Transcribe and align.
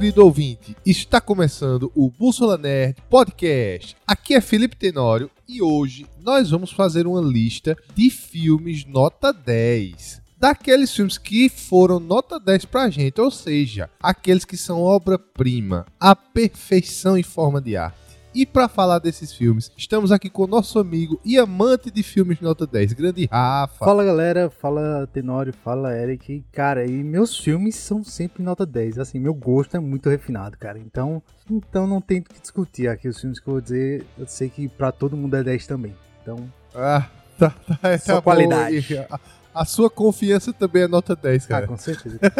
Querido 0.00 0.24
ouvinte. 0.24 0.74
Está 0.86 1.20
começando 1.20 1.92
o 1.94 2.08
Bússola 2.08 2.56
Nerd 2.56 2.96
Podcast. 3.10 3.94
Aqui 4.06 4.32
é 4.32 4.40
Felipe 4.40 4.74
Tenório 4.74 5.30
e 5.46 5.60
hoje 5.60 6.06
nós 6.22 6.48
vamos 6.48 6.72
fazer 6.72 7.06
uma 7.06 7.20
lista 7.20 7.76
de 7.94 8.08
filmes 8.08 8.86
nota 8.86 9.30
10. 9.30 10.22
Daqueles 10.38 10.90
filmes 10.94 11.18
que 11.18 11.50
foram 11.50 12.00
nota 12.00 12.40
10 12.40 12.64
pra 12.64 12.88
gente, 12.88 13.20
ou 13.20 13.30
seja, 13.30 13.90
aqueles 14.02 14.46
que 14.46 14.56
são 14.56 14.80
obra-prima, 14.80 15.84
a 16.00 16.16
perfeição 16.16 17.18
em 17.18 17.22
forma 17.22 17.60
de 17.60 17.76
arte. 17.76 18.09
E 18.32 18.46
para 18.46 18.68
falar 18.68 19.00
desses 19.00 19.32
filmes, 19.32 19.72
estamos 19.76 20.12
aqui 20.12 20.30
com 20.30 20.44
o 20.44 20.46
nosso 20.46 20.78
amigo 20.78 21.20
e 21.24 21.36
amante 21.36 21.90
de 21.90 22.00
filmes 22.02 22.40
nota 22.40 22.64
10, 22.64 22.92
grande 22.92 23.28
Rafa. 23.30 23.84
Fala 23.84 24.04
galera, 24.04 24.48
fala 24.48 25.08
Tenório, 25.12 25.52
fala 25.52 25.92
Eric. 25.96 26.44
Cara, 26.52 26.86
e 26.86 27.02
meus 27.02 27.36
filmes 27.36 27.74
são 27.74 28.04
sempre 28.04 28.44
nota 28.44 28.64
10. 28.64 29.00
Assim, 29.00 29.18
meu 29.18 29.34
gosto 29.34 29.76
é 29.76 29.80
muito 29.80 30.08
refinado, 30.08 30.56
cara. 30.56 30.78
Então, 30.78 31.20
então 31.50 31.88
não 31.88 32.00
tem 32.00 32.20
o 32.20 32.22
que 32.22 32.40
discutir 32.40 32.86
aqui 32.86 33.08
os 33.08 33.20
filmes 33.20 33.40
que 33.40 33.48
eu 33.48 33.54
vou 33.54 33.60
dizer. 33.60 34.06
Eu 34.16 34.28
sei 34.28 34.48
que 34.48 34.68
para 34.68 34.92
todo 34.92 35.16
mundo 35.16 35.34
é 35.34 35.42
10 35.42 35.66
também. 35.66 35.96
Então, 36.22 36.48
Ah, 36.72 37.08
tá, 37.36 37.50
tá, 37.50 37.88
é, 37.88 37.98
Só 37.98 38.16
tá 38.16 38.22
qualidade. 38.22 38.96
A, 39.10 39.18
a 39.52 39.64
sua 39.64 39.90
confiança 39.90 40.52
também 40.52 40.82
é 40.84 40.88
nota 40.88 41.16
10, 41.16 41.46
ah, 41.46 41.48
cara. 41.48 41.66
com 41.66 41.76
certeza. 41.76 42.20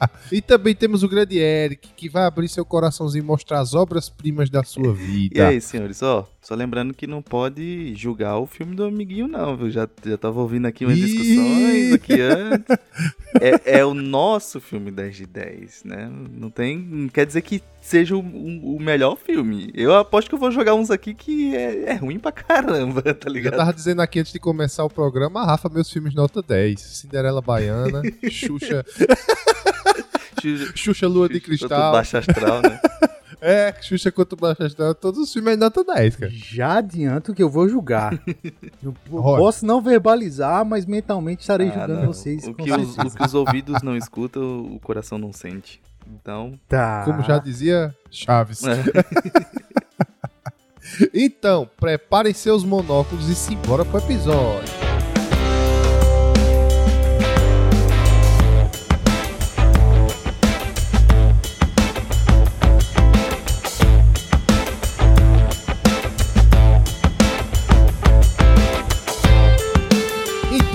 E 0.30 0.40
também 0.42 0.74
temos 0.74 1.02
o 1.02 1.08
grande 1.08 1.38
Eric, 1.38 1.88
que 1.96 2.08
vai 2.08 2.24
abrir 2.24 2.48
seu 2.48 2.64
coraçãozinho 2.64 3.22
e 3.22 3.26
mostrar 3.26 3.60
as 3.60 3.74
obras-primas 3.74 4.50
da 4.50 4.62
sua 4.62 4.88
E 4.90 4.92
vida. 4.92 5.48
aí, 5.48 5.60
senhores, 5.60 6.02
ó, 6.02 6.28
só 6.40 6.54
lembrando 6.54 6.92
que 6.94 7.06
não 7.06 7.20
pode 7.22 7.94
julgar 7.94 8.38
o 8.38 8.46
filme 8.46 8.74
do 8.74 8.84
amiguinho, 8.84 9.26
não, 9.28 9.56
viu? 9.56 9.70
Já, 9.70 9.88
já 10.04 10.16
tava 10.18 10.40
ouvindo 10.40 10.66
aqui 10.66 10.84
umas 10.84 10.98
discussões 10.98 11.92
aqui 11.92 12.20
antes. 12.20 12.76
É, 13.40 13.78
é 13.80 13.84
o 13.84 13.94
nosso 13.94 14.60
filme 14.60 14.90
10 14.90 15.16
de 15.16 15.26
10, 15.26 15.82
né? 15.84 16.10
Não 16.32 16.50
tem. 16.50 16.78
Não 16.78 17.08
quer 17.08 17.26
dizer 17.26 17.42
que 17.42 17.62
seja 17.80 18.16
o, 18.16 18.20
o- 18.20 18.76
o 18.76 18.80
melhor 18.82 19.16
filme. 19.16 19.70
Eu 19.74 19.94
aposto 19.94 20.28
que 20.28 20.34
eu 20.34 20.38
vou 20.38 20.50
jogar 20.50 20.74
uns 20.74 20.90
aqui 20.90 21.14
que 21.14 21.54
é, 21.54 21.90
é 21.90 21.94
ruim 21.94 22.18
pra 22.18 22.32
caramba, 22.32 23.02
tá 23.14 23.28
Eu 23.28 23.32
ligado? 23.32 23.56
tava 23.56 23.72
dizendo 23.72 24.00
aqui 24.02 24.20
antes 24.20 24.32
de 24.32 24.38
começar 24.40 24.84
o 24.84 24.90
programa, 24.90 25.44
Rafa, 25.44 25.68
meus 25.68 25.90
filmes 25.90 26.14
nota 26.14 26.42
10. 26.42 26.80
Cinderela 26.80 27.40
Baiana, 27.42 28.02
Xuxa, 28.30 28.84
Xuxa- 30.40 30.72
Xuxa 30.76 31.08
Lua 31.08 31.28
de 31.28 31.40
Cristal. 31.40 31.92
Baixo 31.92 32.16
astral, 32.18 32.62
né? 32.62 32.80
É, 33.40 33.72
Xuxa 33.80 34.10
contra 34.10 34.34
o 34.34 34.40
Baixo 34.40 34.64
Astral, 34.64 34.96
todos 34.96 35.20
os 35.20 35.32
filmes 35.32 35.54
é 35.54 35.56
nota 35.56 35.84
10, 35.84 36.16
cara. 36.16 36.32
Já 36.34 36.78
adianto 36.78 37.32
que 37.32 37.40
eu 37.40 37.48
vou 37.48 37.68
julgar. 37.68 38.12
Eu 38.82 38.92
posso 39.12 39.64
não 39.64 39.80
verbalizar, 39.80 40.64
mas 40.64 40.84
mentalmente 40.84 41.42
estarei 41.42 41.68
Ah, 41.68 41.72
julgando 41.72 42.00
não. 42.00 42.06
vocês. 42.08 42.44
O 42.48 42.52
que, 42.52 42.72
os, 42.72 42.98
o 42.98 43.10
que 43.16 43.24
os 43.24 43.34
ouvidos 43.34 43.80
não 43.80 43.96
escutam, 43.96 44.42
o 44.74 44.80
coração 44.80 45.18
não 45.18 45.32
sente. 45.32 45.80
Então. 46.04 46.58
Tá. 46.68 47.02
Como 47.04 47.22
já 47.22 47.38
dizia 47.38 47.94
Chaves. 48.10 48.60
é. 48.64 48.82
Então, 51.14 51.70
preparem 51.78 52.34
seus 52.34 52.64
monóculos 52.64 53.28
e 53.28 53.36
simbora 53.36 53.84
pro 53.84 53.98
episódio. 53.98 54.87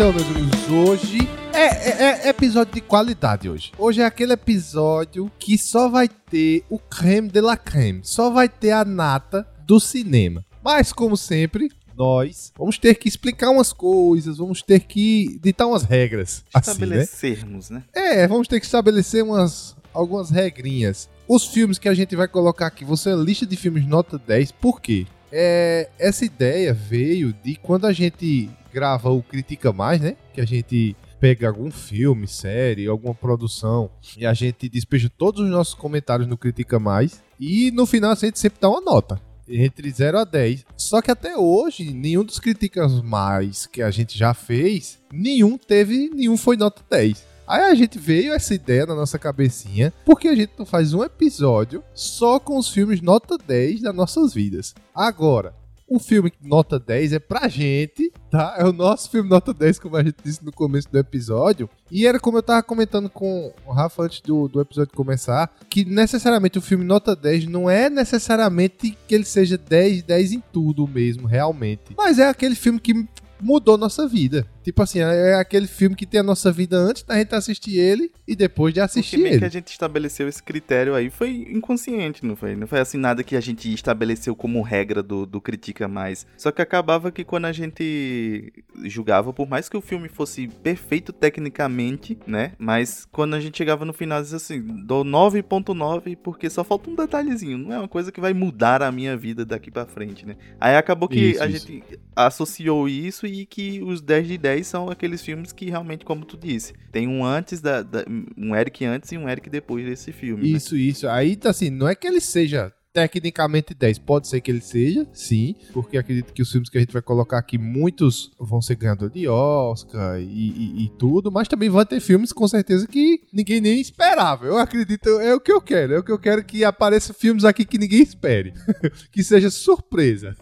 Então, 0.04 0.12
meus 0.12 0.28
amigos, 0.28 0.70
hoje 0.70 1.18
é, 1.54 1.62
é- 1.62 2.26
é 2.26 2.28
episódio 2.28 2.74
de 2.74 2.82
qualidade 2.82 3.50
hoje. 3.50 3.72
Hoje 3.78 4.02
é 4.02 4.06
aquele 4.06 4.34
episódio 4.34 5.32
que 5.40 5.58
só 5.58 5.88
vai 5.88 6.10
ter 6.10 6.66
o 6.70 6.78
creme 6.78 7.30
de 7.30 7.40
la 7.40 7.56
creme, 7.56 8.02
só 8.04 8.30
vai 8.30 8.50
ter 8.50 8.72
a 8.72 8.84
nata 8.84 9.48
do 9.66 9.80
cinema. 9.80 10.44
Mas, 10.62 10.92
como 10.92 11.16
sempre, 11.16 11.70
nós 11.96 12.52
vamos 12.58 12.78
ter 12.78 12.96
que 12.96 13.08
explicar 13.08 13.50
umas 13.50 13.72
coisas, 13.72 14.40
vamos 14.40 14.62
ter 14.62 14.82
que 14.82 15.40
ditar 15.42 15.68
umas 15.68 15.84
regras. 15.84 16.44
Assim, 16.54 16.72
né? 16.72 16.74
Estabelecermos, 16.74 17.70
né? 17.70 17.84
É, 17.94 18.28
vamos 18.28 18.50
ter 18.50 18.60
que 18.60 18.66
estabelecer 18.66 19.24
umas, 19.24 19.74
algumas 19.94 20.30
regrinhas. 20.30 21.08
Os 21.26 21.48
filmes 21.48 21.80
que 21.80 21.88
a 21.88 21.94
gente 21.94 22.14
vai 22.14 22.28
colocar 22.28 22.68
aqui 22.68 22.84
vão 22.84 22.98
ser 22.98 23.12
a 23.12 23.16
lista 23.16 23.46
de 23.46 23.56
filmes 23.56 23.88
nota 23.88 24.18
10, 24.18 24.52
por 24.52 24.82
quê? 24.82 25.08
É, 25.32 25.90
essa 25.98 26.26
ideia 26.26 26.74
veio 26.74 27.34
de 27.42 27.56
quando 27.56 27.88
a 27.88 27.94
gente 27.94 28.50
grava 28.74 29.12
o 29.12 29.22
Critica 29.22 29.72
Mais, 29.72 30.02
né? 30.02 30.18
Que 30.34 30.42
a 30.42 30.46
gente 30.46 30.96
pega 31.20 31.48
algum 31.48 31.72
filme, 31.72 32.28
série, 32.28 32.88
alguma 32.88 33.14
produção 33.14 33.90
e 34.18 34.26
a 34.26 34.34
gente 34.34 34.68
despeja 34.68 35.10
todos 35.10 35.42
os 35.42 35.50
nossos 35.50 35.74
comentários 35.74 36.28
no 36.28 36.38
Critica 36.38 36.80
Mais 36.80 37.24
e 37.40 37.72
no 37.72 37.86
final 37.86 38.12
a 38.12 38.16
gente 38.16 38.40
sempre 38.40 38.60
dá 38.60 38.70
uma 38.70 38.82
nota. 38.82 39.22
Entre 39.48 39.90
0 39.90 40.20
a 40.20 40.24
10. 40.24 40.66
Só 40.76 41.02
que 41.02 41.12
até 41.12 41.38
hoje, 41.38 41.94
nenhum 41.94 42.24
dos 42.24 42.40
Criticas 42.40 43.02
Mais 43.02 43.66
que 43.66 43.82
a 43.82 43.92
gente 43.92 44.18
já 44.18 44.34
fez, 44.34 45.00
nenhum 45.12 45.58
teve, 45.58 46.10
nenhum 46.10 46.36
foi 46.36 46.58
nota 46.58 46.82
10. 46.90 47.26
Aí 47.46 47.62
a 47.62 47.76
gente 47.76 48.00
veio 48.00 48.34
essa 48.34 48.54
ideia 48.54 48.86
na 48.86 48.96
nossa 48.96 49.20
cabecinha, 49.20 49.94
porque 50.06 50.30
a 50.30 50.36
gente 50.36 50.54
faz 50.66 50.94
um 50.94 51.04
episódio 51.04 51.84
só 51.94 52.40
com 52.40 52.58
os 52.58 52.70
filmes 52.70 53.02
nota 53.02 53.38
10 53.38 53.82
das 53.82 53.96
nossas 53.96 54.34
vidas. 54.34 54.74
Agora, 54.96 55.54
o 55.94 56.00
filme 56.00 56.34
nota 56.42 56.80
10 56.80 57.14
é 57.14 57.20
pra 57.20 57.48
gente, 57.48 58.12
tá? 58.32 58.56
É 58.58 58.66
o 58.66 58.74
nosso 58.74 59.12
filme 59.12 59.30
nota 59.30 59.54
10, 59.54 59.78
como 59.78 59.96
a 59.96 60.04
gente 60.04 60.16
disse 60.24 60.44
no 60.44 60.52
começo 60.52 60.92
do 60.92 60.98
episódio. 60.98 61.70
E 61.92 62.08
era 62.08 62.20
como 62.20 62.40
eu 62.40 62.44
tava 62.44 62.64
comentando 62.64 63.12
com 63.12 63.54
o 63.64 63.72
Rafa 63.72 64.02
antes 64.02 64.20
do, 64.22 64.48
do 64.48 64.60
episódio 64.60 64.92
começar, 64.96 65.54
que 65.70 65.86
necessariamente 65.86 66.58
o 66.58 66.62
filme 66.62 66.84
nota 66.84 67.16
10 67.16 67.46
não 67.46 67.70
é 67.70 67.92
necessariamente 67.92 68.98
que 69.08 69.14
ele 69.14 69.24
seja 69.24 69.56
10, 69.56 70.02
10 70.02 70.32
em 70.34 70.44
tudo 70.52 70.88
mesmo, 70.88 71.28
realmente. 71.28 71.94
Mas 71.96 72.18
é 72.18 72.28
aquele 72.28 72.56
filme 72.56 72.80
que 72.80 73.08
mudou 73.40 73.78
nossa 73.78 74.08
vida. 74.08 74.48
Tipo 74.64 74.82
assim, 74.82 75.00
é 75.00 75.36
aquele 75.36 75.68
filme 75.68 75.96
que 75.96 76.06
tem 76.06 76.20
a 76.20 76.24
nossa 76.24 76.52
vida 76.52 76.78
antes 76.78 77.04
da 77.04 77.16
gente 77.18 77.36
assistir 77.36 77.78
ele 77.78 78.12
e 78.28 78.36
depois 78.36 78.74
de 78.74 78.80
Porque 78.80 78.86
assistir 79.00 79.18
meio 79.18 79.38
que 79.38 79.40
ele. 79.40 79.46
a 79.46 79.50
gente 79.50 79.68
estabeleceu 79.68 80.28
esse 80.28 80.42
critério 80.42 80.96
aí 80.96 81.10
foi 81.10 81.46
inconsciente, 81.50 82.26
não 82.26 82.36
foi? 82.36 82.56
Não 82.56 82.66
foi 82.66 82.80
assim 82.80 82.98
nada 82.98 83.24
que 83.24 83.36
a 83.36 83.42
gente 83.42 83.72
estabeleceu 83.74 84.36
como 84.36 84.62
regra 84.62 85.04
do, 85.04 85.26
do 85.26 85.42
Critica 85.42 85.88
Mais. 85.88 86.26
Só 86.38 86.52
que 86.52 86.62
acabava 86.62 87.12
que 87.12 87.24
quando 87.24 87.46
a 87.46 87.52
gente 87.52 88.52
julgava, 88.86 89.34
por 89.34 89.48
mais 89.48 89.68
que 89.68 89.76
o 89.76 89.82
filme 89.82 90.08
fosse 90.08 90.48
perfeito 90.48 91.12
tecnicamente, 91.12 92.18
né? 92.26 92.54
Mas 92.58 93.06
quando 93.12 93.34
a 93.36 93.40
gente 93.40 93.58
chegava 93.58 93.84
no 93.86 93.94
final, 93.94 94.22
dizia 94.22 94.38
assim, 94.38 94.62
dou 94.62 95.04
9.9 95.04 96.18
porque 96.24 96.50
só 96.50 96.64
falta 96.64 96.90
um 96.90 96.96
detalhezinho. 96.96 97.58
Não 97.58 97.74
é 97.74 97.80
uma 97.80 97.88
coisa 97.88 98.12
que 98.12 98.22
vai 98.22 98.34
mudar 98.34 98.82
a 98.82 98.92
minha 98.92 99.16
vida 99.18 99.46
daqui 99.46 99.70
pra 99.70 99.86
frente, 99.86 100.26
né? 100.26 100.36
Aí 100.60 100.76
acabou 100.76 101.10
que 101.10 101.20
Isso, 101.20 101.44
a 101.44 101.48
isso. 101.48 101.68
gente 101.68 101.84
associou 102.16 102.88
isso 102.88 103.26
e 103.26 103.46
que 103.46 103.82
os 103.84 104.02
10 104.02 104.28
de 104.28 104.38
10 104.38 104.53
são 104.62 104.90
aqueles 104.90 105.22
filmes 105.24 105.52
que 105.54 105.70
realmente, 105.70 106.04
como 106.04 106.26
tu 106.26 106.38
disse, 106.38 106.74
tem 106.92 107.08
um 107.08 107.26
antes 107.26 107.62
da, 107.62 107.82
da- 107.82 108.04
um 108.38 108.54
Eric 108.56 108.84
antes 108.86 109.10
e 109.14 109.18
um 109.18 109.28
Eric 109.30 109.50
depois 109.50 109.86
desse 109.86 110.12
filme. 110.12 110.52
né? 110.52 110.58
Isso, 110.58 110.76
isso. 110.76 111.08
Aí 111.08 111.36
tá 111.38 111.50
assim, 111.50 111.70
não 111.70 111.88
é 111.88 111.96
que 111.96 112.06
ele 112.06 112.20
seja 112.20 112.72
tecnicamente 112.94 113.74
10, 113.74 113.98
pode 114.00 114.28
ser 114.28 114.40
que 114.40 114.52
ele 114.52 114.62
seja, 114.62 115.08
sim, 115.12 115.56
porque 115.74 115.98
acredito 115.98 116.32
que 116.32 116.42
os 116.42 116.52
filmes 116.52 116.70
que 116.70 116.78
a 116.78 116.82
gente 116.82 116.94
vai 116.94 117.02
colocar 117.02 117.40
aqui, 117.40 117.58
muitos 117.58 118.32
vão 118.40 118.62
ser 118.62 118.76
ganhador 118.76 119.10
de 119.10 119.28
Oscar 119.28 120.20
e, 120.20 120.24
e- 120.24 120.86
e 120.86 120.90
tudo, 120.98 121.32
mas 121.32 121.48
também 121.48 121.70
vai 121.70 121.86
ter 121.86 122.00
filmes 122.00 122.32
com 122.32 122.48
certeza 122.48 122.88
que 122.88 123.22
ninguém 123.34 123.60
nem 123.60 123.82
esperava. 123.82 124.46
Eu 124.46 124.58
acredito, 124.58 125.10
é 125.20 125.34
o 125.34 125.40
que 125.40 125.52
eu 125.52 125.60
quero, 125.60 125.94
é 125.94 126.00
o 126.00 126.04
que 126.04 126.12
eu 126.12 126.20
quero 126.20 126.44
que 126.44 126.64
apareça 126.64 127.14
filmes 127.14 127.44
aqui 127.44 127.66
que 127.66 127.78
ninguém 127.80 128.02
espere, 128.04 128.54
que 129.12 129.24
seja 129.24 129.50
surpresa. 129.50 130.36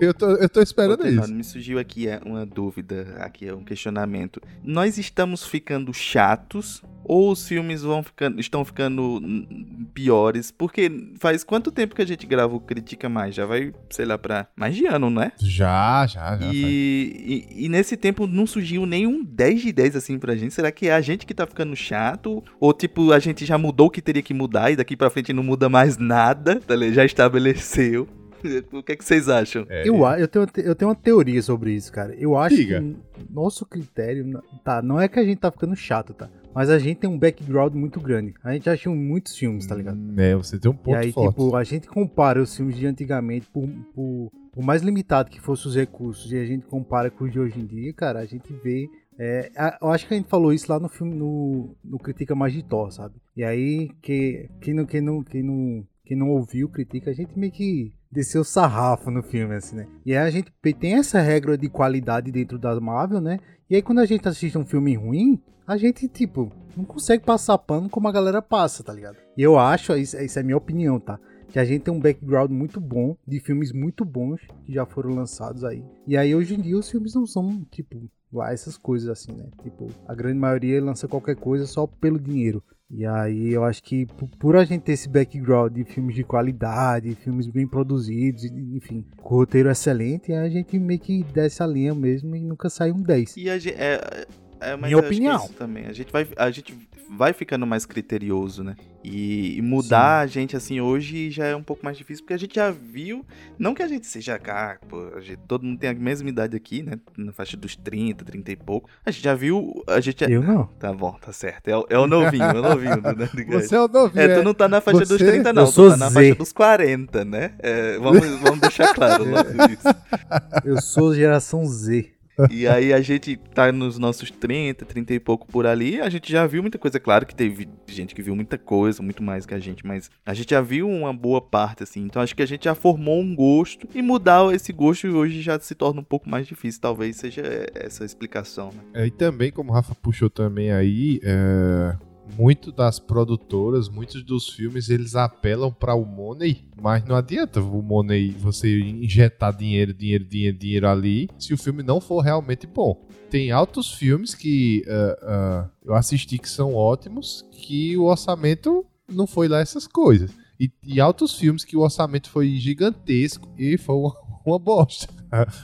Eu 0.00 0.14
tô, 0.14 0.30
eu 0.30 0.48
tô 0.48 0.62
esperando 0.62 1.06
isso. 1.06 1.32
me 1.32 1.44
surgiu 1.44 1.78
aqui 1.78 2.08
é, 2.08 2.20
uma 2.24 2.46
dúvida, 2.46 3.16
aqui 3.18 3.46
é 3.46 3.54
um 3.54 3.62
questionamento. 3.64 4.40
Nós 4.62 4.96
estamos 4.96 5.44
ficando 5.44 5.92
chatos 5.92 6.82
ou 7.06 7.30
os 7.30 7.46
filmes 7.46 7.82
vão 7.82 8.02
ficando, 8.02 8.40
estão 8.40 8.64
ficando 8.64 9.02
hum, 9.22 9.86
piores? 9.92 10.50
Porque 10.50 10.90
faz 11.18 11.44
quanto 11.44 11.70
tempo 11.74 11.94
que 11.94 12.00
a 12.02 12.06
gente 12.06 12.26
grava 12.26 12.54
o 12.54 12.60
Critica 12.60 13.08
Mais? 13.08 13.34
Já 13.34 13.44
vai, 13.44 13.72
sei 13.90 14.06
lá, 14.06 14.16
pra 14.16 14.46
mais 14.56 14.74
de 14.74 14.86
ano, 14.86 15.10
não 15.10 15.20
é? 15.22 15.32
Já, 15.38 16.06
já, 16.06 16.36
já. 16.38 16.50
E, 16.52 17.46
e, 17.56 17.64
e 17.66 17.68
nesse 17.68 17.96
tempo 17.96 18.26
não 18.26 18.46
surgiu 18.46 18.86
nenhum 18.86 19.22
10 19.24 19.60
de 19.62 19.72
10 19.72 19.96
assim 19.96 20.18
pra 20.18 20.36
gente. 20.36 20.54
Será 20.54 20.70
que 20.72 20.88
é 20.88 20.94
a 20.94 21.00
gente 21.00 21.26
que 21.26 21.34
tá 21.34 21.46
ficando 21.46 21.74
chato? 21.76 22.42
Ou 22.58 22.72
tipo, 22.72 23.12
a 23.12 23.18
gente 23.18 23.44
já 23.44 23.58
mudou 23.58 23.88
o 23.88 23.90
que 23.90 24.00
teria 24.00 24.22
que 24.22 24.32
mudar 24.32 24.70
e 24.70 24.76
daqui 24.76 24.96
pra 24.96 25.10
frente 25.10 25.32
não 25.32 25.42
muda 25.42 25.68
mais 25.68 25.98
nada? 25.98 26.60
tá 26.60 26.74
ligado? 26.74 26.94
Já 26.94 27.04
estabeleceu. 27.04 28.08
O 28.72 28.82
que 28.82 28.92
é 28.92 28.96
que 28.96 29.02
vocês 29.02 29.26
acham? 29.26 29.64
É, 29.70 29.88
Eu, 29.88 30.04
eu, 30.18 30.28
tenho, 30.28 30.46
eu 30.56 30.74
tenho 30.74 30.90
uma 30.90 30.94
teoria 30.94 31.40
sobre 31.40 31.72
isso, 31.72 31.90
cara. 31.90 32.14
Eu 32.14 32.36
acho 32.36 32.54
Diga. 32.54 32.78
que 32.78 32.96
nosso 33.30 33.64
critério. 33.64 34.42
Tá, 34.62 34.82
não 34.82 35.00
é 35.00 35.08
que 35.08 35.18
a 35.18 35.24
gente 35.24 35.38
tá 35.38 35.50
ficando 35.50 35.74
chato, 35.74 36.12
tá? 36.12 36.28
Mas 36.54 36.70
a 36.70 36.78
gente 36.78 36.98
tem 36.98 37.10
um 37.10 37.18
background 37.18 37.74
muito 37.74 38.00
grande. 38.00 38.32
A 38.44 38.52
gente 38.52 38.68
assistiu 38.68 38.94
muitos 38.94 39.36
filmes, 39.36 39.66
tá 39.66 39.74
ligado? 39.74 39.96
Hum, 39.98 40.14
É, 40.16 40.34
você 40.36 40.58
tem 40.58 40.70
um 40.70 40.74
E 40.74 40.78
ponto 40.78 40.96
aí, 40.96 41.12
forte. 41.12 41.30
tipo, 41.30 41.56
a 41.56 41.64
gente 41.64 41.88
compara 41.88 42.40
os 42.40 42.56
filmes 42.56 42.76
de 42.76 42.86
antigamente, 42.86 43.46
por, 43.52 43.68
por, 43.94 44.30
por 44.52 44.64
mais 44.64 44.82
limitado 44.82 45.30
que 45.30 45.40
fossem 45.40 45.68
os 45.68 45.76
recursos, 45.76 46.30
e 46.30 46.36
a 46.36 46.44
gente 46.44 46.64
compara 46.66 47.10
com 47.10 47.24
os 47.24 47.32
de 47.32 47.40
hoje 47.40 47.58
em 47.58 47.66
dia, 47.66 47.92
cara, 47.92 48.20
a 48.20 48.26
gente 48.26 48.52
vê 48.62 48.88
É, 49.18 49.50
eu 49.80 49.90
acho 49.90 50.08
que 50.08 50.14
a 50.14 50.16
gente 50.16 50.28
falou 50.28 50.52
isso 50.52 50.70
lá 50.70 50.80
no 50.80 50.88
filme, 50.88 51.14
no, 51.14 51.76
no 51.84 51.98
Critica 52.00 52.34
Mais 52.34 52.52
de 52.52 52.64
Thor, 52.64 52.90
sabe? 52.90 53.14
E 53.36 53.44
aí, 53.44 53.88
que, 54.02 54.48
quem, 54.60 54.74
não, 54.74 54.84
quem, 54.84 55.00
não, 55.00 55.22
quem, 55.22 55.40
não, 55.42 55.84
quem 56.04 56.16
não 56.16 56.30
ouviu 56.30 56.68
Critica, 56.68 57.10
a 57.10 57.14
gente 57.14 57.38
meio 57.38 57.52
que 57.52 57.92
desceu 58.10 58.42
sarrafo 58.44 59.10
no 59.12 59.22
filme, 59.22 59.54
assim, 59.54 59.76
né? 59.76 59.86
E 60.04 60.12
aí 60.16 60.26
a 60.26 60.30
gente 60.30 60.50
tem 60.80 60.94
essa 60.94 61.20
regra 61.20 61.56
de 61.56 61.68
qualidade 61.68 62.32
dentro 62.32 62.58
da 62.58 62.80
Marvel, 62.80 63.20
né? 63.20 63.38
E 63.70 63.76
aí 63.76 63.82
quando 63.82 64.00
a 64.00 64.04
gente 64.04 64.26
assiste 64.28 64.58
um 64.58 64.64
filme 64.66 64.94
ruim, 64.96 65.40
a 65.66 65.76
gente, 65.76 66.08
tipo, 66.08 66.52
não 66.76 66.84
consegue 66.84 67.24
passar 67.24 67.56
pano 67.58 67.88
como 67.88 68.08
a 68.08 68.12
galera 68.12 68.42
passa, 68.42 68.82
tá 68.82 68.92
ligado? 68.92 69.16
E 69.36 69.42
eu 69.42 69.58
acho, 69.58 69.96
isso, 69.96 70.16
isso 70.20 70.38
é 70.38 70.42
minha 70.42 70.56
opinião, 70.56 70.98
tá? 71.00 71.18
Que 71.48 71.58
a 71.58 71.64
gente 71.64 71.82
tem 71.82 71.94
um 71.94 72.00
background 72.00 72.50
muito 72.50 72.80
bom, 72.80 73.16
de 73.26 73.38
filmes 73.40 73.72
muito 73.72 74.04
bons 74.04 74.40
que 74.64 74.72
já 74.72 74.84
foram 74.84 75.10
lançados 75.14 75.62
aí. 75.64 75.84
E 76.06 76.16
aí 76.16 76.34
hoje 76.34 76.54
em 76.54 76.60
dia 76.60 76.76
os 76.76 76.90
filmes 76.90 77.14
não 77.14 77.26
são, 77.26 77.64
tipo, 77.70 78.10
lá 78.32 78.52
essas 78.52 78.76
coisas 78.76 79.08
assim, 79.08 79.32
né? 79.32 79.46
Tipo, 79.62 79.88
a 80.08 80.14
grande 80.14 80.38
maioria 80.38 80.82
lança 80.82 81.06
qualquer 81.06 81.36
coisa 81.36 81.66
só 81.66 81.86
pelo 81.86 82.18
dinheiro. 82.18 82.62
E 82.90 83.06
aí 83.06 83.52
eu 83.52 83.64
acho 83.64 83.82
que 83.82 84.06
por- 84.38 84.56
a 84.56 84.64
gente 84.64 84.82
ter 84.82 84.92
esse 84.92 85.08
background 85.08 85.72
de 85.72 85.84
filmes 85.84 86.14
de 86.14 86.22
qualidade, 86.22 87.14
filmes 87.14 87.46
bem 87.46 87.66
produzidos, 87.66 88.44
enfim, 88.44 89.04
com 89.16 89.36
roteiro 89.36 89.70
excelente, 89.70 90.32
a 90.32 90.48
gente 90.48 90.78
meio 90.78 91.00
que 91.00 91.22
desce 91.32 91.62
a 91.62 91.66
linha 91.66 91.94
mesmo 91.94 92.36
e 92.36 92.40
nunca 92.40 92.68
sai 92.68 92.92
um 92.92 93.00
10. 93.02 93.36
E 93.36 93.48
a 93.48 93.58
gente. 93.58 93.74
É, 93.76 94.26
é, 94.64 94.76
mas 94.76 94.90
Minha 94.90 94.92
eu 94.92 94.98
acho 95.00 95.08
que 95.08 95.14
opinião. 95.14 95.44
isso 95.44 95.52
também. 95.54 95.86
A 95.86 95.92
gente, 95.92 96.12
vai, 96.12 96.26
a 96.36 96.50
gente 96.50 96.74
vai 97.10 97.32
ficando 97.32 97.66
mais 97.66 97.84
criterioso, 97.86 98.64
né? 98.64 98.74
E, 99.04 99.58
e 99.58 99.62
mudar 99.62 100.20
a 100.20 100.26
gente, 100.26 100.56
assim, 100.56 100.80
hoje 100.80 101.30
já 101.30 101.44
é 101.44 101.54
um 101.54 101.62
pouco 101.62 101.84
mais 101.84 101.96
difícil, 101.98 102.24
porque 102.24 102.32
a 102.32 102.38
gente 102.38 102.54
já 102.54 102.70
viu. 102.70 103.24
Não 103.58 103.74
que 103.74 103.82
a 103.82 103.86
gente 103.88 104.06
seja 104.06 104.38
cá, 104.38 104.78
pô, 104.88 105.12
a 105.14 105.20
gente- 105.20 105.36
todo 105.46 105.62
mundo 105.64 105.78
tem 105.78 105.90
a 105.90 105.94
mesma 105.94 106.26
idade 106.30 106.56
aqui, 106.56 106.82
né? 106.82 106.94
Na 107.16 107.30
faixa 107.30 107.54
dos 107.56 107.76
30, 107.76 108.24
30 108.24 108.52
e 108.52 108.56
pouco. 108.56 108.88
A 109.04 109.10
gente 109.10 109.22
já 109.22 109.34
viu. 109.34 109.84
A 109.86 110.00
gente 110.00 110.20
já- 110.20 110.26
Eu 110.30 110.42
não. 110.42 110.64
Tá 110.78 110.90
bom, 110.92 111.12
tá 111.20 111.32
certo. 111.32 111.68
É, 111.68 111.76
o- 111.76 111.86
é 111.90 111.98
o 111.98 112.06
novinho, 112.06 112.44
é 112.44 112.58
o 112.58 112.62
novinho 112.62 112.96
do 113.02 113.12
Nerdcast. 113.14 113.68
Você 113.68 113.76
é 113.76 113.80
o 113.80 113.88
novinho. 113.88 114.22
É, 114.24 114.38
tu 114.38 114.42
não 114.42 114.54
tá 114.54 114.66
na 114.68 114.80
faixa 114.80 115.00
dos 115.00 115.08
Você- 115.08 115.26
30, 115.26 115.52
não. 115.52 115.62
Eu 115.64 115.68
Tu 115.68 115.72
sou 115.74 115.90
tá 115.90 115.96
na 115.98 116.08
Z. 116.08 116.14
faixa 116.14 116.34
dos 116.36 116.52
40, 116.52 117.24
né? 117.26 117.52
É, 117.58 117.98
vamos, 117.98 118.26
vamos 118.40 118.60
deixar 118.60 118.94
claro 118.94 119.24
logo 119.24 119.48
isso. 119.70 120.64
Eu 120.64 120.80
sou 120.80 121.14
geração 121.14 121.66
Z. 121.66 122.13
E 122.50 122.66
aí 122.66 122.92
a 122.92 123.00
gente 123.00 123.36
tá 123.36 123.70
nos 123.70 123.98
nossos 123.98 124.30
30, 124.30 124.84
30 124.84 125.14
e 125.14 125.20
pouco 125.20 125.46
por 125.46 125.66
ali. 125.66 126.00
A 126.00 126.08
gente 126.08 126.30
já 126.30 126.46
viu 126.46 126.62
muita 126.62 126.78
coisa. 126.78 126.98
Claro 126.98 127.26
que 127.26 127.34
teve 127.34 127.68
gente 127.86 128.14
que 128.14 128.22
viu 128.22 128.34
muita 128.34 128.58
coisa, 128.58 129.02
muito 129.02 129.22
mais 129.22 129.46
que 129.46 129.54
a 129.54 129.58
gente, 129.58 129.86
mas 129.86 130.10
a 130.24 130.34
gente 130.34 130.50
já 130.50 130.60
viu 130.60 130.88
uma 130.88 131.12
boa 131.12 131.40
parte, 131.40 131.82
assim. 131.82 132.04
Então 132.04 132.22
acho 132.22 132.34
que 132.34 132.42
a 132.42 132.46
gente 132.46 132.64
já 132.64 132.74
formou 132.74 133.20
um 133.20 133.34
gosto. 133.34 133.88
E 133.94 134.02
mudar 134.02 134.52
esse 134.54 134.72
gosto 134.72 135.08
hoje 135.08 135.40
já 135.42 135.58
se 135.58 135.74
torna 135.74 136.00
um 136.00 136.04
pouco 136.04 136.28
mais 136.28 136.46
difícil. 136.46 136.80
Talvez 136.80 137.16
seja 137.16 137.42
essa 137.74 138.04
explicação, 138.04 138.70
né? 138.72 139.02
É, 139.02 139.06
e 139.06 139.10
também, 139.10 139.50
como 139.50 139.70
o 139.70 139.74
Rafa 139.74 139.94
puxou 139.94 140.30
também 140.30 140.72
aí, 140.72 141.20
é, 141.22 141.96
muito 142.36 142.72
das 142.72 142.98
produtoras, 142.98 143.88
muitos 143.88 144.22
dos 144.22 144.48
filmes, 144.48 144.88
eles 144.88 145.14
apelam 145.14 145.72
para 145.72 145.94
o 145.94 146.04
money, 146.04 146.64
mas 146.80 147.04
não 147.04 147.16
adianta 147.16 147.60
o 147.60 147.82
money 147.82 148.30
você 148.30 148.80
injetar 148.80 149.56
dinheiro, 149.56 149.92
dinheiro, 149.92 150.24
dinheiro, 150.24 150.58
dinheiro 150.58 150.88
ali, 150.88 151.28
se 151.38 151.52
o 151.54 151.58
filme 151.58 151.82
não 151.82 152.00
for 152.00 152.20
realmente 152.20 152.66
bom. 152.66 153.06
Tem 153.30 153.50
altos 153.50 153.92
filmes 153.92 154.34
que 154.34 154.84
é, 154.86 155.18
é, 155.22 155.64
eu 155.84 155.94
assisti 155.94 156.38
que 156.38 156.48
são 156.48 156.74
ótimos, 156.74 157.44
que 157.52 157.96
o 157.96 158.04
orçamento 158.04 158.84
não 159.08 159.26
foi 159.26 159.48
lá 159.48 159.60
essas 159.60 159.86
coisas. 159.86 160.30
E, 160.58 160.70
e 160.84 161.00
altos 161.00 161.34
filmes 161.34 161.64
que 161.64 161.76
o 161.76 161.80
orçamento 161.80 162.30
foi 162.30 162.56
gigantesco 162.56 163.48
e 163.58 163.76
foi 163.76 163.96
uma, 163.96 164.14
uma 164.46 164.58
bosta. 164.58 165.12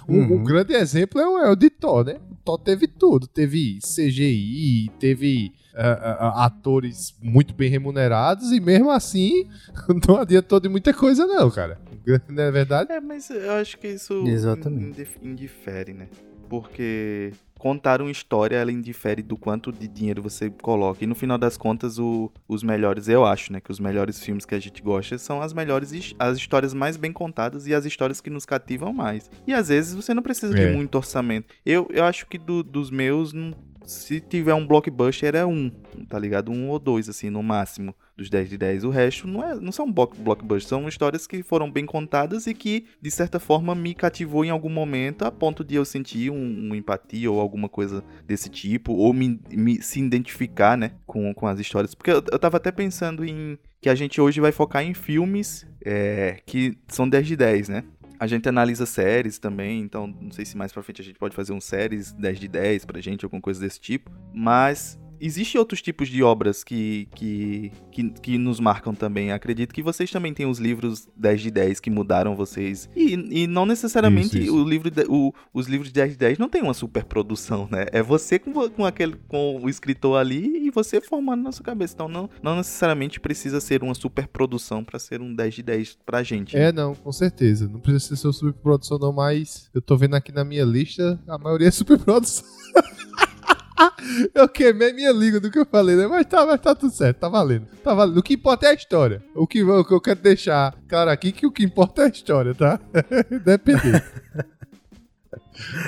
Um, 0.09 0.19
Uhum. 0.19 0.35
um 0.37 0.45
grande 0.45 0.73
exemplo 0.75 1.21
é 1.21 1.27
o, 1.29 1.39
é 1.39 1.51
o 1.51 1.57
de 1.57 1.71
Thor, 1.71 2.05
né? 2.05 2.17
O 2.31 2.35
Thor 2.45 2.59
teve 2.59 2.87
tudo. 2.89 3.27
Teve 3.27 3.79
CGI, 3.81 4.91
teve 4.99 5.53
ah, 5.75 6.33
ah, 6.35 6.45
atores 6.47 7.15
muito 7.23 7.55
bem 7.55 7.71
remunerados 7.71 8.51
e 8.53 8.59
mesmo 8.61 8.91
assim 8.91 9.49
não 10.09 10.17
adiantou 10.17 10.59
de 10.61 10.69
muita 10.69 10.93
coisa 10.93 11.27
não, 11.27 11.51
cara. 11.51 11.79
Não 12.29 12.43
é 12.43 12.51
verdade? 12.51 12.91
É, 12.91 12.99
mas 13.01 13.29
eu 13.31 13.53
acho 13.53 13.77
que 13.79 13.87
isso 13.89 14.25
Exatamente. 14.27 14.85
indif- 14.87 15.19
indifere, 15.23 15.93
né? 15.93 16.09
Porque 16.49 17.33
contar 17.61 18.01
uma 18.01 18.11
história, 18.11 18.57
ela 18.57 18.73
indifere 18.73 19.23
do 19.23 19.37
quanto 19.37 19.71
de 19.71 19.87
dinheiro 19.87 20.23
você 20.23 20.49
coloca. 20.51 21.05
E 21.05 21.07
no 21.07 21.15
final 21.15 21.37
das 21.37 21.57
contas, 21.59 21.99
o- 21.99 22.33
os 22.49 22.63
melhores, 22.63 23.07
eu 23.07 23.25
acho, 23.25 23.53
né? 23.53 23.61
Que 23.61 23.71
os 23.71 23.79
melhores 23.79 24.19
filmes 24.25 24.47
que 24.47 24.55
a 24.55 24.59
gente 24.59 24.83
gosta 24.83 25.19
são 25.19 25.43
as 25.43 25.53
melhores, 25.53 25.93
as 26.19 26.37
histórias 26.39 26.73
mais 26.73 26.97
bem 26.97 27.13
contadas 27.13 27.67
e 27.67 27.75
as 27.75 27.85
histórias 27.85 28.21
que 28.21 28.31
nos 28.31 28.47
cativam 28.47 28.93
mais. 28.93 29.31
E 29.47 29.53
às 29.53 29.69
vezes 29.69 29.95
você 29.95 30.15
não 30.15 30.23
precisa 30.23 30.59
É. 30.59 30.67
de 30.71 30.75
muito 30.75 30.95
orçamento. 30.97 31.55
Eu, 31.65 31.87
eu 31.93 32.05
acho 32.05 32.27
que 32.27 32.39
do- 32.39 32.63
dos 32.63 32.91
meus, 32.91 33.33
se 33.85 34.21
tiver 34.21 34.55
um 34.55 34.67
blockbuster, 34.67 35.35
é 35.35 35.45
um, 35.45 35.71
tá 36.09 36.19
ligado? 36.19 36.51
Um 36.51 36.69
ou 36.71 36.79
dois, 36.79 37.09
assim, 37.09 37.29
no 37.29 37.43
máximo 37.43 37.95
dos 38.21 38.29
10 38.29 38.51
de 38.51 38.59
10. 38.59 38.85
O 38.85 38.91
resto 38.91 39.27
não, 39.27 39.43
é, 39.43 39.55
não 39.59 39.73
são 39.73 39.91
block- 39.91 40.15
blockbusters, 40.19 40.69
são 40.69 40.87
histórias 40.87 41.27
que 41.27 41.43
foram 41.43 41.71
bem 41.71 41.87
contadas 41.87 42.47
e 42.47 42.53
que, 42.53 42.85
de 43.01 43.11
certa 43.11 43.41
forma, 43.41 43.75
me 43.75 43.95
cativou 43.95 44.45
em 44.45 44.51
algum 44.51 44.69
momento 44.69 45.25
a 45.25 45.31
ponto 45.31 45.65
de 45.65 45.75
eu 45.75 45.85
sentir 45.87 46.31
um, 46.31 46.37
um 46.71 46.75
empatia 46.75 47.31
ou 47.31 47.41
alguma 47.41 47.69
coisa 47.69 48.05
desse 48.27 48.51
tipo, 48.51 48.93
ou 48.93 49.15
me, 49.15 49.41
me- 49.51 49.81
se 49.83 49.99
identificar, 50.01 50.77
né, 50.77 50.93
com, 51.07 51.33
com 51.33 51.47
as 51.47 51.59
histórias. 51.59 51.95
Porque 51.95 52.11
eu, 52.11 52.23
eu 52.31 52.39
tava 52.39 52.59
até 52.59 52.71
pensando 52.71 53.25
em 53.25 53.59
que 53.81 53.89
a 53.89 53.95
gente 53.95 54.21
hoje 54.21 54.39
vai 54.39 54.53
focar 54.53 54.85
em 54.85 54.93
filmes 54.93 55.67
é, 55.83 56.37
que 56.45 56.77
são 56.89 57.09
10 57.09 57.27
de 57.27 57.37
10, 57.37 57.69
né? 57.71 57.85
A 58.19 58.27
gente 58.27 58.47
analisa 58.47 58.85
séries 58.85 59.39
também, 59.39 59.81
então 59.81 60.07
não 60.21 60.31
sei 60.31 60.45
se 60.45 60.55
mais 60.55 60.71
pra 60.71 60.83
frente 60.83 61.01
a 61.01 61.05
gente 61.05 61.19
pode 61.19 61.35
fazer 61.35 61.55
um 61.55 61.61
séries 61.61 62.13
10 62.13 62.39
de 62.39 62.49
10 62.49 62.85
pra 62.85 63.01
gente, 63.01 63.25
alguma 63.25 63.41
coisa 63.41 63.59
desse 63.59 63.81
tipo. 63.81 64.11
Mas 64.35 65.00
existem 65.21 65.59
outros 65.59 65.83
tipos 65.83 66.09
de 66.09 66.23
obras 66.23 66.65
que, 66.65 67.09
que, 67.15 67.73
que, 67.93 68.11
que 68.11 68.39
nos 68.39 68.59
marcam 68.61 68.95
também. 68.95 69.33
Acredito 69.33 69.73
que 69.75 69.83
vocês 69.83 70.11
também 70.11 70.33
têm 70.35 70.47
os 70.47 70.59
livros 70.59 71.09
10 71.17 71.41
de 71.43 71.51
10 71.51 71.81
que 71.81 71.91
mudaram 71.91 72.35
vocês. 72.37 72.89
E, 72.97 73.43
e 73.43 73.47
não 73.47 73.67
necessariamente 73.67 74.39
Isso, 74.39 74.39
isso. 74.39 74.57
O 74.57 74.69
livro 74.69 74.91
de- 74.91 75.05
o- 75.09 75.33
os 75.53 75.67
livros 75.67 75.89
de 75.89 75.95
10 75.95 76.13
de 76.13 76.19
10 76.19 76.39
não 76.39 76.49
tem 76.49 76.63
uma 76.63 76.75
super 76.75 77.05
produção, 77.05 77.69
né? 77.71 77.87
É 77.93 78.03
você 78.03 78.39
com, 78.39 78.53
com, 78.71 78.85
aquele, 78.85 79.17
com 79.29 79.61
o 79.63 79.69
escritor 79.69 80.19
ali 80.19 80.67
e 80.67 80.71
você 80.71 81.01
formando 81.01 81.43
na 81.43 81.53
sua 81.53 81.65
cabeça. 81.65 81.95
Então 81.95 82.09
não, 82.09 82.29
não 82.43 82.57
necessariamente 82.57 83.21
precisa 83.21 83.61
ser 83.61 83.83
uma 83.83 83.95
super 83.95 84.27
produção 84.29 84.83
pra 84.85 84.99
ser 84.99 85.21
um 85.21 85.35
10 85.35 85.55
de 85.55 85.63
10 85.63 85.99
pra 86.07 86.23
gente. 86.23 86.57
né? 86.57 86.69
É, 86.69 86.73
não, 86.73 86.95
com 86.95 87.13
certeza. 87.13 87.69
Não 87.69 87.81
precisa 87.81 88.17
ser 88.17 88.33
superprodução 88.33 88.99
não, 88.99 89.13
mas 89.13 89.71
eu 89.75 89.83
tô 89.83 89.97
vendo 89.97 90.15
aqui 90.15 90.33
na 90.33 90.45
minha 90.45 90.65
lista, 90.65 91.21
a 91.29 91.39
maioria 91.39 91.69
é 91.69 91.71
superprodução. 91.71 92.45
Eu 94.35 94.49
queimei 94.49 94.93
minha 94.93 95.13
língua 95.13 95.41
do 95.41 95.51
que 95.51 95.59
eu 95.59 95.67
falei, 95.67 95.97
né? 95.97 96.07
Mas 96.07 96.27
tá, 96.27 96.45
mas 96.47 96.61
tá 96.61 96.75
tudo 96.75 96.93
certo, 96.93 97.19
tá 97.19 97.29
valendo. 97.29 97.67
Tá 97.83 97.95
valendo. 97.95 98.19
O 98.19 98.23
que 98.23 98.35
importa 98.35 98.67
é 98.67 98.71
a 98.71 98.75
história. 98.75 99.23
O 99.35 99.47
que, 99.47 99.63
o 99.63 99.85
que 99.85 99.95
eu 99.95 100.01
quero 100.01 100.21
deixar 100.21 100.75
claro 100.89 101.11
aqui 101.11 101.29
é 101.29 101.33
que 101.33 101.47
o 101.47 101.53
que 101.53 101.65
importa 101.65 102.03
é 102.03 102.05
a 102.07 102.09
história, 102.09 102.55
tá? 102.55 102.81
Depende. 103.45 104.03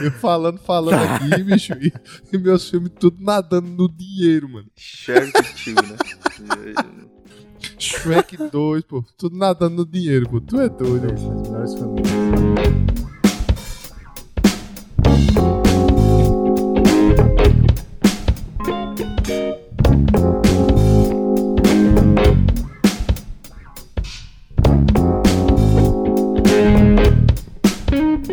Eu 0.03 0.13
falando, 0.13 0.59
falando 0.59 1.03
aqui, 1.03 1.43
bicho, 1.43 1.73
e, 1.75 1.93
e 2.33 2.39
meus 2.39 2.69
filmes 2.69 2.93
tudo 2.99 3.17
nadando 3.21 3.69
no 3.69 3.89
dinheiro, 3.89 4.49
mano. 4.49 4.67
Shark 4.77 5.33
Tio, 5.55 5.75
né? 5.75 5.97
Shrek 7.79 8.37
2, 8.37 8.85
pô, 8.85 9.05
tudo 9.17 9.37
nadando 9.37 9.77
no 9.77 9.87
dinheiro, 9.87 10.29
pô. 10.29 10.41
Tu 10.41 10.61
é 10.61 10.69
doido. 10.69 11.07
As 11.63 11.75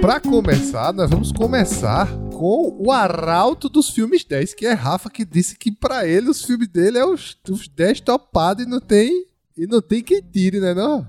Pra 0.10 0.20
começar, 0.20 0.92
nós 0.92 1.08
vamos 1.08 1.32
começar 1.32 2.08
com 2.34 2.76
o 2.80 2.92
arauto 2.92 3.70
dos 3.70 3.92
filmes 3.92 4.26
10, 4.26 4.56
que 4.56 4.66
é 4.66 4.74
Rafa 4.74 5.08
que 5.08 5.24
disse 5.24 5.56
que 5.56 5.72
pra 5.72 6.08
ele 6.08 6.32
os 6.32 6.44
filmes 6.44 6.68
dele 6.68 6.98
é 6.98 7.06
os, 7.06 7.38
os 7.48 7.68
10 7.68 8.02
topados 8.02 8.66
e 8.66 8.68
não 8.68 8.80
tem 8.80 9.28
e 9.56 9.68
não 9.68 9.80
tem 9.80 10.02
quem 10.02 10.20
tire, 10.20 10.60
né, 10.60 10.74
não? 10.74 11.06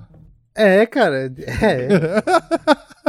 É, 0.55 0.85
cara. 0.85 1.33
É. 1.39 1.89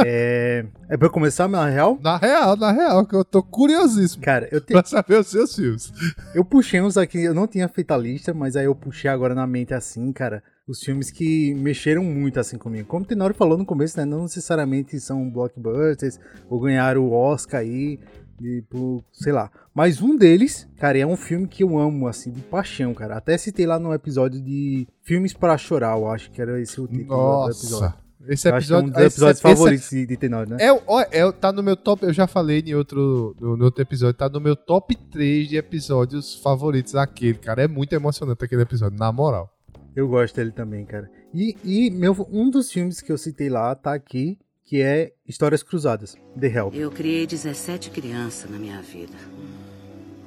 é. 0.02 0.64
É 0.88 0.96
pra 0.96 1.08
eu 1.08 1.12
começar, 1.12 1.46
na 1.46 1.66
real? 1.68 1.98
Na 2.02 2.16
real, 2.16 2.56
na 2.56 2.72
real, 2.72 3.04
que 3.04 3.14
eu 3.14 3.22
tô 3.22 3.42
curiosíssimo 3.42 4.24
Cara, 4.24 4.48
eu, 4.50 4.62
te- 4.62 4.72
pra 4.72 4.82
saber 4.84 5.20
os 5.20 5.26
seus 5.26 5.54
filmes. 5.54 5.92
eu 6.34 6.42
puxei 6.42 6.80
uns 6.80 6.96
aqui, 6.96 7.22
eu 7.22 7.34
não 7.34 7.46
tinha 7.46 7.68
feito 7.68 7.90
a 7.90 7.98
lista, 7.98 8.32
mas 8.32 8.56
aí 8.56 8.64
eu 8.64 8.74
puxei 8.74 9.10
agora 9.10 9.34
na 9.34 9.46
mente 9.46 9.74
assim, 9.74 10.10
cara. 10.10 10.42
Os 10.66 10.80
filmes 10.80 11.10
que 11.10 11.52
mexeram 11.54 12.04
muito 12.04 12.38
assim 12.38 12.56
comigo. 12.56 12.86
Como 12.86 13.04
o 13.04 13.08
Tenório 13.08 13.34
falou 13.34 13.58
no 13.58 13.66
começo, 13.66 13.98
né? 13.98 14.04
Não 14.04 14.22
necessariamente 14.22 14.98
são 15.00 15.28
blockbusters 15.30 16.20
ou 16.48 16.60
ganharam 16.60 17.02
o 17.04 17.12
Oscar 17.12 17.60
aí, 17.62 17.98
tipo, 18.38 19.04
sei 19.12 19.32
lá. 19.32 19.50
Mas 19.74 20.00
um 20.00 20.16
deles, 20.16 20.68
cara, 20.78 20.98
é 20.98 21.06
um 21.06 21.16
filme 21.16 21.46
que 21.48 21.62
eu 21.64 21.78
amo, 21.78 22.06
assim, 22.06 22.30
de 22.30 22.40
paixão, 22.42 22.94
cara. 22.94 23.16
Até 23.16 23.36
citei 23.38 23.66
lá 23.66 23.78
no 23.78 23.92
episódio 23.92 24.40
de 24.40 24.86
Filmes 25.02 25.32
para 25.32 25.58
Chorar, 25.58 25.96
eu 25.98 26.08
acho 26.08 26.30
que 26.30 26.40
era 26.40 26.60
esse 26.60 26.80
o 26.80 26.86
título 26.86 27.44
do 27.46 27.50
episódio. 27.50 27.80
Nossa, 27.80 28.02
Esse 28.28 28.48
acho 28.48 28.66
que 28.68 28.72
é 28.72 28.76
um 28.76 28.80
episódio. 28.80 28.92
dos 29.04 29.12
episódios 29.14 29.38
esse- 29.38 29.48
esse- 29.48 29.56
favoritos 29.56 29.90
de, 29.90 30.06
de 30.06 30.16
Tenório, 30.16 30.50
né? 30.52 30.58
É, 30.60 31.18
é, 31.18 31.32
tá 31.32 31.50
no 31.52 31.60
meu 31.62 31.76
top. 31.76 32.04
Eu 32.06 32.12
já 32.12 32.28
falei 32.28 32.60
em 32.64 32.74
outro, 32.74 33.34
no, 33.40 33.56
no 33.56 33.64
outro 33.64 33.82
episódio. 33.82 34.14
Tá 34.14 34.28
no 34.28 34.40
meu 34.40 34.54
top 34.54 34.94
3 35.10 35.48
de 35.48 35.56
episódios 35.56 36.36
favoritos 36.36 36.94
aquele, 36.94 37.38
cara. 37.38 37.64
É 37.64 37.68
muito 37.68 37.92
emocionante 37.94 38.44
aquele 38.44 38.62
episódio, 38.62 38.96
na 38.96 39.10
moral. 39.10 39.52
Eu 39.94 40.08
gosto 40.08 40.36
dele 40.36 40.52
também, 40.52 40.84
cara. 40.86 41.10
E, 41.34 41.56
e 41.62 41.90
meu, 41.90 42.14
um 42.30 42.50
dos 42.50 42.72
filmes 42.72 43.00
que 43.00 43.12
eu 43.12 43.18
citei 43.18 43.48
lá 43.48 43.74
tá 43.74 43.92
aqui, 43.92 44.38
que 44.64 44.80
é 44.80 45.12
Histórias 45.26 45.62
Cruzadas, 45.62 46.16
The 46.38 46.46
Help. 46.46 46.74
Eu 46.74 46.90
criei 46.90 47.26
17 47.26 47.90
crianças 47.90 48.50
na 48.50 48.58
minha 48.58 48.80
vida. 48.80 49.16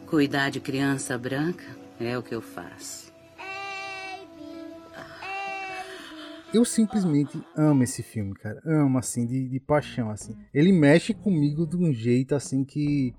Cuidar 0.05 0.51
de 0.51 0.59
criança 0.59 1.17
branca 1.17 1.65
é 1.99 2.17
o 2.17 2.21
que 2.21 2.35
eu 2.35 2.41
faço. 2.41 3.05
Eu 6.53 6.63
simplesmente 6.63 7.37
amo 7.55 7.83
esse 7.83 8.01
filme, 8.01 8.33
cara. 8.35 8.61
Amo, 8.65 8.97
assim, 8.97 9.25
de, 9.25 9.49
de 9.49 9.59
paixão, 9.59 10.09
assim. 10.09 10.37
Ele 10.53 10.71
mexe 10.71 11.13
comigo 11.13 11.67
de 11.67 11.75
um 11.75 11.91
jeito, 11.91 12.33
assim, 12.33 12.63
que 12.63 13.13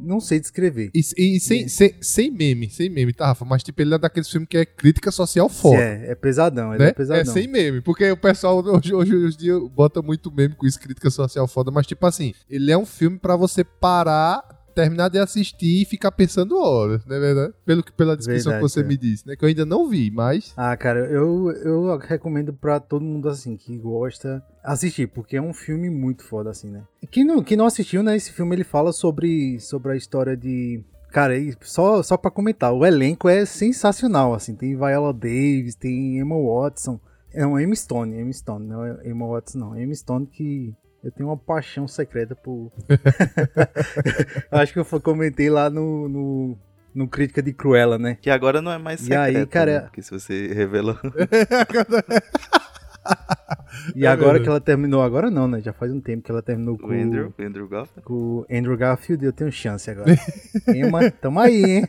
não 0.00 0.20
sei 0.20 0.40
descrever. 0.40 0.90
E, 0.94 1.00
e 1.16 1.40
sem, 1.40 1.68
sem, 1.68 1.94
sem 2.00 2.30
meme, 2.30 2.70
sem 2.70 2.88
meme, 2.88 3.12
tá, 3.12 3.26
Rafa? 3.26 3.44
Mas, 3.44 3.62
tipo, 3.62 3.80
ele 3.80 3.94
é 3.94 3.98
daqueles 3.98 4.28
filmes 4.28 4.48
que 4.48 4.56
é 4.56 4.64
crítica 4.64 5.10
social 5.10 5.48
foda. 5.48 5.82
É, 5.82 6.12
é 6.12 6.14
pesadão, 6.14 6.74
ele 6.74 6.84
né? 6.84 6.90
é 6.90 6.92
pesadão. 6.92 7.20
É 7.20 7.24
sem 7.24 7.46
meme, 7.46 7.80
porque 7.80 8.10
o 8.10 8.16
pessoal 8.16 8.64
hoje, 8.64 8.94
hoje, 8.94 9.14
hoje 9.14 9.36
em 9.36 9.38
dia 9.38 9.60
bota 9.60 10.02
muito 10.02 10.30
meme 10.30 10.54
com 10.54 10.66
isso, 10.66 10.80
crítica 10.80 11.10
social 11.10 11.46
foda, 11.46 11.70
mas 11.70 11.86
tipo 11.86 12.06
assim, 12.06 12.32
ele 12.48 12.70
é 12.70 12.78
um 12.78 12.86
filme 12.86 13.18
pra 13.18 13.36
você 13.36 13.62
parar, 13.64 14.42
terminar 14.78 15.08
de 15.08 15.18
assistir 15.18 15.82
e 15.82 15.84
ficar 15.84 16.12
pensando 16.12 16.56
horas, 16.56 17.04
não 17.04 17.16
é 17.16 17.18
verdade? 17.18 17.52
Pelo 17.64 17.82
que, 17.82 17.90
pela 17.90 18.16
descrição 18.16 18.52
Verdade, 18.52 18.64
que 18.64 18.72
você 18.72 18.80
é. 18.80 18.84
me 18.84 18.96
disse, 18.96 19.26
né? 19.26 19.34
Que 19.34 19.44
eu 19.44 19.48
ainda 19.48 19.66
não 19.66 19.88
vi, 19.88 20.08
mas 20.08 20.54
Ah, 20.56 20.76
cara, 20.76 21.00
eu, 21.00 21.50
eu 21.50 21.98
recomendo 21.98 22.52
pra 22.52 22.78
todo 22.78 23.04
mundo, 23.04 23.28
assim, 23.28 23.56
que 23.56 23.76
gosta, 23.76 24.40
assistir, 24.62 25.08
porque 25.08 25.36
é 25.36 25.42
um 25.42 25.52
filme 25.52 25.90
muito 25.90 26.22
foda, 26.22 26.50
assim, 26.50 26.70
né? 26.70 26.84
Quem 27.10 27.24
não, 27.24 27.42
quem 27.42 27.56
não 27.56 27.66
assistiu, 27.66 28.04
né, 28.04 28.14
esse 28.14 28.30
filme, 28.30 28.54
ele 28.54 28.62
fala 28.62 28.92
sobre, 28.92 29.58
sobre 29.58 29.92
a 29.92 29.96
história 29.96 30.36
de... 30.36 30.80
Cara, 31.10 31.36
e 31.36 31.56
só, 31.62 32.00
só 32.02 32.16
pra 32.16 32.30
comentar, 32.30 32.72
o 32.72 32.86
elenco 32.86 33.28
é 33.28 33.44
sensacional, 33.44 34.32
assim, 34.32 34.54
tem 34.54 34.76
Viola 34.76 35.12
Davis, 35.12 35.74
tem 35.74 36.18
Emma 36.18 36.36
Watson, 36.36 37.00
é 37.32 37.44
uma 37.44 37.60
Emma 37.60 37.74
Stone, 37.74 38.16
Emma 38.16 38.32
Stone, 38.32 38.64
não 38.64 38.84
é 38.84 39.08
Emma 39.08 39.26
Watson 39.26 39.58
não, 39.58 39.76
Emma 39.76 39.94
Stone 39.94 40.26
que... 40.26 40.72
Eu 41.02 41.12
tenho 41.12 41.28
uma 41.28 41.36
paixão 41.36 41.86
secreta 41.86 42.34
por. 42.34 42.72
Acho 44.50 44.72
que 44.72 44.78
eu 44.78 45.00
comentei 45.00 45.48
lá 45.48 45.70
no, 45.70 46.08
no, 46.08 46.58
no 46.94 47.08
Crítica 47.08 47.40
de 47.42 47.52
Cruella, 47.52 47.98
né? 47.98 48.18
Que 48.20 48.28
agora 48.30 48.60
não 48.60 48.72
é 48.72 48.78
mais 48.78 49.06
E 49.06 49.14
aí, 49.14 49.32
secreto, 49.32 49.50
cara- 49.50 49.72
né? 49.74 49.80
Porque 49.82 50.02
se 50.02 50.10
você 50.10 50.52
revelou... 50.52 50.96
E 53.94 54.06
agora 54.06 54.40
que 54.40 54.48
ela 54.48 54.60
terminou, 54.60 55.02
agora 55.02 55.30
não, 55.30 55.46
né? 55.48 55.60
Já 55.60 55.72
faz 55.72 55.92
um 55.92 56.00
tempo 56.00 56.22
que 56.22 56.30
ela 56.30 56.42
terminou 56.42 56.76
com 56.76 56.88
o 56.88 56.92
Andrew, 56.92 57.32
o 57.38 57.42
Andrew 57.42 57.68
Garfield. 57.68 58.02
com 58.02 58.14
o 58.14 58.46
Andrew 58.50 58.76
Garfield, 58.76 59.24
eu 59.24 59.32
tenho 59.32 59.50
chance 59.52 59.90
agora. 59.90 60.10
Emma, 60.74 61.10
tamo 61.10 61.40
aí, 61.40 61.62
hein? 61.64 61.88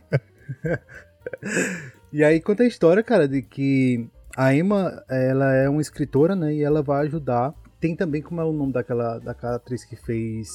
e 2.14 2.24
aí 2.24 2.40
conta 2.40 2.64
a 2.64 2.68
história, 2.68 3.04
cara, 3.04 3.28
de 3.28 3.42
que 3.42 4.08
a 4.38 4.54
Emma, 4.56 5.04
ela 5.10 5.54
é 5.56 5.68
uma 5.68 5.82
escritora, 5.82 6.36
né? 6.36 6.54
E 6.54 6.64
ela 6.64 6.82
vai 6.82 7.06
ajudar. 7.08 7.54
Tem 7.80 7.96
também, 7.96 8.22
como 8.22 8.42
é 8.42 8.44
o 8.44 8.52
nome 8.54 8.74
daquela, 8.74 9.20
daquela 9.20 9.56
atriz 9.56 9.84
que 9.86 9.96
fez 9.96 10.50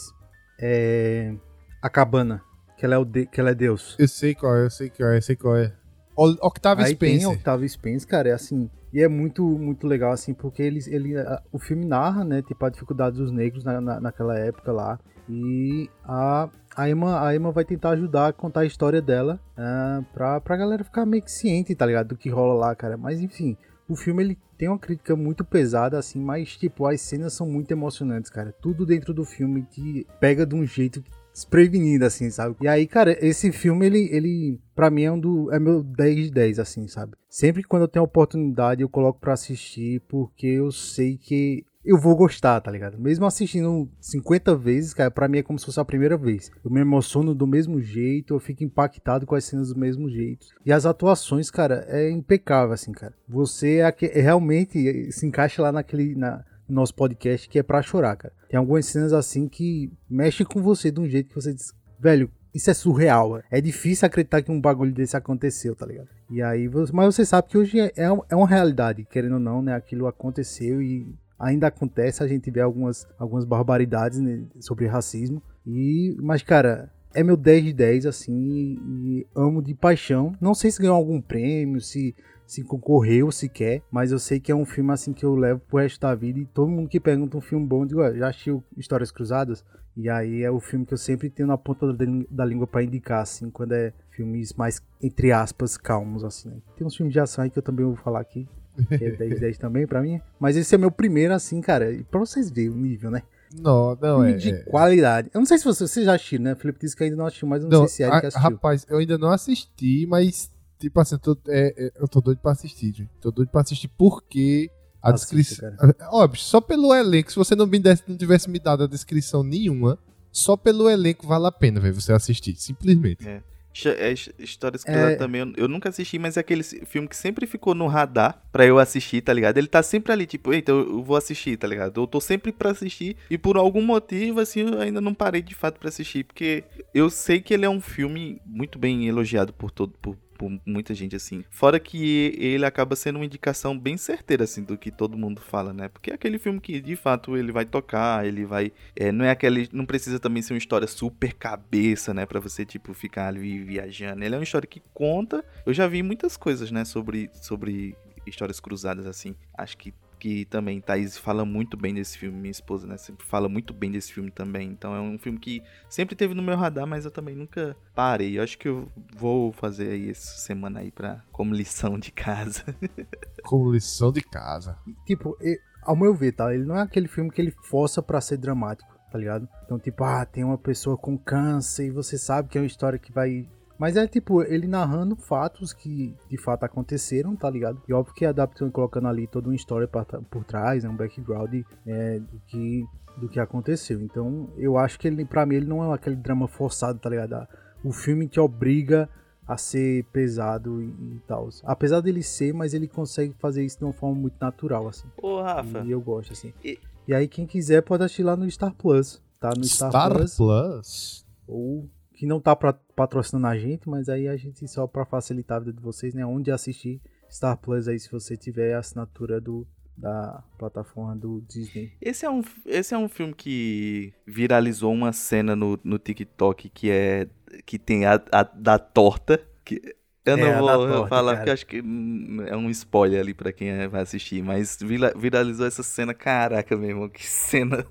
é, 0.61 1.35
A 1.83 1.89
Cabana, 1.89 2.43
que 2.77 2.85
ela, 2.85 2.95
é 2.95 2.99
o 2.99 3.05
de- 3.05 3.27
que 3.27 3.41
ela 3.41 3.51
é 3.51 3.55
Deus. 3.55 3.97
eu 3.99 4.09
sei 4.09 4.35
qual 4.35 4.55
é, 4.57 4.65
eu 4.65 4.71
sei 4.71 4.91
qual 4.91 5.11
é, 5.11 5.17
eu 5.19 5.23
sei 5.23 5.37
qual 5.37 5.57
é. 5.57 5.73
Octavia 6.17 6.85
Aí 6.85 6.95
tem 6.95 7.19
Spencer. 7.19 7.37
Octavio 7.39 7.69
Spencer, 7.69 8.09
cara, 8.09 8.29
é 8.29 8.33
assim, 8.33 8.71
e 8.93 9.03
é 9.03 9.09
muito, 9.09 9.43
muito 9.43 9.85
legal, 9.87 10.13
assim, 10.13 10.33
porque 10.33 10.63
eles, 10.63 10.87
ele, 10.87 11.15
o 11.51 11.59
filme 11.59 11.85
narra, 11.85 12.23
né, 12.25 12.41
tipo, 12.43 12.65
a 12.65 12.71
dificuldade 12.71 13.17
dos 13.17 13.33
negros 13.33 13.65
na, 13.65 13.81
na- 13.81 14.01
naquela 14.01 14.39
época 14.39 14.71
lá, 14.71 14.99
e 15.29 15.89
a, 16.05 16.49
a, 16.77 16.89
Emma, 16.89 17.27
a 17.27 17.35
Emma 17.35 17.51
vai 17.51 17.65
tentar 17.65 17.91
ajudar 17.91 18.29
a 18.29 18.33
contar 18.33 18.61
a 18.61 18.65
história 18.67 19.01
dela 19.03 19.41
ah, 19.57 20.03
pra, 20.13 20.41
pra 20.41 20.57
galera 20.57 20.85
ficar 20.85 21.05
meio 21.07 21.23
que 21.23 21.33
ciente, 21.33 21.75
tá 21.75 21.85
ligado, 21.87 22.09
do 22.09 22.17
que 22.17 22.29
rola 22.29 22.55
lá, 22.55 22.75
cara, 22.77 22.97
mas 22.97 23.21
enfim, 23.21 23.57
o 23.89 23.97
filme, 23.97 24.23
ele 24.23 24.39
tem 24.57 24.69
uma 24.69 24.79
crítica 24.79 25.15
muito 25.15 25.45
pesada, 25.45 25.99
assim, 25.99 26.21
mas, 26.21 26.57
tipo, 26.57 26.87
as 26.87 27.01
cenas 27.01 27.33
são 27.33 27.49
muito 27.49 27.71
emocionantes, 27.71 28.31
cara, 28.31 28.55
tudo 28.61 28.87
dentro 28.87 29.13
do 29.13 29.25
filme 29.25 29.67
que 29.71 30.07
pega 30.21 30.47
de 30.47 30.55
um 30.55 30.65
jeito 30.65 31.03
desprevenido, 31.33 32.05
assim, 32.05 32.31
sabe? 32.31 32.57
E 32.61 32.69
aí, 32.69 32.87
cara, 32.87 33.19
esse 33.21 33.51
filme, 33.51 33.85
ele, 33.85 34.09
ele 34.13 34.61
pra 34.75 34.89
mim, 34.89 35.03
é 35.03 35.13
um 35.13 35.19
do. 35.19 35.53
É 35.53 35.59
meu 35.59 35.83
10 35.83 36.27
de 36.27 36.31
10, 36.31 36.59
assim, 36.61 36.87
sabe? 36.87 37.17
Sempre 37.29 37.65
quando 37.65 37.83
eu 37.83 37.89
tenho 37.89 38.05
oportunidade, 38.05 38.83
eu 38.83 38.89
coloco 38.89 39.19
pra 39.19 39.33
assistir, 39.33 40.01
porque 40.09 40.47
eu 40.47 40.71
sei 40.71 41.19
que 41.19 41.65
eu 41.85 41.99
vou 41.99 42.17
gostar, 42.17 42.61
tá 42.61 42.71
ligado? 42.71 42.99
Mesmo 42.99 43.27
assistindo 43.27 43.89
50 44.01 44.57
vezes, 44.57 44.95
cara, 44.95 45.11
pra 45.11 45.29
mim 45.29 45.39
é 45.39 45.43
como 45.43 45.59
se 45.59 45.67
fosse 45.67 45.79
a 45.79 45.85
primeira 45.85 46.17
vez. 46.17 46.51
Eu 46.65 46.71
me 46.71 46.81
emociono 46.81 47.35
do 47.35 47.47
mesmo 47.47 47.81
jeito, 47.81 48.35
eu 48.35 48.41
fico 48.41 48.65
impactado 48.65 49.27
com 49.27 49.35
as 49.35 49.45
cenas 49.45 49.69
do 49.69 49.79
mesmo 49.79 50.09
jeito. 50.09 50.47
E 50.65 50.73
as 50.73 50.87
atuações, 50.87 51.51
cara, 51.51 51.85
é 51.89 52.11
impecável, 52.11 52.73
assim, 52.73 52.93
cara. 52.93 53.15
Você 53.29 53.81
é, 53.81 53.95
é 54.19 54.21
realmente 54.21 55.13
se 55.13 55.27
encaixa 55.27 55.63
lá 55.63 55.71
naquele. 55.71 56.15
Na, 56.15 56.45
no 56.69 56.77
nosso 56.77 56.95
podcast 56.95 57.49
que 57.49 57.59
é 57.59 57.63
pra 57.63 57.83
chorar, 57.83 58.17
cara. 58.17 58.35
Tem 58.49 58.59
algumas 58.59 58.87
cenas 58.87 59.13
assim 59.13 59.49
que 59.49 59.93
mexem 60.09 60.47
com 60.47 60.63
você 60.63 60.91
de 60.91 61.01
um 61.01 61.07
jeito 61.07 61.29
que 61.29 61.35
você 61.35 61.53
diz, 61.53 61.75
velho, 62.01 62.31
isso 62.55 62.71
é 62.71 62.75
surreal. 62.75 63.43
É 63.51 63.61
difícil 63.61 64.07
acreditar 64.07 64.43
que 64.43 64.51
um 64.51 64.61
bagulho 64.61 64.93
desse 64.93 65.17
aconteceu, 65.17 65.75
tá 65.75 65.85
ligado? 65.85 66.09
E 66.31 66.41
aí, 66.41 66.71
mas 66.93 67.15
você 67.15 67.25
sabe 67.25 67.49
que 67.49 67.59
hoje 67.59 67.81
é, 67.81 67.93
é 67.97 68.05
é 68.05 68.37
uma 68.37 68.49
realidade, 68.49 69.05
querendo 69.11 69.35
ou 69.35 69.41
não, 69.41 69.61
né? 69.61 69.75
Aquilo 69.75 70.07
aconteceu 70.07 70.81
e 70.81 71.15
ainda 71.39 71.67
acontece, 71.67 72.23
a 72.23 72.27
gente 72.29 72.51
vê 72.51 72.61
algumas, 72.61 73.07
algumas 73.19 73.45
barbaridades 73.45 74.19
né, 74.21 74.43
sobre 74.61 74.87
racismo. 74.87 75.43
E, 75.67 76.17
mas, 76.21 76.43
cara, 76.43 76.91
é 77.15 77.23
meu 77.23 77.37
10 77.37 77.65
de 77.65 77.73
10, 77.73 78.07
assim, 78.07 78.79
e, 78.87 79.27
amo 79.35 79.63
de 79.63 79.75
paixão. 79.75 80.35
Não 80.41 80.55
sei 80.55 80.71
se 80.71 80.81
ganhou 80.81 80.97
algum 80.97 81.21
prêmio, 81.21 81.81
se 81.81 82.15
se 82.47 82.63
concorreu 82.63 83.33
sequer, 83.33 83.83
mas 83.91 84.13
eu 84.13 84.19
sei 84.19 84.39
que 84.39 84.53
é 84.53 84.55
um 84.55 84.67
filme 84.67 84.93
assim 84.93 85.15
que 85.15 85.25
eu 85.25 85.35
levo 85.35 85.61
pro 85.61 85.79
resto 85.79 85.99
da 86.03 86.15
vida 86.15 86.39
e 86.39 86.45
todo 86.45 86.71
mundo 86.71 86.91
que 86.91 87.01
pergunta 87.01 87.39
um 87.39 87.41
filme 87.41 87.67
bom, 87.67 87.85
eu 87.85 87.87
digo, 87.87 88.03
"Ah, 88.03 88.13
já 88.13 88.29
assistiu 88.29 88.63
Histórias 88.77 89.11
Cruzadas? 89.11 89.65
E 89.97 90.11
aí 90.11 90.43
é 90.43 90.51
o 90.51 90.61
filme 90.61 90.85
que 90.85 90.93
eu 90.93 90.99
sempre 90.99 91.31
tenho 91.31 91.47
na 91.47 91.57
ponta 91.57 91.91
da, 91.91 92.05
lí- 92.05 92.27
da 92.31 92.45
língua 92.45 92.67
pra 92.67 92.83
indicar, 92.83 93.23
assim, 93.23 93.49
quando 93.49 93.73
é 93.73 93.95
filmes 94.11 94.53
mais, 94.53 94.83
entre 95.03 95.33
aspas, 95.33 95.79
calmos, 95.79 96.23
assim, 96.23 96.51
né? 96.51 96.57
Tem 96.77 96.87
uns 96.87 96.95
filmes 96.95 97.13
de 97.15 97.21
ação 97.21 97.45
aí 97.45 97.51
que 97.51 97.59
eu 97.59 97.63
também 97.63 97.87
vou 97.87 97.97
falar 97.97 98.21
aqui, 98.21 98.47
10 98.89 99.41
10 99.41 99.59
também 99.59 99.87
pra 99.87 100.03
mim, 100.03 100.21
mas 100.39 100.57
esse 100.57 100.75
é 100.75 100.79
meu 100.79 100.91
primeiro, 100.91 101.33
assim, 101.35 101.61
cara, 101.61 101.93
e 101.93 102.03
pra 102.05 102.19
vocês 102.21 102.51
verem 102.51 102.71
o 102.71 102.75
nível, 102.77 103.11
né? 103.11 103.23
Não, 103.57 103.97
não 104.01 104.17
filme 104.19 104.33
é. 104.33 104.37
de 104.37 104.51
é. 104.51 104.63
qualidade. 104.65 105.31
Eu 105.33 105.39
não 105.41 105.47
sei 105.47 105.59
se 105.59 105.65
você, 105.65 105.87
você 105.87 106.03
já 106.05 106.15
assistiu, 106.15 106.41
né? 106.41 106.55
Felipe 106.57 106.81
disse 106.81 106.97
que 106.97 107.05
ainda 107.05 107.17
não 107.17 107.27
assistiu, 107.27 107.47
mas 107.47 107.63
eu 107.63 107.69
não, 107.71 107.81
Não, 107.81 107.87
sei 107.87 107.97
se 107.97 108.03
é 108.03 108.21
que 108.21 108.27
assistiu. 108.27 108.41
rapaz, 108.51 108.85
eu 108.89 108.99
ainda 108.99 109.17
não 109.17 109.31
assisti, 109.31 110.07
mas, 110.09 110.51
tipo 110.79 111.01
assim, 111.01 111.15
eu 111.15 111.19
tô, 111.21 111.39
é, 111.49 111.75
é, 111.87 111.93
eu 112.01 112.09
tô 112.09 112.21
doido 112.21 112.39
pra 112.39 112.51
assistir, 112.53 112.93
gente. 112.93 113.11
Tô 113.21 113.31
doido 113.31 113.51
pra 113.51 113.61
assistir 113.61 113.89
porque 113.97 114.69
a 115.01 115.13
Assista, 115.13 115.37
descrição. 115.37 115.69
É, 116.01 116.09
Óbvio, 116.11 116.41
só 116.41 116.61
pelo 116.61 116.93
elenco, 116.93 117.31
se 117.31 117.37
você 117.37 117.55
não, 117.55 117.67
me 117.67 117.79
desse, 117.79 118.03
não 118.09 118.17
tivesse 118.17 118.51
me 118.51 118.59
dado 118.59 118.83
a 118.85 118.87
descrição 118.89 119.45
nenhuma, 119.45 119.99
só 120.33 120.57
pelo 120.57 120.91
elenco 120.91 121.25
vale 121.25 121.47
a 121.47 121.53
pena, 121.53 121.79
velho, 121.79 121.95
você 121.95 122.13
assistir, 122.13 122.57
simplesmente. 122.57 123.23
His- 123.25 123.54
é, 123.87 124.13
his- 124.13 124.31
Histórias 124.39 124.85
que 124.85 124.91
É. 124.91 125.13
eu 125.15 125.19
também 125.19 125.41
eu, 125.41 125.53
eu 125.57 125.69
nunca 125.69 125.89
assisti, 125.89 126.19
mas 126.19 126.37
é 126.37 126.41
aquele 126.41 126.63
filme 126.63 127.09
que 127.09 127.17
sempre 127.17 127.47
ficou 127.47 127.75
no 127.75 127.87
radar 127.87 128.41
pra 128.53 128.65
eu 128.65 128.79
assistir, 128.79 129.21
tá 129.21 129.33
ligado? 129.33 129.59
Ele 129.59 129.67
tá 129.67 129.83
sempre 129.83 130.13
ali, 130.13 130.27
tipo, 130.27 130.53
eita, 130.53 130.71
eu, 130.73 130.79
eu 130.81 131.03
vou 131.03 131.17
assistir, 131.17 131.57
tá 131.57 131.67
ligado? 131.67 132.01
Eu 132.01 132.07
tô 132.07 132.21
sempre 132.21 132.53
pra 132.53 132.71
assistir 132.71 133.17
e 133.29 133.37
por 133.37 133.57
algum 133.57 133.83
motivo, 133.83 134.41
assim, 134.41 134.61
eu 134.61 134.81
ainda 134.81 135.01
não 135.01 135.13
parei 135.15 135.43
de 135.43 135.55
fato 135.55 135.79
pra 135.81 135.89
assistir, 135.89 136.25
porque 136.25 136.65
eu 136.95 137.11
sei 137.11 137.41
que 137.41 137.53
ele 137.53 137.65
é 137.65 137.69
um 137.71 137.81
filme 137.81 138.41
muito 138.47 138.79
bem 138.79 139.07
elogiado 139.09 139.53
por 139.53 139.71
todo, 139.71 139.93
por, 140.01 140.17
por 140.35 140.51
muita 140.67 140.95
gente, 140.95 141.17
assim. 141.17 141.45
Fora 141.51 141.79
que 141.79 142.35
ele 142.39 142.65
acaba 142.65 142.97
sendo 142.97 143.17
uma 143.17 143.25
indicação 143.25 143.79
bem 143.79 143.97
certeira, 143.97 144.45
assim, 144.45 144.63
do 144.63 144.77
que 144.77 144.91
todo 144.91 145.17
mundo 145.17 145.41
fala, 145.41 145.73
né? 145.73 145.89
Porque 145.89 146.11
é 146.11 146.15
aquele 146.15 146.39
filme 146.39 146.61
que, 146.61 146.81
de 146.81 146.97
fato, 146.97 147.37
ele 147.37 147.53
vai 147.53 147.65
tocar, 147.65 148.27
ele 148.27 148.45
vai... 148.45 148.73
É, 148.97 149.11
não 149.11 149.25
é 149.25 149.31
aquele... 149.31 149.69
Não 149.73 149.87
precisa 149.87 150.19
também 150.19 150.43
ser 150.43 150.53
uma 150.53 150.59
história 150.59 150.87
super 150.87 151.33
cabeça, 151.35 152.13
né? 152.13 152.27
Pra 152.27 152.41
você, 152.41 152.65
tipo, 152.65 152.93
ficar 152.93 153.29
ali 153.29 153.63
viajando. 153.63 154.25
Ele 154.25 154.35
é 154.35 154.39
uma 154.39 154.45
história 154.45 154.67
que 154.67 154.83
conta... 154.93 155.45
Eu 155.65 155.73
já 155.73 155.87
vi 155.87 156.03
muitas 156.03 156.37
coisas, 156.37 156.71
né? 156.71 156.85
Sobre, 156.85 157.31
sobre 157.35 157.97
histórias 158.27 158.61
cruzadas, 158.61 159.07
assim. 159.07 159.35
Acho 159.57 159.77
que 159.77 159.95
que 160.25 160.47
também 160.47 160.81
Thaís 160.81 161.19
fala 161.19 161.45
muito 161.45 161.77
bem 161.77 161.93
desse 161.93 162.17
filme, 162.17 162.39
minha 162.39 162.51
esposa, 162.51 162.87
né? 162.87 162.97
Sempre 162.97 163.27
fala 163.27 163.47
muito 163.47 163.75
bem 163.75 163.91
desse 163.91 164.11
filme 164.11 164.31
também. 164.31 164.71
Então 164.71 164.95
é 164.95 164.99
um 164.99 165.19
filme 165.19 165.39
que 165.39 165.63
sempre 165.87 166.17
teve 166.17 166.33
no 166.33 166.43
meu 166.43 166.57
radar, 166.57 166.87
mas 166.87 167.05
eu 167.05 167.11
também 167.11 167.37
nunca 167.37 167.77
parei. 167.95 168.39
Eu 168.39 168.43
acho 168.43 168.57
que 168.57 168.67
eu 168.67 168.91
vou 169.15 169.53
fazer 169.53 169.91
aí 169.91 170.09
essa 170.09 170.39
semana 170.39 170.81
aí 170.81 170.91
para 170.91 171.23
como 171.31 171.55
lição 171.55 171.99
de 171.99 172.11
casa. 172.11 172.65
Com 173.45 173.71
lição 173.71 174.11
de 174.11 174.23
casa. 174.23 174.79
tipo, 175.07 175.37
ao 175.83 175.95
meu 175.95 176.15
ver, 176.15 176.33
tá? 176.33 176.55
Ele 176.55 176.65
não 176.65 176.79
é 176.79 176.81
aquele 176.81 177.07
filme 177.07 177.31
que 177.31 177.43
ele 177.43 177.51
força 177.51 178.03
pra 178.03 178.19
ser 178.19 178.39
dramático, 178.39 178.99
tá 179.13 179.19
ligado? 179.19 179.47
Então, 179.67 179.79
tipo, 179.79 180.05
ah, 180.05 180.25
tem 180.25 180.43
uma 180.43 180.57
pessoa 180.57 180.97
com 180.97 181.19
câncer 181.19 181.89
e 181.89 181.91
você 181.91 182.17
sabe 182.17 182.49
que 182.49 182.57
é 182.57 182.63
uma 182.63 182.67
história 182.67 182.99
que 182.99 183.13
vai 183.13 183.47
Mas 183.79 183.97
é 183.97 184.07
tipo, 184.07 184.43
ele 184.43 184.67
narrando 184.69 185.17
fatos 185.17 185.73
que 185.73 186.15
de 186.31 186.37
fato 186.39 186.65
aconteceram, 186.65 187.35
tá 187.35 187.51
ligado? 187.51 187.83
E 187.89 187.93
óbvio 187.93 188.15
que 188.15 188.25
adaptando, 188.25 188.71
colocando 188.71 189.09
ali 189.09 189.27
toda 189.27 189.49
uma 189.49 189.55
história 189.57 189.89
por, 189.89 190.05
por 190.31 190.45
trás, 190.45 190.85
né, 190.85 190.91
um 190.91 190.97
background 190.97 191.53
é, 191.87 192.19
do, 192.21 192.41
que, 192.47 192.85
do 193.17 193.29
que 193.29 193.41
aconteceu. 193.41 194.01
Então 194.01 194.49
eu 194.57 194.79
acho 194.79 194.99
que 194.99 195.09
ele, 195.09 195.25
pra 195.25 195.45
mim, 195.45 195.57
ele 195.57 195.67
não 195.67 195.83
é 195.85 195.95
aquele 195.95 196.17
drama 196.17 196.47
forçado, 196.47 196.99
tá 196.99 197.11
ligado? 197.11 197.47
O 197.83 197.93
filme 197.93 198.29
te 198.29 198.39
obriga 198.39 199.09
a 199.47 199.57
ser 199.59 200.05
pesado 200.05 200.81
e, 200.81 200.87
e 200.87 201.21
tal. 201.27 201.49
Apesar 201.65 202.01
dele 202.01 202.23
ser, 202.23 202.55
mas 202.55 202.73
ele 202.73 202.89
consegue 202.89 203.35
fazer 203.39 203.63
isso 203.65 203.79
de 203.79 203.85
uma 203.85 203.93
forma 203.93 204.15
muito 204.19 204.37
natural, 204.41 204.89
assim. 204.89 205.07
Ô, 205.21 205.43
Rafa. 205.43 205.81
E 205.81 205.91
eu 205.91 206.01
gosto, 206.01 206.33
assim. 206.33 206.53
E- 206.65 206.79
E 207.07 207.13
aí, 207.13 207.29
quem 207.29 207.47
quiser 207.47 207.83
pode 207.83 208.03
assistir 208.05 208.23
lá 208.23 208.35
no 208.35 208.51
Star 208.51 208.73
Plus. 208.75 209.21
Tá 209.39 209.51
no 209.55 209.65
Star, 209.65 209.91
Star 209.91 210.11
Plus. 210.15 210.37
Plus. 210.39 211.27
Ou 211.47 211.87
que 212.15 212.27
não 212.27 212.41
tá 212.41 212.55
pra- 212.57 212.73
patrocinando 212.95 213.47
a 213.49 213.59
gente, 213.59 213.89
mas 213.89 214.09
aí 214.09 214.29
a 214.29 214.37
gente 214.37 214.67
só 214.69 214.87
pra 214.87 215.05
facilitar 215.05 215.57
a 215.57 215.61
vida 215.61 215.73
de 215.73 215.83
vocês, 215.83 216.15
né? 216.15 216.25
Onde 216.25 216.51
assistir 216.51 217.01
Star 217.31 217.57
Plus 217.57 217.89
aí, 217.89 217.99
se 217.99 218.11
você 218.11 218.37
tiver 218.37 218.75
a 218.75 218.79
assinatura 218.79 219.41
do, 219.41 219.67
da 219.97 220.43
plataforma 220.59 221.17
do 221.17 221.41
Disney. 221.49 221.93
Esse 222.01 222.25
é 222.25 222.31
um, 222.31 222.43
esse 222.67 222.95
é 222.95 222.99
um 222.99 223.09
filme 223.09 223.35
que 223.35 224.13
viralizou 224.27 224.93
uma 224.93 225.13
cena 225.13 225.57
no, 225.57 225.79
no 225.83 225.99
TikTok 225.99 226.69
que 226.71 226.91
é. 226.91 227.27
que 227.67 227.79
tem 227.79 228.07
a, 228.07 228.23
a 228.33 228.43
da 228.45 228.79
torta. 228.79 229.41
Que, 229.65 229.81
eu 230.25 230.35
É, 230.35 230.41
não 230.41 230.69
a 230.69 230.77
vou 230.77 230.87
torta, 230.89 231.09
falar 231.09 231.33
cara. 231.33 231.37
porque 231.39 231.51
acho 231.51 231.67
que 231.67 231.81
hum, 231.83 232.39
é 232.47 232.57
um 232.57 232.71
spoiler 232.71 233.21
ali 233.21 233.35
pra 233.35 233.53
quem 233.53 233.69
é- 233.71 233.89
vai 233.89 234.03
assistir. 234.03 234.43
Mas 234.43 234.79
vira- 234.81 235.13
viralizou 235.17 235.67
essa 235.67 235.83
cena. 235.83 236.15
Caraca, 236.15 236.77
meu 236.77 236.91
irmão, 236.91 237.09
que 237.09 237.27
cena. 237.27 237.85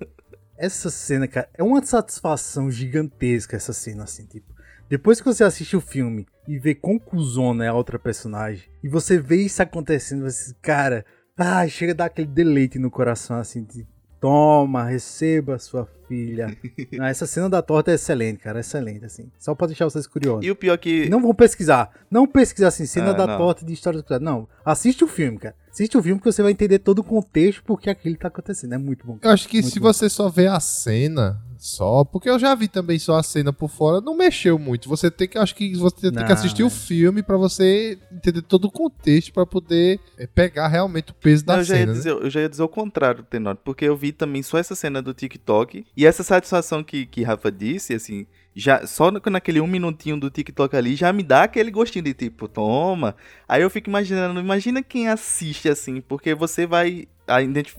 Essa 0.56 0.90
cena, 0.90 1.26
cara, 1.26 1.48
é 1.54 1.62
uma 1.62 1.84
satisfação 1.84 2.70
gigantesca 2.70 3.56
essa 3.56 3.72
cena, 3.72 4.04
assim, 4.04 4.24
tipo. 4.26 4.52
Depois 4.88 5.20
que 5.20 5.26
você 5.26 5.42
assiste 5.42 5.76
o 5.76 5.80
filme 5.80 6.26
e 6.46 6.58
vê 6.58 6.74
conclusona 6.74 7.64
é 7.64 7.68
a 7.68 7.74
outra 7.74 7.98
personagem, 7.98 8.68
e 8.82 8.88
você 8.88 9.18
vê 9.18 9.36
isso 9.36 9.62
acontecendo, 9.62 10.22
você, 10.30 10.54
cara, 10.60 11.04
ah, 11.36 11.66
chega 11.66 11.92
a 11.92 11.96
dar 11.96 12.04
aquele 12.06 12.28
deleite 12.28 12.78
no 12.78 12.90
coração, 12.90 13.38
assim, 13.38 13.64
de, 13.64 13.86
toma, 14.20 14.84
receba 14.84 15.58
sua 15.58 15.88
filha. 16.06 16.54
Não, 16.92 17.04
essa 17.06 17.26
cena 17.26 17.48
da 17.48 17.60
torta 17.62 17.90
é 17.90 17.94
excelente, 17.94 18.38
cara, 18.38 18.60
excelente, 18.60 19.04
assim. 19.04 19.30
Só 19.38 19.54
pra 19.54 19.66
deixar 19.66 19.86
vocês 19.86 20.06
curiosos. 20.06 20.44
E 20.44 20.50
o 20.50 20.56
pior 20.56 20.78
que. 20.78 21.08
Não 21.08 21.20
vão 21.20 21.34
pesquisar. 21.34 21.90
Não 22.10 22.26
pesquisar 22.26 22.68
assim, 22.68 22.86
cena 22.86 23.10
Ah, 23.10 23.14
da 23.14 23.26
não. 23.26 23.38
torta 23.38 23.64
de 23.64 23.72
história 23.72 24.00
do 24.00 24.20
Não, 24.20 24.46
assiste 24.64 25.02
o 25.02 25.08
filme, 25.08 25.38
cara. 25.38 25.54
Assiste 25.74 25.98
o 25.98 26.02
filme 26.04 26.20
que 26.20 26.30
você 26.30 26.40
vai 26.40 26.52
entender 26.52 26.78
todo 26.78 27.00
o 27.00 27.04
contexto 27.04 27.60
porque 27.64 27.90
aquilo 27.90 28.16
tá 28.16 28.28
acontecendo. 28.28 28.74
É 28.74 28.78
muito 28.78 29.04
bom. 29.04 29.18
Eu 29.20 29.30
acho 29.30 29.48
que 29.48 29.60
Muito 29.60 29.72
se 29.72 29.80
bom. 29.80 29.92
você 29.92 30.08
só 30.08 30.28
vê 30.28 30.46
a 30.46 30.60
cena 30.60 31.42
só, 31.58 32.04
porque 32.04 32.30
eu 32.30 32.38
já 32.38 32.54
vi 32.54 32.68
também 32.68 32.96
só 32.96 33.16
a 33.16 33.24
cena 33.24 33.52
por 33.52 33.68
fora, 33.68 34.00
não 34.00 34.16
mexeu 34.16 34.56
muito. 34.56 34.88
Você 34.88 35.10
tem 35.10 35.26
que, 35.26 35.36
acho 35.36 35.52
que 35.52 35.74
você 35.74 35.96
tem 35.96 36.12
que 36.12 36.20
Não, 36.20 36.32
assistir 36.32 36.62
o 36.62 36.68
é. 36.68 36.70
filme 36.70 37.24
pra 37.24 37.36
você 37.36 37.98
entender 38.12 38.42
todo 38.42 38.66
o 38.66 38.70
contexto 38.70 39.32
pra 39.32 39.44
poder 39.44 39.98
é, 40.16 40.28
pegar 40.28 40.68
realmente 40.68 41.10
o 41.10 41.14
peso 41.14 41.42
Não, 41.44 41.54
da 41.56 41.62
eu, 41.62 41.64
cena. 41.64 41.86
né? 41.86 41.92
dizer, 41.94 42.10
eu 42.10 42.30
já 42.30 42.42
ia 42.42 42.48
dizer 42.48 42.62
o 42.62 42.68
contrário, 42.68 43.24
Tenor, 43.24 43.56
porque 43.56 43.84
eu 43.84 43.96
vi 43.96 44.12
também 44.12 44.44
só 44.44 44.58
essa 44.58 44.76
cena 44.76 45.02
do 45.02 45.12
TikTok 45.12 45.84
e 45.96 46.06
essa 46.06 46.22
satisfação 46.22 46.84
que, 46.84 47.04
que 47.04 47.24
Rafa 47.24 47.50
disse, 47.50 47.94
assim, 47.94 48.28
já 48.54 48.86
só 48.86 49.10
naquele 49.10 49.60
um 49.60 49.66
minutinho 49.66 50.18
do 50.18 50.30
TikTok 50.30 50.76
ali 50.76 50.94
já 50.94 51.12
me 51.12 51.22
dá 51.22 51.44
aquele 51.44 51.70
gostinho 51.70 52.04
de 52.04 52.14
tipo, 52.14 52.46
toma. 52.46 53.16
Aí 53.48 53.62
eu 53.62 53.70
fico 53.70 53.90
imaginando, 53.90 54.38
imagina 54.40 54.82
quem 54.82 55.08
assiste 55.08 55.68
assim, 55.68 56.00
porque 56.00 56.34
você 56.34 56.66
vai 56.66 57.06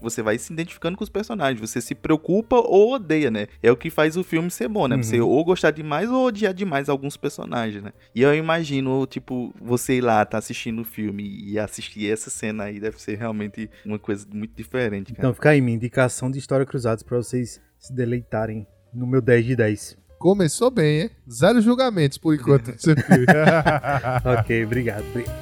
você 0.01 0.23
vai 0.23 0.39
se 0.39 0.51
identificando 0.51 0.97
com 0.97 1.03
os 1.03 1.09
personagens, 1.09 1.59
você 1.59 1.79
se 1.79 1.93
preocupa 1.93 2.55
ou 2.55 2.95
odeia, 2.95 3.29
né? 3.29 3.47
É 3.61 3.71
o 3.71 3.77
que 3.77 3.91
faz 3.91 4.17
o 4.17 4.23
filme 4.23 4.49
ser 4.49 4.67
bom, 4.67 4.87
né? 4.87 4.97
Você 4.97 5.19
Uhum. 5.21 5.29
ou 5.29 5.45
gostar 5.45 5.69
demais 5.69 6.09
ou 6.09 6.25
odiar 6.25 6.51
demais 6.51 6.89
alguns 6.89 7.15
personagens, 7.15 7.83
né? 7.83 7.93
E 8.15 8.23
eu 8.23 8.33
imagino, 8.33 9.05
tipo, 9.05 9.53
você 9.61 9.97
ir 9.97 10.01
lá, 10.01 10.25
tá 10.25 10.39
assistindo 10.39 10.81
o 10.81 10.83
filme 10.83 11.23
e 11.43 11.59
assistir 11.59 12.11
essa 12.11 12.31
cena 12.31 12.63
aí, 12.63 12.79
deve 12.79 12.99
ser 12.99 13.19
realmente 13.19 13.69
uma 13.85 13.99
coisa 13.99 14.25
muito 14.33 14.55
diferente, 14.55 15.13
cara. 15.13 15.19
Então 15.27 15.33
fica 15.35 15.51
aí 15.51 15.61
minha 15.61 15.75
indicação 15.75 16.31
de 16.31 16.39
História 16.39 16.65
Cruzados 16.65 17.03
pra 17.03 17.17
vocês 17.17 17.61
se 17.77 17.93
deleitarem 17.93 18.65
no 18.91 19.05
meu 19.05 19.21
10 19.21 19.45
de 19.45 19.55
10. 19.55 20.04
Começou 20.25 20.71
bem, 20.71 21.01
hein? 21.01 21.09
Zero 21.31 21.61
julgamentos 21.61 22.17
por 22.17 22.33
enquanto. 22.33 22.69
ok, 24.39 24.65
obrigado. 24.65 25.05
obrigado. 25.07 25.35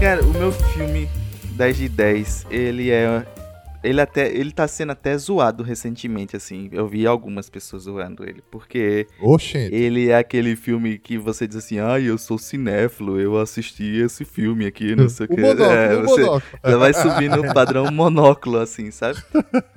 Cara, 0.00 0.22
o 0.22 0.32
meu 0.32 0.52
filme 0.52 1.08
10 1.56 1.76
de 1.76 1.88
10, 1.88 2.46
ele 2.48 2.92
é. 2.92 3.26
Ele 3.86 4.00
até. 4.00 4.28
Ele 4.28 4.50
tá 4.50 4.66
sendo 4.66 4.92
até 4.92 5.16
zoado 5.16 5.62
recentemente, 5.62 6.36
assim. 6.36 6.68
Eu 6.72 6.86
vi 6.86 7.06
algumas 7.06 7.48
pessoas 7.48 7.84
zoando 7.84 8.24
ele. 8.24 8.42
Porque 8.50 9.06
Oxente. 9.20 9.74
ele 9.74 10.08
é 10.10 10.16
aquele 10.16 10.56
filme 10.56 10.98
que 10.98 11.16
você 11.18 11.46
diz 11.46 11.56
assim, 11.56 11.78
ai, 11.78 12.04
eu 12.04 12.18
sou 12.18 12.38
cinéfilo, 12.38 13.20
eu 13.20 13.38
assisti 13.38 13.84
esse 13.98 14.24
filme 14.24 14.66
aqui, 14.66 14.94
não 14.96 15.08
sei 15.08 15.26
o 15.26 15.32
O 15.32 15.34
que. 15.36 15.40
monóculo, 15.40 15.70
É, 15.72 15.96
o 15.96 16.02
você, 16.02 16.22
já 16.64 16.76
vai 16.76 16.92
subir 16.92 17.30
no 17.30 17.52
padrão 17.54 17.90
monóculo, 17.90 18.58
assim, 18.58 18.90
sabe? 18.90 19.18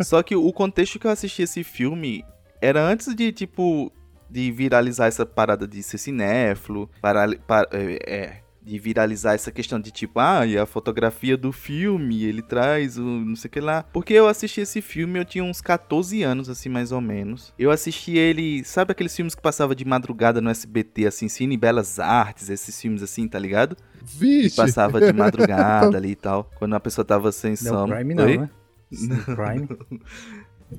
Só 0.02 0.22
que 0.24 0.36
o 0.36 0.52
contexto 0.52 1.00
que 1.00 1.08
eu 1.08 1.12
assisti 1.12 1.44
esse 1.44 1.64
filme 1.64 2.24
era 2.62 2.82
antes 2.86 3.14
de, 3.16 3.32
tipo, 3.32 3.92
de 4.30 4.52
viralizar 4.52 5.08
essa 5.08 5.26
parada 5.26 5.68
de 5.68 5.82
ser 5.82 5.98
cinéfilo, 5.98 6.90
para, 7.02 7.28
para, 7.48 7.68
é, 7.72 8.00
é, 8.06 8.42
de 8.70 8.78
viralizar 8.80 9.34
essa 9.34 9.52
questão 9.52 9.80
de 9.80 9.92
tipo, 9.92 10.20
ah, 10.20 10.46
e 10.46 10.58
a 10.58 10.66
fotografia 10.66 11.36
do 11.36 11.52
filme, 11.52 12.24
ele 12.24 12.42
traz 12.42 12.98
o 12.98 13.04
não 13.04 13.36
sei 13.36 13.48
o 13.50 13.52
que 13.52 13.60
lá. 13.60 13.84
Porque 13.92 14.14
eu 14.14 14.28
assisti 14.28 14.62
esse 14.62 14.82
filme, 14.82 15.18
eu 15.20 15.26
tinha 15.26 15.44
uns 15.44 15.60
14 15.60 16.22
anos, 16.22 16.48
assim, 16.50 16.70
mais 16.70 16.92
ou 16.92 17.02
menos. 17.02 17.54
Eu 17.58 17.72
assisti 17.72 18.18
ele, 18.18 18.64
sabe 18.64 18.92
aqueles 18.92 19.16
filmes 19.16 19.34
que 19.34 19.42
passava 19.42 19.74
de 19.76 19.84
madrugada 19.84 20.40
no 20.40 20.50
SBT, 20.50 21.08
assim, 21.08 21.28
Cine 21.28 21.58
Belas 21.58 22.00
Artes, 22.00 22.50
esses 22.50 22.80
filmes 22.80 23.02
assim, 23.02 23.28
tá 23.28 23.40
ligado? 23.40 23.76
Que 23.76 24.04
Vixe. 24.04 24.56
passava 24.56 25.00
de 25.02 25.12
madrugada 25.14 25.96
ali 25.98 26.12
e 26.12 26.16
tal, 26.16 26.50
quando 26.58 26.76
a 26.76 26.80
pessoa 26.80 27.04
tava 27.04 27.32
sem 27.32 27.52
Não, 27.52 27.58
sono. 27.58 27.96
Crime 27.96 28.14
não, 28.14 28.26
Oi? 28.26 28.38
né? 28.38 28.50
Cine 28.94 29.18
Crime. 29.24 29.68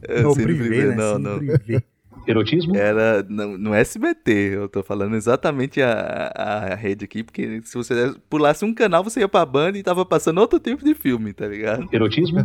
É, 0.03 0.23
Não, 0.23 0.33
privê, 0.35 0.87
né? 0.87 0.95
Não, 0.95 1.19
não. 1.19 1.39
privê. 1.39 1.83
Erotismo? 2.27 2.77
Era 2.77 3.23
no, 3.29 3.57
no 3.57 3.75
SBT, 3.75 4.31
eu 4.55 4.69
tô 4.69 4.83
falando 4.83 5.17
exatamente 5.17 5.81
a, 5.81 6.33
a 6.35 6.75
rede 6.75 7.05
aqui, 7.05 7.23
porque 7.23 7.61
se 7.65 7.75
você 7.75 8.15
pulasse 8.29 8.65
um 8.65 8.75
canal, 8.75 9.03
você 9.03 9.21
ia 9.21 9.29
pra 9.29 9.47
banda 9.47 9.79
e 9.79 9.83
tava 9.83 10.05
passando 10.05 10.39
outro 10.39 10.59
tipo 10.59 10.85
de 10.85 10.95
filme, 10.95 11.33
tá 11.33 11.47
ligado? 11.47 11.89
Erotismo? 11.93 12.39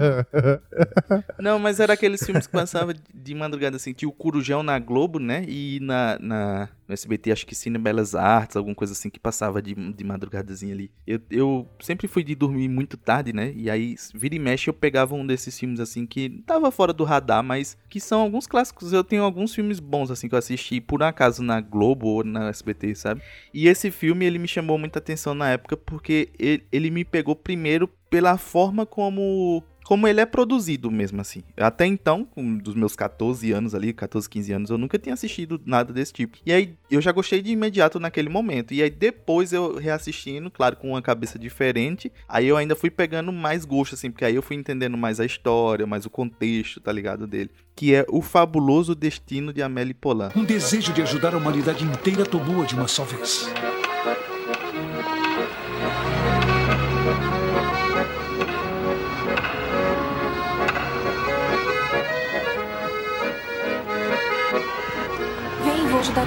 Não, 1.39 1.59
mas 1.59 1.79
era 1.79 1.93
aqueles 1.93 2.23
filmes 2.25 2.47
que 2.47 2.53
passava 2.53 2.93
de 3.13 3.35
madrugada, 3.35 3.75
assim, 3.75 3.93
tinha 3.93 4.09
o 4.09 4.13
Corujão 4.13 4.63
na 4.63 4.79
Globo, 4.79 5.19
né? 5.19 5.43
E 5.47 5.79
na, 5.81 6.17
na, 6.19 6.69
no 6.87 6.93
SBT, 6.93 7.31
acho 7.31 7.45
que 7.45 7.55
Cine 7.55 7.77
Belas 7.77 8.15
Artes, 8.15 8.55
alguma 8.55 8.75
coisa 8.75 8.93
assim 8.93 9.09
que 9.09 9.19
passava 9.19 9.61
de, 9.61 9.73
de 9.73 10.03
madrugadazinha 10.03 10.73
ali. 10.73 10.91
Eu, 11.05 11.19
eu 11.29 11.69
sempre 11.79 12.07
fui 12.07 12.23
de 12.23 12.35
dormir 12.35 12.67
muito 12.67 12.97
tarde, 12.97 13.33
né? 13.33 13.51
E 13.55 13.69
aí, 13.69 13.95
vira 14.13 14.35
e 14.35 14.39
mexe, 14.39 14.69
eu 14.69 14.73
pegava 14.73 15.15
um 15.15 15.25
desses 15.25 15.57
filmes, 15.57 15.79
assim, 15.79 16.05
que 16.05 16.43
tava 16.45 16.71
fora 16.71 16.93
do 16.93 17.03
radar, 17.03 17.43
mas 17.43 17.77
que 17.89 17.99
são 17.99 18.21
alguns 18.21 18.47
clássicos. 18.47 18.93
Eu 18.93 19.03
tenho 19.03 19.23
alguns 19.23 19.53
filmes 19.53 19.79
bons, 19.79 20.11
assim, 20.11 20.29
que 20.29 20.35
eu 20.35 20.39
assisti 20.39 20.79
por 20.79 21.01
acaso 21.03 21.43
na 21.43 21.59
Globo 21.59 22.07
ou 22.07 22.23
na 22.23 22.49
SBT, 22.49 22.95
sabe? 22.95 23.21
E 23.53 23.67
esse 23.67 23.89
filme, 23.91 24.25
ele 24.25 24.39
me 24.39 24.47
chamou 24.47 24.77
muita 24.77 24.99
atenção 24.99 25.33
na 25.33 25.49
época 25.49 25.75
porque 25.75 26.29
ele, 26.37 26.63
ele 26.71 26.89
me 26.91 27.03
pegou 27.03 27.35
primeiro 27.35 27.89
pela 28.09 28.37
forma 28.37 28.85
como 28.85 29.63
como 29.85 30.07
ele 30.07 30.19
é 30.19 30.25
produzido 30.25 30.91
mesmo 30.91 31.21
assim. 31.21 31.43
Até 31.55 31.85
então, 31.85 32.27
dos 32.61 32.75
meus 32.75 32.95
14 32.95 33.51
anos 33.51 33.75
ali, 33.75 33.93
14, 33.93 34.29
15 34.29 34.53
anos, 34.53 34.69
eu 34.69 34.77
nunca 34.77 34.97
tinha 34.97 35.13
assistido 35.13 35.61
nada 35.65 35.93
desse 35.93 36.11
tipo. 36.11 36.37
E 36.45 36.51
aí 36.51 36.75
eu 36.89 36.99
já 36.99 37.11
gostei 37.11 37.41
de 37.41 37.51
imediato 37.51 37.99
naquele 37.99 38.27
momento. 38.27 38.73
E 38.73 38.81
aí 38.81 38.89
depois 38.89 39.53
eu 39.53 39.77
reassistindo, 39.77 40.49
claro, 40.49 40.75
com 40.75 40.89
uma 40.89 41.01
cabeça 41.01 41.37
diferente, 41.37 42.11
aí 42.27 42.47
eu 42.47 42.57
ainda 42.57 42.75
fui 42.75 42.89
pegando 42.89 43.31
mais 43.31 43.63
gosto 43.63 43.93
assim, 43.93 44.09
porque 44.09 44.25
aí 44.25 44.35
eu 44.35 44.41
fui 44.41 44.55
entendendo 44.55 44.97
mais 44.97 45.19
a 45.19 45.25
história, 45.25 45.85
mais 45.85 46.05
o 46.05 46.09
contexto, 46.09 46.81
tá 46.81 46.91
ligado 46.91 47.27
dele, 47.27 47.51
que 47.75 47.93
é 47.93 48.05
O 48.09 48.21
Fabuloso 48.21 48.95
Destino 48.95 49.53
de 49.53 49.61
Amélie 49.61 49.93
Poulain. 49.93 50.29
Um 50.35 50.43
desejo 50.43 50.93
de 50.93 51.01
ajudar 51.03 51.35
a 51.35 51.37
humanidade 51.37 51.83
inteira 51.83 52.25
tomou-a 52.25 52.65
de 52.65 52.73
uma 52.73 52.87
só 52.87 53.03
vez. 53.03 53.47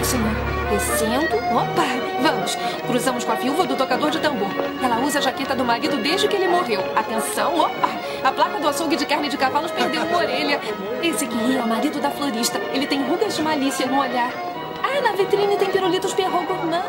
Senhor. 0.04 0.30
Descendo. 0.70 1.36
Opa! 1.36 1.84
Vamos. 2.22 2.56
Cruzamos 2.86 3.24
com 3.24 3.32
a 3.32 3.34
viúva 3.36 3.66
do 3.66 3.76
tocador 3.76 4.10
de 4.10 4.18
tambor. 4.20 4.50
Ela 4.82 5.00
usa 5.00 5.18
a 5.18 5.22
jaqueta 5.22 5.54
do 5.54 5.64
marido 5.64 5.96
desde 6.02 6.28
que 6.28 6.36
ele 6.36 6.48
morreu. 6.48 6.80
Atenção, 6.96 7.58
opa! 7.58 7.88
A 8.22 8.32
placa 8.32 8.60
do 8.60 8.68
açougue 8.68 8.96
de 8.96 9.06
carne 9.06 9.28
de 9.28 9.36
cavalos 9.36 9.70
perdeu 9.70 10.02
uma 10.04 10.18
orelha. 10.18 10.60
Esse 11.02 11.24
aqui 11.24 11.56
é 11.56 11.62
o 11.62 11.68
marido 11.68 12.00
da 12.00 12.10
florista. 12.10 12.58
Ele 12.72 12.86
tem 12.86 13.02
rugas 13.08 13.36
de 13.36 13.42
malícia 13.42 13.86
no 13.86 13.98
olhar. 13.98 14.32
Ah, 14.82 15.00
na 15.00 15.12
vitrine 15.12 15.56
tem 15.56 15.70
pirulitos 15.70 16.12
Pierrot 16.14 16.46
Gourmand. 16.46 16.82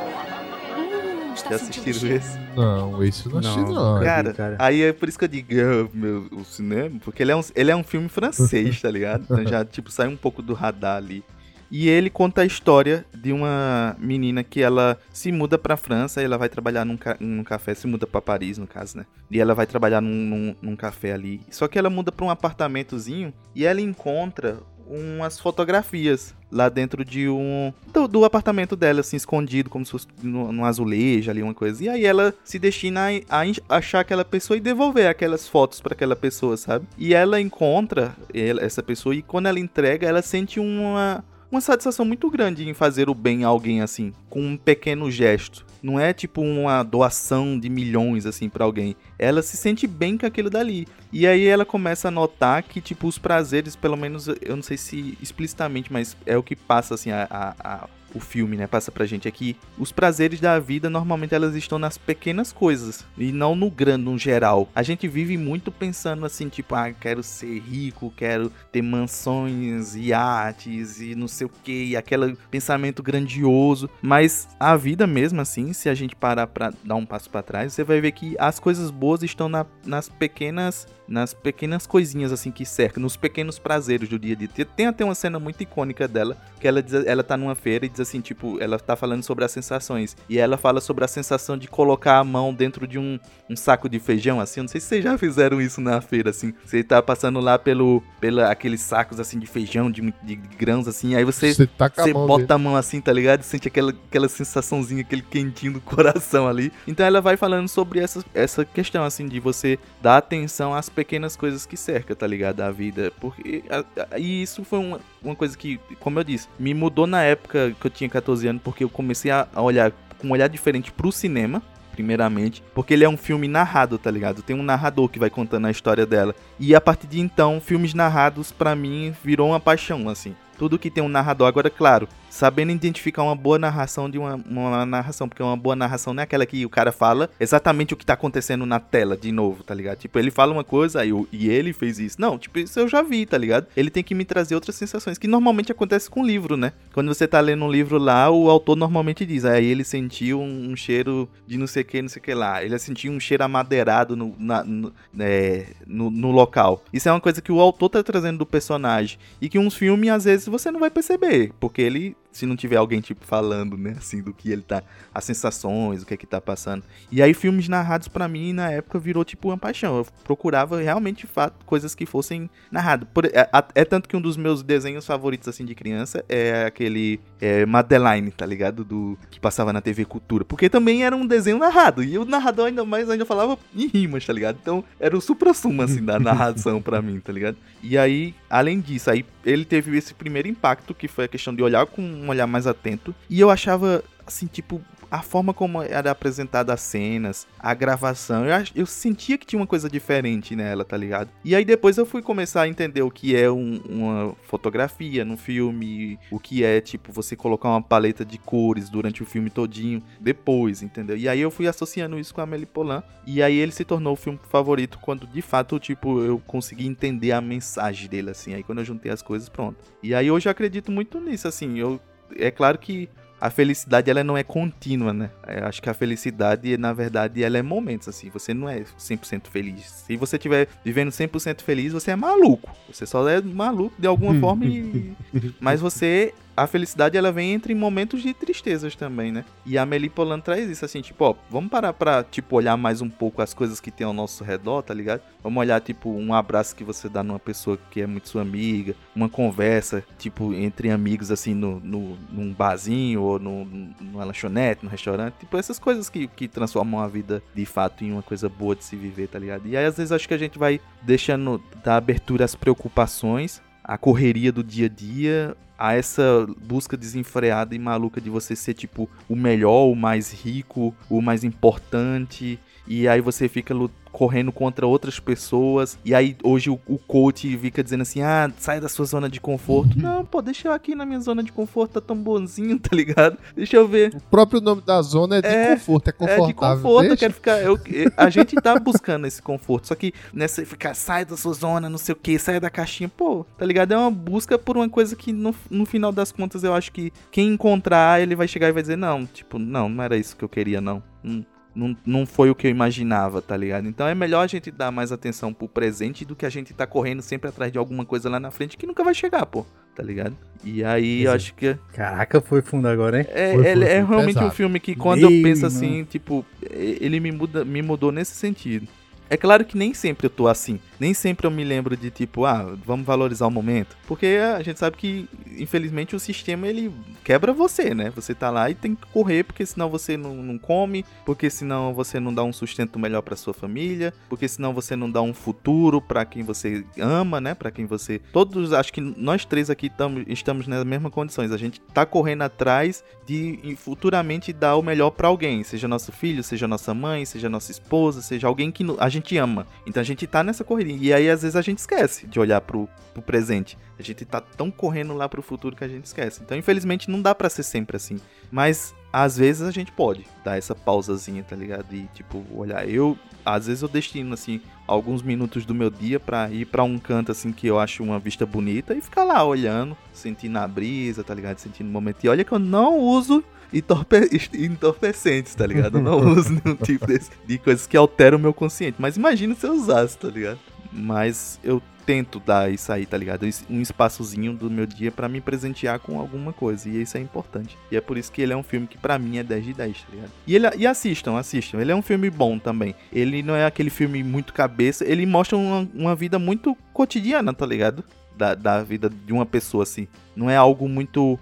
Hum, 0.77 1.33
está 1.33 1.51
Já 1.51 1.57
sentindo 1.59 1.89
assistiram 1.89 2.15
esse? 2.15 2.39
Não, 2.55 3.03
isso 3.03 3.29
não 3.29 3.39
assisti 3.39 3.59
Não, 3.59 3.95
não. 3.95 4.03
Cara, 4.03 4.33
cara. 4.33 4.55
aí 4.59 4.83
é 4.83 4.93
por 4.93 5.07
isso 5.07 5.17
que 5.17 5.25
eu 5.25 5.29
digo, 5.29 5.47
ah, 5.53 5.89
meu, 5.93 6.27
o 6.31 6.43
cinema, 6.43 6.99
porque 7.03 7.23
ele 7.23 7.31
é, 7.31 7.35
um, 7.35 7.41
ele 7.55 7.71
é 7.71 7.75
um 7.75 7.83
filme 7.83 8.09
francês, 8.09 8.81
tá 8.81 8.89
ligado? 8.89 9.25
Então 9.29 9.45
já, 9.45 9.63
tipo, 9.63 9.89
sai 9.91 10.07
um 10.07 10.17
pouco 10.17 10.41
do 10.41 10.53
radar 10.53 10.97
ali. 10.97 11.23
E 11.71 11.87
ele 11.87 12.09
conta 12.09 12.41
a 12.41 12.45
história 12.45 13.05
de 13.13 13.31
uma 13.31 13.95
menina 13.99 14.43
que 14.43 14.61
ela 14.61 14.97
se 15.13 15.31
muda 15.31 15.57
pra 15.57 15.77
França 15.77 16.21
e 16.21 16.25
ela 16.25 16.37
vai 16.37 16.49
trabalhar 16.49 16.83
num, 16.85 16.97
ca- 16.97 17.17
num 17.19 17.43
café, 17.43 17.73
se 17.75 17.85
muda 17.85 18.07
pra 18.07 18.21
Paris, 18.21 18.57
no 18.57 18.65
caso, 18.67 18.97
né? 18.97 19.05
E 19.29 19.39
ela 19.39 19.53
vai 19.53 19.67
trabalhar 19.67 20.01
num, 20.01 20.09
num, 20.09 20.55
num 20.61 20.75
café 20.75 21.13
ali. 21.13 21.41
Só 21.51 21.67
que 21.67 21.77
ela 21.77 21.89
muda 21.89 22.11
pra 22.11 22.25
um 22.25 22.29
apartamentozinho 22.29 23.33
e 23.55 23.65
ela 23.65 23.81
encontra 23.81 24.57
umas 24.87 25.39
fotografias 25.39 26.33
lá 26.51 26.67
dentro 26.67 27.05
de 27.05 27.29
um. 27.29 27.71
Do, 27.93 28.07
do 28.07 28.25
apartamento 28.25 28.75
dela, 28.75 29.01
assim, 29.01 29.17
escondido, 29.17 29.69
como 29.69 29.85
se 29.85 29.91
fosse 29.91 30.07
num 30.23 30.65
azulejo 30.65 31.29
ali, 31.29 31.43
uma 31.43 31.53
coisa. 31.53 31.83
E 31.83 31.87
aí 31.89 32.03
ela 32.05 32.33
se 32.43 32.57
destina 32.57 33.01
a, 33.29 33.41
a 33.43 33.77
achar 33.77 33.99
aquela 33.99 34.25
pessoa 34.25 34.57
e 34.57 34.59
devolver 34.59 35.07
aquelas 35.07 35.47
fotos 35.47 35.79
pra 35.79 35.93
aquela 35.93 36.15
pessoa, 36.15 36.57
sabe? 36.57 36.87
E 36.97 37.13
ela 37.13 37.39
encontra 37.39 38.15
ela- 38.33 38.63
essa 38.63 38.81
pessoa 38.81 39.13
e 39.13 39.21
quando 39.21 39.45
ela 39.45 39.59
entrega, 39.59 40.07
ela 40.07 40.23
sente 40.23 40.59
uma. 40.59 41.23
Uma 41.51 41.61
satisfação 41.61 42.05
muito 42.05 42.29
grande 42.29 42.67
em 42.69 42.73
fazer 42.75 43.09
o 43.09 43.15
bem 43.15 43.43
a 43.43 43.47
alguém 43.47 43.81
assim, 43.81 44.13
com 44.29 44.39
um 44.41 44.55
pequeno 44.57 45.09
gesto. 45.09 45.65
Não 45.81 45.99
é 45.99 46.13
tipo 46.13 46.41
uma 46.41 46.83
doação 46.83 47.57
de 47.59 47.69
milhões 47.69 48.25
assim 48.27 48.49
pra 48.49 48.65
alguém. 48.65 48.95
Ela 49.17 49.41
se 49.41 49.57
sente 49.57 49.87
bem 49.87 50.15
com 50.17 50.25
aquilo 50.27 50.49
dali. 50.49 50.85
E 51.11 51.25
aí 51.25 51.45
ela 51.47 51.65
começa 51.65 52.09
a 52.09 52.11
notar 52.11 52.61
que, 52.61 52.79
tipo, 52.81 53.07
os 53.07 53.17
prazeres, 53.17 53.75
pelo 53.75 53.97
menos, 53.97 54.27
eu 54.27 54.55
não 54.55 54.61
sei 54.61 54.77
se 54.77 55.17
explicitamente, 55.21 55.91
mas 55.91 56.15
é 56.25 56.37
o 56.37 56.43
que 56.43 56.55
passa, 56.55 56.93
assim, 56.93 57.09
a, 57.11 57.25
a- 57.31 57.55
a- 57.63 57.89
o 58.13 58.19
filme, 58.19 58.57
né? 58.57 58.67
Passa 58.67 58.91
pra 58.91 59.05
gente 59.05 59.27
aqui. 59.27 59.55
Os 59.77 59.91
prazeres 59.91 60.39
da 60.39 60.59
vida, 60.59 60.89
normalmente, 60.89 61.33
elas 61.35 61.55
estão 61.55 61.77
nas 61.79 61.97
pequenas 61.97 62.51
coisas. 62.51 63.05
E 63.17 63.31
não 63.31 63.55
no 63.55 63.69
grande, 63.69 64.03
no 64.05 64.17
geral. 64.17 64.69
A 64.75 64.83
gente 64.83 65.07
vive 65.07 65.37
muito 65.37 65.71
pensando 65.71 66.25
assim, 66.25 66.49
tipo, 66.49 66.75
ah, 66.75 66.91
quero 66.91 67.21
ser 67.23 67.59
rico, 67.59 68.13
quero 68.15 68.51
ter 68.71 68.81
mansões, 68.81 69.95
iates 69.95 71.01
e 71.01 71.15
não 71.15 71.27
sei 71.27 71.47
o 71.47 71.51
que, 71.63 71.85
e 71.85 71.97
aquele 71.97 72.35
pensamento 72.49 73.01
grandioso. 73.03 73.89
Mas 74.01 74.47
a 74.59 74.75
vida 74.75 75.05
mesmo, 75.05 75.41
assim, 75.41 75.73
se 75.73 75.89
a 75.89 75.93
gente 75.95 76.15
parar 76.15 76.47
pra 76.47 76.71
dar 76.83 76.95
um 76.95 77.05
passo 77.05 77.29
pra 77.29 77.41
trás, 77.43 77.73
você 77.73 77.83
vai 77.83 78.01
ver 78.01 78.11
que 78.11 78.35
as 78.39 78.59
coisas 78.59 78.89
boas 78.91 79.23
estão 79.23 79.47
na- 79.49 79.65
nas 79.85 80.09
pequenas 80.09 80.87
nas 81.09 81.33
pequenas 81.33 81.87
coisinhas 81.87 82.31
assim 82.31 82.51
que 82.51 82.65
cercam, 82.65 83.01
nos 83.01 83.17
pequenos 83.17 83.57
prazeres 83.59 84.07
do 84.07 84.19
dia 84.19 84.33
a 84.33 84.37
dia. 84.37 84.49
Tem- 84.75 84.85
até 84.87 85.03
uma 85.03 85.15
cena 85.15 85.39
muito 85.39 85.61
icônica 85.61 86.07
dela, 86.07 86.37
que 86.59 86.67
ela 86.67 86.81
diz, 86.83 86.93
ela 87.05 87.23
tá 87.23 87.35
numa 87.35 87.55
feira 87.55 87.85
e 87.85 87.89
diz 87.89 87.99
assim, 87.99 88.21
tipo, 88.21 88.57
ela 88.61 88.77
tá 88.79 88.95
falando 88.95 89.23
sobre 89.23 89.43
as 89.43 89.51
sensações. 89.51 90.15
E 90.29 90.37
ela 90.37 90.57
fala 90.57 90.79
sobre 90.81 91.03
a 91.03 91.07
sensação 91.07 91.57
de 91.57 91.67
colocar 91.67 92.17
a 92.19 92.23
mão 92.23 92.53
dentro 92.53 92.87
de 92.87 92.99
um, 92.99 93.19
um 93.49 93.55
saco 93.55 93.89
de 93.89 93.99
feijão, 93.99 94.39
assim. 94.39 94.59
Eu 94.59 94.63
não 94.63 94.67
sei 94.69 94.79
se 94.79 94.87
vocês 94.87 95.03
já 95.03 95.17
fizeram 95.17 95.59
isso 95.61 95.81
na 95.81 95.99
feira, 96.01 96.29
assim. 96.29 96.53
Você 96.65 96.83
tá 96.83 97.01
passando 97.01 97.39
lá 97.39 97.57
pelo, 97.57 98.03
pela 98.19 98.51
aqueles 98.51 98.81
sacos 98.81 99.19
assim 99.19 99.39
de 99.39 99.47
feijão, 99.47 99.89
de, 99.89 100.13
de 100.23 100.35
grãos, 100.35 100.87
assim, 100.87 101.15
aí 101.15 101.23
você 101.23 101.53
Você 101.53 101.65
tá 101.67 101.85
a 101.85 102.03
você 102.03 102.13
mão 102.13 102.27
bota 102.27 102.41
dele. 102.43 102.53
a 102.53 102.57
mão 102.57 102.75
assim, 102.75 103.01
tá 103.01 103.11
ligado? 103.11 103.41
Sente 103.43 103.67
aquela, 103.67 103.91
aquela 103.91 104.29
sensaçãozinha, 104.29 105.01
aquele 105.01 105.21
quentinho 105.21 105.73
do 105.73 105.81
coração 105.81 106.47
ali. 106.47 106.71
Então 106.87 107.05
ela 107.05 107.21
vai 107.21 107.35
falando 107.37 107.67
sobre 107.67 107.99
essa, 107.99 108.23
essa 108.33 108.63
questão, 108.65 109.03
assim, 109.03 109.27
de 109.27 109.39
você 109.39 109.79
dar 110.01 110.17
atenção 110.17 110.73
às 110.73 110.89
pequenas 110.99 111.35
coisas 111.37 111.65
que 111.65 111.77
cerca, 111.77 112.13
tá 112.15 112.27
ligado? 112.27 112.59
A 112.61 112.71
vida. 112.71 113.11
Porque. 113.21 113.63
a- 113.69 113.85
a- 114.15 114.19
e 114.19 114.41
isso 114.41 114.63
foi 114.65 114.79
uma, 114.79 114.99
uma 115.23 115.35
coisa 115.35 115.57
que, 115.57 115.79
como 115.99 116.19
eu 116.19 116.23
disse, 116.23 116.47
me 116.59 116.73
mudou 116.73 117.07
na 117.07 117.23
época 117.23 117.73
que 117.79 117.87
eu 117.87 117.91
tinha 117.91 118.09
14 118.09 118.47
anos, 118.47 118.61
porque 118.61 118.83
eu 118.83 118.89
comecei 118.89 119.31
a, 119.31 119.47
a 119.55 119.61
olhar 119.61 119.91
com 120.17 120.27
um 120.27 120.31
olhar 120.31 120.49
diferente 120.49 120.91
pro 120.91 121.11
cinema. 121.11 121.61
Primeiramente, 121.93 122.63
porque 122.73 122.93
ele 122.93 123.03
é 123.03 123.09
um 123.09 123.17
filme 123.17 123.45
narrado, 123.45 123.97
tá 123.97 124.09
ligado? 124.09 124.41
Tem 124.41 124.55
um 124.55 124.63
narrador 124.63 125.09
que 125.09 125.19
vai 125.19 125.29
contando 125.29 125.67
a 125.67 125.71
história 125.71 126.05
dela. 126.05 126.33
E 126.57 126.73
a 126.73 126.79
partir 126.79 127.07
de 127.07 127.19
então, 127.19 127.59
filmes 127.59 127.93
narrados, 127.93 128.53
pra 128.53 128.73
mim, 128.73 129.13
virou 129.21 129.49
uma 129.49 129.59
paixão, 129.59 130.07
assim. 130.07 130.33
Tudo 130.57 130.79
que 130.79 130.89
tem 130.89 131.03
um 131.03 131.09
narrador, 131.09 131.45
agora, 131.47 131.69
claro, 131.69 132.07
sabendo 132.29 132.71
identificar 132.71 133.23
uma 133.23 133.35
boa 133.35 133.57
narração 133.59 134.09
de 134.09 134.17
uma, 134.17 134.35
uma 134.49 134.85
narração, 134.85 135.27
porque 135.27 135.41
uma 135.43 135.57
boa 135.57 135.75
narração 135.75 136.13
não 136.13 136.21
é 136.21 136.23
aquela 136.23 136.45
que 136.45 136.65
o 136.65 136.69
cara 136.69 136.91
fala 136.91 137.29
exatamente 137.39 137.93
o 137.93 137.97
que 137.97 138.05
tá 138.05 138.13
acontecendo 138.13 138.65
na 138.65 138.79
tela, 138.79 139.17
de 139.17 139.31
novo, 139.31 139.63
tá 139.63 139.73
ligado? 139.73 139.97
Tipo, 139.97 140.19
ele 140.19 140.31
fala 140.31 140.53
uma 140.53 140.63
coisa 140.63 141.03
o- 141.13 141.27
e 141.31 141.49
ele 141.49 141.73
fez 141.73 141.99
isso. 141.99 142.19
Não, 142.19 142.37
tipo, 142.37 142.59
isso 142.59 142.79
eu 142.79 142.87
já 142.87 143.01
vi, 143.01 143.25
tá 143.25 143.37
ligado? 143.37 143.67
Ele 143.75 143.89
tem 143.89 144.03
que 144.03 144.13
me 144.15 144.25
trazer 144.25 144.55
outras 144.55 144.75
sensações, 144.75 145.17
que 145.17 145.27
normalmente 145.27 145.71
acontece 145.71 146.09
com 146.09 146.23
livro, 146.25 146.55
né? 146.55 146.73
Quando 146.93 147.07
você 147.13 147.27
tá 147.27 147.39
lendo 147.39 147.65
um 147.65 147.71
livro 147.71 147.97
lá, 147.97 148.29
o 148.29 148.49
autor 148.49 148.75
normalmente 148.75 149.25
diz, 149.25 149.45
aí 149.45 149.65
ele 149.65 149.83
sentiu 149.83 150.39
um, 150.39 150.71
um 150.71 150.75
cheiro 150.75 151.29
de 151.47 151.57
não 151.57 151.67
sei 151.67 151.83
o 151.83 151.85
que, 151.85 152.01
não 152.01 152.09
sei 152.09 152.19
o 152.19 152.23
que 152.23 152.33
lá. 152.33 152.63
Ele 152.63 152.77
sentiu 152.79 153.11
um 153.11 153.19
cheiro 153.19 153.43
amadeirado 153.43 154.15
no, 154.15 154.35
na- 154.37 154.63
no, 154.63 154.93
é, 155.19 155.65
no, 155.87 156.09
no 156.09 156.31
local. 156.31 156.83
Isso 156.93 157.09
é 157.09 157.11
uma 157.11 157.21
coisa 157.21 157.41
que 157.41 157.51
o 157.51 157.59
autor 157.59 157.89
tá 157.89 158.03
trazendo 158.03 158.37
do 158.39 158.45
personagem. 158.45 159.17
E 159.41 159.49
que 159.49 159.57
uns 159.59 159.73
filmes, 159.75 160.09
às 160.09 160.25
vezes, 160.25 160.47
você 160.47 160.71
não 160.71 160.79
vai 160.79 160.89
perceber. 160.89 161.51
Porque 161.59 161.81
ele, 161.81 162.15
se 162.31 162.45
não 162.45 162.55
tiver 162.55 162.75
alguém, 162.77 163.01
tipo, 163.01 163.25
falando, 163.25 163.75
né, 163.77 163.95
assim, 163.97 164.21
do 164.21 164.33
que 164.33 164.51
ele 164.51 164.61
tá. 164.61 164.83
As 165.13 165.23
sensações, 165.23 166.03
o 166.03 166.05
que 166.05 166.13
é 166.13 166.17
que 166.17 166.27
tá 166.27 166.39
passando. 166.39 166.83
E 167.11 167.21
aí, 167.21 167.33
filmes 167.33 167.67
narrados 167.67 168.07
pra 168.07 168.27
mim, 168.27 168.53
na 168.53 168.71
época, 168.71 168.99
virou, 168.99 169.25
tipo, 169.25 169.49
uma 169.49 169.57
paixão. 169.57 169.97
Eu 169.97 170.07
procurava 170.23 170.79
realmente, 170.81 171.25
fato, 171.25 171.65
coisas 171.65 171.95
que 171.95 172.05
fossem 172.05 172.49
narradas. 172.71 173.07
Por- 173.13 173.25
é, 173.25 173.49
é 173.75 173.85
tanto 173.85 174.07
que 174.07 174.15
um 174.15 174.21
dos 174.21 174.37
meus 174.37 174.61
desenhos 174.61 175.05
favoritos, 175.05 175.47
assim, 175.47 175.65
de 175.65 175.73
criança 175.73 176.23
é 176.29 176.65
aquele 176.65 177.19
é, 177.41 177.65
Madeline, 177.65 178.31
tá 178.31 178.45
ligado? 178.45 178.83
Do 178.83 179.17
que 179.31 179.39
passava 179.39 179.73
na 179.73 179.81
TV 179.81 180.05
Cultura. 180.05 180.45
Porque 180.45 180.69
também 180.69 181.03
era 181.03 181.15
um 181.15 181.25
desenho 181.25 181.57
narrado. 181.57 182.03
E 182.03 182.17
o 182.17 182.25
narrador 182.25 182.67
ainda 182.67 182.85
mais 182.85 183.09
ainda 183.09 183.25
falava 183.25 183.57
em 183.75 183.87
rimas, 183.87 184.25
tá 184.25 184.33
ligado? 184.33 184.57
Então 184.61 184.83
era 184.99 185.17
o 185.17 185.21
supra-sumo, 185.21 185.81
assim, 185.81 186.03
da 186.03 186.19
narração 186.19 186.81
pra 186.81 187.01
mim, 187.01 187.19
tá 187.19 187.33
ligado? 187.33 187.57
E 187.81 187.97
aí, 187.97 188.35
além 188.49 188.79
disso, 188.79 189.09
aí 189.09 189.25
ele 189.45 189.65
teve 189.65 189.97
esse 189.97 190.13
primeiro 190.13 190.47
impacto, 190.47 190.93
que 190.93 191.07
foi 191.07 191.25
a 191.25 191.27
questão 191.27 191.55
de 191.55 191.63
olhar 191.63 191.85
com 191.85 192.01
um 192.19 192.29
olhar 192.29 192.47
mais 192.47 192.67
atento. 192.67 193.15
E 193.29 193.39
eu 193.39 193.49
achava, 193.49 194.03
assim, 194.25 194.45
tipo, 194.45 194.81
a 195.11 195.21
forma 195.21 195.53
como 195.53 195.81
era 195.81 196.11
apresentada 196.11 196.73
as 196.73 196.81
cenas, 196.81 197.47
a 197.59 197.73
gravação, 197.73 198.45
eu, 198.45 198.63
eu 198.75 198.85
sentia 198.85 199.37
que 199.37 199.45
tinha 199.45 199.59
uma 199.59 199.67
coisa 199.67 199.89
diferente 199.89 200.55
nela, 200.55 200.85
tá 200.85 200.95
ligado? 200.97 201.29
E 201.43 201.55
aí 201.55 201.65
depois 201.65 201.97
eu 201.97 202.05
fui 202.05 202.21
começar 202.21 202.61
a 202.63 202.67
entender 202.67 203.01
o 203.01 203.09
que 203.11 203.35
é 203.35 203.49
um- 203.49 203.81
uma 203.89 204.35
fotografia 204.43 205.25
no 205.25 205.37
filme, 205.37 206.19
o 206.31 206.39
que 206.39 206.63
é, 206.63 206.79
tipo, 206.81 207.11
você 207.11 207.35
colocar 207.35 207.69
uma 207.69 207.81
paleta 207.81 208.23
de 208.23 208.37
cores 208.37 208.89
durante 208.89 209.23
o 209.23 209.25
filme 209.25 209.49
todinho, 209.49 210.01
depois, 210.19 210.81
entendeu? 210.81 211.17
E 211.17 211.27
aí 211.27 211.39
eu 211.39 211.51
fui 211.51 211.67
associando 211.67 212.19
isso 212.19 212.33
com 212.33 212.41
a 212.41 212.43
Amélie 212.43 212.65
Poulain, 212.65 213.01
e 213.25 213.41
aí 213.41 213.55
ele 213.57 213.71
se 213.71 213.83
tornou 213.85 214.13
o 214.13 214.15
filme 214.15 214.39
favorito 214.49 214.99
quando, 214.99 215.25
de 215.27 215.41
fato, 215.41 215.79
tipo, 215.79 216.21
eu 216.21 216.39
consegui 216.45 216.85
entender 216.87 217.31
a 217.31 217.41
mensagem 217.41 218.07
dele, 218.09 218.29
assim, 218.31 218.53
aí 218.53 218.63
quando 218.63 218.79
eu 218.79 218.85
juntei 218.85 219.11
as 219.11 219.21
coisas, 219.21 219.49
pronto. 219.49 219.77
E 220.03 220.13
aí 220.13 220.29
hoje 220.29 220.47
eu 220.47 220.51
acredito 220.51 220.91
muito 220.91 221.19
nisso, 221.19 221.47
assim, 221.47 221.77
eu... 221.79 221.99
É 222.37 222.51
claro 222.51 222.77
que 222.77 223.09
a 223.39 223.49
felicidade 223.49 224.09
ela 224.09 224.23
não 224.23 224.37
é 224.37 224.43
contínua, 224.43 225.13
né? 225.13 225.29
Eu 225.47 225.65
acho 225.65 225.81
que 225.81 225.89
a 225.89 225.93
felicidade, 225.93 226.77
na 226.77 226.93
verdade, 226.93 227.43
ela 227.43 227.57
é 227.57 227.61
momentos, 227.61 228.07
assim. 228.07 228.29
Você 228.29 228.53
não 228.53 228.67
é 228.67 228.81
100% 228.97 229.47
feliz. 229.49 230.03
Se 230.07 230.15
você 230.17 230.35
estiver 230.35 230.67
vivendo 230.83 231.09
100% 231.09 231.61
feliz, 231.61 231.93
você 231.93 232.11
é 232.11 232.15
maluco. 232.15 232.69
Você 232.91 233.05
só 233.05 233.27
é 233.29 233.41
maluco 233.41 233.95
de 233.99 234.07
alguma 234.07 234.39
forma 234.39 234.65
e... 234.65 235.13
Mas 235.59 235.79
você... 235.79 236.33
A 236.59 236.67
felicidade, 236.67 237.17
ela 237.17 237.31
vem 237.31 237.53
entre 237.53 237.73
momentos 237.73 238.21
de 238.21 238.33
tristezas 238.33 238.93
também, 238.93 239.31
né? 239.31 239.45
E 239.65 239.77
a 239.77 239.83
Amélie 239.83 240.09
Poulain 240.09 240.41
traz 240.41 240.69
isso, 240.69 240.83
assim, 240.83 240.99
tipo, 240.99 241.23
ó, 241.23 241.33
vamos 241.49 241.69
parar 241.69 241.93
pra, 241.93 242.21
tipo, 242.21 242.57
olhar 242.57 242.75
mais 242.75 243.01
um 243.01 243.09
pouco 243.09 243.41
as 243.41 243.53
coisas 243.53 243.79
que 243.79 243.89
tem 243.89 244.05
ao 244.05 244.11
nosso 244.11 244.43
redor, 244.43 244.81
tá 244.81 244.93
ligado? 244.93 245.21
Vamos 245.41 245.57
olhar, 245.61 245.79
tipo, 245.79 246.09
um 246.09 246.33
abraço 246.33 246.75
que 246.75 246.83
você 246.83 247.07
dá 247.07 247.23
numa 247.23 247.39
pessoa 247.39 247.79
que 247.89 248.01
é 248.01 248.05
muito 248.05 248.27
sua 248.27 248.41
amiga, 248.41 248.93
uma 249.15 249.29
conversa, 249.29 250.03
tipo, 250.17 250.53
entre 250.53 250.91
amigos, 250.91 251.31
assim, 251.31 251.53
no, 251.53 251.79
no, 251.79 252.17
num 252.29 252.51
barzinho 252.51 253.21
ou 253.21 253.39
no, 253.39 253.63
numa 253.63 254.25
lanchonete, 254.25 254.83
no 254.83 254.91
restaurante. 254.91 255.35
Tipo, 255.39 255.57
essas 255.57 255.79
coisas 255.79 256.09
que, 256.09 256.27
que 256.27 256.49
transformam 256.49 256.99
a 256.99 257.07
vida, 257.07 257.41
de 257.55 257.65
fato, 257.65 258.03
em 258.03 258.11
uma 258.11 258.21
coisa 258.21 258.49
boa 258.49 258.75
de 258.75 258.83
se 258.83 258.97
viver, 258.97 259.29
tá 259.29 259.39
ligado? 259.39 259.65
E 259.65 259.77
aí, 259.77 259.85
às 259.85 259.95
vezes, 259.95 260.11
acho 260.11 260.27
que 260.27 260.33
a 260.33 260.37
gente 260.37 260.59
vai 260.59 260.81
deixando 261.03 261.63
dar 261.81 261.95
abertura 261.95 262.43
às 262.43 262.53
preocupações, 262.53 263.61
à 263.89 263.97
correria 263.97 264.51
do 264.51 264.63
dia 264.63 264.85
a 264.85 264.89
dia, 264.89 265.57
a 265.75 265.95
essa 265.95 266.45
busca 266.61 266.95
desenfreada 266.95 267.73
e 267.73 267.79
maluca 267.79 268.21
de 268.21 268.29
você 268.29 268.55
ser, 268.55 268.75
tipo, 268.75 269.09
o 269.27 269.35
melhor, 269.35 269.87
o 269.87 269.95
mais 269.95 270.31
rico, 270.31 270.93
o 271.09 271.23
mais 271.23 271.43
importante. 271.43 272.59
E 272.89 273.07
aí 273.07 273.21
você 273.21 273.47
fica 273.47 273.73
correndo 274.11 274.51
contra 274.51 274.87
outras 274.87 275.19
pessoas. 275.19 275.97
E 276.03 276.15
aí 276.15 276.35
hoje 276.43 276.71
o, 276.71 276.79
o 276.87 276.97
coach 276.97 277.55
fica 277.59 277.83
dizendo 277.83 278.01
assim: 278.01 278.21
ah, 278.23 278.51
sai 278.57 278.81
da 278.81 278.89
sua 278.89 279.05
zona 279.05 279.29
de 279.29 279.39
conforto. 279.39 279.95
Não, 279.97 280.25
pô, 280.25 280.41
deixa 280.41 280.67
eu 280.67 280.71
aqui 280.71 280.95
na 280.95 281.05
minha 281.05 281.19
zona 281.19 281.43
de 281.43 281.51
conforto, 281.51 281.91
tá 281.93 282.01
tão 282.01 282.17
bonzinho, 282.17 282.77
tá 282.81 282.95
ligado? 282.95 283.37
Deixa 283.55 283.77
eu 283.77 283.87
ver. 283.87 284.13
O 284.15 284.19
próprio 284.21 284.59
nome 284.59 284.81
da 284.81 284.99
zona 285.03 285.37
é 285.37 285.41
de 285.41 285.47
É, 285.47 285.75
conforto, 285.75 286.07
é 286.07 286.09
É 286.09 286.13
confortável. 286.13 286.47
de 286.47 286.53
conforto, 286.55 287.03
eu 287.03 287.09
Deixa. 287.09 287.17
quero 287.17 287.33
ficar. 287.33 287.61
eu- 287.61 287.79
eu- 287.85 288.11
a 288.17 288.29
gente 288.31 288.55
tá 288.55 288.79
buscando 288.79 289.27
esse 289.27 289.39
conforto. 289.41 289.87
Só 289.87 289.93
que 289.93 290.11
nessa 290.33 290.65
ficar, 290.65 290.95
sai 290.95 291.23
da 291.25 291.37
sua 291.37 291.53
zona, 291.53 291.87
não 291.89 291.99
sei 291.99 292.13
o 292.13 292.15
que, 292.15 292.39
sai 292.39 292.59
da 292.59 292.71
caixinha, 292.71 293.07
pô, 293.07 293.45
tá 293.55 293.65
ligado? 293.65 293.93
É 293.93 293.97
uma 293.97 294.09
busca 294.11 294.57
por 294.57 294.75
uma 294.77 294.89
coisa 294.89 295.15
que 295.15 295.31
no, 295.31 295.53
no 295.69 295.85
final 295.85 296.11
das 296.11 296.31
contas 296.31 296.63
eu 296.63 296.73
acho 296.73 296.91
que 296.91 297.13
quem 297.31 297.49
encontrar, 297.53 298.19
ele 298.19 298.35
vai 298.35 298.47
chegar 298.47 298.67
e 298.67 298.71
vai 298.71 298.81
dizer, 298.81 298.95
não, 298.97 299.27
tipo, 299.27 299.59
não, 299.59 299.87
não 299.87 300.03
era 300.03 300.17
isso 300.17 300.35
que 300.35 300.43
eu 300.43 300.49
queria, 300.49 300.81
não. 300.81 301.03
não, 301.23 301.45
não, 301.79 301.97
não 302.05 302.25
foi 302.25 302.49
o 302.49 302.55
que 302.55 302.67
eu 302.67 302.71
imaginava, 302.71 303.41
tá 303.41 303.55
ligado? 303.55 303.87
Então 303.87 304.07
é 304.07 304.13
melhor 304.13 304.41
a 304.43 304.47
gente 304.47 304.69
dar 304.69 304.91
mais 304.91 305.11
atenção 305.11 305.53
pro 305.53 305.67
presente 305.67 306.25
do 306.25 306.35
que 306.35 306.45
a 306.45 306.49
gente 306.49 306.73
tá 306.73 306.85
correndo 306.85 307.21
sempre 307.21 307.49
atrás 307.49 307.71
de 307.71 307.77
alguma 307.77 308.05
coisa 308.05 308.29
lá 308.29 308.39
na 308.39 308.51
frente 308.51 308.77
que 308.77 308.85
nunca 308.85 309.03
vai 309.03 309.13
chegar, 309.13 309.45
pô, 309.45 309.65
tá 309.95 310.03
ligado? 310.03 310.35
E 310.63 310.83
aí 310.83 311.23
eu 311.23 311.31
acho 311.31 311.53
que 311.53 311.75
Caraca, 311.93 312.41
foi 312.41 312.61
fundo 312.61 312.87
agora, 312.87 313.19
hein? 313.21 313.25
é, 313.29 313.53
Foi, 313.53 313.65
ele 313.67 313.85
foi, 313.85 313.93
é 313.95 314.05
foi 314.05 314.09
realmente 314.15 314.35
um 314.37 314.39
pesado. 314.41 314.55
filme 314.55 314.79
que 314.79 314.95
quando 314.95 315.23
eu 315.23 315.29
Ei, 315.31 315.41
penso 315.41 315.61
mano. 315.63 315.75
assim, 315.75 316.03
tipo, 316.03 316.45
e- 316.69 316.97
ele 316.99 317.19
me 317.19 317.31
muda, 317.31 317.63
me 317.63 317.81
mudou 317.81 318.11
nesse 318.11 318.33
sentido. 318.35 318.87
É 319.29 319.37
claro 319.37 319.63
que 319.63 319.77
nem 319.77 319.93
sempre 319.93 320.25
eu 320.25 320.29
tô 320.29 320.47
assim. 320.47 320.79
Nem 320.99 321.13
sempre 321.13 321.45
eu 321.45 321.51
me 321.51 321.63
lembro 321.63 321.95
de 321.95 322.09
tipo, 322.09 322.45
ah, 322.45 322.75
vamos 322.85 323.05
valorizar 323.05 323.47
o 323.47 323.51
momento. 323.51 323.95
Porque 324.07 324.25
a 324.25 324.61
gente 324.63 324.79
sabe 324.79 324.97
que, 324.97 325.29
infelizmente, 325.57 326.15
o 326.15 326.19
sistema 326.19 326.67
ele 326.67 326.91
quebra 327.23 327.53
você, 327.53 327.93
né? 327.93 328.11
Você 328.15 328.33
tá 328.33 328.49
lá 328.49 328.69
e 328.69 328.75
tem 328.75 328.95
que 328.95 329.05
correr, 329.07 329.43
porque 329.43 329.65
senão 329.65 329.89
você 329.89 330.17
não, 330.17 330.35
não 330.35 330.57
come, 330.57 331.05
porque 331.25 331.49
senão 331.49 331.93
você 331.93 332.19
não 332.19 332.33
dá 332.33 332.43
um 332.43 332.51
sustento 332.51 332.97
melhor 332.97 333.21
pra 333.21 333.35
sua 333.35 333.53
família, 333.53 334.13
porque 334.27 334.47
senão 334.47 334.73
você 334.73 334.95
não 334.95 335.09
dá 335.09 335.21
um 335.21 335.33
futuro 335.33 336.01
pra 336.01 336.25
quem 336.25 336.43
você 336.43 336.83
ama, 336.99 337.39
né? 337.39 337.53
Pra 337.53 337.71
quem 337.71 337.85
você. 337.85 338.19
Todos, 338.33 338.73
acho 338.73 338.91
que 338.91 338.99
nós 338.99 339.45
três 339.45 339.69
aqui 339.69 339.89
tamo, 339.89 340.23
estamos 340.27 340.67
nas 340.67 340.83
mesmas 340.83 341.13
condições. 341.13 341.51
A 341.51 341.57
gente 341.57 341.79
tá 341.93 342.05
correndo 342.05 342.41
atrás 342.41 343.03
de 343.25 343.77
futuramente 343.77 344.51
dar 344.51 344.75
o 344.75 344.81
melhor 344.81 345.11
pra 345.11 345.27
alguém, 345.27 345.63
seja 345.63 345.87
nosso 345.87 346.11
filho, 346.11 346.43
seja 346.43 346.67
nossa 346.67 346.93
mãe, 346.93 347.25
seja 347.25 347.47
nossa 347.47 347.71
esposa, 347.71 348.21
seja 348.21 348.47
alguém 348.47 348.71
que 348.71 348.83
a 348.97 349.07
gente 349.07 349.18
ama. 349.37 349.67
Então 349.85 350.01
a 350.01 350.03
gente 350.03 350.25
tá 350.27 350.43
nessa 350.43 350.63
correria. 350.63 350.97
E 350.99 351.13
aí 351.13 351.29
às 351.29 351.41
vezes 351.41 351.55
a 351.55 351.61
gente 351.61 351.79
esquece 351.79 352.27
de 352.27 352.39
olhar 352.39 352.61
pro, 352.61 352.87
pro 353.13 353.21
presente. 353.21 353.77
A 353.97 354.03
gente 354.03 354.25
tá 354.25 354.39
tão 354.41 354.69
correndo 354.71 355.13
lá 355.13 355.27
pro 355.27 355.41
futuro 355.41 355.75
que 355.75 355.83
a 355.83 355.87
gente 355.87 356.05
esquece. 356.05 356.41
Então 356.43 356.57
infelizmente 356.57 357.09
não 357.09 357.21
dá 357.21 357.33
pra 357.33 357.49
ser 357.49 357.63
sempre 357.63 357.97
assim. 357.97 358.17
Mas 358.51 358.93
às 359.11 359.37
vezes 359.37 359.63
a 359.63 359.71
gente 359.71 359.91
pode 359.91 360.25
dar 360.43 360.57
essa 360.57 360.75
pausazinha, 360.75 361.43
tá 361.43 361.55
ligado? 361.55 361.93
E 361.93 362.07
tipo, 362.13 362.43
olhar. 362.55 362.87
Eu, 362.87 363.17
às 363.45 363.67
vezes 363.67 363.81
eu 363.81 363.89
destino 363.89 364.33
assim 364.33 364.61
alguns 364.87 365.21
minutos 365.21 365.65
do 365.65 365.73
meu 365.75 365.89
dia 365.89 366.19
pra 366.19 366.49
ir 366.51 366.65
pra 366.65 366.83
um 366.83 366.97
canto 366.97 367.31
assim 367.31 367.51
que 367.51 367.67
eu 367.67 367.79
acho 367.79 368.03
uma 368.03 368.19
vista 368.19 368.45
bonita 368.45 368.93
e 368.95 369.01
ficar 369.01 369.23
lá 369.23 369.43
olhando, 369.43 369.95
sentindo 370.13 370.57
a 370.57 370.67
brisa, 370.67 371.23
tá 371.23 371.33
ligado? 371.33 371.57
Sentindo 371.59 371.87
o 371.89 371.91
momento. 371.91 372.23
E 372.23 372.29
olha 372.29 372.43
que 372.43 372.51
eu 372.51 372.59
não 372.59 372.97
uso 372.97 373.43
entorpe- 373.71 374.29
entorpecentes, 374.53 375.53
tá 375.55 375.65
ligado? 375.67 375.97
Eu 375.99 376.03
não 376.03 376.19
uso 376.33 376.49
nenhum 376.63 376.75
tipo 376.75 377.05
desse, 377.05 377.29
de 377.45 377.57
coisas 377.57 377.85
que 377.85 377.95
alteram 377.97 378.37
o 378.37 378.41
meu 378.41 378.53
consciente. 378.53 378.95
Mas 378.99 379.15
imagina 379.17 379.53
se 379.55 379.65
eu 379.67 379.73
usasse, 379.73 380.17
tá 380.17 380.27
ligado? 380.27 380.59
Mas 380.91 381.59
eu 381.63 381.81
tento 382.09 382.39
dar 382.39 382.71
isso 382.73 382.91
aí, 382.91 383.05
tá 383.05 383.15
ligado? 383.15 383.45
Um 383.69 383.81
espaçozinho 383.81 384.51
do 384.53 384.67
meu 384.67 384.87
dia 384.87 385.11
pra 385.11 385.29
me 385.29 385.39
presentear 385.39 385.99
com 385.99 386.19
alguma 386.19 386.51
coisa. 386.51 386.89
E 386.89 386.99
isso 387.03 387.15
é 387.15 387.21
importante. 387.21 387.77
E 387.91 387.95
é 387.95 388.01
por 388.01 388.17
isso 388.17 388.31
que 388.31 388.41
ele 388.41 388.51
é 388.51 388.57
um 388.57 388.63
filme 388.63 388.87
que 388.87 388.97
pra 388.97 389.19
mim 389.19 389.37
é 389.37 389.43
10 389.43 389.63
de 389.63 389.73
10, 389.75 389.97
tá 390.01 390.07
ligado? 390.11 390.31
E, 390.47 390.55
ele, 390.55 390.67
e 390.75 390.87
assistam, 390.87 391.37
assistam. 391.37 391.79
Ele 391.79 391.91
é 391.91 391.95
um 391.95 392.01
filme 392.01 392.27
bom 392.31 392.57
também. 392.57 392.95
Ele 393.13 393.43
não 393.43 393.53
é 393.55 393.63
aquele 393.63 393.91
filme 393.91 394.23
muito 394.23 394.53
cabeça. 394.53 395.05
Ele 395.07 395.23
mostra 395.27 395.55
uma, 395.55 395.87
uma 395.93 396.15
vida 396.15 396.39
muito 396.39 396.75
cotidiana, 396.91 397.53
tá 397.53 397.63
ligado? 397.63 398.03
Da, 398.35 398.55
da 398.55 398.81
vida 398.81 399.07
de 399.07 399.31
uma 399.31 399.45
pessoa, 399.45 399.83
assim. 399.83 400.07
Não 400.35 400.49
é 400.49 400.55
algo 400.57 400.89
muito. 400.89 401.37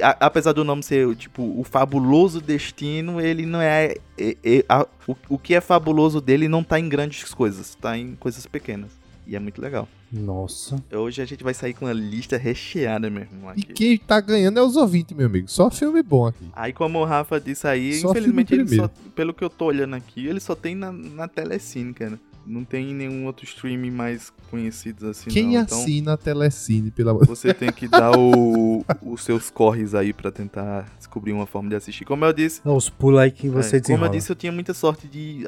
a- 0.00 0.18
apesar 0.26 0.52
do 0.52 0.62
nome 0.62 0.84
ser, 0.84 1.16
tipo, 1.16 1.42
o 1.58 1.64
fabuloso 1.64 2.40
destino, 2.40 3.20
ele 3.20 3.44
não 3.44 3.60
é. 3.60 3.96
é- 4.16 4.36
é- 4.44 4.64
a- 4.68 4.86
o, 5.08 5.16
o 5.30 5.36
que 5.36 5.52
é 5.52 5.60
fabuloso 5.60 6.20
dele 6.20 6.46
não 6.46 6.62
tá 6.62 6.78
em 6.78 6.88
grandes 6.88 7.34
coisas, 7.34 7.74
tá 7.74 7.98
em 7.98 8.14
coisas 8.14 8.46
pequenas. 8.46 9.01
E 9.26 9.36
é 9.36 9.38
muito 9.38 9.60
legal. 9.60 9.88
Nossa. 10.12 10.82
Hoje 10.92 11.22
a 11.22 11.24
gente 11.24 11.42
vai 11.42 11.54
sair 11.54 11.74
com 11.74 11.86
uma 11.86 11.92
lista 11.92 12.36
recheada, 12.36 13.08
meu 13.08 13.22
irmão. 13.22 13.52
E 13.56 13.62
Aqui. 13.62 13.72
quem 13.72 13.98
tá 13.98 14.20
ganhando 14.20 14.58
é 14.58 14.62
os 14.62 14.76
ouvintes, 14.76 15.16
meu 15.16 15.26
amigo. 15.26 15.48
Só 15.48 15.70
filme 15.70 16.02
bom 16.02 16.26
aqui. 16.26 16.44
Aí, 16.54 16.72
como 16.72 16.98
o 16.98 17.04
Rafa 17.04 17.40
disse 17.40 17.66
aí, 17.66 17.94
Só 17.94 18.10
infelizmente, 18.10 18.76
só, 18.76 18.90
pelo 19.14 19.32
que 19.32 19.42
eu 19.42 19.48
tô 19.48 19.66
olhando 19.66 19.94
aqui, 19.94 20.26
ele 20.26 20.40
só 20.40 20.54
tem 20.54 20.74
na, 20.74 20.92
na 20.92 21.28
Telecine, 21.28 21.94
cara. 21.94 22.18
Não 22.46 22.64
tem 22.64 22.90
em 22.90 22.94
nenhum 22.94 23.26
outro 23.26 23.44
streaming 23.44 23.90
mais 23.90 24.32
conhecido 24.50 25.08
assim, 25.08 25.30
Quem 25.30 25.54
não. 25.54 25.62
Então, 25.62 25.80
assina 25.80 26.12
a 26.12 26.16
Telecine, 26.16 26.90
pelo 26.90 27.10
amor 27.10 27.26
você 27.26 27.54
tem 27.54 27.72
que 27.72 27.88
dar 27.88 28.16
o, 28.16 28.84
os 29.02 29.22
seus 29.22 29.50
corres 29.50 29.94
aí 29.94 30.12
pra 30.12 30.30
tentar 30.30 30.86
descobrir 30.98 31.32
uma 31.32 31.46
forma 31.46 31.68
de 31.70 31.76
assistir. 31.76 32.04
Como 32.04 32.24
eu 32.24 32.32
disse, 32.32 32.60
Dá 32.64 32.72
os 32.72 32.88
pulos 32.88 33.20
aí 33.20 33.30
que 33.30 33.48
você 33.48 33.76
é, 33.76 33.80
como 33.80 34.04
eu 34.04 34.08
disse, 34.08 34.30
eu 34.30 34.36
tinha 34.36 34.52
muita 34.52 34.74
sorte 34.74 35.06
de, 35.08 35.44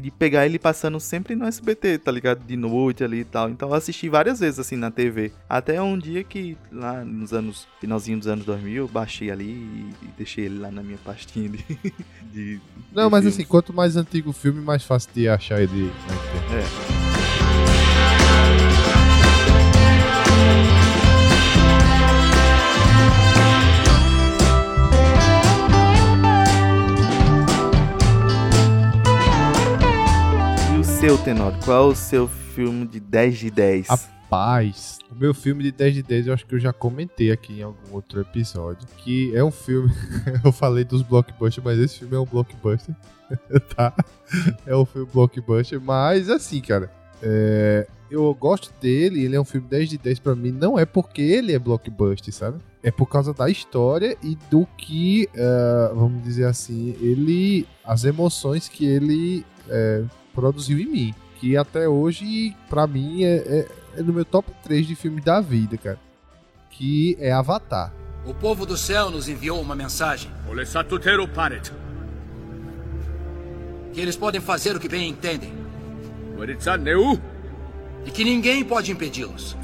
de 0.00 0.10
pegar 0.10 0.46
ele 0.46 0.58
passando 0.58 0.98
sempre 0.98 1.34
no 1.34 1.44
SBT, 1.44 1.98
tá 1.98 2.10
ligado? 2.10 2.44
De 2.44 2.56
noite 2.56 3.04
ali 3.04 3.20
e 3.20 3.24
tal. 3.24 3.48
Então 3.50 3.68
eu 3.68 3.74
assisti 3.74 4.08
várias 4.08 4.40
vezes 4.40 4.58
assim 4.58 4.76
na 4.76 4.90
TV. 4.90 5.32
Até 5.48 5.80
um 5.80 5.98
dia 5.98 6.24
que 6.24 6.56
lá 6.72 7.04
nos 7.04 7.32
anos, 7.32 7.66
finalzinho 7.80 8.18
dos 8.18 8.26
anos 8.26 8.44
2000, 8.44 8.74
eu 8.74 8.88
baixei 8.88 9.30
ali 9.30 9.44
e, 9.44 9.90
e 10.02 10.08
deixei 10.16 10.46
ele 10.46 10.58
lá 10.58 10.70
na 10.70 10.82
minha 10.82 10.98
pastinha 11.04 11.48
de. 11.48 11.58
de 12.32 12.60
Não, 12.92 13.06
de 13.06 13.10
mas 13.10 13.20
filmes. 13.20 13.34
assim, 13.34 13.44
quanto 13.44 13.72
mais 13.72 13.96
antigo 13.96 14.30
o 14.30 14.32
filme, 14.32 14.60
mais 14.60 14.84
fácil 14.84 15.10
de 15.14 15.28
achar 15.28 15.60
ele 15.62 15.92
na 16.08 16.14
internet. 16.14 16.34
É. 16.34 16.37
E 30.76 30.80
o 30.80 30.84
seu, 30.84 31.18
Tenório? 31.18 31.58
Qual 31.64 31.90
é 31.90 31.92
o 31.92 31.94
seu 31.94 32.28
filme 32.28 32.86
de 32.86 33.00
10 33.00 33.38
de 33.38 33.50
10? 33.50 33.88
Rapaz, 33.88 34.98
o 35.10 35.14
meu 35.14 35.32
filme 35.32 35.62
de 35.62 35.72
10 35.72 35.94
de 35.94 36.02
10 36.02 36.26
eu 36.26 36.34
acho 36.34 36.46
que 36.46 36.54
eu 36.54 36.60
já 36.60 36.72
comentei 36.72 37.32
aqui 37.32 37.60
em 37.60 37.62
algum 37.62 37.94
outro 37.94 38.20
episódio. 38.20 38.86
Que 38.98 39.34
é 39.34 39.42
um 39.42 39.50
filme. 39.50 39.90
eu 40.44 40.52
falei 40.52 40.84
dos 40.84 41.02
blockbusters, 41.02 41.64
mas 41.64 41.78
esse 41.78 41.98
filme 41.98 42.14
é 42.14 42.18
um 42.18 42.26
blockbuster. 42.26 42.94
tá? 43.74 43.92
É 44.66 44.76
um 44.76 44.84
filme 44.84 45.08
blockbuster, 45.12 45.80
mas 45.80 46.30
assim, 46.30 46.60
cara. 46.60 46.90
é, 47.22 47.86
eu 48.10 48.34
gosto 48.34 48.72
dele, 48.80 49.24
ele 49.24 49.36
é 49.36 49.40
um 49.40 49.44
filme 49.44 49.66
10 49.68 49.90
de 49.90 49.98
10 49.98 50.18
pra 50.20 50.34
mim, 50.34 50.50
não 50.50 50.78
é 50.78 50.86
porque 50.86 51.20
ele 51.20 51.52
é 51.52 51.58
blockbuster, 51.58 52.32
sabe? 52.32 52.58
É 52.82 52.90
por 52.90 53.06
causa 53.06 53.34
da 53.34 53.50
história 53.50 54.16
e 54.22 54.38
do 54.50 54.66
que, 54.76 55.28
é, 55.34 55.90
vamos 55.94 56.22
dizer 56.22 56.44
assim, 56.44 56.96
ele. 57.00 57.66
as 57.84 58.04
emoções 58.04 58.68
que 58.68 58.86
ele 58.86 59.44
é, 59.68 60.02
produziu 60.34 60.78
em 60.78 60.86
mim. 60.86 61.14
Que 61.36 61.56
até 61.56 61.88
hoje, 61.88 62.56
pra 62.68 62.86
mim, 62.86 63.24
é, 63.24 63.36
é, 63.36 63.68
é 63.96 64.02
no 64.02 64.12
meu 64.12 64.24
top 64.24 64.50
3 64.64 64.86
de 64.86 64.94
filmes 64.94 65.24
da 65.24 65.40
vida, 65.40 65.76
cara. 65.76 65.98
Que 66.70 67.16
é 67.20 67.30
Avatar. 67.30 67.92
O 68.26 68.34
povo 68.34 68.66
do 68.66 68.76
céu 68.76 69.10
nos 69.10 69.28
enviou 69.28 69.60
uma 69.60 69.74
mensagem 69.74 70.30
que 71.70 71.87
eles 74.00 74.16
podem 74.16 74.40
fazer 74.40 74.74
o 74.76 74.80
que 74.80 74.88
bem 74.88 75.08
entendem 75.08 75.52
e 78.04 78.10
que 78.10 78.24
ninguém 78.24 78.64
pode 78.64 78.92
impedi-los. 78.92 79.56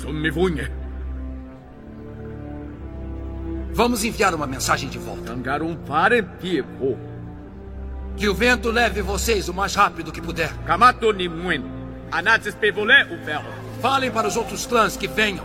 Vamos 3.73 4.05
enviar 4.05 4.35
uma 4.35 4.47
mensagem 4.47 4.88
de 4.88 4.99
volta. 4.99 5.33
Que 8.16 8.29
o 8.29 8.35
vento 8.35 8.70
leve 8.70 9.03
vocês 9.03 9.49
o 9.49 9.55
mais 9.55 9.75
rápido 9.75 10.12
que 10.12 10.20
puder. 10.20 10.53
Falem 13.81 14.11
para 14.11 14.29
os 14.29 14.37
outros 14.37 14.66
clãs 14.66 14.97
que 14.97 15.09
venham. 15.09 15.44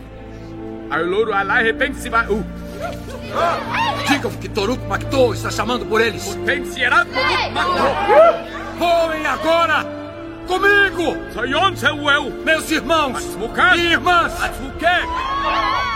Digam 4.08 4.30
que 4.32 4.48
Toruk 4.48 4.84
Makto 4.86 5.34
está 5.34 5.50
chamando 5.50 5.84
por 5.86 6.00
eles. 6.00 6.36
Voem 8.80 9.26
agora! 9.26 9.84
Comigo! 10.48 11.12
Meus 12.44 12.70
irmãos 12.70 13.22
e 13.76 13.80
irmãs! 13.92 14.32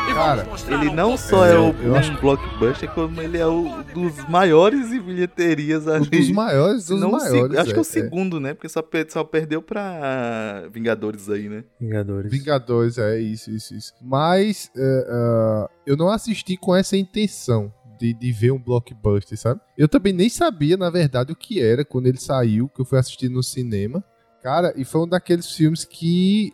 E 0.06 0.12
Cara, 0.14 0.46
Ele 0.68 0.90
não 0.94 1.16
só 1.16 1.46
é 1.46 1.58
o 1.58 1.74
eu 1.82 1.92
um 1.92 1.96
acho- 1.96 2.12
blockbuster, 2.20 2.90
como 2.90 3.22
ele 3.22 3.38
é 3.38 3.46
o 3.46 3.82
dos 3.94 4.28
maiores 4.28 4.92
em 4.92 5.00
bilheterias 5.00 5.88
ali. 5.88 6.06
Um 6.06 6.10
dos 6.10 6.30
maiores, 6.30 6.86
dos 6.86 7.00
Não 7.00 7.12
maiores. 7.12 7.56
Acho 7.56 7.70
que 7.70 7.76
é 7.76 7.78
o 7.78 7.80
é. 7.80 7.84
segundo, 7.84 8.38
né? 8.38 8.52
Porque 8.52 8.68
só, 8.68 8.82
per- 8.82 9.10
só 9.10 9.24
perdeu 9.24 9.62
pra 9.62 10.64
Vingadores 10.70 11.30
aí, 11.30 11.48
né? 11.48 11.64
Vingadores. 11.80 12.30
Vingadores, 12.30 12.98
é 12.98 13.18
isso, 13.18 13.50
isso, 13.50 13.74
isso. 13.74 13.94
Mas 14.02 14.70
é, 14.76 15.06
é, 15.08 15.68
eu 15.86 15.96
não 15.96 16.10
assisti 16.10 16.54
com 16.58 16.76
essa 16.76 16.98
intenção 16.98 17.72
de, 17.98 18.12
de 18.14 18.32
ver 18.32 18.52
um 18.52 18.58
blockbuster, 18.58 19.38
sabe? 19.38 19.60
Eu 19.76 19.88
também 19.88 20.12
nem 20.12 20.28
sabia, 20.28 20.76
na 20.76 20.90
verdade, 20.90 21.32
o 21.32 21.36
que 21.36 21.60
era 21.60 21.84
quando 21.84 22.06
ele 22.06 22.18
saiu, 22.20 22.68
que 22.68 22.80
eu 22.80 22.84
fui 22.84 22.98
assistir 22.98 23.28
no 23.28 23.42
cinema. 23.42 24.02
Cara, 24.42 24.72
e 24.76 24.84
foi 24.84 25.00
um 25.02 25.08
daqueles 25.08 25.50
filmes 25.50 25.84
que 25.84 26.52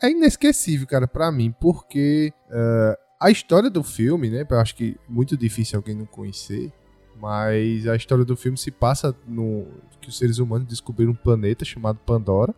é, 0.00 0.06
é 0.06 0.10
inesquecível, 0.10 0.86
cara, 0.86 1.06
pra 1.06 1.30
mim, 1.30 1.54
porque 1.60 2.32
é, 2.50 2.98
a 3.20 3.30
história 3.30 3.68
do 3.70 3.82
filme, 3.82 4.30
né? 4.30 4.46
Eu 4.48 4.58
acho 4.58 4.74
que 4.74 4.96
é 5.08 5.12
muito 5.12 5.36
difícil 5.36 5.78
alguém 5.78 5.94
não 5.94 6.06
conhecer. 6.06 6.72
Mas 7.20 7.86
a 7.86 7.94
história 7.94 8.24
do 8.24 8.36
filme 8.36 8.58
se 8.58 8.70
passa 8.72 9.14
no 9.28 9.66
que 10.00 10.08
os 10.08 10.18
seres 10.18 10.38
humanos 10.38 10.66
descobriram 10.66 11.12
um 11.12 11.14
planeta 11.14 11.64
chamado 11.64 12.00
Pandora 12.04 12.52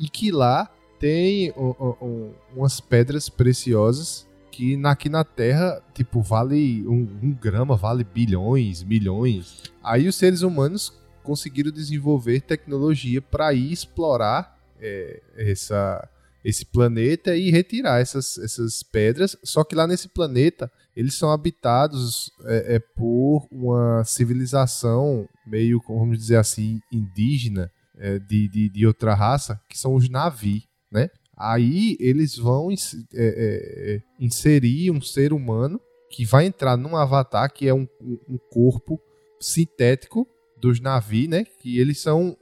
e 0.00 0.08
que 0.08 0.30
lá 0.30 0.70
tem 0.98 1.52
um- 1.52 1.74
um- 2.00 2.32
umas 2.56 2.80
pedras 2.80 3.28
preciosas 3.28 4.26
que 4.56 4.80
aqui 4.86 5.10
na 5.10 5.22
Terra, 5.22 5.82
tipo, 5.92 6.22
vale 6.22 6.82
um, 6.88 7.06
um 7.22 7.34
grama, 7.34 7.76
vale 7.76 8.02
bilhões, 8.02 8.82
milhões. 8.82 9.64
Aí 9.84 10.08
os 10.08 10.16
seres 10.16 10.40
humanos 10.40 10.94
conseguiram 11.22 11.70
desenvolver 11.70 12.40
tecnologia 12.40 13.20
para 13.20 13.52
ir 13.52 13.70
explorar 13.70 14.58
é, 14.80 15.20
essa, 15.36 16.08
esse 16.42 16.64
planeta 16.64 17.36
e 17.36 17.50
retirar 17.50 18.00
essas, 18.00 18.38
essas 18.38 18.82
pedras. 18.82 19.36
Só 19.44 19.62
que 19.62 19.74
lá 19.74 19.86
nesse 19.86 20.08
planeta 20.08 20.72
eles 20.96 21.14
são 21.14 21.30
habitados 21.30 22.30
é, 22.46 22.76
é, 22.76 22.78
por 22.78 23.46
uma 23.52 24.04
civilização 24.04 25.28
meio, 25.46 25.82
vamos 25.86 26.16
dizer 26.16 26.36
assim, 26.36 26.80
indígena 26.90 27.70
é, 27.98 28.18
de, 28.18 28.48
de, 28.48 28.70
de, 28.70 28.86
outra 28.86 29.14
raça, 29.14 29.60
que 29.68 29.78
são 29.78 29.94
os 29.94 30.08
Navi, 30.08 30.64
né? 30.90 31.10
Aí 31.36 31.96
eles 32.00 32.36
vão 32.36 32.70
é, 32.70 32.74
é, 33.14 34.02
inserir 34.18 34.90
um 34.90 35.00
ser 35.00 35.32
humano 35.32 35.80
que 36.10 36.24
vai 36.24 36.46
entrar 36.46 36.76
num 36.76 36.96
avatar 36.96 37.52
que 37.52 37.68
é 37.68 37.74
um, 37.74 37.86
um 38.00 38.38
corpo 38.50 39.00
sintético 39.38 40.26
dos 40.56 40.80
Navi, 40.80 41.28
né? 41.28 41.44
Que 41.44 41.78
eles 41.78 42.00
são 42.00 42.36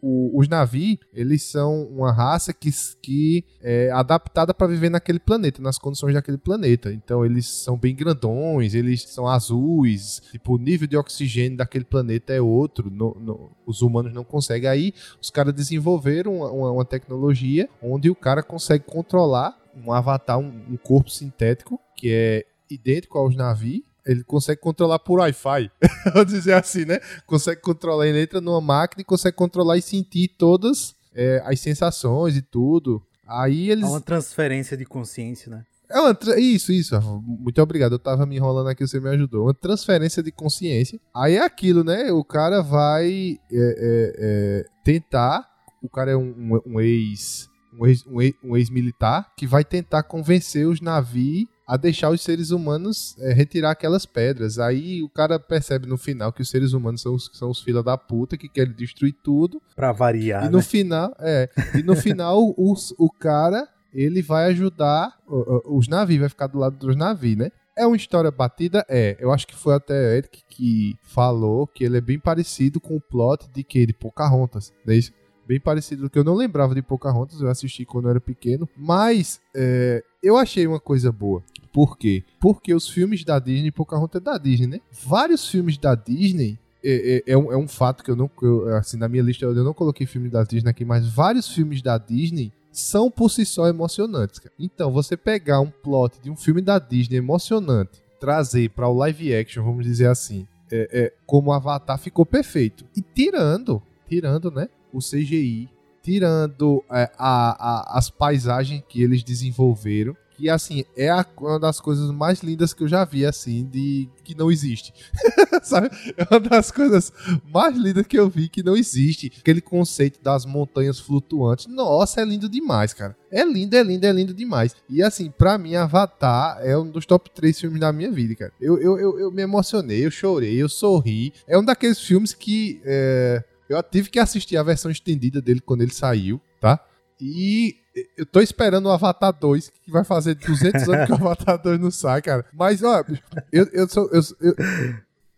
o, 0.00 0.38
os 0.38 0.46
Navi, 0.48 1.00
eles 1.12 1.42
são 1.42 1.84
uma 1.84 2.12
raça 2.12 2.52
que, 2.52 2.70
que 3.02 3.44
é 3.62 3.90
adaptada 3.90 4.52
para 4.52 4.66
viver 4.66 4.90
naquele 4.90 5.18
planeta, 5.18 5.62
nas 5.62 5.78
condições 5.78 6.14
daquele 6.14 6.38
planeta. 6.38 6.92
Então 6.92 7.24
eles 7.24 7.46
são 7.46 7.76
bem 7.76 7.94
grandões, 7.94 8.74
eles 8.74 9.02
são 9.02 9.26
azuis, 9.26 10.20
tipo, 10.30 10.54
o 10.54 10.58
nível 10.58 10.86
de 10.86 10.96
oxigênio 10.96 11.56
daquele 11.56 11.84
planeta 11.84 12.32
é 12.32 12.40
outro, 12.40 12.90
no, 12.90 13.14
no, 13.18 13.50
os 13.66 13.80
humanos 13.80 14.12
não 14.12 14.24
conseguem. 14.24 14.68
Aí 14.68 14.94
os 15.20 15.30
caras 15.30 15.54
desenvolveram 15.54 16.36
uma, 16.36 16.50
uma, 16.50 16.72
uma, 16.72 16.84
tecnologia 16.84 17.68
onde 17.82 18.10
o 18.10 18.14
cara 18.14 18.42
consegue 18.42 18.84
controlar 18.84 19.56
um 19.74 19.92
avatar, 19.92 20.38
um, 20.38 20.52
um 20.70 20.76
corpo 20.76 21.10
sintético, 21.10 21.80
que 21.96 22.10
é 22.10 22.44
idêntico 22.70 23.18
aos 23.18 23.34
Navi, 23.34 23.84
ele 24.06 24.22
consegue 24.22 24.60
controlar 24.60 25.00
por 25.00 25.18
Wi-Fi. 25.18 25.70
Vamos 26.14 26.32
dizer 26.32 26.54
assim, 26.54 26.84
né? 26.84 27.00
Consegue 27.26 27.60
controlar, 27.60 28.06
ele 28.06 28.22
entra 28.22 28.40
numa 28.40 28.60
máquina 28.60 29.02
e 29.02 29.04
consegue 29.04 29.36
controlar 29.36 29.76
e 29.76 29.82
sentir 29.82 30.28
todas 30.38 30.94
é, 31.14 31.42
as 31.44 31.58
sensações 31.58 32.36
e 32.36 32.42
tudo. 32.42 33.02
Aí 33.26 33.70
eles. 33.70 33.84
É 33.84 33.88
uma 33.88 34.00
transferência 34.00 34.76
de 34.76 34.84
consciência, 34.84 35.50
né? 35.50 35.64
É 35.88 36.00
uma 36.00 36.14
tra... 36.14 36.38
Isso, 36.38 36.72
isso. 36.72 36.98
Muito 37.22 37.60
obrigado. 37.60 37.92
Eu 37.92 37.98
tava 37.98 38.26
me 38.26 38.36
enrolando 38.36 38.68
aqui, 38.68 38.86
você 38.86 39.00
me 39.00 39.08
ajudou. 39.10 39.44
Uma 39.44 39.54
transferência 39.54 40.22
de 40.22 40.30
consciência. 40.30 41.00
Aí 41.14 41.34
é 41.34 41.44
aquilo, 41.44 41.84
né? 41.84 42.12
O 42.12 42.24
cara 42.24 42.60
vai 42.60 43.38
é, 43.50 43.56
é, 43.56 44.14
é 44.18 44.64
tentar. 44.84 45.48
O 45.82 45.88
cara 45.88 46.12
é 46.12 46.16
um, 46.16 46.34
um, 46.38 46.74
um 46.74 46.80
ex. 46.80 47.48
Um 47.78 48.56
ex-militar 48.56 49.20
um 49.20 49.26
ex 49.26 49.34
que 49.36 49.46
vai 49.46 49.62
tentar 49.62 50.02
convencer 50.02 50.66
os 50.66 50.80
navios 50.80 51.46
a 51.66 51.76
deixar 51.76 52.10
os 52.10 52.20
seres 52.20 52.50
humanos 52.50 53.16
é, 53.18 53.32
retirar 53.32 53.72
aquelas 53.72 54.06
pedras. 54.06 54.58
Aí 54.58 55.02
o 55.02 55.08
cara 55.08 55.38
percebe 55.38 55.86
no 55.86 55.98
final 55.98 56.32
que 56.32 56.42
os 56.42 56.48
seres 56.48 56.72
humanos 56.72 57.02
são 57.02 57.14
os, 57.14 57.30
são 57.34 57.50
os 57.50 57.60
fila 57.60 57.82
da 57.82 57.98
puta 57.98 58.36
que 58.36 58.48
querem 58.48 58.72
destruir 58.72 59.14
tudo. 59.22 59.60
Pra 59.74 59.92
variar. 59.92 60.46
E 60.46 60.48
no 60.48 60.58
né? 60.58 60.62
final, 60.62 61.14
é. 61.18 61.48
E 61.74 61.82
no 61.82 61.96
final, 61.96 62.54
os, 62.56 62.94
o 62.98 63.10
cara 63.10 63.68
ele 63.92 64.20
vai 64.20 64.50
ajudar 64.50 65.16
os 65.64 65.88
navios, 65.88 66.20
vai 66.20 66.28
ficar 66.28 66.46
do 66.48 66.58
lado 66.58 66.76
dos 66.76 66.94
navios, 66.94 67.38
né? 67.38 67.50
É 67.76 67.86
uma 67.86 67.96
história 67.96 68.30
batida? 68.30 68.84
É. 68.88 69.16
Eu 69.18 69.32
acho 69.32 69.46
que 69.46 69.54
foi 69.54 69.74
até 69.74 70.16
Eric 70.16 70.42
que 70.48 70.96
falou 71.02 71.66
que 71.66 71.84
ele 71.84 71.98
é 71.98 72.00
bem 72.00 72.18
parecido 72.18 72.80
com 72.80 72.96
o 72.96 73.00
plot 73.00 73.48
de 73.52 73.62
que? 73.62 73.86
De 73.86 73.92
Pocahontas, 73.92 74.72
não 74.84 74.94
é 74.94 74.96
isso? 74.96 75.12
Bem 75.46 75.60
parecido, 75.60 76.10
que 76.10 76.18
eu 76.18 76.24
não 76.24 76.34
lembrava 76.34 76.74
de 76.74 76.82
Pocahontas, 76.82 77.40
eu 77.40 77.48
assisti 77.48 77.84
quando 77.84 78.06
eu 78.06 78.10
era 78.10 78.20
pequeno. 78.20 78.68
Mas 78.76 79.40
é, 79.54 80.02
eu 80.22 80.36
achei 80.36 80.66
uma 80.66 80.80
coisa 80.80 81.12
boa. 81.12 81.42
Por 81.72 81.96
quê? 81.96 82.24
Porque 82.40 82.74
os 82.74 82.88
filmes 82.88 83.24
da 83.24 83.38
Disney, 83.38 83.70
Pocahontas 83.70 84.20
é 84.20 84.24
da 84.24 84.38
Disney, 84.38 84.66
né? 84.66 84.80
Vários 84.90 85.48
filmes 85.48 85.78
da 85.78 85.94
Disney 85.94 86.58
é, 86.82 87.22
é, 87.26 87.32
é, 87.32 87.36
um, 87.36 87.52
é, 87.52 87.56
um, 87.56 87.66
fato 87.66 88.04
que 88.04 88.10
eu 88.10 88.16
não. 88.16 88.30
Eu, 88.40 88.76
assim, 88.76 88.96
na 88.96 89.08
minha 89.08 89.22
lista 89.22 89.44
eu 89.44 89.64
não 89.64 89.74
coloquei 89.74 90.06
filmes 90.06 90.30
da 90.30 90.42
Disney 90.42 90.70
aqui, 90.70 90.84
mas 90.84 91.06
vários 91.06 91.48
filmes 91.48 91.82
da 91.82 91.98
Disney 91.98 92.52
são 92.70 93.10
por 93.10 93.30
si 93.30 93.44
só 93.44 93.66
emocionantes. 93.66 94.38
Cara. 94.38 94.54
Então, 94.58 94.92
você 94.92 95.16
pegar 95.16 95.60
um 95.60 95.70
plot 95.70 96.20
de 96.22 96.30
um 96.30 96.36
filme 96.36 96.62
da 96.62 96.78
Disney 96.78 97.16
emocionante, 97.16 98.02
trazer 98.20 98.70
para 98.70 98.88
o 98.88 98.94
live 98.94 99.34
action, 99.34 99.64
vamos 99.64 99.84
dizer 99.84 100.08
assim, 100.08 100.46
é, 100.70 100.88
é, 100.92 101.12
como 101.26 101.52
Avatar 101.52 101.98
ficou 101.98 102.24
perfeito. 102.24 102.84
E 102.96 103.00
tirando, 103.00 103.82
tirando, 104.08 104.50
né, 104.50 104.68
o 104.92 104.98
CGI, 104.98 105.68
tirando 106.02 106.84
é, 106.90 107.10
a, 107.18 107.94
a, 107.94 107.98
as 107.98 108.10
paisagens 108.10 108.82
que 108.88 109.02
eles 109.02 109.22
desenvolveram, 109.22 110.16
que 110.36 110.50
assim 110.50 110.84
é 110.96 111.08
a, 111.08 111.24
uma 111.38 111.58
das 111.58 111.80
coisas 111.80 112.10
mais 112.10 112.42
lindas 112.42 112.74
que 112.74 112.82
eu 112.82 112.88
já 112.88 113.04
vi 113.04 113.24
assim 113.24 113.64
de 113.64 114.08
que 114.22 114.34
não 114.36 114.50
existe. 114.50 114.92
Sabe? 115.62 115.90
É 116.16 116.26
uma 116.30 116.40
das 116.40 116.70
coisas 116.70 117.12
mais 117.50 117.76
lindas 117.76 118.06
que 118.06 118.18
eu 118.18 118.28
vi 118.28 118.48
que 118.48 118.62
não 118.62 118.76
existe. 118.76 119.32
Aquele 119.38 119.60
conceito 119.60 120.22
das 120.22 120.44
montanhas 120.44 121.00
flutuantes. 121.00 121.66
Nossa 121.66 122.20
é 122.20 122.24
lindo 122.24 122.48
demais 122.48 122.92
cara. 122.92 123.16
É 123.30 123.44
lindo 123.44 123.74
é 123.74 123.82
lindo 123.82 124.06
é 124.06 124.12
lindo 124.12 124.34
demais. 124.34 124.76
E 124.88 125.02
assim 125.02 125.30
para 125.30 125.58
mim 125.58 125.74
Avatar 125.74 126.58
é 126.60 126.76
um 126.76 126.88
dos 126.88 127.06
top 127.06 127.30
3 127.30 127.58
filmes 127.58 127.80
da 127.80 127.92
minha 127.92 128.12
vida 128.12 128.34
cara. 128.34 128.52
Eu, 128.60 128.78
eu, 128.78 128.98
eu, 128.98 129.18
eu 129.18 129.32
me 129.32 129.42
emocionei 129.42 130.04
eu 130.04 130.10
chorei 130.10 130.56
eu 130.56 130.68
sorri. 130.68 131.32
É 131.48 131.58
um 131.58 131.64
daqueles 131.64 132.00
filmes 132.00 132.34
que 132.34 132.80
é, 132.84 133.42
eu 133.68 133.82
tive 133.82 134.10
que 134.10 134.18
assistir 134.18 134.56
a 134.56 134.62
versão 134.62 134.90
estendida 134.90 135.40
dele 135.40 135.60
quando 135.60 135.82
ele 135.82 135.92
saiu 135.92 136.40
tá 136.60 136.80
e 137.20 137.76
eu 138.16 138.26
tô 138.26 138.40
esperando 138.40 138.86
o 138.86 138.90
Avatar 138.90 139.32
2, 139.32 139.72
que 139.82 139.90
vai 139.90 140.04
fazer 140.04 140.34
200 140.34 140.88
anos 140.88 141.06
que 141.06 141.12
o 141.12 141.14
Avatar 141.14 141.60
2 141.60 141.80
não 141.80 141.90
sai, 141.90 142.20
cara. 142.20 142.44
Mas, 142.52 142.82
ó, 142.82 143.02
eu, 143.50 143.66
eu, 143.72 143.88
sou, 143.88 144.10
eu, 144.12 144.20
eu, 144.40 144.54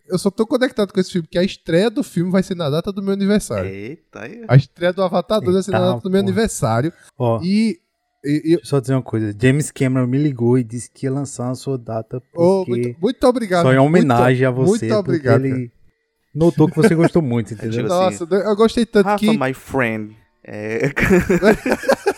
eu 0.09 0.19
só 0.19 0.31
tô 0.31 0.47
conectado 0.47 0.93
com 0.93 0.99
esse 0.99 1.13
filme, 1.13 1.29
que 1.29 1.39
a 1.39 1.45
estreia 1.45 1.91
do 1.91 2.03
filme 2.03 2.31
vai 2.31 2.43
ser 2.43 2.57
na 2.57 2.69
data 2.69 2.91
do 2.93 3.03
meu 3.03 3.13
aniversário. 3.13 3.71
Eita, 3.71 4.23
aí. 4.23 4.45
A 4.49 4.57
estreia 4.57 4.93
do 4.93 5.03
Avatar 5.03 5.41
2 5.41 5.55
vai 5.55 5.63
ser 5.63 5.71
na 5.71 5.81
data 5.81 6.01
do 6.01 6.11
meu 6.11 6.21
aniversário. 6.21 6.93
Ó, 7.17 7.41
e, 7.43 7.79
e, 8.25 8.57
e 8.57 8.67
só 8.67 8.81
dizer 8.81 8.95
uma 8.95 9.03
coisa, 9.03 9.35
James 9.41 9.71
Cameron 9.71 10.07
me 10.07 10.19
ligou 10.19 10.59
e 10.59 10.65
disse 10.65 10.91
que 10.91 11.07
ia 11.07 11.13
lançar 11.13 11.51
a 11.51 11.55
sua 11.55 11.79
data 11.79 12.21
porque 12.21 12.37
oh, 12.37 12.65
muito, 12.67 13.01
muito, 13.01 13.25
obrigado. 13.25 13.67
Só 13.67 13.73
em 13.73 13.79
homenagem 13.79 14.47
muito, 14.47 14.61
a 14.61 14.67
você. 14.67 14.87
Muito 14.87 14.99
obrigado. 14.99 15.45
Ele 15.45 15.71
notou 16.35 16.69
que 16.69 16.77
você 16.77 16.95
gostou 16.95 17.23
muito, 17.23 17.55
entendeu? 17.55 17.73
Tipo 17.83 17.89
Nossa, 17.89 18.25
assim, 18.25 18.35
eu 18.35 18.57
gostei 18.57 18.87
tanto 18.87 19.07
Rafa, 19.07 19.19
que... 19.19 19.39
my 19.39 19.53
friend. 19.55 20.17
É... 20.45 20.91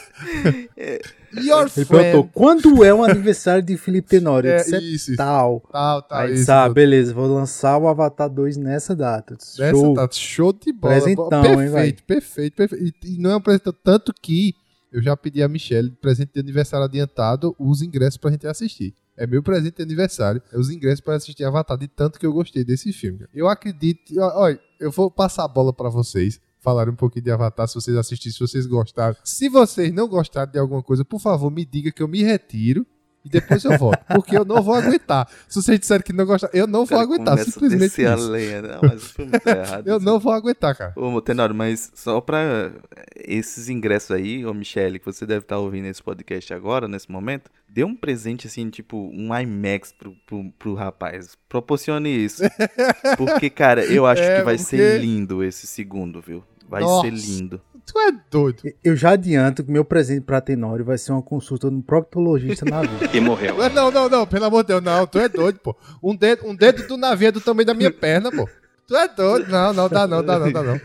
Your 1.32 1.62
Ele 1.62 1.70
friend. 1.70 1.88
perguntou, 1.88 2.30
quando 2.32 2.84
é 2.84 2.92
o 2.92 3.04
aniversário 3.04 3.62
de 3.62 3.76
Felipe 3.76 4.08
Tenório? 4.08 4.48
Eu 4.50 4.54
É, 4.54 4.58
disse, 4.58 4.74
"É 4.74 4.80
isso, 4.80 5.16
tal. 5.16 5.60
Tal, 5.72 6.02
tal, 6.02 6.18
Aí 6.18 6.34
disse, 6.34 6.50
ah, 6.50 6.68
beleza, 6.68 7.14
vou 7.14 7.26
lançar 7.32 7.78
o 7.78 7.88
Avatar 7.88 8.28
2 8.28 8.56
nessa 8.56 8.94
data. 8.94 9.36
Disse, 9.36 9.60
Nessa 9.60 9.72
Show. 9.72 9.94
tá 9.94 10.08
show 10.10 10.52
de 10.52 10.72
bola. 10.72 10.94
Presentão, 10.94 11.28
perfeito, 11.30 11.60
hein, 11.60 11.68
vai? 11.70 11.92
perfeito, 12.06 12.56
perfeito. 12.56 12.84
E, 13.04 13.14
e 13.14 13.18
não 13.18 13.30
é 13.30 13.36
um 13.36 13.40
presente 13.40 13.72
tanto 13.82 14.12
que 14.20 14.54
eu 14.92 15.00
já 15.02 15.16
pedi 15.16 15.40
a 15.42 15.48
Michelle, 15.48 15.88
de 15.90 15.96
presente 15.96 16.32
de 16.34 16.40
aniversário 16.40 16.84
adiantado, 16.84 17.54
os 17.58 17.80
ingressos 17.80 18.16
pra 18.16 18.30
gente 18.30 18.46
assistir. 18.46 18.92
É 19.20 19.26
meu 19.26 19.42
presente 19.42 19.76
de 19.76 19.82
aniversário, 19.82 20.40
é 20.50 20.58
os 20.58 20.70
ingressos 20.70 21.02
para 21.02 21.14
assistir 21.14 21.44
Avatar, 21.44 21.76
de 21.76 21.86
tanto 21.86 22.18
que 22.18 22.24
eu 22.24 22.32
gostei 22.32 22.64
desse 22.64 22.90
filme. 22.90 23.26
Eu 23.34 23.48
acredito, 23.48 24.18
olha, 24.18 24.58
eu 24.80 24.90
vou 24.90 25.10
passar 25.10 25.44
a 25.44 25.48
bola 25.48 25.74
pra 25.74 25.90
vocês. 25.90 26.40
Falar 26.58 26.88
um 26.88 26.96
pouquinho 26.96 27.26
de 27.26 27.30
Avatar, 27.30 27.68
se 27.68 27.74
vocês 27.74 27.94
assistirem, 27.98 28.32
se 28.32 28.40
vocês 28.40 28.64
gostaram. 28.64 29.14
Se 29.22 29.50
vocês 29.50 29.92
não 29.92 30.08
gostaram 30.08 30.50
de 30.50 30.58
alguma 30.58 30.82
coisa, 30.82 31.04
por 31.04 31.20
favor, 31.20 31.50
me 31.50 31.66
diga 31.66 31.92
que 31.92 32.02
eu 32.02 32.08
me 32.08 32.22
retiro 32.22 32.86
e 33.24 33.28
depois 33.28 33.62
eu 33.64 33.76
volto. 33.78 33.98
Porque 34.14 34.36
eu 34.36 34.44
não 34.44 34.62
vou 34.62 34.74
aguentar. 34.74 35.28
Se 35.48 35.60
vocês 35.62 35.78
disserem 35.78 36.02
que 36.02 36.12
não 36.12 36.24
gostaram, 36.24 36.52
eu 36.54 36.66
não 36.66 36.80
vou 36.86 36.88
Cara, 36.98 37.02
aguentar. 37.02 37.38
Simplesmente 37.38 38.06
a 38.06 38.14
isso. 38.14 38.30
lenha. 38.30 38.62
Não, 38.62 38.80
mas 38.82 39.02
o 39.02 39.08
filme 39.14 39.32
tá 39.38 39.50
errado. 39.56 39.86
Eu 39.88 40.00
não 40.00 40.18
vou 40.18 40.32
aguentar, 40.32 40.74
cara. 40.76 40.92
Ô, 40.96 41.20
Tenório, 41.20 41.54
mas 41.54 41.90
só 41.94 42.20
pra 42.20 42.72
esses 43.16 43.68
ingressos 43.68 44.10
aí, 44.10 44.44
ô 44.46 44.54
Michele, 44.54 44.98
que 44.98 45.04
você 45.06 45.26
deve 45.26 45.40
estar 45.44 45.58
ouvindo 45.58 45.86
esse 45.86 46.02
podcast 46.02 46.52
agora, 46.54 46.88
nesse 46.88 47.10
momento, 47.10 47.50
dê 47.68 47.84
um 47.84 47.94
presente 47.94 48.46
assim, 48.46 48.70
tipo, 48.70 48.96
um 49.12 49.36
IMAX 49.38 49.92
pro, 49.92 50.12
pro, 50.26 50.50
pro 50.58 50.74
rapaz. 50.74 51.36
Proporcione 51.48 52.08
isso. 52.24 52.42
Porque, 53.18 53.50
cara, 53.50 53.84
eu 53.84 54.06
acho 54.06 54.22
É, 54.22 54.38
que 54.38 54.44
vai 54.44 54.56
porque- 54.56 54.76
ser 54.76 55.00
lindo 55.00 55.42
esse 55.44 55.66
segundo, 55.66 56.20
viu? 56.20 56.42
Vai 56.68 56.82
Nossa. 56.82 57.02
ser 57.08 57.12
lindo. 57.12 57.60
Tu 57.92 57.98
é 57.98 58.12
doido. 58.30 58.62
Eu 58.84 58.94
já 58.94 59.10
adianto 59.10 59.64
que 59.64 59.70
meu 59.70 59.84
presente 59.84 60.20
pra 60.22 60.40
Tenório 60.40 60.84
vai 60.84 60.96
ser 60.98 61.12
uma 61.12 61.22
consulta 61.22 61.70
no 61.70 61.82
proctologista 61.82 62.64
na 62.64 62.82
vida. 62.82 63.10
E 63.16 63.20
morreu. 63.20 63.56
Não, 63.70 63.90
não, 63.90 64.08
não, 64.08 64.26
pelo 64.26 64.44
amor 64.44 64.62
de 64.62 64.68
Deus, 64.68 64.82
não, 64.82 65.06
tu 65.06 65.18
é 65.18 65.28
doido, 65.28 65.58
pô. 65.58 65.74
Um 66.02 66.14
dedo, 66.14 66.46
um 66.46 66.54
dedo 66.54 66.86
do 66.86 66.96
navio 66.96 67.28
é 67.28 67.32
do 67.32 67.40
tamanho 67.40 67.66
da 67.66 67.74
minha 67.74 67.90
perna, 67.90 68.30
pô. 68.30 68.48
Tu 68.86 68.94
é 68.96 69.08
doido. 69.08 69.50
Não, 69.50 69.72
não, 69.72 69.88
dá 69.88 70.06
não, 70.06 70.22
dá 70.24 70.38
não, 70.38 70.52
dá 70.52 70.62
não. 70.62 70.80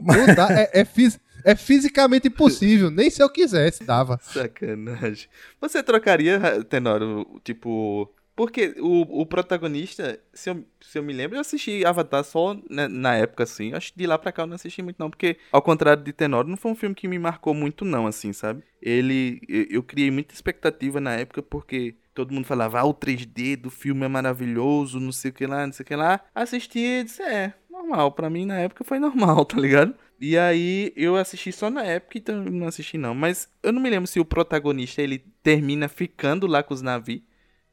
Não 0.00 0.34
dá, 0.34 0.48
é, 0.52 0.70
é, 0.80 0.84
fis- 0.84 1.18
é 1.44 1.54
fisicamente 1.56 2.28
impossível, 2.28 2.90
nem 2.90 3.10
se 3.10 3.22
eu 3.22 3.28
quisesse, 3.28 3.84
dava. 3.84 4.18
Sacanagem. 4.22 5.28
Você 5.60 5.82
trocaria, 5.82 6.40
Tenório, 6.68 7.26
tipo. 7.42 8.08
Porque 8.36 8.74
o, 8.78 9.22
o 9.22 9.26
protagonista, 9.26 10.18
se 10.32 10.50
eu, 10.50 10.64
se 10.80 10.98
eu 10.98 11.02
me 11.02 11.12
lembro, 11.12 11.36
eu 11.36 11.40
assisti 11.40 11.84
Avatar 11.84 12.24
só 12.24 12.56
na, 12.68 12.88
na 12.88 13.14
época, 13.14 13.44
assim. 13.44 13.72
Acho 13.72 13.92
que 13.92 13.98
de 13.98 14.06
lá 14.06 14.18
pra 14.18 14.32
cá 14.32 14.42
eu 14.42 14.46
não 14.46 14.56
assisti 14.56 14.82
muito, 14.82 14.96
não. 14.98 15.08
Porque, 15.08 15.36
ao 15.52 15.62
contrário 15.62 16.02
de 16.02 16.12
Tenório, 16.12 16.50
não 16.50 16.56
foi 16.56 16.72
um 16.72 16.74
filme 16.74 16.94
que 16.94 17.06
me 17.06 17.18
marcou 17.18 17.54
muito, 17.54 17.84
não, 17.84 18.06
assim, 18.06 18.32
sabe? 18.32 18.64
Ele. 18.82 19.40
Eu, 19.48 19.66
eu 19.70 19.82
criei 19.82 20.10
muita 20.10 20.34
expectativa 20.34 21.00
na 21.00 21.14
época, 21.14 21.42
porque 21.42 21.94
todo 22.12 22.32
mundo 22.32 22.46
falava, 22.46 22.80
ah, 22.80 22.84
o 22.84 22.94
3D 22.94 23.56
do 23.56 23.70
filme 23.70 24.04
é 24.04 24.08
maravilhoso, 24.08 24.98
não 24.98 25.12
sei 25.12 25.30
o 25.30 25.34
que 25.34 25.46
lá, 25.46 25.66
não 25.66 25.72
sei 25.72 25.84
o 25.84 25.86
que 25.86 25.96
lá. 25.96 26.20
Assisti 26.34 26.78
e 26.78 27.04
disse, 27.04 27.22
é, 27.22 27.54
normal. 27.70 28.10
Pra 28.12 28.28
mim, 28.28 28.46
na 28.46 28.58
época, 28.58 28.82
foi 28.82 28.98
normal, 28.98 29.44
tá 29.46 29.60
ligado? 29.60 29.94
E 30.20 30.36
aí, 30.36 30.92
eu 30.96 31.16
assisti 31.16 31.52
só 31.52 31.70
na 31.70 31.84
época, 31.84 32.18
então 32.18 32.42
não 32.42 32.66
assisti 32.66 32.98
não. 32.98 33.14
Mas 33.14 33.48
eu 33.62 33.72
não 33.72 33.80
me 33.80 33.90
lembro 33.90 34.08
se 34.08 34.18
o 34.18 34.24
protagonista, 34.24 35.02
ele 35.02 35.24
termina 35.40 35.88
ficando 35.88 36.48
lá 36.48 36.62
com 36.62 36.74
os 36.74 36.82
navios. 36.82 37.22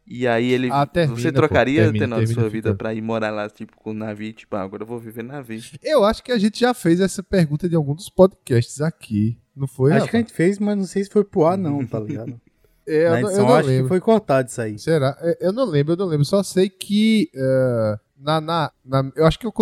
E 0.06 0.28
aí 0.28 0.52
ele. 0.52 0.70
Ah, 0.72 0.86
termina, 0.86 1.20
você 1.20 1.32
pô. 1.32 1.36
trocaria, 1.38 1.84
Termina, 1.84 2.06
Tenor, 2.06 2.20
termina 2.20 2.42
sua 2.42 2.50
vida 2.50 2.76
pra 2.76 2.94
ir 2.94 3.02
morar 3.02 3.30
lá, 3.32 3.50
tipo, 3.50 3.76
com 3.78 3.92
o 3.92 3.94
navio? 3.94 4.34
Tipo, 4.34 4.56
ah, 4.56 4.62
agora 4.64 4.84
eu 4.84 4.88
vou 4.88 5.00
viver 5.00 5.24
navio. 5.24 5.62
Eu 5.82 6.04
acho 6.04 6.24
que 6.24 6.32
a 6.32 6.38
gente 6.38 6.60
já 6.60 6.74
fez 6.74 7.00
essa 7.00 7.22
pergunta 7.24 7.70
de 7.70 7.76
algum 7.76 7.94
dos 7.96 8.10
podcasts 8.10 8.82
aqui. 8.82 9.38
Não 9.56 9.68
foi? 9.68 9.94
Acho 9.94 10.10
que 10.10 10.18
a 10.18 10.20
gente 10.20 10.34
fez, 10.34 10.58
mas 10.60 10.78
não 10.78 10.86
sei 10.86 11.04
se 11.04 11.10
foi 11.10 11.24
pro 11.24 11.46
ar, 11.46 11.58
não, 11.58 11.86
tá 11.86 12.00
ligado? 12.00 12.40
É, 12.88 13.06
eu, 13.06 13.12
Na 13.12 13.22
não- 13.22 13.28
edição, 13.30 13.44
eu 13.44 13.48
não 13.48 13.56
acho 13.56 13.68
lembro. 13.68 13.84
que 13.84 13.90
foi 13.90 14.00
cortado 14.02 14.50
isso 14.50 14.60
aí. 14.60 14.80
Será? 14.80 15.16
É, 15.22 15.38
Eu 15.48 15.54
não 15.54 15.66
lembro, 15.66 15.94
eu 15.94 15.98
não 15.98 16.08
lembro. 16.08 16.26
Só 16.26 16.42
sei 16.42 16.68
que. 16.68 17.30
é, 17.34 18.00
na, 18.22 18.40
na, 18.40 18.72
na- 18.86 19.12
eu 19.16 19.26
acho 19.26 19.40
que 19.40 19.46
eu, 19.48 19.54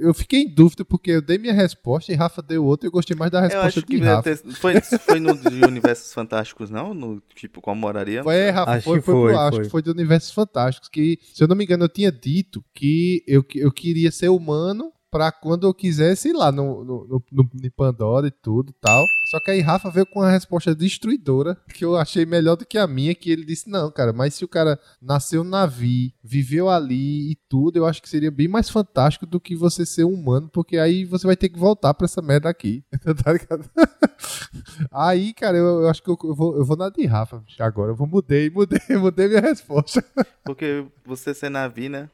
eu 0.00 0.14
fiquei 0.14 0.42
em 0.42 0.48
dúvida 0.54 0.84
porque 0.84 1.10
eu 1.10 1.22
dei 1.22 1.36
minha 1.38 1.52
resposta 1.52 2.12
e 2.12 2.14
Rafa 2.14 2.40
deu 2.40 2.64
outra 2.64 2.86
e 2.86 2.88
eu 2.88 2.92
gostei 2.92 3.16
mais 3.16 3.30
da 3.30 3.38
Eu 3.38 3.42
resposta 3.42 3.66
acho 3.66 3.82
que 3.86 3.98
de 3.98 4.04
Rafa. 4.04 4.22
ter- 4.22 4.36
foi, 4.54 4.80
foi 4.80 5.20
no 5.20 5.36
de 5.36 5.64
Universos 5.64 6.12
Fantásticos, 6.12 6.70
não? 6.70 6.94
No, 6.94 7.20
tipo, 7.34 7.60
qual 7.60 7.74
moraria? 7.76 8.22
Foi, 8.22 8.50
Rafa, 8.50 8.70
Acho 8.72 8.84
foi, 8.84 8.98
que 9.00 9.04
foi, 9.04 9.14
pro- 9.14 9.22
foi, 9.24 9.34
acho 9.34 9.56
foi. 9.56 9.64
que 9.64 9.70
foi 9.70 9.82
do 9.82 9.90
Universos 9.90 10.30
Fantásticos. 10.32 10.88
Que, 10.88 11.18
se 11.34 11.42
eu 11.42 11.48
não 11.48 11.56
me 11.56 11.64
engano, 11.64 11.84
eu 11.84 11.88
tinha 11.88 12.12
dito 12.12 12.64
que 12.72 13.22
eu, 13.26 13.44
eu 13.54 13.72
queria 13.72 14.10
ser 14.12 14.28
humano 14.28 14.92
pra 15.14 15.30
quando 15.30 15.64
eu 15.64 15.72
quisesse 15.72 16.30
ir 16.30 16.32
lá 16.32 16.50
no, 16.50 16.84
no, 16.84 17.06
no, 17.06 17.22
no- 17.30 17.70
Pandora 17.76 18.26
e 18.26 18.32
tudo 18.32 18.70
e 18.70 18.74
tal. 18.80 19.04
Só 19.30 19.38
que 19.38 19.52
aí 19.52 19.60
Rafa 19.60 19.88
veio 19.88 20.04
com 20.06 20.18
uma 20.18 20.30
resposta 20.30 20.74
destruidora 20.74 21.56
que 21.72 21.84
eu 21.84 21.96
achei 21.96 22.26
melhor 22.26 22.56
do 22.56 22.66
que 22.66 22.76
a 22.76 22.84
minha, 22.88 23.14
que 23.14 23.30
ele 23.30 23.44
disse, 23.44 23.70
não, 23.70 23.92
cara, 23.92 24.12
mas 24.12 24.34
se 24.34 24.44
o 24.44 24.48
cara 24.48 24.76
nasceu 25.00 25.44
no 25.44 25.50
navio, 25.50 26.10
viveu 26.22 26.68
ali 26.68 27.30
e 27.30 27.36
tudo, 27.48 27.76
eu 27.76 27.86
acho 27.86 28.02
que 28.02 28.08
seria 28.08 28.30
bem 28.30 28.48
mais 28.48 28.68
fantástico 28.68 29.24
do 29.24 29.38
que 29.38 29.54
você 29.54 29.86
ser 29.86 30.02
humano, 30.02 30.48
porque 30.52 30.78
aí 30.78 31.04
você 31.04 31.28
vai 31.28 31.36
ter 31.36 31.48
que 31.48 31.58
voltar 31.60 31.94
pra 31.94 32.06
essa 32.06 32.20
merda 32.20 32.48
aqui. 32.48 32.82
tá 33.22 33.32
ligado? 33.32 33.70
Aí, 34.90 35.32
cara, 35.34 35.56
eu, 35.56 35.82
eu 35.82 35.88
acho 35.88 36.02
que 36.02 36.10
eu, 36.10 36.18
eu 36.24 36.34
vou, 36.34 36.56
eu 36.56 36.64
vou 36.64 36.76
na 36.76 36.88
de 36.88 37.04
Rafa 37.06 37.42
agora. 37.60 37.92
Eu 37.92 37.96
vou 37.96 38.06
mudei, 38.06 38.50
mudei, 38.50 38.80
mudei 38.98 39.28
minha 39.28 39.40
resposta. 39.40 40.04
Porque 40.44 40.84
você 41.04 41.34
ser 41.34 41.50
navio, 41.50 41.90
né? 41.90 42.10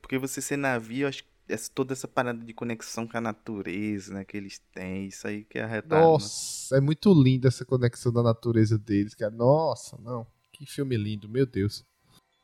Porque 0.00 0.18
você 0.18 0.40
ser 0.40 0.56
navio, 0.56 1.02
eu 1.04 1.08
acho 1.08 1.22
que 1.22 1.33
essa- 1.48 1.70
toda 1.74 1.92
essa 1.92 2.08
parada 2.08 2.44
de 2.44 2.52
conexão 2.54 3.06
com 3.06 3.16
a 3.16 3.20
natureza, 3.20 4.14
né? 4.14 4.24
Que 4.24 4.36
eles 4.36 4.60
têm, 4.74 5.06
isso 5.08 5.26
aí 5.26 5.44
que 5.44 5.58
é 5.58 5.62
arretado. 5.64 5.94
né? 6.02 6.08
Nossa, 6.08 6.76
é 6.76 6.80
muito 6.80 7.12
linda 7.14 7.48
essa 7.48 7.64
conexão 7.64 8.12
da 8.12 8.22
natureza 8.22 8.78
deles, 8.78 9.14
cara. 9.14 9.30
Nossa, 9.32 9.96
não. 10.02 10.26
Que 10.52 10.64
filme 10.66 10.96
lindo, 10.96 11.28
meu 11.28 11.44
Deus. 11.46 11.84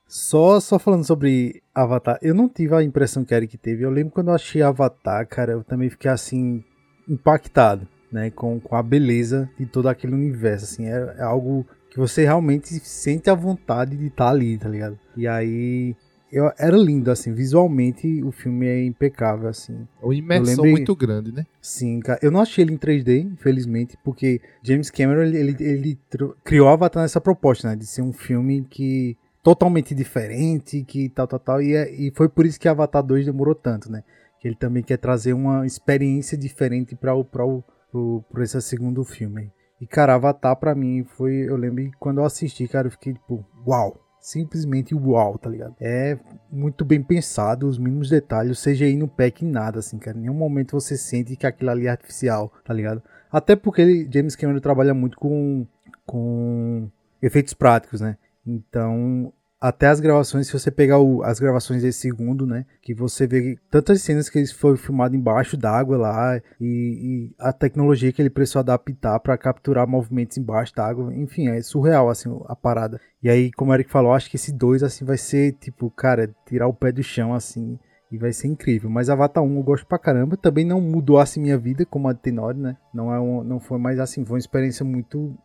Só, 0.07 0.59
só 0.59 0.79
falando 0.79 1.05
sobre 1.05 1.63
Avatar, 1.73 2.19
eu 2.21 2.35
não 2.35 2.49
tive 2.49 2.75
a 2.75 2.83
impressão 2.83 3.25
que 3.25 3.33
Eric 3.33 3.57
teve. 3.57 3.85
Eu 3.85 3.91
lembro 3.91 4.13
quando 4.13 4.29
eu 4.29 4.35
achei 4.35 4.61
Avatar, 4.61 5.27
cara, 5.29 5.53
eu 5.53 5.63
também 5.63 5.89
fiquei 5.89 6.11
assim, 6.11 6.65
impactado, 7.09 7.87
né? 8.11 8.31
Com, 8.31 8.59
com 8.61 8.75
a 8.75 8.83
beleza 8.83 9.49
de 9.59 9.67
todo 9.67 9.89
aquele 9.89 10.15
universo, 10.15 10.65
assim. 10.65 10.87
É, 10.87 11.17
é 11.19 11.23
algo 11.23 11.65
que 11.91 11.99
você 11.99 12.25
realmente 12.25 12.69
sente 12.81 13.31
a 13.31 13.35
vontade 13.35 13.97
de 13.97 14.07
estar 14.09 14.31
ali, 14.31 14.59
tá 14.59 14.69
ligado? 14.69 14.99
E 15.17 15.27
aí. 15.29 15.95
Eu, 16.33 16.51
era 16.59 16.77
lindo, 16.77 17.11
assim, 17.11 17.33
visualmente 17.33 18.23
o 18.23 18.31
filme 18.31 18.67
é 18.67 18.85
impecável, 18.85 19.49
assim. 19.49 19.87
Uma 20.03 20.15
imersão 20.15 20.57
lembrei- 20.57 20.73
muito 20.73 20.95
grande, 20.95 21.33
né? 21.33 21.45
Sim, 21.61 22.01
cara. 22.01 22.19
Eu 22.23 22.31
não 22.31 22.41
achei 22.41 22.65
ele 22.65 22.73
em 22.73 22.79
3D, 22.79 23.19
infelizmente, 23.33 23.97
porque 24.05 24.41
James 24.63 24.91
Cameron 24.91 25.23
ele, 25.23 25.37
ele, 25.39 25.57
ele 25.61 25.99
criou 26.45 26.69
Avatar 26.69 27.03
nessa 27.03 27.21
proposta, 27.21 27.69
né? 27.69 27.77
De 27.77 27.87
ser 27.87 28.03
um 28.03 28.13
filme 28.13 28.63
que 28.69 29.17
totalmente 29.43 29.95
diferente, 29.95 30.83
que 30.85 31.09
tal, 31.09 31.27
tal, 31.27 31.39
tal. 31.41 31.63
E, 31.63 31.75
é- 31.75 31.91
e 31.93 32.13
foi 32.15 32.29
por 32.29 32.47
isso 32.47 32.61
que 32.61 32.69
Avatar 32.69 33.03
2 33.03 33.27
demorou 33.27 33.55
tanto, 33.55 33.91
né? 33.91 34.03
Que 34.41 34.49
ele 34.49 34.57
também 34.57 34.83
quer 34.83 34.97
trazer 34.99 35.33
uma 35.33 35.67
experiência 35.67 36.37
diferente 36.39 36.95
para 36.95 37.15
o, 37.15 37.25
pra 37.25 37.45
o 37.45 37.63
pro, 37.91 38.23
pro 38.31 38.43
esse 38.43 38.61
segundo 38.63 39.05
filme. 39.05 39.51
E, 39.81 39.87
cara, 39.87 40.15
Avatar 40.15 40.55
pra 40.57 40.75
mim 40.75 41.05
foi. 41.17 41.35
Eu 41.49 41.57
lembro 41.57 41.91
quando 41.99 42.19
eu 42.19 42.25
assisti, 42.25 42.69
cara, 42.69 42.87
eu 42.87 42.91
fiquei 42.93 43.15
tipo, 43.15 43.45
uau! 43.67 43.99
Simplesmente 44.21 44.95
uau, 44.95 45.39
tá 45.39 45.49
ligado? 45.49 45.75
É 45.81 46.19
muito 46.51 46.85
bem 46.85 47.03
pensado, 47.03 47.67
os 47.67 47.79
mínimos 47.79 48.11
detalhes, 48.11 48.59
o 48.59 48.63
CGI 48.63 48.97
não 48.97 49.09
peca 49.09 49.45
em 49.45 49.49
nada, 49.49 49.79
assim, 49.79 49.99
cara. 49.99 50.17
Em 50.17 50.23
nenhum 50.23 50.35
momento 50.35 50.73
você 50.73 50.97
sente 50.97 51.37
que 51.37 51.47
aquilo 51.47 51.71
ali 51.71 51.87
é 51.87 51.91
artificial, 51.91 52.53
tá 52.65 52.75
ligado? 52.75 53.03
Até 53.33 53.57
porque 53.57 53.81
ele, 53.81 54.09
James 54.13 54.37
Cameron 54.37 54.61
trabalha 54.61 54.93
muito 54.93 55.17
com, 55.17 55.67
com 56.05 56.91
efeitos 57.23 57.55
práticos, 57.55 58.01
né? 58.01 58.17
Então, 58.47 59.33
até 59.61 59.89
as 59.89 60.01
gravações, 60.01 60.47
se 60.47 60.53
você 60.53 60.71
pegar 60.71 60.99
o- 60.99 61.23
as 61.23 61.39
gravações 61.39 61.83
desse 61.83 62.01
segundo, 62.01 62.47
né? 62.47 62.65
Que 62.81 62.95
você 62.95 63.27
vê 63.27 63.59
tantas 63.71 64.01
cenas 64.01 64.31
que 64.31 64.39
ele 64.39 64.47
foi 64.47 64.77
filmado 64.77 65.15
embaixo 65.15 65.57
d'água 65.57 65.99
lá 65.99 66.41
e, 66.59 67.31
e 67.31 67.35
a 67.39 67.53
tecnologia 67.53 68.11
que 68.13 68.23
ele 68.23 68.31
precisou 68.31 68.61
adaptar 68.61 69.21
para 69.21 69.37
capturar 69.37 69.87
movimentos 69.87 70.39
embaixo 70.39 70.75
d'água. 70.75 71.15
Enfim, 71.15 71.49
é 71.49 71.61
surreal, 71.61 72.09
assim, 72.09 72.31
a 72.47 72.57
parada. 72.57 72.99
E 73.23 73.29
aí, 73.29 73.51
como 73.53 73.71
o 73.71 73.75
Eric 73.75 73.91
falou, 73.91 74.13
acho 74.15 74.31
que 74.31 74.37
esse 74.37 74.51
2, 74.51 74.83
assim, 74.83 75.05
vai 75.05 75.19
ser, 75.19 75.53
tipo, 75.61 75.91
cara, 75.91 76.31
tirar 76.47 76.67
o 76.67 76.73
pé 76.75 76.91
do 76.91 77.03
chão, 77.03 77.35
assim, 77.35 77.79
e 78.11 78.17
vai 78.17 78.33
ser 78.33 78.49
incrível. 78.49 78.89
Mas 78.89 79.11
Avatar 79.11 79.43
1 79.45 79.57
eu 79.59 79.63
gosto 79.63 79.87
pra 79.87 79.99
caramba. 79.99 80.37
Também 80.39 80.65
não 80.65 80.81
mudou, 80.81 81.19
assim, 81.19 81.39
minha 81.41 81.59
vida, 81.59 81.85
como 81.85 82.09
a 82.09 82.13
de 82.15 82.21
Tenori, 82.21 82.59
né? 82.59 82.77
Não, 82.95 83.13
é 83.13 83.21
um, 83.21 83.45
não 83.45 83.61
foi 83.61 83.79
mais, 83.79 83.99
assim, 84.01 84.25
foi 84.25 84.37
uma 84.37 84.39
experiência 84.41 84.85
muito 84.85 85.37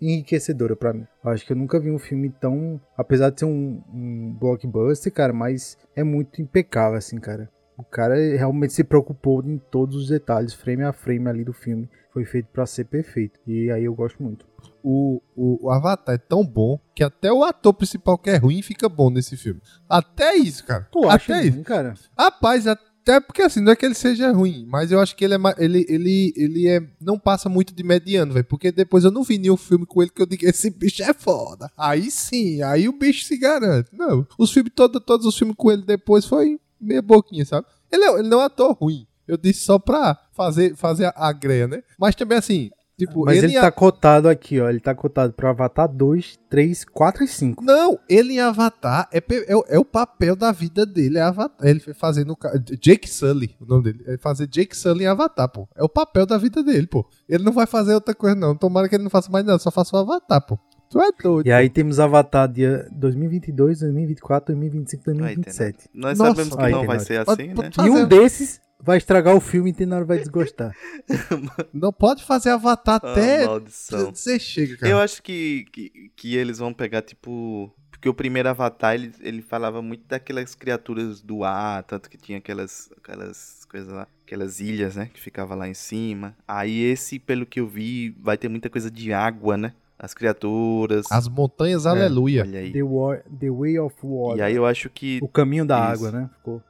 enriquecedora 0.00 0.74
pra 0.74 0.92
mim. 0.92 1.06
Eu 1.24 1.30
acho 1.30 1.44
que 1.44 1.52
eu 1.52 1.56
nunca 1.56 1.78
vi 1.78 1.90
um 1.90 1.98
filme 1.98 2.30
tão... 2.30 2.80
Apesar 2.96 3.30
de 3.30 3.40
ser 3.40 3.46
um, 3.46 3.82
um 3.92 4.36
blockbuster, 4.38 5.12
cara, 5.12 5.32
mas 5.32 5.76
é 5.94 6.02
muito 6.02 6.40
impecável, 6.40 6.96
assim, 6.96 7.18
cara. 7.18 7.48
O 7.76 7.82
cara 7.82 8.14
realmente 8.14 8.74
se 8.74 8.84
preocupou 8.84 9.42
em 9.42 9.56
todos 9.56 9.96
os 9.96 10.08
detalhes, 10.08 10.52
frame 10.52 10.82
a 10.84 10.92
frame 10.92 11.28
ali 11.28 11.44
do 11.44 11.52
filme. 11.52 11.88
Foi 12.12 12.24
feito 12.24 12.48
pra 12.52 12.66
ser 12.66 12.84
perfeito. 12.84 13.38
E 13.46 13.70
aí 13.70 13.84
eu 13.84 13.94
gosto 13.94 14.22
muito. 14.22 14.44
O, 14.82 15.22
o, 15.36 15.66
o 15.66 15.70
Avatar 15.70 16.14
é 16.14 16.18
tão 16.18 16.44
bom 16.44 16.78
que 16.94 17.04
até 17.04 17.32
o 17.32 17.44
ator 17.44 17.72
principal 17.72 18.18
que 18.18 18.28
é 18.28 18.36
ruim 18.36 18.60
fica 18.62 18.88
bom 18.88 19.08
nesse 19.10 19.36
filme. 19.36 19.60
Até 19.88 20.34
isso, 20.34 20.66
cara. 20.66 20.88
Tu 20.90 21.08
acha 21.08 21.32
até 21.32 21.44
isso. 21.44 21.54
ruim, 21.54 21.62
cara? 21.62 21.94
Rapaz, 22.18 22.66
até 22.66 22.89
porque 23.18 23.42
assim, 23.42 23.60
não 23.60 23.72
é 23.72 23.76
que 23.76 23.84
ele 23.86 23.94
seja 23.94 24.30
ruim, 24.30 24.66
mas 24.68 24.92
eu 24.92 25.00
acho 25.00 25.16
que 25.16 25.24
ele 25.24 25.34
é 25.34 25.38
ele 25.58 25.86
ele 25.88 26.32
ele 26.36 26.68
é 26.68 26.80
não 27.00 27.18
passa 27.18 27.48
muito 27.48 27.74
de 27.74 27.82
mediano, 27.82 28.34
velho, 28.34 28.44
porque 28.44 28.70
depois 28.70 29.02
eu 29.04 29.10
não 29.10 29.24
vi 29.24 29.38
nenhum 29.38 29.56
filme 29.56 29.86
com 29.86 30.02
ele 30.02 30.10
que 30.14 30.20
eu 30.20 30.26
diga 30.26 30.48
esse 30.48 30.68
bicho 30.70 31.02
é 31.02 31.14
foda. 31.14 31.70
Aí 31.76 32.10
sim, 32.10 32.62
aí 32.62 32.88
o 32.88 32.92
bicho 32.92 33.24
se 33.24 33.36
garante. 33.38 33.88
Não, 33.92 34.26
os 34.38 34.52
filmes 34.52 34.72
todos 34.76 35.24
os 35.26 35.36
filmes 35.36 35.56
com 35.56 35.72
ele 35.72 35.82
depois 35.82 36.26
foi 36.26 36.60
meia 36.80 37.00
boquinha, 37.02 37.44
sabe? 37.44 37.66
Ele, 37.90 38.04
é- 38.04 38.18
ele 38.18 38.28
não 38.28 38.40
é 38.40 38.44
ator 38.44 38.72
ruim. 38.78 39.06
Eu 39.26 39.36
disse 39.36 39.60
só 39.60 39.78
pra 39.78 40.18
fazer 40.32 40.76
fazer 40.76 41.06
a, 41.06 41.12
a 41.16 41.32
greia, 41.32 41.66
né? 41.66 41.82
Mas 41.98 42.14
também 42.14 42.36
assim, 42.38 42.70
tipo, 43.06 43.24
Mas 43.24 43.42
ele, 43.42 43.52
em 43.52 43.56
a- 43.56 43.62
tá 43.62 43.70
cotado 43.72 44.28
aqui, 44.28 44.60
ó. 44.60 44.68
Ele 44.68 44.80
tá 44.80 44.94
cotado 44.94 45.32
pro 45.32 45.48
Avatar 45.48 45.88
2, 45.88 46.38
3, 46.48 46.84
4 46.84 47.24
e 47.24 47.28
5. 47.28 47.64
Não, 47.64 47.98
ele 48.08 48.34
em 48.34 48.40
Avatar 48.40 49.08
é, 49.12 49.22
é, 49.48 49.56
o- 49.56 49.64
é 49.68 49.78
o 49.78 49.84
papel 49.84 50.36
da 50.36 50.52
vida 50.52 50.84
dele, 50.86 51.18
é 51.18 51.22
Avatar. 51.22 51.66
Ele 51.66 51.80
foi 51.80 51.94
fazendo. 51.94 52.36
Jake 52.80 53.08
Sully, 53.08 53.56
o 53.60 53.66
nome 53.66 53.84
dele. 53.84 54.04
Ele 54.06 54.18
fazer 54.18 54.46
Jake 54.46 54.76
Sully 54.76 55.04
em 55.04 55.06
Avatar, 55.06 55.48
pô. 55.48 55.68
É 55.76 55.82
o 55.82 55.88
papel 55.88 56.26
da 56.26 56.38
vida 56.38 56.62
dele, 56.62 56.86
pô. 56.86 57.04
Ele 57.28 57.42
não 57.44 57.52
vai 57.52 57.66
fazer 57.66 57.94
outra 57.94 58.14
coisa, 58.14 58.36
não. 58.36 58.54
Tomara 58.54 58.88
que 58.88 58.94
ele 58.94 59.02
não 59.04 59.10
faça 59.10 59.30
mais 59.30 59.44
nada, 59.44 59.58
só 59.58 59.70
faça 59.70 59.96
o 59.96 60.00
Avatar, 60.00 60.44
pô. 60.46 60.58
Tu 60.90 61.00
é 61.00 61.10
doido. 61.22 61.46
E 61.46 61.52
aí 61.52 61.70
temos 61.70 62.00
Avatar 62.00 62.48
dia 62.48 62.88
2022, 62.90 63.78
2024, 63.80 64.46
2025, 64.54 65.10
Aí, 65.10 65.16
2027. 65.16 65.88
Tenor. 65.88 65.88
Nós 65.94 66.18
Nossa. 66.18 66.30
sabemos 66.32 66.56
que 66.56 66.62
Aí, 66.64 66.72
não 66.72 66.84
vai 66.84 66.98
ser 66.98 67.20
assim, 67.28 67.48
né? 67.54 67.70
E 67.86 67.90
um 67.90 68.08
desses 68.08 68.60
vai 68.82 68.98
estragar 68.98 69.34
o 69.34 69.40
filme 69.40 69.70
e 69.70 69.72
Tenor 69.72 70.04
vai 70.04 70.18
desgostar. 70.18 70.74
Não 71.72 71.92
pode 71.92 72.24
fazer 72.24 72.50
Avatar 72.50 72.96
até. 72.96 73.44
Ah, 73.44 73.48
maldição. 73.48 74.14
Você 74.14 74.38
chega, 74.38 74.76
cara. 74.76 74.92
Eu 74.92 74.98
acho 74.98 75.22
que, 75.22 75.66
que, 75.72 76.10
que 76.16 76.36
eles 76.36 76.58
vão 76.58 76.72
pegar, 76.72 77.02
tipo. 77.02 77.72
Porque 77.90 78.08
o 78.08 78.14
primeiro 78.14 78.48
Avatar, 78.48 78.94
ele, 78.94 79.12
ele 79.20 79.42
falava 79.42 79.82
muito 79.82 80.04
daquelas 80.08 80.54
criaturas 80.54 81.20
do 81.20 81.44
ar, 81.44 81.82
tanto 81.82 82.08
que 82.08 82.16
tinha 82.16 82.38
aquelas, 82.38 82.90
aquelas 82.96 83.66
coisas 83.66 83.92
lá, 83.92 84.06
aquelas 84.24 84.58
ilhas, 84.58 84.96
né? 84.96 85.10
Que 85.12 85.20
ficava 85.20 85.54
lá 85.54 85.68
em 85.68 85.74
cima. 85.74 86.34
Aí 86.48 86.80
esse, 86.80 87.18
pelo 87.18 87.44
que 87.44 87.60
eu 87.60 87.66
vi, 87.66 88.16
vai 88.18 88.38
ter 88.38 88.48
muita 88.48 88.70
coisa 88.70 88.90
de 88.90 89.12
água, 89.12 89.58
né? 89.58 89.74
As 89.98 90.14
criaturas. 90.14 91.04
As 91.12 91.28
montanhas, 91.28 91.84
aleluia. 91.84 92.40
Olha 92.42 92.60
aí. 92.60 92.72
The, 92.72 92.82
War, 92.82 93.22
The 93.38 93.50
Way 93.50 93.78
of 93.80 93.96
Water. 94.02 94.38
E 94.38 94.42
aí 94.42 94.56
eu 94.56 94.64
acho 94.64 94.88
que. 94.88 95.18
O 95.20 95.28
caminho 95.28 95.66
da 95.66 95.76
Isso. 95.76 96.06
água, 96.06 96.10
né? 96.10 96.30
Ficou. 96.38 96.62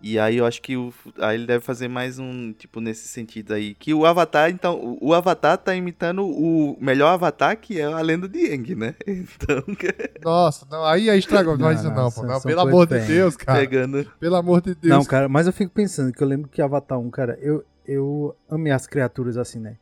E 0.00 0.18
aí 0.18 0.36
eu 0.36 0.46
acho 0.46 0.62
que 0.62 0.76
o, 0.76 0.92
aí 1.18 1.36
ele 1.36 1.46
deve 1.46 1.64
fazer 1.64 1.88
mais 1.88 2.18
um, 2.18 2.52
tipo, 2.52 2.80
nesse 2.80 3.08
sentido 3.08 3.54
aí. 3.54 3.74
Que 3.74 3.92
o 3.92 4.06
Avatar, 4.06 4.50
então, 4.50 4.74
o, 4.76 5.08
o 5.08 5.14
Avatar 5.14 5.58
tá 5.58 5.74
imitando 5.74 6.24
o 6.24 6.76
melhor 6.80 7.08
Avatar, 7.08 7.56
que 7.58 7.80
é 7.80 7.84
a 7.84 8.00
lenda 8.00 8.28
de 8.28 8.52
Aang, 8.52 8.74
né? 8.74 8.94
Então, 9.08 9.62
Nossa, 10.22 10.66
não, 10.70 10.84
aí, 10.84 11.10
aí 11.10 11.18
estragou. 11.18 11.56
Não, 11.56 11.66
Não, 11.66 11.70
é 11.70 11.74
isso 11.74 11.90
não, 11.90 12.10
pô. 12.10 12.22
Não, 12.22 12.40
pelo 12.40 12.60
amor 12.60 12.86
de. 12.86 12.98
Deus, 13.00 13.36
cara. 13.36 13.58
pegando. 13.58 14.06
Pelo 14.20 14.36
amor 14.36 14.60
de 14.60 14.74
Deus. 14.74 14.94
Não, 14.94 15.04
cara, 15.04 15.28
mas 15.28 15.46
eu 15.46 15.52
fico 15.52 15.72
pensando 15.72 16.12
que 16.12 16.22
eu 16.22 16.26
lembro 16.26 16.48
que 16.48 16.62
Avatar 16.62 16.98
1, 16.98 17.10
cara, 17.10 17.38
eu, 17.40 17.64
eu 17.86 18.36
amei 18.48 18.72
as 18.72 18.86
criaturas 18.86 19.36
assim, 19.36 19.58
né? 19.58 19.76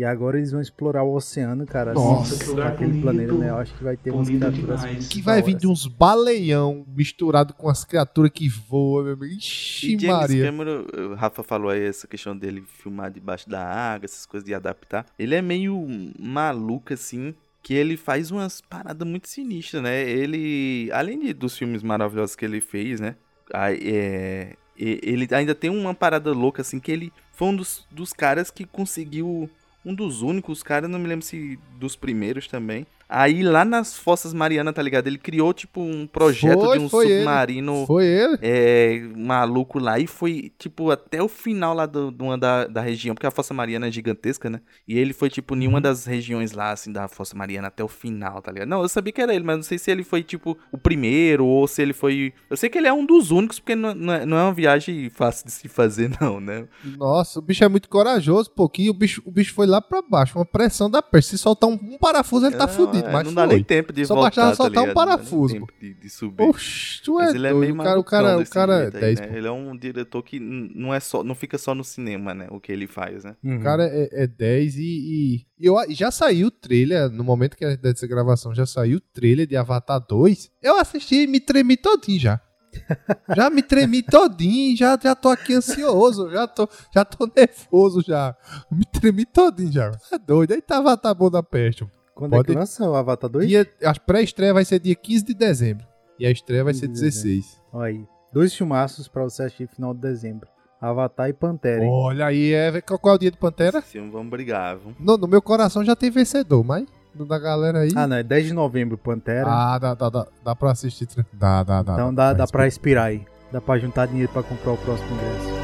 E 0.00 0.04
agora 0.04 0.38
eles 0.38 0.50
vão 0.50 0.62
explorar 0.62 1.02
o 1.02 1.14
oceano, 1.14 1.66
cara. 1.66 1.92
Nossa, 1.92 2.32
assim, 2.34 2.44
que 2.44 2.50
lugar 2.50 2.72
aquele 2.72 2.92
bonito. 2.92 3.02
planeta, 3.02 3.34
né? 3.34 3.50
Eu 3.50 3.56
acho 3.56 3.74
que 3.74 3.84
vai 3.84 3.98
ter 3.98 4.10
umas 4.10 4.30
criaturas. 4.30 4.80
demais. 4.80 5.08
Que 5.08 5.20
vai 5.20 5.42
vir 5.42 5.54
de 5.56 5.66
uns 5.66 5.86
baleião 5.86 6.86
misturado 6.96 7.52
com 7.52 7.68
as 7.68 7.84
criaturas 7.84 8.30
que 8.32 8.48
voam, 8.48 9.04
meu 9.04 9.12
amigo. 9.12 9.34
E 9.34 9.36
Ixi, 9.36 9.90
James 9.98 10.04
Maria. 10.06 10.44
Cameron, 10.46 10.86
o 11.10 11.14
Rafa 11.16 11.42
falou 11.42 11.70
aí 11.70 11.84
essa 11.84 12.06
questão 12.06 12.34
dele 12.34 12.64
filmar 12.66 13.10
debaixo 13.10 13.46
da 13.46 13.62
água, 13.62 14.06
essas 14.06 14.24
coisas 14.24 14.46
de 14.46 14.54
adaptar. 14.54 15.04
Ele 15.18 15.34
é 15.34 15.42
meio 15.42 15.86
maluco, 16.18 16.94
assim, 16.94 17.34
que 17.62 17.74
ele 17.74 17.98
faz 17.98 18.30
umas 18.30 18.62
paradas 18.62 19.06
muito 19.06 19.28
sinistras, 19.28 19.82
né? 19.82 20.08
Ele, 20.08 20.88
além 20.94 21.20
de, 21.20 21.34
dos 21.34 21.58
filmes 21.58 21.82
maravilhosos 21.82 22.34
que 22.34 22.44
ele 22.46 22.62
fez, 22.62 23.00
né? 23.00 23.16
a- 23.52 23.70
é, 23.72 24.54
e- 24.78 24.98
ele 25.02 25.28
ainda 25.32 25.54
tem 25.54 25.68
uma 25.68 25.92
parada 25.92 26.32
louca, 26.32 26.62
assim, 26.62 26.78
que 26.80 26.90
ele 26.90 27.12
foi 27.32 27.48
um 27.48 27.56
dos, 27.56 27.86
dos 27.90 28.12
caras 28.14 28.50
que 28.50 28.64
conseguiu. 28.64 29.50
Um 29.84 29.94
dos 29.94 30.22
únicos 30.22 30.62
caras, 30.62 30.90
não 30.90 30.98
me 30.98 31.08
lembro 31.08 31.24
se 31.24 31.58
dos 31.78 31.96
primeiros 31.96 32.46
também. 32.46 32.86
Aí 33.12 33.42
lá 33.42 33.64
nas 33.64 33.96
Fossas 33.98 34.32
Marianas, 34.32 34.72
tá 34.72 34.80
ligado? 34.82 35.08
Ele 35.08 35.18
criou, 35.18 35.52
tipo, 35.52 35.80
um 35.80 36.06
projeto 36.06 36.60
Foi, 36.60 36.78
de 36.78 36.84
um 36.84 36.88
foi 36.88 37.06
ele. 37.06 37.14
submarino 37.18 37.84
Foi 37.86 38.04
ele? 38.06 38.38
é, 38.40 39.00
maluco 39.16 39.78
lá 39.78 39.98
e 39.98 40.06
foi, 40.06 40.52
tipo, 40.58 40.90
até 40.90 41.20
o 41.22 41.28
final 41.28 41.74
lá 41.74 41.86
do, 41.86 42.14
uma 42.20 42.38
da, 42.38 42.66
da 42.66 42.80
região, 42.80 43.14
porque 43.14 43.26
a 43.26 43.30
Fossa 43.30 43.52
Mariana 43.52 43.88
é 43.88 43.90
gigantesca, 43.90 44.48
né? 44.48 44.60
E 44.86 44.96
ele 44.98 45.12
foi, 45.12 45.28
tipo, 45.28 45.56
em 45.56 45.64
Uhum. 45.64 45.70
uma 45.70 45.80
das 45.80 46.04
regiões 46.06 46.52
lá, 46.52 46.70
assim, 46.70 46.92
da 46.92 47.08
Fossa 47.08 47.36
Mariana 47.36 47.68
até 47.68 47.82
o 47.82 47.88
final, 47.88 48.40
tá 48.40 48.52
ligado? 48.52 48.68
Não, 48.68 48.82
eu 48.82 48.88
sabia 48.88 49.12
que 49.12 49.20
era 49.20 49.34
ele, 49.34 49.44
mas 49.44 49.56
não 49.56 49.62
sei 49.64 49.76
se 49.78 49.90
ele 49.90 50.04
foi, 50.04 50.22
tipo, 50.22 50.56
o 50.70 50.78
primeiro 50.78 51.44
ou 51.44 51.66
se 51.66 51.82
ele 51.82 51.92
foi. 51.92 52.32
Eu 52.48 52.56
sei 52.56 52.70
que 52.70 52.78
ele 52.78 52.86
é 52.86 52.92
um 52.92 53.04
dos 53.04 53.30
únicos, 53.32 53.58
porque 53.58 53.74
não, 53.74 53.94
não, 53.94 54.12
é, 54.12 54.24
não 54.24 54.36
é 54.38 54.42
uma 54.44 54.54
viagem 54.54 55.10
fácil 55.10 55.46
de 55.46 55.52
se 55.52 55.68
fazer, 55.68 56.10
não, 56.20 56.40
né? 56.40 56.66
Nossa, 56.96 57.38
o 57.38 57.42
bicho 57.42 57.64
é 57.64 57.68
muito 57.68 57.88
corajoso, 57.88 58.50
pouquinho. 58.50 58.90
O 58.92 58.94
bicho, 58.94 59.20
o 59.24 59.30
bicho 59.30 59.52
foi 59.52 59.66
lá 59.66 59.80
pra 59.80 60.00
baixo, 60.00 60.38
uma 60.38 60.44
pressão 60.44 60.88
da 60.90 61.02
peste. 61.02 61.30
Se 61.30 61.38
soltar 61.38 61.68
um, 61.68 61.74
um 61.74 61.98
parafuso, 61.98 62.46
ele 62.46 62.56
tá 62.56 62.66
Não, 62.66 62.72
fudido. 62.72 62.99
É, 63.04 63.12
mas 63.12 63.24
não 63.24 63.34
dá 63.34 63.46
foi. 63.46 63.54
nem 63.54 63.64
tempo 63.64 63.92
de 63.92 64.06
Só 64.06 64.14
voltar, 64.14 64.28
bastava 64.28 64.50
tá 64.50 64.56
soltar 64.56 64.82
um 64.82 64.86
dá 64.86 64.86
nem 64.86 64.94
parafuso, 64.94 65.54
tempo 65.54 65.72
De, 65.80 65.94
de 65.94 66.10
subir. 66.10 66.42
Oxi, 66.44 67.02
tu 67.02 67.20
é 67.20 67.24
Mas 67.24 67.34
ele 67.34 67.46
é 67.46 67.50
doido. 67.50 67.60
meio 67.60 67.74
o 67.74 67.84
cara, 67.84 68.00
o 68.00 68.04
cara, 68.04 68.38
o 68.38 68.46
cara 68.48 68.74
é 68.74 68.82
jeito 68.82 68.96
aí, 68.96 69.14
10. 69.14 69.20
né? 69.20 69.38
Ele 69.38 69.46
é 69.46 69.50
um 69.52 69.76
diretor 69.76 70.22
que 70.22 70.38
não, 70.40 70.92
é 70.92 71.00
só, 71.00 71.22
não 71.22 71.34
fica 71.34 71.58
só 71.58 71.74
no 71.74 71.84
cinema, 71.84 72.34
né? 72.34 72.46
O 72.50 72.60
que 72.60 72.72
ele 72.72 72.86
faz, 72.86 73.24
né? 73.24 73.36
Uhum. 73.42 73.58
O 73.58 73.62
cara 73.62 73.84
é, 73.84 74.24
é 74.24 74.26
10 74.26 74.76
e, 74.76 74.80
e, 74.80 75.46
eu, 75.58 75.76
já 75.90 76.10
saiu 76.10 76.48
o 76.48 76.50
trailer, 76.50 77.10
no 77.10 77.22
momento 77.24 77.56
que 77.56 77.64
é 77.64 77.76
dessa 77.76 78.06
gravação, 78.06 78.54
já 78.54 78.66
saiu 78.66 78.98
o 78.98 79.00
trailer 79.00 79.46
de 79.46 79.56
Avatar 79.56 80.00
2. 80.08 80.50
Eu 80.62 80.78
assisti 80.78 81.22
e 81.22 81.26
me 81.26 81.40
tremi 81.40 81.76
todinho 81.76 82.18
já. 82.18 82.40
Já 83.36 83.50
me 83.50 83.62
tremi 83.62 84.02
todinho, 84.02 84.76
já, 84.76 84.98
já 85.02 85.14
tô 85.14 85.28
aqui 85.28 85.54
ansioso, 85.54 86.30
já 86.30 86.46
tô, 86.46 86.68
já 86.94 87.04
tô 87.04 87.28
nervoso 87.36 88.02
já. 88.02 88.36
Me 88.70 88.84
tremi 88.84 89.24
todinho 89.24 89.72
já. 89.72 89.92
É 90.12 90.18
doido. 90.18 90.52
Aí 90.52 90.62
tá 90.62 90.78
Avatar 90.78 91.14
bom 91.14 91.30
da 91.30 91.42
peste. 91.42 91.86
Quando 92.20 92.34
é 92.34 92.36
Pode- 92.36 92.48
que 92.48 92.54
lança 92.54 92.88
o 92.88 92.94
Avatar 92.94 93.30
2? 93.30 93.48
Dia, 93.48 93.66
a 93.82 93.94
pré-estreia 93.98 94.52
vai 94.52 94.62
ser 94.64 94.78
dia 94.78 94.94
15 94.94 95.24
de 95.24 95.32
dezembro. 95.34 95.86
E 96.18 96.26
a 96.26 96.30
estreia 96.30 96.62
vai 96.62 96.74
15 96.74 96.80
ser 96.80 96.86
de 96.88 96.92
dezembro. 96.92 97.22
16. 97.30 97.62
Olha 97.72 97.86
aí. 97.86 98.04
Dois 98.30 98.54
filmaços 98.54 99.08
pra 99.08 99.22
você 99.24 99.44
assistir 99.44 99.66
final 99.66 99.94
de 99.94 100.00
dezembro. 100.00 100.46
Avatar 100.78 101.30
e 101.30 101.32
Pantera. 101.32 101.82
hein? 101.82 101.90
Olha 101.90 102.26
aí, 102.26 102.52
é, 102.52 102.80
qual, 102.82 102.98
qual 102.98 103.14
é 103.14 103.16
o 103.16 103.18
dia 103.18 103.30
de 103.30 103.38
Pantera? 103.38 103.80
Filme 103.80 104.10
vamos 104.10 104.28
brigar, 104.30 104.76
viu? 104.76 104.94
No, 105.00 105.16
no 105.16 105.26
meu 105.26 105.40
coração 105.40 105.82
já 105.82 105.96
tem 105.96 106.10
vencedor, 106.10 106.62
mas 106.62 106.86
no 107.14 107.24
da 107.26 107.38
galera 107.38 107.78
aí. 107.80 107.90
Ah, 107.96 108.06
não. 108.06 108.16
É 108.18 108.22
10 108.22 108.46
de 108.48 108.52
novembro, 108.52 108.98
Pantera. 108.98 109.46
Ah, 109.46 109.78
dá, 109.78 109.94
dá, 109.94 110.08
dá, 110.10 110.26
dá 110.44 110.54
pra 110.54 110.70
assistir. 110.72 111.08
Dá, 111.32 111.62
dá, 111.64 111.82
dá. 111.82 111.94
então 111.94 112.14
dá, 112.14 112.32
dá 112.34 112.46
pra 112.46 112.64
respirar 112.64 113.06
aí. 113.06 113.24
Dá 113.50 113.60
pra 113.62 113.78
juntar 113.78 114.06
dinheiro 114.06 114.30
pra 114.30 114.42
comprar 114.42 114.72
o 114.72 114.76
próximo 114.76 115.08
ingresso. 115.14 115.59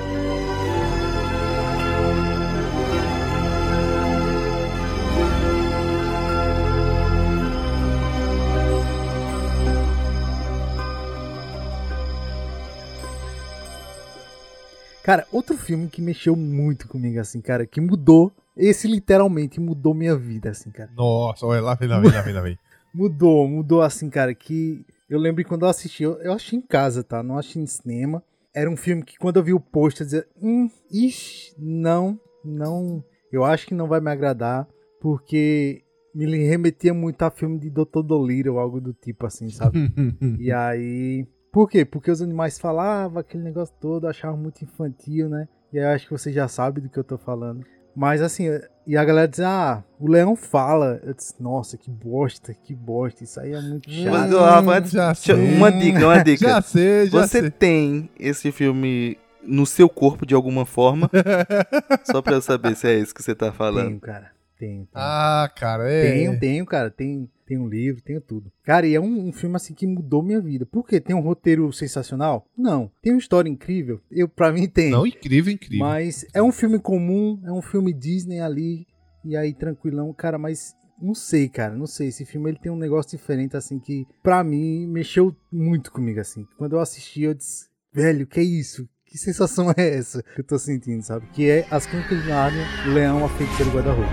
Cara, 15.06 15.24
outro 15.30 15.56
filme 15.56 15.86
que 15.86 16.02
mexeu 16.02 16.34
muito 16.34 16.88
comigo, 16.88 17.20
assim, 17.20 17.40
cara, 17.40 17.64
que 17.64 17.80
mudou. 17.80 18.32
Esse 18.56 18.88
literalmente 18.88 19.60
mudou 19.60 19.94
minha 19.94 20.16
vida, 20.16 20.50
assim, 20.50 20.68
cara. 20.68 20.90
Nossa, 20.96 21.46
olha 21.46 21.60
lá, 21.60 21.76
vem, 21.76 21.88
lá 21.88 22.00
vem, 22.00 22.10
lá 22.10 22.22
vem, 22.22 22.34
lá 22.34 22.40
vem. 22.40 22.58
Mudou, 22.92 23.46
mudou 23.46 23.82
assim, 23.82 24.10
cara, 24.10 24.34
que 24.34 24.84
eu 25.08 25.20
lembro 25.20 25.44
quando 25.44 25.64
eu 25.64 25.68
assisti, 25.68 26.02
eu, 26.02 26.14
eu 26.22 26.32
assisti 26.32 26.56
em 26.56 26.60
casa, 26.60 27.04
tá? 27.04 27.22
Não 27.22 27.38
assisti 27.38 27.60
em 27.60 27.66
cinema. 27.66 28.20
Era 28.52 28.68
um 28.68 28.76
filme 28.76 29.04
que 29.04 29.16
quando 29.16 29.36
eu 29.36 29.44
vi 29.44 29.52
o 29.52 29.60
pôster, 29.60 30.02
eu 30.02 30.06
dizia, 30.06 30.26
hum, 30.42 30.68
ixi, 30.90 31.54
não, 31.56 32.18
não, 32.44 33.04
eu 33.30 33.44
acho 33.44 33.64
que 33.64 33.74
não 33.74 33.86
vai 33.86 34.00
me 34.00 34.10
agradar, 34.10 34.66
porque 35.00 35.84
me 36.12 36.26
remetia 36.48 36.92
muito 36.92 37.22
a 37.22 37.30
filme 37.30 37.60
de 37.60 37.70
Dr. 37.70 38.02
Dolittle 38.02 38.54
ou 38.54 38.58
algo 38.58 38.80
do 38.80 38.92
tipo 38.92 39.24
assim, 39.24 39.50
sabe? 39.50 39.78
E 40.40 40.50
aí. 40.50 41.28
Por 41.56 41.70
quê? 41.70 41.86
Porque 41.86 42.10
os 42.10 42.20
animais 42.20 42.58
falavam 42.58 43.18
aquele 43.18 43.42
negócio 43.42 43.74
todo, 43.80 44.04
eu 44.04 44.10
achava 44.10 44.36
muito 44.36 44.62
infantil, 44.62 45.26
né? 45.26 45.48
E 45.72 45.78
aí 45.78 45.84
eu 45.86 45.88
acho 45.88 46.04
que 46.04 46.12
você 46.12 46.30
já 46.30 46.46
sabe 46.46 46.82
do 46.82 46.90
que 46.90 46.98
eu 46.98 47.02
tô 47.02 47.16
falando. 47.16 47.64
Mas 47.96 48.20
assim, 48.20 48.44
e 48.86 48.94
a 48.94 49.02
galera 49.02 49.26
diz, 49.26 49.40
ah, 49.40 49.82
o 49.98 50.06
leão 50.06 50.36
fala. 50.36 51.00
Eu 51.02 51.14
disse, 51.14 51.32
nossa, 51.40 51.78
que 51.78 51.90
bosta, 51.90 52.52
que 52.52 52.74
bosta, 52.74 53.24
isso 53.24 53.40
aí 53.40 53.54
é 53.54 53.60
muito 53.62 53.88
Mas, 53.88 54.30
chato. 54.30 54.70
antes- 54.70 54.90
já 54.92 55.14
sei. 55.14 55.34
uma 55.56 55.72
dica, 55.72 55.98
uma 56.06 56.18
dica. 56.22 56.46
Já 56.46 56.60
sei, 56.60 57.06
já 57.06 57.22
Você 57.26 57.40
sei. 57.40 57.50
tem 57.50 58.10
esse 58.20 58.52
filme 58.52 59.16
no 59.42 59.64
seu 59.64 59.88
corpo 59.88 60.26
de 60.26 60.34
alguma 60.34 60.66
forma? 60.66 61.10
Só 62.04 62.20
pra 62.20 62.34
eu 62.34 62.42
saber 62.42 62.76
se 62.76 62.86
é 62.86 62.98
isso 62.98 63.14
que 63.14 63.22
você 63.22 63.34
tá 63.34 63.50
falando. 63.50 63.86
Tenho, 63.86 64.00
cara. 64.00 64.35
Tenho. 64.58 64.86
tenho. 64.86 64.88
Ah, 64.94 65.50
cara, 65.54 65.90
é. 65.90 66.12
Tenho, 66.12 66.38
tenho, 66.38 66.66
cara. 66.66 66.90
Tem, 66.90 67.30
tem 67.46 67.58
um 67.58 67.68
livro, 67.68 68.02
tenho 68.02 68.20
tudo. 68.20 68.50
Cara, 68.64 68.86
e 68.86 68.94
é 68.94 69.00
um, 69.00 69.28
um 69.28 69.32
filme 69.32 69.56
assim 69.56 69.74
que 69.74 69.86
mudou 69.86 70.22
minha 70.22 70.40
vida. 70.40 70.66
Por 70.66 70.86
quê? 70.86 71.00
Tem 71.00 71.14
um 71.14 71.20
roteiro 71.20 71.72
sensacional? 71.72 72.46
Não. 72.56 72.90
Tem 73.02 73.12
uma 73.12 73.18
história 73.18 73.48
incrível? 73.48 74.00
Eu, 74.10 74.28
pra 74.28 74.52
mim, 74.52 74.66
tem. 74.68 74.90
Não, 74.90 75.06
incrível, 75.06 75.52
incrível. 75.52 75.86
Mas 75.86 76.26
é 76.34 76.42
um 76.42 76.52
filme 76.52 76.78
comum, 76.78 77.40
é 77.44 77.52
um 77.52 77.62
filme 77.62 77.92
Disney 77.92 78.40
ali, 78.40 78.86
e 79.24 79.36
aí 79.36 79.52
tranquilão, 79.52 80.12
cara, 80.12 80.38
mas 80.38 80.74
não 81.00 81.14
sei, 81.14 81.48
cara, 81.48 81.74
não 81.76 81.86
sei. 81.86 82.08
Esse 82.08 82.24
filme 82.24 82.50
ele 82.50 82.58
tem 82.58 82.72
um 82.72 82.78
negócio 82.78 83.16
diferente, 83.16 83.56
assim, 83.56 83.78
que 83.78 84.06
pra 84.22 84.42
mim 84.42 84.86
mexeu 84.86 85.36
muito 85.52 85.92
comigo, 85.92 86.20
assim. 86.20 86.46
Quando 86.56 86.74
eu 86.74 86.80
assisti, 86.80 87.22
eu 87.22 87.34
disse, 87.34 87.68
velho, 87.92 88.26
que 88.26 88.40
isso? 88.40 88.88
Que 89.16 89.20
sensação 89.20 89.72
é 89.74 89.96
essa 89.96 90.22
que 90.22 90.42
eu 90.42 90.44
tô 90.44 90.58
sentindo, 90.58 91.02
sabe? 91.02 91.26
Que 91.32 91.48
é 91.48 91.66
As 91.70 91.86
Crônicas 91.86 92.22
de 92.22 92.28
Nárnia, 92.28 92.66
Leão, 92.84 93.24
a 93.24 93.28
Feiticeira 93.30 93.72
Guarda-Roupa. 93.72 94.12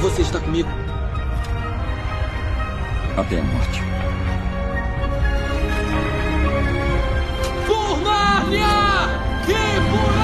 Você 0.00 0.22
está 0.22 0.40
comigo? 0.40 0.68
Até 3.14 3.40
a 3.40 3.44
morte. 3.44 3.82
Por 7.66 8.00
Nárnia! 8.00 8.66
E 9.48 9.80
por 9.90 10.16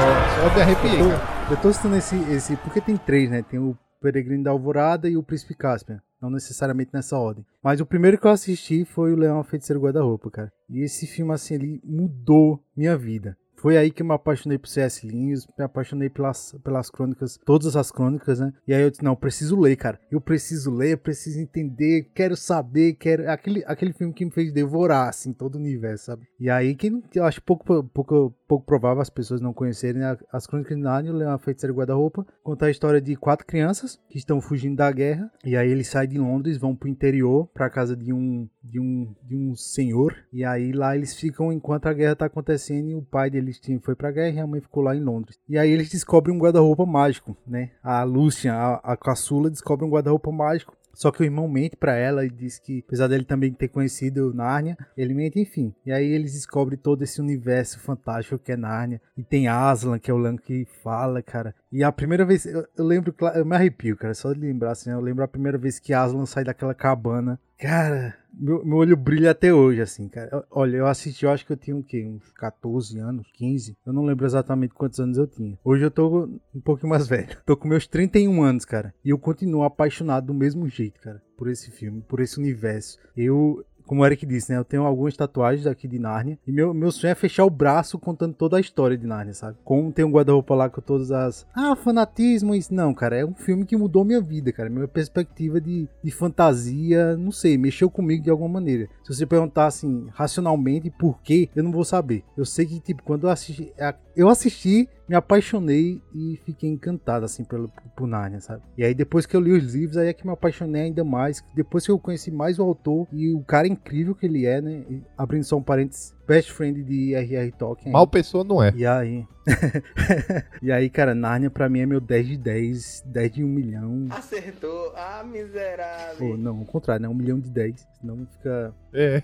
Nossa, 0.00 0.40
eu 0.40 0.54
me 0.54 0.62
arrepiei, 0.62 1.00
Eu 1.00 1.10
cara. 1.10 1.20
tô, 1.48 1.54
eu 1.54 1.60
tô 1.60 1.72
citando 1.72 1.96
esse, 1.96 2.16
esse. 2.32 2.56
Porque 2.56 2.80
tem 2.80 2.96
três, 2.96 3.28
né? 3.30 3.42
Tem 3.42 3.60
o 3.60 3.76
Peregrino 4.04 4.44
da 4.44 4.50
Alvorada 4.50 5.08
e 5.08 5.16
o 5.16 5.22
Príncipe 5.22 5.54
Caspian. 5.54 5.98
Não 6.20 6.28
necessariamente 6.28 6.90
nessa 6.92 7.16
ordem. 7.16 7.44
Mas 7.62 7.80
o 7.80 7.86
primeiro 7.86 8.18
que 8.18 8.26
eu 8.26 8.30
assisti 8.30 8.84
foi 8.84 9.14
o 9.14 9.16
Leão 9.16 9.42
Feiticeiro 9.42 9.80
Guarda-Roupa, 9.80 10.30
cara. 10.30 10.52
E 10.68 10.82
esse 10.82 11.06
filme, 11.06 11.32
assim, 11.32 11.54
ele 11.54 11.80
mudou 11.82 12.62
minha 12.76 12.98
vida. 12.98 13.34
Foi 13.56 13.78
aí 13.78 13.90
que 13.90 14.02
eu 14.02 14.06
me 14.06 14.12
apaixonei 14.12 14.58
por 14.58 14.68
C.S. 14.68 15.06
Lewis, 15.06 15.46
me 15.58 15.64
apaixonei 15.64 16.10
pelas, 16.10 16.54
pelas 16.62 16.90
crônicas, 16.90 17.40
todas 17.46 17.76
as 17.76 17.90
crônicas, 17.90 18.38
né? 18.38 18.52
E 18.68 18.74
aí 18.74 18.82
eu 18.82 18.90
disse, 18.90 19.02
não, 19.02 19.12
eu 19.12 19.16
preciso 19.16 19.58
ler, 19.58 19.74
cara. 19.76 19.98
Eu 20.10 20.20
preciso 20.20 20.70
ler, 20.70 20.92
eu 20.92 20.98
preciso 20.98 21.40
entender, 21.40 22.10
quero 22.14 22.36
saber, 22.36 22.92
quero... 22.92 23.30
Aquele, 23.30 23.64
aquele 23.66 23.94
filme 23.94 24.12
que 24.12 24.22
me 24.22 24.30
fez 24.30 24.52
devorar, 24.52 25.08
assim, 25.08 25.32
todo 25.32 25.54
o 25.54 25.58
universo, 25.58 26.04
sabe? 26.04 26.26
E 26.38 26.50
aí, 26.50 26.74
que 26.74 26.92
eu 27.14 27.24
acho 27.24 27.40
pouco, 27.40 27.82
pouco, 27.84 28.34
pouco 28.46 28.66
provável 28.66 29.00
as 29.00 29.10
pessoas 29.10 29.40
não 29.40 29.52
conhecerem 29.52 30.02
as 30.32 30.46
crônicas 30.46 30.76
de 30.76 30.82
Nárnia, 30.82 31.12
o 31.12 31.16
Leão 31.16 31.32
a 31.32 31.38
Feiticeira 31.38 31.72
e 31.72 31.74
o 31.74 31.78
Guarda-Roupa, 31.78 32.26
conta 32.42 32.66
a 32.66 32.70
história 32.70 33.00
de 33.00 33.16
quatro 33.16 33.46
crianças 33.46 33.98
que 34.08 34.18
estão 34.18 34.40
fugindo 34.40 34.76
da 34.76 34.90
guerra, 34.90 35.30
e 35.44 35.56
aí 35.56 35.70
eles 35.70 35.88
saem 35.88 36.08
de 36.08 36.18
Londres, 36.18 36.58
vão 36.58 36.74
pro 36.74 36.88
interior, 36.88 37.48
pra 37.54 37.70
casa 37.70 37.96
de 37.96 38.12
um, 38.12 38.48
de 38.62 38.80
um, 38.80 39.14
de 39.22 39.36
um 39.36 39.54
senhor, 39.54 40.14
e 40.32 40.44
aí 40.44 40.72
lá 40.72 40.94
eles 40.96 41.14
ficam 41.14 41.52
enquanto 41.52 41.86
a 41.86 41.92
guerra 41.92 42.16
tá 42.16 42.26
acontecendo, 42.26 42.88
e 42.90 42.94
o 42.94 43.02
pai 43.02 43.30
deles 43.30 43.60
foi 43.82 43.94
pra 43.94 44.10
guerra 44.10 44.36
e 44.36 44.40
a 44.40 44.46
mãe 44.46 44.60
ficou 44.60 44.82
lá 44.82 44.94
em 44.94 45.00
Londres. 45.00 45.38
E 45.48 45.58
aí 45.58 45.70
eles 45.70 45.90
descobrem 45.90 46.34
um 46.34 46.38
guarda-roupa 46.38 46.84
mágico, 46.86 47.36
né? 47.46 47.70
A 47.82 48.02
Lucian, 48.04 48.54
a, 48.54 48.74
a 48.92 48.96
caçula, 48.96 49.50
descobre 49.50 49.84
um 49.84 49.90
guarda-roupa 49.90 50.30
mágico, 50.30 50.76
só 50.94 51.10
que 51.10 51.22
o 51.22 51.24
irmão 51.24 51.48
mente 51.48 51.76
pra 51.76 51.94
ela 51.94 52.24
e 52.24 52.30
diz 52.30 52.58
que, 52.58 52.82
apesar 52.86 53.08
dele 53.08 53.24
também 53.24 53.52
ter 53.52 53.68
conhecido 53.68 54.32
Nárnia, 54.32 54.76
ele 54.96 55.14
mente, 55.14 55.40
enfim. 55.40 55.74
E 55.84 55.92
aí 55.92 56.06
eles 56.06 56.32
descobrem 56.32 56.78
todo 56.78 57.02
esse 57.02 57.20
universo 57.20 57.78
fantástico 57.80 58.38
que 58.38 58.52
é 58.52 58.56
Nárnia. 58.56 59.00
E 59.16 59.22
tem 59.22 59.48
Aslan, 59.48 59.98
que 59.98 60.10
é 60.10 60.14
o 60.14 60.18
Lan 60.18 60.36
que 60.36 60.66
fala, 60.82 61.22
cara. 61.22 61.54
E 61.72 61.82
a 61.82 61.92
primeira 61.92 62.24
vez, 62.24 62.46
eu, 62.46 62.66
eu 62.76 62.84
lembro, 62.84 63.14
eu 63.34 63.44
me 63.44 63.54
arrepio, 63.54 63.96
cara, 63.96 64.14
só 64.14 64.32
de 64.32 64.40
lembrar 64.40 64.72
assim, 64.72 64.90
eu 64.90 65.00
lembro 65.00 65.24
a 65.24 65.28
primeira 65.28 65.58
vez 65.58 65.78
que 65.78 65.92
Aslan 65.92 66.26
sai 66.26 66.44
daquela 66.44 66.74
cabana. 66.74 67.38
Cara, 67.64 68.14
meu, 68.30 68.62
meu 68.62 68.76
olho 68.76 68.94
brilha 68.94 69.30
até 69.30 69.54
hoje, 69.54 69.80
assim, 69.80 70.06
cara. 70.06 70.44
Olha, 70.50 70.76
eu 70.76 70.86
assisti, 70.86 71.24
eu 71.24 71.30
acho 71.30 71.46
que 71.46 71.52
eu 71.54 71.56
tinha 71.56 71.74
o 71.74 71.82
quê? 71.82 72.04
Uns 72.06 72.30
14 72.32 72.98
anos, 72.98 73.26
15. 73.32 73.74
Eu 73.86 73.92
não 73.94 74.04
lembro 74.04 74.26
exatamente 74.26 74.74
quantos 74.74 75.00
anos 75.00 75.16
eu 75.16 75.26
tinha. 75.26 75.58
Hoje 75.64 75.82
eu 75.82 75.90
tô 75.90 76.26
um 76.54 76.60
pouquinho 76.60 76.90
mais 76.90 77.08
velho. 77.08 77.38
Tô 77.46 77.56
com 77.56 77.66
meus 77.66 77.86
31 77.86 78.42
anos, 78.42 78.66
cara. 78.66 78.92
E 79.02 79.08
eu 79.08 79.18
continuo 79.18 79.62
apaixonado 79.62 80.26
do 80.26 80.34
mesmo 80.34 80.68
jeito, 80.68 81.00
cara. 81.00 81.22
Por 81.38 81.48
esse 81.48 81.70
filme, 81.70 82.02
por 82.02 82.20
esse 82.20 82.38
universo. 82.38 82.98
Eu, 83.16 83.64
como 83.86 84.02
o 84.02 84.06
Eric 84.06 84.24
disse, 84.26 84.52
né? 84.52 84.58
Eu 84.58 84.64
tenho 84.64 84.84
algumas 84.84 85.16
tatuagens 85.16 85.66
aqui 85.66 85.86
de 85.86 85.98
Nárnia. 85.98 86.38
E 86.46 86.52
meu, 86.52 86.72
meu 86.72 86.90
sonho 86.90 87.12
é 87.12 87.14
fechar 87.14 87.44
o 87.44 87.50
braço 87.50 87.98
contando 87.98 88.34
toda 88.34 88.56
a 88.56 88.60
história 88.60 88.96
de 88.96 89.06
Nárnia, 89.06 89.34
sabe? 89.34 89.56
Como 89.64 89.92
tem 89.92 90.04
um 90.04 90.10
guarda-roupa 90.10 90.54
lá 90.54 90.68
com 90.68 90.80
todas 90.80 91.10
as. 91.10 91.46
Ah, 91.54 91.76
fanatismo, 91.76 92.54
isso. 92.54 92.74
Não, 92.74 92.94
cara, 92.94 93.16
é 93.16 93.24
um 93.24 93.34
filme 93.34 93.64
que 93.64 93.76
mudou 93.76 94.04
minha 94.04 94.20
vida, 94.20 94.52
cara. 94.52 94.70
Minha 94.70 94.88
perspectiva 94.88 95.60
de, 95.60 95.88
de 96.02 96.10
fantasia, 96.10 97.16
não 97.16 97.30
sei, 97.30 97.58
mexeu 97.58 97.90
comigo 97.90 98.22
de 98.22 98.30
alguma 98.30 98.48
maneira. 98.48 98.88
Se 99.02 99.14
você 99.14 99.26
perguntar 99.26 99.66
assim, 99.66 100.08
racionalmente, 100.12 100.90
por 100.90 101.20
quê, 101.22 101.48
eu 101.54 101.62
não 101.62 101.72
vou 101.72 101.84
saber. 101.84 102.24
Eu 102.36 102.44
sei 102.44 102.66
que, 102.66 102.80
tipo, 102.80 103.02
quando 103.02 103.24
eu 103.24 103.30
assisti. 103.30 103.72
Eu 104.16 104.28
assisti, 104.28 104.88
me 105.08 105.14
apaixonei 105.14 106.02
e 106.14 106.40
fiquei 106.44 106.70
encantado, 106.70 107.24
assim, 107.24 107.44
pelo, 107.44 107.70
por 107.96 108.06
Nárnia, 108.06 108.40
sabe? 108.40 108.62
E 108.76 108.84
aí, 108.84 108.94
depois 108.94 109.26
que 109.26 109.36
eu 109.36 109.40
li 109.40 109.52
os 109.52 109.74
livros, 109.74 109.96
aí 109.96 110.08
é 110.08 110.12
que 110.12 110.26
me 110.26 110.32
apaixonei 110.32 110.82
ainda 110.82 111.04
mais. 111.04 111.44
Depois 111.54 111.84
que 111.84 111.92
eu 111.92 111.98
conheci 111.98 112.30
mais 112.30 112.58
o 112.58 112.62
autor 112.62 113.06
e 113.12 113.32
o 113.32 113.42
cara 113.42 113.68
incrível 113.68 114.14
que 114.14 114.26
ele 114.26 114.46
é, 114.46 114.60
né? 114.60 114.84
E, 114.88 115.02
abrindo 115.16 115.44
só 115.44 115.56
um 115.56 115.62
parênteses, 115.62 116.14
best 116.26 116.52
friend 116.52 116.82
de 116.82 117.14
R.R. 117.14 117.52
Tolkien. 117.52 117.92
Mal 117.92 118.06
pessoa 118.06 118.44
não 118.44 118.62
é. 118.62 118.72
E 118.74 118.86
aí. 118.86 119.26
e 120.62 120.72
aí, 120.72 120.88
cara, 120.88 121.14
Nárnia 121.14 121.50
pra 121.50 121.68
mim 121.68 121.80
é 121.80 121.86
meu 121.86 122.00
10 122.00 122.26
de 122.26 122.36
10, 122.38 123.04
10 123.06 123.32
de 123.32 123.44
1 123.44 123.46
milhão. 123.46 124.06
Acertou, 124.10 124.92
ah, 124.96 125.22
miserável. 125.22 126.16
Pô, 126.16 126.36
não, 126.36 126.58
ao 126.58 126.64
contrário, 126.64 127.02
né? 127.02 127.08
1 127.08 127.14
milhão 127.14 127.38
de 127.38 127.50
10. 127.50 127.86
Senão 128.00 128.26
fica. 128.32 128.74
É. 128.92 129.22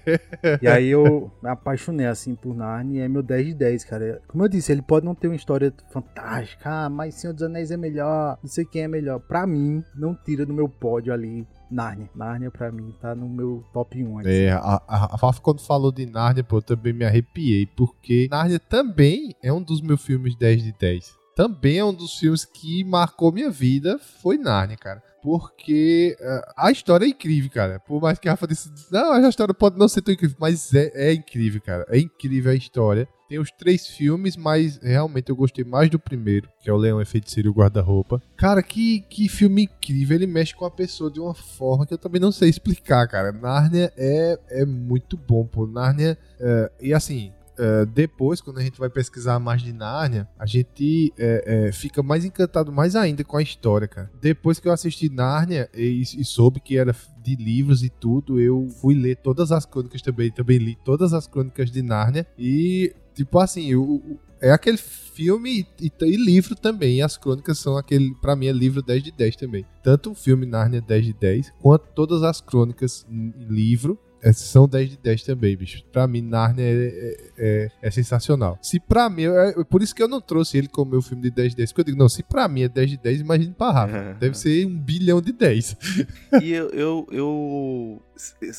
E 0.61 0.69
aí 0.69 0.89
eu 0.89 1.31
me 1.43 1.49
apaixonei 1.49 2.07
assim 2.07 2.35
por 2.35 2.55
Narnia 2.55 3.03
e 3.03 3.05
é 3.05 3.09
meu 3.09 3.23
10 3.23 3.47
de 3.47 3.55
10, 3.55 3.85
cara. 3.85 4.23
Como 4.29 4.45
eu 4.45 4.49
disse, 4.49 4.73
ele 4.73 4.83
pode 4.83 5.07
não 5.07 5.15
ter 5.15 5.29
uma 5.29 5.37
história 5.37 5.73
fantástica, 5.91 6.71
ah, 6.71 6.91
mas 6.91 7.15
Senhor 7.15 7.33
dos 7.33 7.43
Anéis 7.43 7.71
é 7.71 7.77
melhor, 7.77 8.39
não 8.43 8.49
sei 8.49 8.65
quem 8.65 8.83
é 8.83 8.89
melhor. 8.89 9.21
Pra 9.21 9.47
mim, 9.47 9.83
não 9.95 10.15
tira 10.15 10.45
do 10.45 10.53
meu 10.53 10.69
pódio 10.69 11.13
ali 11.13 11.47
Narnia. 11.71 12.11
Narnia 12.15 12.51
pra 12.51 12.73
mim 12.73 12.95
tá 13.01 13.15
no 13.15 13.29
meu 13.29 13.65
top 13.73 14.03
1. 14.03 14.19
Assim. 14.19 14.29
É, 14.29 14.53
a, 14.53 14.83
a, 14.89 15.15
a 15.15 15.19
Fafa 15.19 15.41
quando 15.41 15.61
falou 15.61 15.93
de 15.93 16.07
Narnia, 16.07 16.43
pô, 16.43 16.59
eu 16.59 16.63
também 16.63 16.93
me 16.93 17.05
arrepiei, 17.05 17.67
porque 17.67 18.29
Narnia 18.31 18.59
também 18.59 19.35
é 19.43 19.53
um 19.53 19.63
dos 19.63 19.81
meus 19.81 20.03
filmes 20.03 20.35
10 20.37 20.63
de 20.65 20.73
10. 20.73 21.21
Também 21.37 21.79
é 21.79 21.85
um 21.85 21.95
dos 21.95 22.19
filmes 22.19 22.45
que 22.45 22.85
marcou 22.85 23.33
minha 23.33 23.51
vida, 23.51 23.99
foi 24.21 24.37
Narnia, 24.37 24.77
cara. 24.77 25.03
Porque 25.23 26.17
uh, 26.21 26.53
a 26.57 26.71
história 26.71 27.05
é 27.05 27.09
incrível, 27.09 27.51
cara. 27.51 27.79
Por 27.79 28.01
mais 28.01 28.19
que 28.19 28.29
a 28.29 28.33
Rafa 28.33 28.47
disse, 28.47 28.71
não, 28.91 29.13
a 29.13 29.29
história 29.29 29.55
pode 29.55 29.79
não 29.79 29.89
ser 29.89 30.03
tão 30.03 30.13
incrível, 30.13 30.37
mas 30.41 30.75
é, 30.75 30.91
é 30.95 31.13
incrível, 31.13 31.61
cara. 31.61 31.87
É 31.89 31.99
incrível 31.99 32.51
a 32.51 32.55
história. 32.55 33.09
Tem 33.31 33.39
os 33.39 33.53
três 33.53 33.87
filmes, 33.87 34.37
mas 34.37 34.81
realmente 34.83 35.31
eu 35.31 35.37
gostei 35.37 35.65
mais 35.65 35.89
do 35.89 36.01
primeiro, 36.01 36.49
que 36.61 36.69
é 36.69 36.73
o 36.73 36.77
Leão, 36.77 37.01
é 37.01 37.05
Feiticeiro 37.05 37.49
e 37.49 37.51
o 37.51 37.55
Guarda-Roupa. 37.55 38.21
Cara, 38.37 38.61
que, 38.61 39.03
que 39.09 39.29
filme 39.29 39.63
incrível. 39.63 40.17
Ele 40.17 40.27
mexe 40.27 40.53
com 40.53 40.65
a 40.65 40.71
pessoa 40.71 41.09
de 41.09 41.21
uma 41.21 41.33
forma 41.33 41.87
que 41.87 41.95
eu 41.95 41.99
também 41.99 42.21
não 42.21 42.33
sei 42.33 42.51
explicar, 42.51 43.07
cara. 43.07 43.31
Narnia 43.31 43.93
é, 43.97 44.37
é 44.49 44.67
muito 44.67 45.17
bom, 45.17 45.47
pô. 45.47 45.65
Narnia. 45.65 46.19
Uh, 46.41 46.73
e 46.81 46.93
assim, 46.93 47.33
Uh, 47.61 47.85
depois, 47.85 48.41
quando 48.41 48.57
a 48.57 48.63
gente 48.63 48.79
vai 48.79 48.89
pesquisar 48.89 49.39
mais 49.39 49.61
de 49.61 49.71
Nárnia, 49.71 50.27
a 50.39 50.47
gente 50.47 51.13
é, 51.19 51.67
é, 51.69 51.73
fica 51.73 52.03
mais 52.03 52.25
encantado 52.25 52.73
mais 52.73 52.97
ainda 52.97 53.23
com 53.23 53.37
a 53.37 53.43
história, 53.43 53.87
cara. 53.87 54.11
Depois 54.19 54.59
que 54.59 54.67
eu 54.67 54.73
assisti 54.73 55.11
Nárnia 55.11 55.69
e, 55.75 56.01
e, 56.01 56.25
soube 56.25 56.59
que 56.59 56.79
era 56.79 56.97
de 57.23 57.37
livros 57.37 57.83
e 57.83 57.91
tudo, 57.91 58.41
eu 58.41 58.67
fui 58.81 58.95
ler 58.95 59.17
todas 59.17 59.53
as 59.53 59.67
crônicas 59.67 60.01
também, 60.01 60.31
também 60.31 60.57
li 60.57 60.79
todas 60.83 61.13
as 61.13 61.27
crônicas 61.27 61.71
de 61.71 61.83
Nárnia 61.83 62.27
e, 62.39 62.95
tipo 63.21 63.39
assim, 63.39 63.67
eu, 63.67 64.19
é 64.41 64.51
aquele 64.51 64.79
filme 64.79 65.67
e, 65.79 65.93
e, 66.03 66.17
livro 66.17 66.55
também. 66.55 66.97
E 66.97 67.03
as 67.03 67.17
crônicas 67.17 67.59
são 67.59 67.77
aquele, 67.77 68.15
para 68.15 68.35
mim, 68.35 68.47
é 68.47 68.53
livro 68.53 68.83
10 68.83 69.03
de 69.03 69.13
10 69.13 69.37
também. 69.37 69.67
Tanto 69.83 70.13
o 70.13 70.15
filme 70.15 70.47
Nárnia 70.47 70.81
10 70.81 71.07
de 71.07 71.13
10, 71.13 71.53
quanto 71.61 71.89
todas 71.95 72.23
as 72.23 72.41
crônicas 72.41 73.07
em 73.11 73.33
livro 73.49 73.99
é, 74.23 74.33
são 74.33 74.69
10 74.69 74.91
de 74.91 74.97
10 74.99 75.23
também, 75.25 75.57
bicho. 75.57 75.83
Pra 75.93 76.07
mim, 76.07 76.21
Narnia 76.21 76.65
é, 76.65 76.69
é, 76.69 77.17
é, 77.39 77.69
é 77.83 77.91
sensacional. 77.91 78.59
Se 78.63 78.79
pra 78.79 79.09
mim, 79.09 79.25
é, 79.25 79.65
por 79.65 79.83
isso 79.83 79.95
que 79.95 80.03
eu 80.03 80.09
não 80.09 80.21
trouxe 80.21 80.59
ele 80.59 80.69
como 80.69 80.93
meu 80.93 81.03
filme 81.03 81.23
de 81.23 81.31
10 81.31 81.51
de 81.51 81.57
10, 81.57 81.73
porque 81.73 81.81
eu 81.81 81.85
digo, 81.87 81.99
não, 81.99 82.09
se 82.09 82.23
pra 82.23 82.47
mim 82.49 82.63
é 82.63 82.69
10 82.69 82.91
de 82.91 82.97
10, 82.99 83.21
imagine 83.21 83.55
pra 83.57 83.71
Rafa. 83.71 84.17
Deve 84.21 84.37
ser 84.37 84.67
um 84.67 84.79
bilhão 84.79 85.21
de 85.21 85.33
10. 85.33 85.77
e 86.43 86.53
eu, 86.53 86.69
eu, 86.71 87.07
eu 87.11 88.03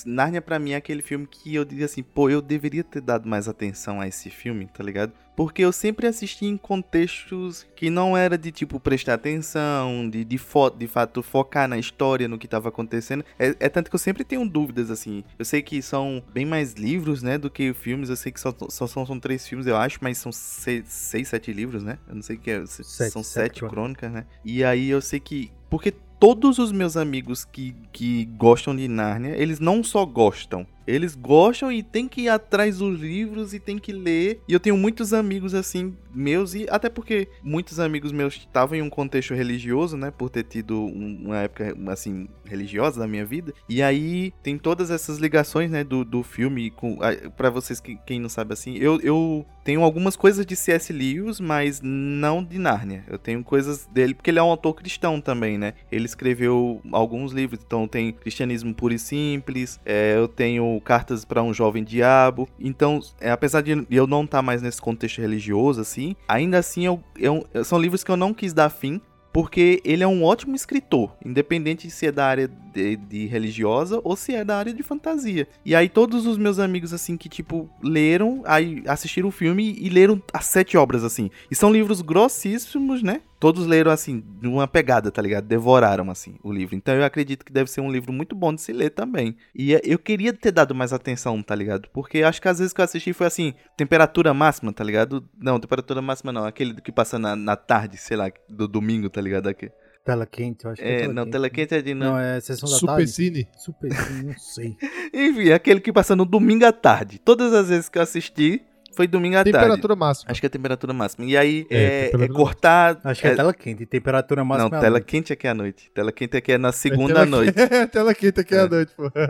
Narnia 0.05 0.41
pra 0.41 0.59
mim 0.59 0.71
é 0.71 0.75
aquele 0.75 1.01
filme 1.01 1.27
que 1.27 1.53
eu 1.55 1.65
digo 1.65 1.83
assim, 1.83 2.03
pô, 2.03 2.29
eu 2.29 2.41
deveria 2.41 2.83
ter 2.83 3.01
dado 3.01 3.27
mais 3.27 3.47
atenção 3.47 3.99
a 3.99 4.07
esse 4.07 4.29
filme, 4.29 4.67
tá 4.67 4.83
ligado? 4.83 5.13
Porque 5.35 5.63
eu 5.63 5.71
sempre 5.71 6.07
assisti 6.07 6.45
em 6.45 6.57
contextos 6.57 7.65
que 7.75 7.89
não 7.89 8.15
era 8.17 8.37
de 8.37 8.51
tipo 8.51 8.79
prestar 8.79 9.15
atenção, 9.15 10.09
de, 10.09 10.23
de, 10.23 10.37
fo 10.37 10.69
de 10.69 10.87
fato 10.87 11.23
focar 11.23 11.67
na 11.67 11.77
história, 11.77 12.27
no 12.27 12.37
que 12.37 12.47
tava 12.47 12.69
acontecendo. 12.69 13.23
É, 13.39 13.55
é, 13.59 13.69
tanto 13.69 13.89
que 13.89 13.95
eu 13.95 13.99
sempre 13.99 14.23
tenho 14.23 14.47
dúvidas, 14.47 14.91
assim. 14.91 15.23
Eu 15.39 15.45
sei 15.45 15.61
que 15.61 15.81
são 15.81 16.21
bem 16.33 16.45
mais 16.45 16.73
livros, 16.73 17.23
né, 17.23 17.37
do 17.37 17.49
que 17.49 17.73
filmes. 17.73 18.09
Eu 18.09 18.15
sei 18.15 18.31
que 18.31 18.39
só, 18.39 18.53
só 18.69 18.85
são, 18.85 19.05
são 19.05 19.19
três 19.19 19.47
filmes, 19.47 19.65
eu 19.67 19.77
acho, 19.77 19.99
mas 20.01 20.17
são 20.17 20.31
seis, 20.31 20.85
seis 20.87 21.29
sete 21.29 21.51
livros, 21.53 21.83
né? 21.83 21.97
Eu 22.07 22.15
não 22.15 22.21
sei 22.21 22.35
o 22.35 22.39
que 22.39 22.51
é. 22.51 22.65
Sete, 22.65 23.11
são 23.11 23.23
sete, 23.23 23.59
sete 23.59 23.67
crônicas, 23.67 24.11
né? 24.11 24.25
E 24.43 24.63
aí 24.63 24.89
eu 24.89 25.01
sei 25.01 25.19
que. 25.19 25.51
Porque 25.69 25.93
todos 26.21 26.59
os 26.59 26.71
meus 26.71 26.95
amigos 26.95 27.43
que, 27.43 27.73
que 27.91 28.25
gostam 28.37 28.75
de 28.75 28.87
Nárnia, 28.87 29.35
eles 29.35 29.59
não 29.59 29.83
só 29.83 30.05
gostam, 30.05 30.67
eles 30.85 31.15
gostam 31.15 31.71
e 31.71 31.83
tem 31.83 32.07
que 32.07 32.21
ir 32.21 32.29
atrás 32.29 32.77
dos 32.77 32.99
livros 32.99 33.53
e 33.53 33.59
tem 33.59 33.77
que 33.77 33.91
ler. 33.91 34.41
E 34.47 34.53
eu 34.53 34.59
tenho 34.59 34.77
muitos 34.77 35.13
amigos 35.13 35.53
assim, 35.53 35.95
meus, 36.13 36.53
e 36.53 36.67
até 36.69 36.89
porque 36.89 37.27
muitos 37.43 37.79
amigos 37.79 38.11
meus 38.11 38.35
estavam 38.35 38.77
em 38.77 38.81
um 38.81 38.89
contexto 38.89 39.33
religioso, 39.33 39.97
né? 39.97 40.11
Por 40.11 40.29
ter 40.29 40.43
tido 40.43 40.79
um, 40.79 41.21
uma 41.25 41.37
época, 41.37 41.75
assim, 41.87 42.27
religiosa 42.45 42.99
da 42.99 43.07
minha 43.07 43.25
vida. 43.25 43.53
E 43.67 43.81
aí 43.81 44.33
tem 44.43 44.57
todas 44.57 44.91
essas 44.91 45.17
ligações, 45.17 45.69
né? 45.71 45.83
Do, 45.83 46.03
do 46.03 46.23
filme. 46.23 46.69
com 46.71 46.97
para 47.35 47.49
vocês 47.49 47.79
que 47.79 47.97
quem 48.05 48.19
não 48.19 48.29
sabe 48.29 48.53
assim, 48.53 48.75
eu, 48.77 48.99
eu 49.01 49.45
tenho 49.63 49.83
algumas 49.83 50.15
coisas 50.15 50.45
de 50.45 50.55
C.S. 50.55 50.91
Lewis, 50.91 51.39
mas 51.39 51.81
não 51.81 52.43
de 52.43 52.57
Nárnia. 52.57 53.03
Eu 53.07 53.17
tenho 53.17 53.43
coisas 53.43 53.85
dele, 53.87 54.13
porque 54.13 54.29
ele 54.29 54.39
é 54.39 54.43
um 54.43 54.49
autor 54.49 54.73
cristão 54.73 55.21
também, 55.21 55.57
né? 55.57 55.73
Ele 55.91 56.05
escreveu 56.05 56.81
alguns 56.91 57.31
livros, 57.31 57.59
então 57.65 57.87
tem 57.87 58.11
Cristianismo 58.11 58.73
Puro 58.73 58.93
e 58.93 58.99
Simples, 58.99 59.79
é, 59.85 60.15
eu 60.17 60.27
tenho 60.27 60.70
Cartas 60.79 61.25
para 61.25 61.43
um 61.43 61.53
Jovem 61.53 61.83
Diabo. 61.83 62.47
Então, 62.59 62.99
é, 63.19 63.31
apesar 63.31 63.61
de 63.61 63.85
eu 63.89 64.07
não 64.07 64.23
estar 64.23 64.37
tá 64.37 64.41
mais 64.41 64.61
nesse 64.61 64.81
contexto 64.81 65.19
religioso, 65.19 65.81
assim, 65.81 66.15
ainda 66.27 66.59
assim 66.59 66.85
eu, 66.85 67.03
eu, 67.17 67.45
são 67.63 67.79
livros 67.79 68.03
que 68.03 68.11
eu 68.11 68.17
não 68.17 68.33
quis 68.33 68.53
dar 68.53 68.69
fim, 68.69 69.01
porque 69.33 69.81
ele 69.85 70.03
é 70.03 70.07
um 70.07 70.23
ótimo 70.23 70.55
escritor, 70.55 71.15
independente 71.25 71.89
se 71.89 72.05
é 72.05 72.11
da 72.11 72.25
área 72.25 72.49
de, 72.73 72.95
de, 72.95 73.25
religiosa 73.25 73.99
ou 74.03 74.15
se 74.15 74.33
é 74.33 74.43
da 74.43 74.57
área 74.57 74.73
de 74.73 74.83
fantasia. 74.83 75.47
E 75.65 75.75
aí 75.75 75.89
todos 75.89 76.25
os 76.25 76.37
meus 76.37 76.59
amigos 76.59 76.93
assim 76.93 77.17
que 77.17 77.29
tipo 77.29 77.69
leram, 77.83 78.41
aí 78.45 78.83
assistiram 78.87 79.29
o 79.29 79.31
filme 79.31 79.75
e 79.79 79.89
leram 79.89 80.21
as 80.33 80.45
sete 80.45 80.77
obras 80.77 81.03
assim. 81.03 81.29
E 81.49 81.55
são 81.55 81.71
livros 81.71 82.01
grossíssimos, 82.01 83.03
né? 83.03 83.21
Todos 83.41 83.65
leram 83.65 83.89
assim, 83.89 84.23
numa 84.39 84.67
pegada, 84.67 85.09
tá 85.09 85.19
ligado? 85.19 85.45
Devoraram 85.45 86.11
assim 86.11 86.35
o 86.43 86.53
livro. 86.53 86.75
Então 86.75 86.93
eu 86.93 87.03
acredito 87.03 87.43
que 87.43 87.51
deve 87.51 87.71
ser 87.71 87.81
um 87.81 87.91
livro 87.91 88.13
muito 88.13 88.35
bom 88.35 88.53
de 88.53 88.61
se 88.61 88.71
ler 88.71 88.91
também. 88.91 89.35
E 89.55 89.73
é, 89.73 89.81
eu 89.83 89.97
queria 89.97 90.31
ter 90.31 90.51
dado 90.51 90.75
mais 90.75 90.93
atenção, 90.93 91.41
tá 91.41 91.55
ligado? 91.55 91.89
Porque 91.91 92.21
acho 92.21 92.39
que 92.39 92.47
às 92.47 92.59
vezes 92.59 92.71
que 92.71 92.79
eu 92.79 92.85
assisti 92.85 93.13
foi 93.13 93.25
assim, 93.25 93.55
temperatura 93.75 94.31
máxima, 94.31 94.71
tá 94.71 94.83
ligado? 94.83 95.27
Não, 95.39 95.59
temperatura 95.59 96.03
máxima 96.03 96.31
não, 96.31 96.45
aquele 96.45 96.79
que 96.81 96.91
passa 96.91 97.17
na, 97.17 97.35
na 97.35 97.55
tarde, 97.55 97.97
sei 97.97 98.15
lá, 98.15 98.31
do 98.47 98.67
domingo, 98.67 99.09
tá 99.09 99.19
ligado? 99.19 99.47
Aqui. 99.49 99.71
Tela 100.03 100.25
quente, 100.25 100.65
eu 100.65 100.71
acho 100.71 100.81
que 100.81 100.87
é. 100.87 100.93
é 100.93 100.99
tela 101.01 101.13
não, 101.13 101.23
quente. 101.23 101.31
tela 101.31 101.49
quente 101.49 101.75
é 101.75 101.81
de 101.81 101.93
não. 101.93 102.13
Não, 102.13 102.19
é 102.19 102.39
sessão 102.39 102.67
da 102.67 102.75
Super 102.75 102.93
tarde. 102.93 103.11
Cine. 103.11 103.47
Super 103.55 103.93
Cine, 103.93 104.23
não 104.23 104.37
sei. 104.37 104.75
Enfim, 105.13 105.51
aquele 105.51 105.79
que 105.79 105.93
passa 105.93 106.15
no 106.15 106.25
domingo 106.25 106.65
à 106.65 106.71
tarde. 106.71 107.19
Todas 107.19 107.53
as 107.53 107.69
vezes 107.69 107.87
que 107.87 107.99
eu 107.99 108.01
assisti, 108.01 108.63
foi 109.01 109.07
domingo 109.07 109.35
à 109.35 109.43
temperatura 109.43 109.51
tarde. 109.51 109.81
Temperatura 109.81 109.95
máxima. 109.95 110.31
Acho 110.31 110.39
que 110.39 110.45
é 110.45 110.47
a 110.47 110.51
temperatura 110.51 110.93
máxima. 110.93 111.25
E 111.25 111.37
aí 111.37 111.67
é, 111.69 112.11
é, 112.13 112.23
é 112.23 112.27
cortar. 112.27 112.99
Acho 113.03 113.21
que 113.21 113.27
é, 113.27 113.31
é 113.31 113.35
tela 113.35 113.53
quente. 113.53 113.85
Temperatura 113.85 114.45
máxima. 114.45 114.69
Não, 114.69 114.79
tela 114.79 115.01
quente 115.01 115.33
aqui 115.33 115.47
é 115.47 115.49
à 115.49 115.53
noite. 115.53 115.91
Tela 115.93 116.11
quente 116.11 116.37
aqui 116.37 116.51
é 116.51 116.57
na 116.57 116.71
segunda 116.71 117.21
é 117.23 117.25
noite. 117.25 117.53
tela 117.91 118.13
quente 118.13 118.39
aqui 118.39 118.53
é 118.53 118.59
à 118.59 118.67
noite, 118.67 118.93
pô. 118.95 119.11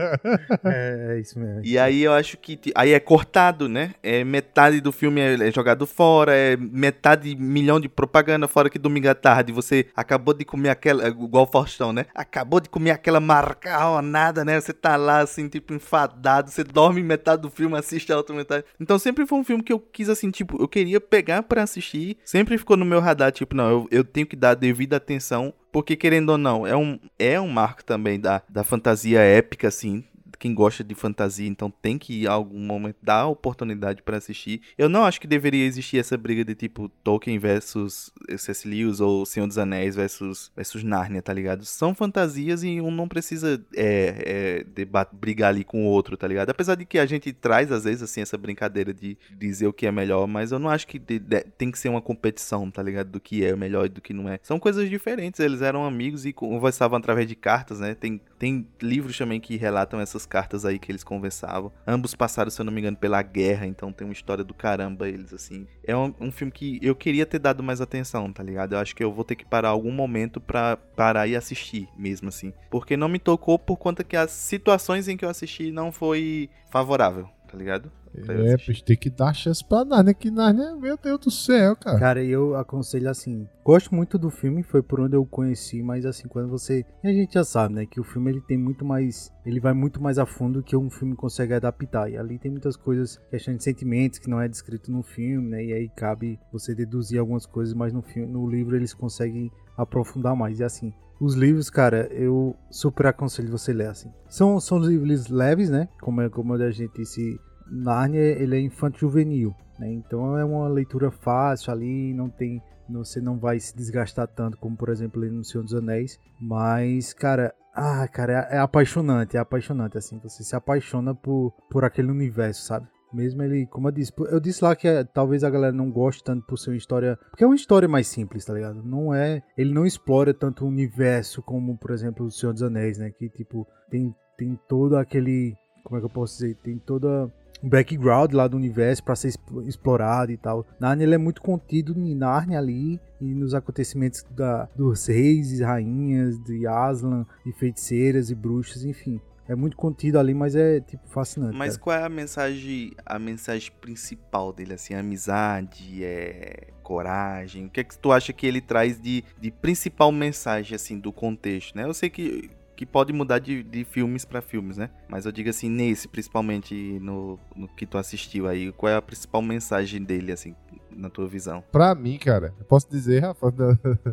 É, 0.64 1.16
é 1.16 1.20
isso 1.20 1.40
mesmo. 1.40 1.62
E 1.64 1.78
aí 1.78 2.04
eu 2.04 2.14
acho 2.14 2.38
que. 2.38 2.60
Aí 2.76 2.92
é 2.92 3.00
cortado, 3.00 3.68
né? 3.68 3.94
É 4.04 4.24
metade 4.24 4.82
do 4.82 4.92
filme 4.92 5.22
é 5.22 5.52
jogado 5.52 5.88
fora, 5.88 6.36
é 6.36 6.58
metade 6.58 7.36
milhão 7.36 7.80
de 7.80 7.88
propaganda 7.88 8.48
fora 8.48 8.70
que 8.70 8.78
domingo 8.78 9.10
à 9.10 9.16
tarde 9.16 9.52
você 9.52 9.88
acabou 9.96 10.34
de 10.34 10.44
comer 10.44 10.70
aquela. 10.70 11.08
Igual 11.08 11.46
o 11.46 11.48
Faustão, 11.48 11.94
né? 11.94 12.06
Acabou 12.14 12.60
de 12.60 12.70
comer 12.70 12.92
aquela 12.92 13.20
marcaonada, 13.20 14.44
né? 14.44 14.60
Você 14.60 14.74
tá 14.74 14.96
lá 14.96 15.20
assim, 15.20 15.48
tipo, 15.48 15.74
enfadado. 15.74 16.52
Você 16.52 16.64
dorme 16.64 17.02
metade 17.02 17.42
do 17.42 17.50
filme, 17.50 17.78
assiste 17.78 18.12
a 18.12 18.18
outra 18.18 18.36
metade. 18.36 18.66
Então 18.80 19.00
sempre 19.00 19.26
foi 19.26 19.40
um 19.40 19.44
filme 19.44 19.61
que 19.64 19.74
eu 19.74 19.80
quis, 19.80 20.10
assim, 20.10 20.32
tipo, 20.32 20.62
eu 20.62 20.68
queria 20.68 21.00
pegar 21.00 21.44
para 21.44 21.64
assistir. 21.64 22.18
Sempre 22.26 22.58
ficou 22.58 22.78
no 22.78 22.86
meu 22.86 23.00
radar, 23.00 23.32
tipo, 23.32 23.56
não, 23.56 23.70
eu, 23.70 23.88
eu 23.92 24.04
tenho 24.04 24.28
que 24.28 24.36
dar 24.36 24.56
devida 24.56 24.98
atenção. 24.98 25.54
Porque, 25.72 25.96
querendo 25.96 26.30
ou 26.32 26.38
não, 26.38 26.68
é 26.68 26.76
um, 26.76 27.00
é 27.18 27.40
um 27.40 27.48
marco 27.48 27.84
também 27.84 28.20
da, 28.20 28.42
da 28.50 28.64
fantasia 28.64 29.22
épica, 29.22 29.70
assim, 29.70 30.04
quem 30.42 30.56
gosta 30.56 30.84
de 30.84 30.96
fantasia, 30.96 31.48
então 31.48 31.70
tem 31.70 32.00
que 32.00 32.24
em 32.24 32.26
algum 32.26 32.60
momento 32.60 32.96
dar 33.02 33.28
oportunidade 33.28 34.02
pra 34.02 34.18
assistir. 34.18 34.60
Eu 34.76 34.90
não 34.90 35.04
acho 35.06 35.22
que 35.22 35.28
deveria 35.28 35.64
existir 35.66 36.00
essa 36.00 36.18
briga 36.18 36.44
de 36.44 36.56
tipo 36.56 36.90
Tolkien 37.04 37.38
versus 37.38 38.12
C.S. 38.38 38.68
Lewis 38.68 39.00
ou 39.00 39.24
Senhor 39.24 39.46
dos 39.46 39.60
Anéis 39.60 39.96
versus, 39.96 40.52
versus 40.56 40.84
Narnia, 40.84 41.22
tá 41.22 41.32
ligado? 41.32 41.64
São 41.64 41.94
fantasias 41.94 42.64
e 42.64 42.82
um 42.82 42.90
não 42.90 43.08
precisa 43.08 43.64
é, 43.76 44.66
é, 44.76 44.86
brigar 45.14 45.50
ali 45.50 45.64
com 45.64 45.86
o 45.86 45.88
outro, 45.88 46.18
tá 46.18 46.28
ligado? 46.28 46.50
Apesar 46.50 46.74
de 46.74 46.86
que 46.86 46.98
a 46.98 47.06
gente 47.06 47.32
traz 47.32 47.72
às 47.72 47.84
vezes 47.84 48.02
assim 48.02 48.22
essa 48.22 48.38
brincadeira 48.38 48.92
de 48.94 49.16
dizer 49.38 49.68
o 49.68 49.74
que 49.74 49.86
é 49.86 49.92
melhor, 49.92 50.26
mas 50.26 50.52
eu 50.52 50.58
não 50.58 50.72
acho 50.72 50.88
que 50.88 50.98
de- 50.98 51.20
de- 51.20 51.44
tem 51.56 51.70
que 51.70 51.78
ser 51.78 51.90
uma 51.90 52.02
competição, 52.02 52.72
tá 52.72 52.82
ligado? 52.82 53.10
Do 53.12 53.20
que 53.20 53.46
é 53.46 53.56
melhor 53.56 53.86
e 53.86 53.90
do 53.90 54.02
que 54.02 54.12
não 54.14 54.28
é. 54.28 54.40
São 54.42 54.60
coisas 54.60 54.90
diferentes, 54.90 55.40
eles 55.40 55.62
eram 55.62 55.86
amigos 55.86 56.26
e 56.26 56.34
conversavam 56.34 56.98
através 56.98 57.28
de 57.28 57.36
cartas, 57.36 57.80
né? 57.80 57.94
Tem, 57.94 58.20
tem 58.42 58.68
livros 58.82 59.16
também 59.16 59.40
que 59.40 59.56
relatam 59.56 60.00
essas 60.00 60.26
cartas 60.26 60.66
aí 60.66 60.80
que 60.80 60.92
eles 60.92 61.04
conversavam. 61.04 61.72
Ambos 61.86 62.16
passaram, 62.16 62.50
se 62.50 62.60
eu 62.60 62.66
não 62.66 62.74
me 62.74 62.82
engano, 62.82 62.98
pela 62.98 63.22
guerra, 63.22 63.68
então 63.68 63.94
tem 63.94 64.08
uma 64.08 64.14
história 64.14 64.44
do 64.44 64.52
caramba 64.52 65.08
eles, 65.08 65.32
assim. 65.32 65.68
É 65.84 65.96
um, 65.96 66.12
um 66.20 66.32
filme 66.32 66.52
que 66.52 66.80
eu 66.82 66.96
queria 66.96 67.24
ter 67.24 67.38
dado 67.38 67.62
mais 67.62 67.82
atenção, 67.82 68.34
tá 68.34 68.42
ligado? 68.42 68.74
Eu 68.74 68.80
acho 68.80 68.96
que 68.96 69.04
eu 69.04 69.14
vou 69.14 69.24
ter 69.24 69.36
que 69.36 69.46
parar 69.46 69.70
algum 69.70 69.92
momento 69.92 70.42
pra 70.42 70.76
parar 70.76 71.28
e 71.28 71.36
assistir 71.36 71.88
mesmo, 71.96 72.30
assim. 72.30 72.52
Porque 72.72 72.98
não 72.98 73.08
me 73.08 73.20
tocou 73.20 73.60
por 73.60 73.78
conta 73.78 74.04
que 74.04 74.18
as 74.18 74.32
situações 74.32 75.08
em 75.08 75.16
que 75.16 75.24
eu 75.24 75.30
assisti 75.30 75.72
não 75.72 75.92
foi 75.92 76.50
favorável, 76.72 77.30
tá 77.52 77.58
ligado? 77.58 77.92
Pra 78.26 78.34
É, 78.34 78.58
bicho, 78.58 78.84
tem 78.84 78.98
que 78.98 79.10
dar 79.10 79.34
chance 79.34 79.64
pra 79.64 79.86
Narnia, 79.86 80.14
que 80.14 80.30
Narnia, 80.32 80.76
meu 80.76 80.98
Deus 80.98 81.20
do 81.20 81.32
céu, 81.32 81.76
cara. 81.76 82.00
Cara, 82.00 82.24
eu 82.24 82.56
aconselho 82.56 83.10
assim, 83.10 83.48
gosto 83.64 83.94
muito 83.94 84.18
do 84.18 84.30
filme, 84.30 84.64
foi 84.64 84.82
por 84.82 85.00
onde 85.00 85.16
eu 85.16 85.26
conheci, 85.26 85.82
mas 85.82 86.06
assim, 86.06 86.28
quando 86.28 86.50
você, 86.50 86.86
e 87.04 87.08
a 87.08 87.14
gente 87.14 87.34
já 87.34 87.44
sabe, 87.44 87.74
né, 87.74 87.86
que 87.86 88.00
o 88.00 88.04
filme 88.04 88.32
ele 88.32 88.42
tem 88.42 88.58
muito 88.58 88.84
mais, 88.84 89.32
ele 89.46 89.60
vai 89.60 89.74
muito 89.74 90.02
mais 90.02 90.18
a 90.18 90.26
fundo 90.26 90.64
que 90.64 90.76
um 90.76 90.90
filme 90.90 91.16
consegue 91.16 91.54
adaptar. 91.54 92.10
E 92.10 92.18
ali 92.18 92.38
tem 92.38 92.52
muitas 92.52 92.76
coisas, 92.76 93.20
questão 93.30 93.56
de 93.56 93.64
sentimentos 93.64 94.20
que 94.20 94.30
não 94.30 94.42
é 94.42 94.48
descrito 94.48 94.92
no 94.92 95.04
filme, 95.04 95.50
né? 95.50 95.64
E 95.64 95.74
aí 95.74 95.90
cabe 95.90 96.40
você 96.52 96.76
deduzir 96.76 97.20
algumas 97.20 97.46
coisas, 97.46 97.74
mas 97.74 97.94
no 97.94 98.02
filme, 98.02 98.32
no 98.32 98.50
livro 98.50 98.76
eles 98.76 98.94
conseguem 98.94 99.52
aprofundar 99.78 100.36
mais. 100.36 100.60
E 100.60 100.64
assim, 100.64 100.94
os 101.22 101.36
livros, 101.36 101.70
cara, 101.70 102.08
eu 102.12 102.56
super 102.72 103.06
aconselho 103.06 103.52
você 103.52 103.72
ler 103.72 103.90
assim. 103.90 104.12
São 104.28 104.60
são 104.60 104.80
livros 104.80 105.28
leves, 105.28 105.70
né? 105.70 105.88
Como 106.02 106.20
é 106.20 106.28
como 106.30 106.56
a 106.56 106.72
gente 106.72 106.94
disse, 106.96 107.40
Narnia 107.72 108.20
ele 108.20 108.58
é 108.58 108.60
infanto 108.60 108.98
juvenil, 108.98 109.54
né? 109.78 109.94
Então 109.94 110.36
é 110.36 110.44
uma 110.44 110.68
leitura 110.68 111.12
fácil 111.12 111.72
ali, 111.72 112.12
não 112.16 112.28
tem 112.28 112.60
você 112.90 113.22
não 113.22 113.38
vai 113.38 113.58
se 113.58 113.74
desgastar 113.78 114.28
tanto 114.28 114.58
como 114.58 114.76
por 114.76 114.90
exemplo 114.90 115.22
ler 115.22 115.32
no 115.32 115.46
Senhor 115.46 115.64
dos 115.64 115.76
Anéis, 115.76 116.20
mas 116.42 117.14
cara, 117.14 117.54
ah, 117.74 118.06
cara, 118.08 118.48
é, 118.50 118.58
é 118.58 118.60
apaixonante, 118.60 119.38
é 119.38 119.40
apaixonante 119.40 119.98
assim, 119.98 120.20
você 120.20 120.44
se 120.44 120.56
apaixona 120.56 121.14
por 121.14 121.54
por 121.70 121.86
aquele 121.86 122.10
universo, 122.10 122.66
sabe? 122.66 122.88
Mesmo 123.14 123.42
ele, 123.44 123.66
como 123.68 123.88
eu 123.88 123.92
disse, 123.92 124.12
eu 124.18 124.40
disse 124.40 124.64
lá 124.64 124.76
que 124.76 124.88
é, 124.88 125.04
talvez 125.04 125.44
a 125.44 125.50
galera 125.50 125.74
não 125.74 125.92
goste 125.92 126.24
tanto 126.24 126.46
por 126.46 126.58
ser 126.58 126.72
uma 126.72 126.78
história, 126.78 127.18
porque 127.30 127.44
é 127.44 127.48
uma 127.48 127.56
história 127.56 127.88
mais 127.88 128.08
simples, 128.08 128.46
tá 128.46 128.54
ligado? 128.54 128.82
Não 128.84 129.14
é, 129.14 129.42
ele 129.58 129.74
não 129.74 129.86
explora 129.86 130.34
tanto 130.34 130.64
o 130.66 130.68
universo 130.68 131.42
como, 131.42 131.78
por 131.78 131.92
exemplo, 131.92 132.26
o 132.26 132.32
Senhor 132.32 132.54
dos 132.54 132.64
Anéis, 132.64 132.98
né, 132.98 133.12
que 133.12 133.30
tipo 133.30 133.68
tem 133.90 134.16
tem 134.38 134.58
todo 134.68 134.98
aquele, 134.98 135.56
como 135.84 135.98
é 135.98 136.00
que 136.00 136.06
eu 136.06 136.10
posso 136.10 136.34
dizer, 136.34 136.56
tem 136.64 136.80
toda 136.80 137.32
um 137.64 137.70
background 137.70 138.34
lá 138.34 138.48
do 138.48 138.58
universo 138.58 139.04
para 139.04 139.16
ser 139.16 139.28
exp- 139.28 139.68
explorado 139.68 140.32
e 140.32 140.38
tal. 140.38 140.66
Narnia 140.80 141.06
ele 141.06 141.14
é 141.14 141.18
muito 141.20 141.44
contido 141.44 141.94
em 141.96 142.16
Narnia 142.16 142.58
ali 142.58 143.00
e 143.20 143.36
nos 143.36 143.54
acontecimentos 143.54 144.24
da, 144.32 144.68
dos 144.76 145.06
reis 145.06 145.52
e 145.60 145.64
rainhas, 145.64 146.40
de 146.44 146.66
Aslan, 146.66 147.24
de 147.46 147.52
feiticeiras 147.54 148.32
e 148.32 148.36
bruxas, 148.36 148.84
enfim. 148.84 149.22
É 149.52 149.56
muito 149.56 149.76
contido 149.76 150.18
ali, 150.18 150.34
mas 150.34 150.56
é 150.56 150.80
tipo 150.80 151.06
fascinante. 151.10 151.58
Mas 151.58 151.76
cara. 151.76 151.84
qual 151.84 151.98
é 151.98 152.04
a 152.06 152.10
mensagem, 152.10 152.94
a 153.06 153.20
mensagem 153.20 153.70
principal 153.82 154.54
dele, 154.54 154.76
assim, 154.76 154.94
amizade, 154.94 156.02
é 156.06 156.70
coragem? 156.82 157.66
O 157.66 157.70
que 157.70 157.82
é 157.82 157.84
que 157.84 157.98
tu 157.98 158.14
acha 158.14 158.32
que 158.32 158.48
ele 158.48 158.62
traz 158.62 158.98
de, 158.98 159.26
de 159.38 159.52
principal 159.52 160.10
mensagem, 160.10 160.74
assim, 160.74 160.98
do 160.98 161.12
contexto, 161.12 161.76
né? 161.76 161.84
Eu 161.84 161.94
sei 161.94 162.10
que, 162.10 162.50
que 162.78 162.86
pode 162.86 163.12
mudar 163.12 163.40
de, 163.40 163.62
de 163.62 163.84
filmes 163.84 164.24
pra 164.24 164.42
filmes, 164.42 164.78
né? 164.78 164.90
Mas 165.10 165.26
eu 165.26 165.34
digo 165.34 165.50
assim, 165.50 165.70
nesse, 165.70 166.08
principalmente 166.08 166.74
no, 167.02 167.38
no 167.54 167.68
que 167.68 167.86
tu 167.86 167.98
assistiu 167.98 168.48
aí, 168.48 168.72
qual 168.72 168.90
é 168.90 168.96
a 168.96 169.02
principal 169.02 169.42
mensagem 169.42 170.02
dele, 170.02 170.32
assim, 170.32 170.56
na 170.90 171.10
tua 171.10 171.28
visão? 171.28 171.62
Pra 171.74 171.94
mim, 171.94 172.18
cara, 172.18 172.54
eu 172.58 172.64
posso 172.64 172.90
dizer, 172.90 173.20
Rafa, 173.20 173.54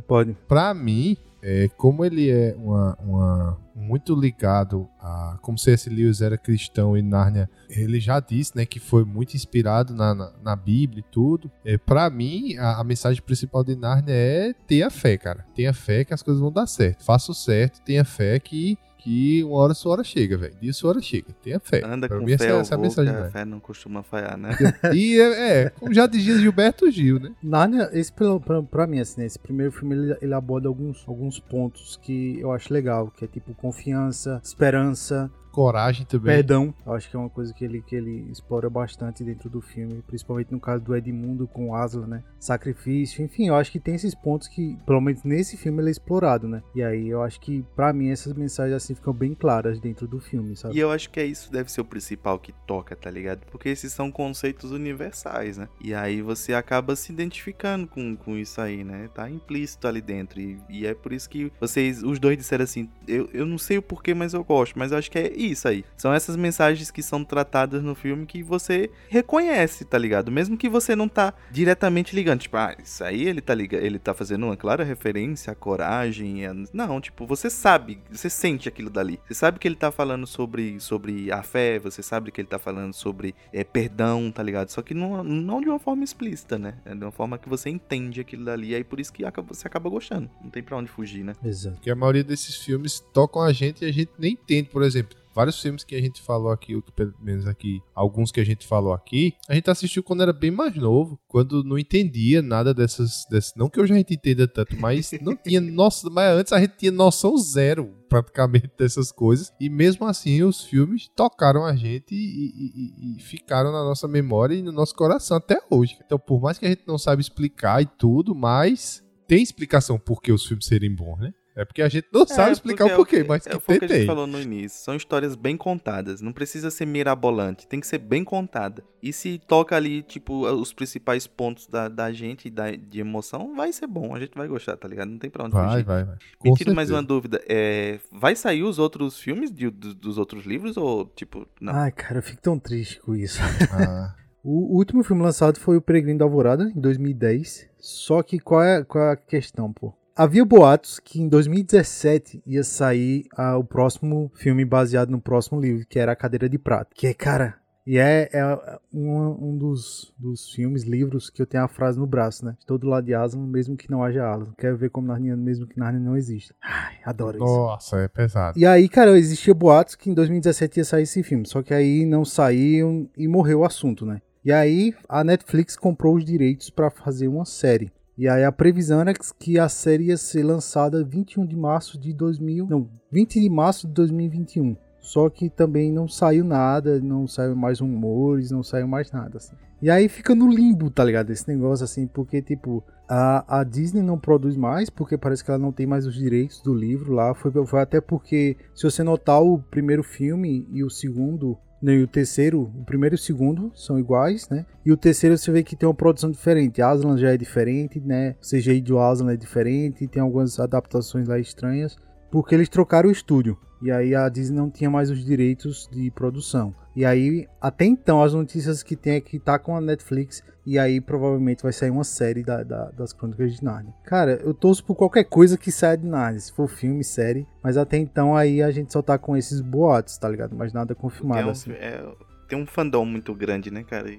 Pode. 0.08 0.36
pra 0.48 0.74
mim, 0.74 1.16
é, 1.42 1.68
como 1.76 2.04
ele 2.04 2.30
é 2.30 2.54
uma, 2.56 2.96
uma- 3.00 3.58
muito 3.74 4.14
ligado 4.14 4.88
a 4.98 5.38
como 5.40 5.56
C.S. 5.56 5.88
Lewis 5.88 6.20
era 6.20 6.36
cristão 6.36 6.96
e 6.96 7.02
Nárnia, 7.02 7.48
ele 7.70 8.00
já 8.00 8.18
disse, 8.18 8.56
né, 8.56 8.66
que 8.66 8.80
foi 8.80 9.04
muito 9.04 9.34
inspirado 9.34 9.94
na, 9.94 10.14
na, 10.14 10.32
na 10.42 10.56
Bíblia 10.56 11.00
e 11.06 11.12
tudo. 11.12 11.50
É, 11.64 11.78
para 11.78 12.10
mim, 12.10 12.56
a, 12.56 12.80
a 12.80 12.84
mensagem 12.84 13.22
principal 13.22 13.62
de 13.62 13.76
Nárnia 13.76 14.12
é 14.14 14.52
tenha 14.66 14.90
fé, 14.90 15.16
cara. 15.16 15.44
Tenha 15.54 15.72
fé 15.72 16.04
que 16.04 16.12
as 16.12 16.22
coisas 16.22 16.40
vão 16.40 16.50
dar 16.52 16.66
certo. 16.66 17.04
Faça 17.04 17.30
o 17.30 17.34
certo, 17.34 17.80
tenha 17.82 18.04
fé 18.04 18.38
que 18.40 18.76
que 18.98 19.42
uma 19.44 19.56
hora 19.56 19.74
sua 19.74 19.92
hora 19.92 20.04
chega, 20.04 20.36
velho. 20.36 20.54
Dia 20.60 20.72
sua 20.72 20.90
hora 20.90 21.00
chega. 21.00 21.26
Tenha 21.42 21.58
fé. 21.60 21.80
Anda 21.84 22.08
pra 22.08 22.18
com 22.18 22.24
mim, 22.24 22.36
fé 22.36 22.44
essa, 22.46 22.54
ao 22.54 22.60
essa 22.60 22.74
é 22.74 22.78
mensagem 22.78 23.14
a 23.14 23.30
fé 23.30 23.44
não 23.44 23.60
costuma 23.60 24.02
falhar, 24.02 24.36
né? 24.36 24.50
E 24.94 25.18
é, 25.20 25.62
é, 25.64 25.70
como 25.70 25.94
já 25.94 26.06
dizia 26.06 26.36
Gilberto 26.38 26.90
Gil, 26.90 27.18
né? 27.20 27.32
Narnia, 27.42 27.88
esse 27.92 28.12
pelo- 28.12 28.40
pra, 28.40 28.62
pra 28.62 28.86
mim, 28.86 29.00
assim, 29.00 29.20
né, 29.20 29.26
esse 29.26 29.38
primeiro 29.38 29.72
filme 29.72 29.94
ele, 29.94 30.16
ele 30.20 30.34
aborda 30.34 30.68
alguns, 30.68 31.02
alguns 31.06 31.38
pontos 31.38 31.98
que 32.02 32.38
eu 32.40 32.52
acho 32.52 32.72
legal, 32.72 33.10
que 33.16 33.24
é 33.24 33.28
tipo 33.28 33.54
confiança, 33.54 34.40
esperança, 34.44 35.30
Coragem 35.58 36.06
também. 36.06 36.36
perdão. 36.36 36.72
Eu 36.86 36.92
acho 36.92 37.10
que 37.10 37.16
é 37.16 37.18
uma 37.18 37.28
coisa 37.28 37.52
que 37.52 37.64
ele, 37.64 37.82
que 37.82 37.96
ele 37.96 38.30
explora 38.30 38.70
bastante 38.70 39.24
dentro 39.24 39.50
do 39.50 39.60
filme, 39.60 40.04
principalmente 40.06 40.52
no 40.52 40.60
caso 40.60 40.84
do 40.84 40.94
Edmundo 40.94 41.48
com 41.48 41.74
Aslan, 41.74 42.06
né? 42.06 42.22
Sacrifício, 42.38 43.24
enfim, 43.24 43.48
eu 43.48 43.56
acho 43.56 43.72
que 43.72 43.80
tem 43.80 43.96
esses 43.96 44.14
pontos 44.14 44.46
que, 44.46 44.78
pelo 44.86 45.00
menos 45.00 45.24
nesse 45.24 45.56
filme, 45.56 45.82
ele 45.82 45.88
é 45.88 45.90
explorado, 45.90 46.46
né? 46.46 46.62
E 46.76 46.80
aí 46.80 47.08
eu 47.08 47.20
acho 47.22 47.40
que, 47.40 47.64
pra 47.74 47.92
mim, 47.92 48.10
essas 48.10 48.34
mensagens 48.34 48.76
assim 48.76 48.94
ficam 48.94 49.12
bem 49.12 49.34
claras 49.34 49.80
dentro 49.80 50.06
do 50.06 50.20
filme, 50.20 50.56
sabe? 50.56 50.76
E 50.76 50.78
eu 50.78 50.92
acho 50.92 51.10
que 51.10 51.18
é 51.18 51.24
isso 51.24 51.50
deve 51.50 51.72
ser 51.72 51.80
o 51.80 51.84
principal 51.84 52.38
que 52.38 52.52
toca, 52.64 52.94
tá 52.94 53.10
ligado? 53.10 53.44
Porque 53.50 53.68
esses 53.68 53.92
são 53.92 54.12
conceitos 54.12 54.70
universais, 54.70 55.58
né? 55.58 55.68
E 55.80 55.92
aí 55.92 56.22
você 56.22 56.54
acaba 56.54 56.94
se 56.94 57.12
identificando 57.12 57.88
com, 57.88 58.14
com 58.14 58.36
isso 58.36 58.60
aí, 58.60 58.84
né? 58.84 59.10
Tá 59.12 59.28
implícito 59.28 59.88
ali 59.88 60.00
dentro. 60.00 60.40
E, 60.40 60.56
e 60.68 60.86
é 60.86 60.94
por 60.94 61.12
isso 61.12 61.28
que 61.28 61.50
vocês, 61.60 62.00
os 62.04 62.20
dois 62.20 62.36
disseram 62.36 62.62
assim, 62.62 62.88
eu, 63.08 63.28
eu 63.32 63.44
não 63.44 63.58
sei 63.58 63.78
o 63.78 63.82
porquê, 63.82 64.14
mas 64.14 64.34
eu 64.34 64.44
gosto. 64.44 64.78
Mas 64.78 64.92
eu 64.92 64.98
acho 64.98 65.10
que 65.10 65.18
é 65.18 65.47
isso 65.50 65.68
aí. 65.68 65.84
São 65.96 66.12
essas 66.12 66.36
mensagens 66.36 66.90
que 66.90 67.02
são 67.02 67.24
tratadas 67.24 67.82
no 67.82 67.94
filme 67.94 68.26
que 68.26 68.42
você 68.42 68.90
reconhece, 69.08 69.84
tá 69.84 69.98
ligado? 69.98 70.30
Mesmo 70.30 70.56
que 70.56 70.68
você 70.68 70.94
não 70.96 71.08
tá 71.08 71.34
diretamente 71.50 72.14
ligando. 72.14 72.40
Tipo, 72.40 72.56
ah, 72.56 72.74
isso 72.82 73.02
aí 73.04 73.26
ele 73.26 73.40
tá 73.40 73.54
ligando, 73.54 73.82
ele 73.82 73.98
tá 73.98 74.14
fazendo 74.14 74.44
uma 74.46 74.56
clara 74.56 74.84
referência 74.84 75.52
à 75.52 75.54
coragem. 75.54 76.46
a- 76.46 76.54
Não, 76.72 77.00
tipo, 77.00 77.26
você 77.26 77.50
sabe, 77.50 78.00
você 78.10 78.30
sente 78.30 78.68
aquilo 78.68 78.90
dali. 78.90 79.18
Você 79.26 79.34
sabe 79.34 79.58
que 79.58 79.66
ele 79.68 79.76
tá 79.76 79.90
falando 79.90 80.26
sobre, 80.26 80.78
sobre 80.80 81.30
a 81.32 81.42
fé, 81.42 81.78
você 81.78 82.02
sabe 82.02 82.30
que 82.30 82.40
ele 82.40 82.48
tá 82.48 82.58
falando 82.58 82.92
sobre 82.94 83.34
é, 83.52 83.62
perdão, 83.64 84.30
tá 84.30 84.42
ligado? 84.42 84.68
Só 84.70 84.82
que 84.82 84.94
não, 84.94 85.22
não 85.24 85.60
de 85.60 85.68
uma 85.68 85.78
forma 85.78 86.04
explícita, 86.04 86.58
né? 86.58 86.74
É 86.84 86.94
de 86.94 87.04
uma 87.04 87.12
forma 87.12 87.38
que 87.38 87.48
você 87.48 87.68
entende 87.70 88.20
aquilo 88.20 88.44
dali. 88.44 88.74
Aí 88.74 88.84
por 88.84 89.00
isso 89.00 89.12
que 89.12 89.22
você 89.48 89.66
acaba 89.66 89.88
gostando. 89.90 90.30
Não 90.42 90.50
tem 90.50 90.62
pra 90.62 90.76
onde 90.76 90.88
fugir, 90.90 91.24
né? 91.24 91.34
Exato. 91.44 91.76
Porque 91.76 91.90
a 91.90 91.94
maioria 91.96 92.24
desses 92.24 92.56
filmes 92.56 93.00
tocam 93.12 93.42
a 93.42 93.52
gente 93.52 93.84
e 93.84 93.88
a 93.88 93.92
gente 93.92 94.10
nem 94.18 94.32
entende. 94.32 94.68
Por 94.70 94.82
exemplo, 94.82 95.16
vários 95.38 95.62
filmes 95.62 95.84
que 95.84 95.94
a 95.94 96.00
gente 96.00 96.20
falou 96.20 96.50
aqui, 96.50 96.74
ou 96.74 96.82
pelo 96.82 97.14
menos 97.20 97.46
aqui, 97.46 97.80
alguns 97.94 98.32
que 98.32 98.40
a 98.40 98.44
gente 98.44 98.66
falou 98.66 98.92
aqui, 98.92 99.34
a 99.48 99.54
gente 99.54 99.70
assistiu 99.70 100.02
quando 100.02 100.22
era 100.22 100.32
bem 100.32 100.50
mais 100.50 100.74
novo, 100.74 101.16
quando 101.28 101.62
não 101.62 101.78
entendia 101.78 102.42
nada 102.42 102.74
dessas. 102.74 103.24
dessas 103.30 103.52
não 103.54 103.68
que 103.70 103.80
hoje 103.80 103.92
a 103.92 103.96
gente 103.96 104.14
entenda 104.14 104.48
tanto, 104.48 104.76
mas 104.80 105.12
não 105.22 105.36
tinha. 105.36 105.60
Nossa, 105.60 106.10
mas 106.10 106.36
antes 106.36 106.52
a 106.52 106.58
gente 106.60 106.76
tinha 106.76 106.90
noção 106.90 107.36
zero. 107.38 107.94
Praticamente 108.08 108.70
dessas 108.78 109.12
coisas, 109.12 109.52
e 109.60 109.68
mesmo 109.68 110.06
assim 110.06 110.42
os 110.42 110.64
filmes 110.64 111.08
tocaram 111.14 111.66
a 111.66 111.76
gente 111.76 112.14
e, 112.14 112.16
e- 112.16 112.72
e- 112.74 113.16
e 113.18 113.20
ficaram 113.20 113.70
na 113.70 113.84
nossa 113.84 114.08
memória 114.08 114.54
e 114.54 114.62
no 114.62 114.72
nosso 114.72 114.94
coração 114.94 115.36
até 115.36 115.60
hoje. 115.70 115.98
Então, 116.04 116.18
por 116.18 116.40
mais 116.40 116.58
que 116.58 116.64
a 116.64 116.70
gente 116.70 116.84
não 116.86 116.96
saiba 116.96 117.20
explicar 117.20 117.82
e 117.82 117.86
tudo, 117.86 118.34
mas 118.34 119.04
tem 119.26 119.42
explicação 119.42 119.98
por 119.98 120.22
que 120.22 120.32
os 120.32 120.46
filmes 120.46 120.64
serem 120.64 120.94
bons, 120.94 121.18
né? 121.18 121.34
É 121.58 121.64
porque 121.64 121.82
a 121.82 121.88
gente 121.88 122.06
não 122.12 122.24
sabe 122.26 122.52
explicar 122.52 122.84
o 122.84 122.88
porque 122.96 123.16
porquê, 123.16 123.16
é 123.16 123.24
mas 123.24 123.46
é 123.46 123.50
que 123.50 123.56
o 123.56 123.60
que 123.60 123.72
a 123.72 123.78
tem, 123.80 123.88
gente 123.88 124.06
falou 124.06 124.26
no 124.26 124.40
início. 124.40 124.78
São 124.82 124.94
histórias 124.94 125.34
bem 125.34 125.56
contadas. 125.56 126.20
Não 126.20 126.32
precisa 126.32 126.70
ser 126.70 126.86
mirabolante. 126.86 127.66
Tem 127.66 127.80
que 127.80 127.86
ser 127.86 127.98
bem 127.98 128.22
contada. 128.22 128.84
E 129.02 129.12
se 129.12 129.38
toca 129.46 129.74
ali, 129.76 130.02
tipo, 130.02 130.46
os 130.46 130.72
principais 130.72 131.26
pontos 131.26 131.66
da, 131.66 131.88
da 131.88 132.12
gente, 132.12 132.48
da, 132.48 132.70
de 132.70 133.00
emoção, 133.00 133.54
vai 133.56 133.72
ser 133.72 133.86
bom. 133.88 134.14
A 134.14 134.20
gente 134.20 134.36
vai 134.36 134.46
gostar, 134.46 134.76
tá 134.76 134.86
ligado? 134.86 135.08
Não 135.10 135.18
tem 135.18 135.28
pra 135.30 135.44
onde 135.44 135.54
Vai, 135.54 135.70
fugir. 135.70 135.84
vai, 135.84 136.04
vai. 136.04 136.16
Com 136.38 136.48
Me 136.50 136.54
tira 136.56 136.72
mais 136.72 136.90
uma 136.90 137.02
dúvida. 137.02 137.42
É, 137.48 137.98
vai 138.12 138.36
sair 138.36 138.62
os 138.62 138.78
outros 138.78 139.18
filmes 139.18 139.50
de- 139.50 139.70
do- 139.70 139.94
dos 139.94 140.16
outros 140.18 140.44
livros 140.46 140.76
ou, 140.76 141.06
tipo, 141.16 141.46
não? 141.60 141.74
Ai, 141.74 141.90
cara, 141.90 142.18
eu 142.18 142.22
fico 142.22 142.40
tão 142.40 142.58
triste 142.58 143.00
com 143.00 143.14
isso. 143.16 143.40
Ah, 143.72 144.14
O, 144.44 144.74
o 144.74 144.76
último 144.78 145.02
filme 145.02 145.20
lançado 145.20 145.58
foi 145.58 145.76
O 145.76 145.82
Peregrino 145.82 146.20
da 146.20 146.24
Alvorada, 146.24 146.72
em 146.74 146.80
2010. 146.80 147.68
Só 147.76 148.22
que 148.22 148.38
qual 148.38 148.62
é, 148.62 148.84
qual 148.84 149.04
é 149.04 149.12
a 149.12 149.16
questão, 149.16 149.72
pô? 149.72 149.92
Havia 150.18 150.44
boatos 150.44 150.98
que 150.98 151.20
em 151.20 151.28
2017 151.28 152.42
ia 152.44 152.64
sair 152.64 153.26
ah, 153.36 153.56
o 153.56 153.62
próximo 153.62 154.32
filme 154.34 154.64
baseado 154.64 155.10
no 155.10 155.20
próximo 155.20 155.60
livro, 155.60 155.86
que 155.86 155.98
era 155.98 156.10
A 156.10 156.16
Cadeira 156.16 156.48
de 156.48 156.58
Prata. 156.58 156.90
Que 156.92 157.06
é, 157.06 157.14
cara, 157.14 157.54
e 157.86 157.98
é, 157.98 158.28
é 158.32 158.44
um, 158.92 159.50
um 159.50 159.56
dos, 159.56 160.12
dos 160.18 160.50
filmes, 160.50 160.82
livros, 160.82 161.30
que 161.30 161.40
eu 161.40 161.46
tenho 161.46 161.62
a 161.62 161.68
frase 161.68 161.98
no 161.98 162.06
braço, 162.06 162.44
né? 162.44 162.56
Todo 162.66 162.88
lado 162.88 163.06
de 163.06 163.14
Aslan, 163.14 163.46
mesmo 163.46 163.76
que 163.76 163.88
não 163.88 164.02
haja 164.02 164.28
Aslan. 164.28 164.52
Quero 164.58 164.76
ver 164.76 164.90
como 164.90 165.06
Narnia, 165.06 165.36
mesmo 165.36 165.68
que 165.68 165.78
Narnia 165.78 166.00
não 166.00 166.16
exista. 166.16 166.52
Ai, 166.60 166.96
adoro 167.04 167.36
isso. 167.36 167.46
Nossa, 167.46 167.98
é 167.98 168.08
pesado. 168.08 168.58
E 168.58 168.66
aí, 168.66 168.88
cara, 168.88 169.16
existia 169.16 169.54
boatos 169.54 169.94
que 169.94 170.10
em 170.10 170.14
2017 170.14 170.80
ia 170.80 170.84
sair 170.84 171.04
esse 171.04 171.22
filme. 171.22 171.46
Só 171.46 171.62
que 171.62 171.72
aí 171.72 172.04
não 172.04 172.24
saiu 172.24 173.08
e 173.16 173.28
morreu 173.28 173.60
o 173.60 173.64
assunto, 173.64 174.04
né? 174.04 174.20
E 174.44 174.52
aí 174.52 174.94
a 175.08 175.22
Netflix 175.22 175.76
comprou 175.76 176.16
os 176.16 176.24
direitos 176.24 176.70
para 176.70 176.90
fazer 176.90 177.28
uma 177.28 177.44
série. 177.44 177.90
E 178.18 178.28
aí 178.28 178.42
a 178.42 178.50
previsão 178.50 179.00
era 179.00 179.14
que 179.14 179.60
a 179.60 179.68
série 179.68 180.06
ia 180.06 180.16
ser 180.16 180.42
lançada 180.42 181.04
21 181.04 181.46
de 181.46 181.54
março 181.54 181.96
de 181.96 182.12
2000, 182.12 182.66
não, 182.66 182.88
20 183.12 183.40
de 183.40 183.48
março 183.48 183.86
de 183.86 183.92
2021. 183.94 184.76
Só 184.98 185.30
que 185.30 185.48
também 185.48 185.92
não 185.92 186.08
saiu 186.08 186.44
nada, 186.44 187.00
não 187.00 187.28
saiu 187.28 187.54
mais 187.54 187.78
rumores, 187.78 188.50
não 188.50 188.62
saiu 188.62 188.88
mais 188.88 189.12
nada, 189.12 189.36
assim. 189.36 189.54
E 189.80 189.88
aí 189.88 190.08
fica 190.08 190.34
no 190.34 190.50
limbo, 190.50 190.90
tá 190.90 191.04
ligado? 191.04 191.30
Esse 191.30 191.48
negócio, 191.48 191.84
assim, 191.84 192.08
porque, 192.08 192.42
tipo, 192.42 192.82
a, 193.08 193.60
a 193.60 193.64
Disney 193.64 194.02
não 194.02 194.18
produz 194.18 194.56
mais, 194.56 194.90
porque 194.90 195.16
parece 195.16 195.44
que 195.44 195.50
ela 195.52 195.58
não 195.58 195.70
tem 195.70 195.86
mais 195.86 196.04
os 196.04 196.14
direitos 196.14 196.60
do 196.60 196.74
livro 196.74 197.12
lá. 197.12 197.32
Foi, 197.32 197.52
foi 197.64 197.80
até 197.80 198.00
porque, 198.00 198.56
se 198.74 198.82
você 198.82 199.04
notar 199.04 199.40
o 199.40 199.60
primeiro 199.60 200.02
filme 200.02 200.66
e 200.72 200.82
o 200.82 200.90
segundo, 200.90 201.56
e 201.82 202.02
o 202.02 202.08
terceiro, 202.08 202.62
o 202.62 202.84
primeiro 202.84 203.14
e 203.14 203.16
o 203.16 203.18
segundo 203.18 203.70
são 203.74 203.98
iguais, 203.98 204.48
né? 204.48 204.66
E 204.84 204.92
o 204.92 204.96
terceiro 204.96 205.36
você 205.36 205.50
vê 205.52 205.62
que 205.62 205.76
tem 205.76 205.88
uma 205.88 205.94
produção 205.94 206.30
diferente. 206.30 206.82
Aslan 206.82 207.16
já 207.16 207.32
é 207.32 207.36
diferente, 207.36 208.00
né? 208.00 208.34
O 208.42 208.46
CGI 208.46 208.80
do 208.80 208.98
Aslan 208.98 209.32
é 209.32 209.36
diferente, 209.36 210.08
tem 210.08 210.20
algumas 210.20 210.58
adaptações 210.58 211.28
lá 211.28 211.38
estranhas, 211.38 211.96
porque 212.30 212.54
eles 212.54 212.68
trocaram 212.68 213.08
o 213.08 213.12
estúdio. 213.12 213.56
E 213.80 213.92
aí 213.92 214.14
a 214.14 214.28
Disney 214.28 214.56
não 214.56 214.70
tinha 214.70 214.90
mais 214.90 215.08
os 215.08 215.24
direitos 215.24 215.88
de 215.92 216.10
produção. 216.10 216.74
E 216.96 217.04
aí, 217.04 217.46
até 217.60 217.84
então, 217.84 218.22
as 218.22 218.34
notícias 218.34 218.82
que 218.82 218.96
tem 218.96 219.14
é 219.14 219.20
que 219.20 219.38
tá 219.38 219.56
com 219.56 219.76
a 219.76 219.80
Netflix. 219.80 220.42
E 220.68 220.78
aí 220.78 221.00
provavelmente 221.00 221.62
vai 221.62 221.72
sair 221.72 221.88
uma 221.88 222.04
série 222.04 222.42
da, 222.42 222.62
da, 222.62 222.90
das 222.90 223.14
Crônicas 223.14 223.54
de 223.54 223.64
Narnia. 223.64 223.94
Cara, 224.04 224.32
eu 224.44 224.52
torço 224.52 224.84
por 224.84 224.94
qualquer 224.94 225.24
coisa 225.24 225.56
que 225.56 225.72
saia 225.72 225.96
de 225.96 226.06
Narnia. 226.06 226.38
Se 226.38 226.52
for 226.52 226.68
filme, 226.68 227.02
série. 227.02 227.46
Mas 227.64 227.78
até 227.78 227.96
então 227.96 228.36
aí 228.36 228.62
a 228.62 228.70
gente 228.70 228.92
só 228.92 229.00
tá 229.00 229.16
com 229.16 229.34
esses 229.34 229.62
boatos, 229.62 230.18
tá 230.18 230.28
ligado? 230.28 230.54
Mas 230.54 230.74
nada 230.74 230.94
confirmado 230.94 231.40
Tem 231.40 231.48
um, 231.48 231.50
assim. 231.50 231.72
é, 231.72 232.06
tem 232.46 232.58
um 232.58 232.66
fandom 232.66 233.06
muito 233.06 233.34
grande, 233.34 233.70
né, 233.70 233.82
cara? 233.82 234.10
E 234.10 234.18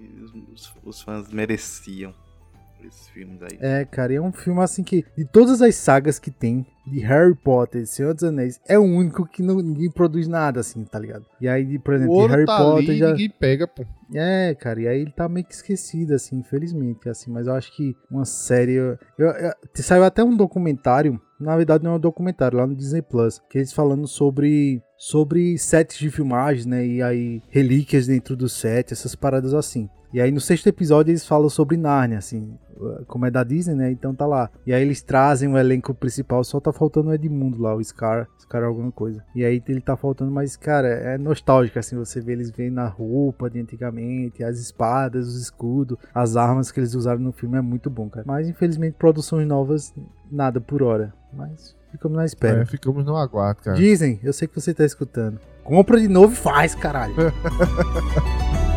os, 0.51 0.73
os 0.83 1.01
fãs 1.03 1.31
mereciam 1.31 2.15
esses 2.87 3.07
filmes 3.09 3.41
aí. 3.41 3.57
É, 3.59 3.85
cara, 3.85 4.13
e 4.13 4.15
é 4.15 4.21
um 4.21 4.31
filme 4.31 4.61
assim 4.61 4.83
que, 4.83 5.05
de 5.17 5.25
todas 5.25 5.61
as 5.61 5.75
sagas 5.75 6.17
que 6.19 6.31
tem, 6.31 6.65
de 6.87 6.99
Harry 7.01 7.35
Potter, 7.35 7.85
Senhor 7.85 8.13
dos 8.13 8.23
Anéis, 8.23 8.59
é 8.67 8.77
o 8.79 8.83
único 8.83 9.25
que 9.27 9.43
não, 9.43 9.57
ninguém 9.61 9.91
produz 9.91 10.27
nada 10.27 10.59
assim, 10.59 10.83
tá 10.85 10.97
ligado? 10.97 11.23
E 11.39 11.47
aí, 11.47 11.63
de- 11.65 11.77
por 11.79 11.93
O 11.93 11.97
exemplo, 11.97 12.13
de 12.15 12.21
ouro 12.21 12.33
Harry 12.33 12.45
tá 12.45 12.57
Potter 12.57 12.89
ali 12.89 12.95
e 12.95 12.97
já. 12.97 13.11
ninguém 13.11 13.29
pega, 13.29 13.67
pô. 13.67 13.85
É, 14.15 14.55
cara, 14.55 14.81
e 14.81 14.87
aí 14.87 15.01
ele 15.01 15.11
tá 15.11 15.29
meio 15.29 15.45
que 15.45 15.53
esquecido, 15.53 16.15
assim, 16.15 16.37
infelizmente, 16.37 17.07
assim, 17.07 17.29
mas 17.31 17.45
eu 17.47 17.53
acho 17.53 17.75
que 17.75 17.95
uma 18.09 18.25
série. 18.25 18.73
Eu, 18.73 18.97
eu- 19.17 19.27
eu- 19.29 19.53
saiu 19.75 20.03
até 20.03 20.23
um 20.23 20.35
documentário, 20.35 21.21
na 21.39 21.55
verdade 21.55 21.83
não 21.83 21.91
é 21.91 21.95
um 21.95 21.99
documentário, 21.99 22.57
lá 22.57 22.65
no 22.65 22.75
Disney 22.75 23.01
Plus, 23.03 23.39
que 23.49 23.57
eles 23.59 23.71
falando 23.73 24.07
sobre. 24.07 24.81
Sobre 25.01 25.57
sets 25.57 25.97
de 25.97 26.09
filmagem, 26.11 26.67
né? 26.67 26.85
E 26.85 27.01
aí, 27.01 27.41
relíquias 27.47 28.05
dentro 28.07 28.35
do 28.35 28.49
set, 28.49 28.91
essas 28.91 29.15
paradas 29.15 29.53
assim. 29.53 29.89
E 30.11 30.19
aí, 30.19 30.31
no 30.31 30.41
sexto 30.41 30.67
episódio, 30.67 31.11
eles 31.11 31.25
falam 31.25 31.49
sobre 31.49 31.77
Narnia, 31.77 32.17
assim, 32.17 32.57
como 33.07 33.25
é 33.27 33.31
da 33.31 33.43
Disney, 33.43 33.75
né? 33.75 33.91
Então 33.91 34.15
tá 34.15 34.25
lá. 34.25 34.49
E 34.65 34.73
aí, 34.73 34.81
eles 34.81 35.03
trazem 35.03 35.47
o 35.47 35.57
elenco 35.57 35.93
principal, 35.93 36.43
só 36.43 36.59
tá 36.59 36.73
faltando 36.73 37.09
o 37.09 37.13
Edmundo 37.13 37.61
lá, 37.61 37.75
o 37.75 37.83
Scar, 37.83 38.27
Scar 38.39 38.63
alguma 38.63 38.91
coisa. 38.91 39.23
E 39.35 39.45
aí, 39.45 39.61
ele 39.67 39.81
tá 39.81 39.95
faltando, 39.95 40.31
mas, 40.31 40.55
cara, 40.55 40.87
é 40.87 41.17
nostálgico, 41.17 41.77
assim, 41.77 41.95
você 41.95 42.19
vê 42.19 42.31
eles 42.31 42.49
vendo 42.49 42.79
a 42.79 42.87
roupa 42.87 43.49
de 43.49 43.59
antigamente, 43.59 44.43
as 44.43 44.57
espadas, 44.57 45.27
os 45.27 45.39
escudos, 45.39 45.97
as 46.13 46.35
armas 46.35 46.71
que 46.71 46.79
eles 46.79 46.95
usaram 46.95 47.19
no 47.19 47.31
filme, 47.31 47.57
é 47.57 47.61
muito 47.61 47.89
bom, 47.89 48.09
cara. 48.09 48.25
Mas, 48.27 48.49
infelizmente, 48.49 48.95
produções 48.97 49.47
novas, 49.47 49.93
nada 50.31 50.59
por 50.59 50.81
hora. 50.81 51.13
Mas, 51.31 51.75
ficamos 51.91 52.17
na 52.17 52.25
espera. 52.25 52.63
É, 52.63 52.65
ficamos 52.65 53.05
no 53.05 53.15
aguardo, 53.15 53.61
cara. 53.61 53.77
Dizem, 53.77 54.19
eu 54.23 54.33
sei 54.33 54.47
que 54.47 54.55
você 54.55 54.73
tá 54.73 54.83
escutando. 54.83 55.39
Compra 55.63 55.99
de 55.99 56.07
novo 56.07 56.33
e 56.33 56.37
faz, 56.37 56.73
caralho. 56.73 57.13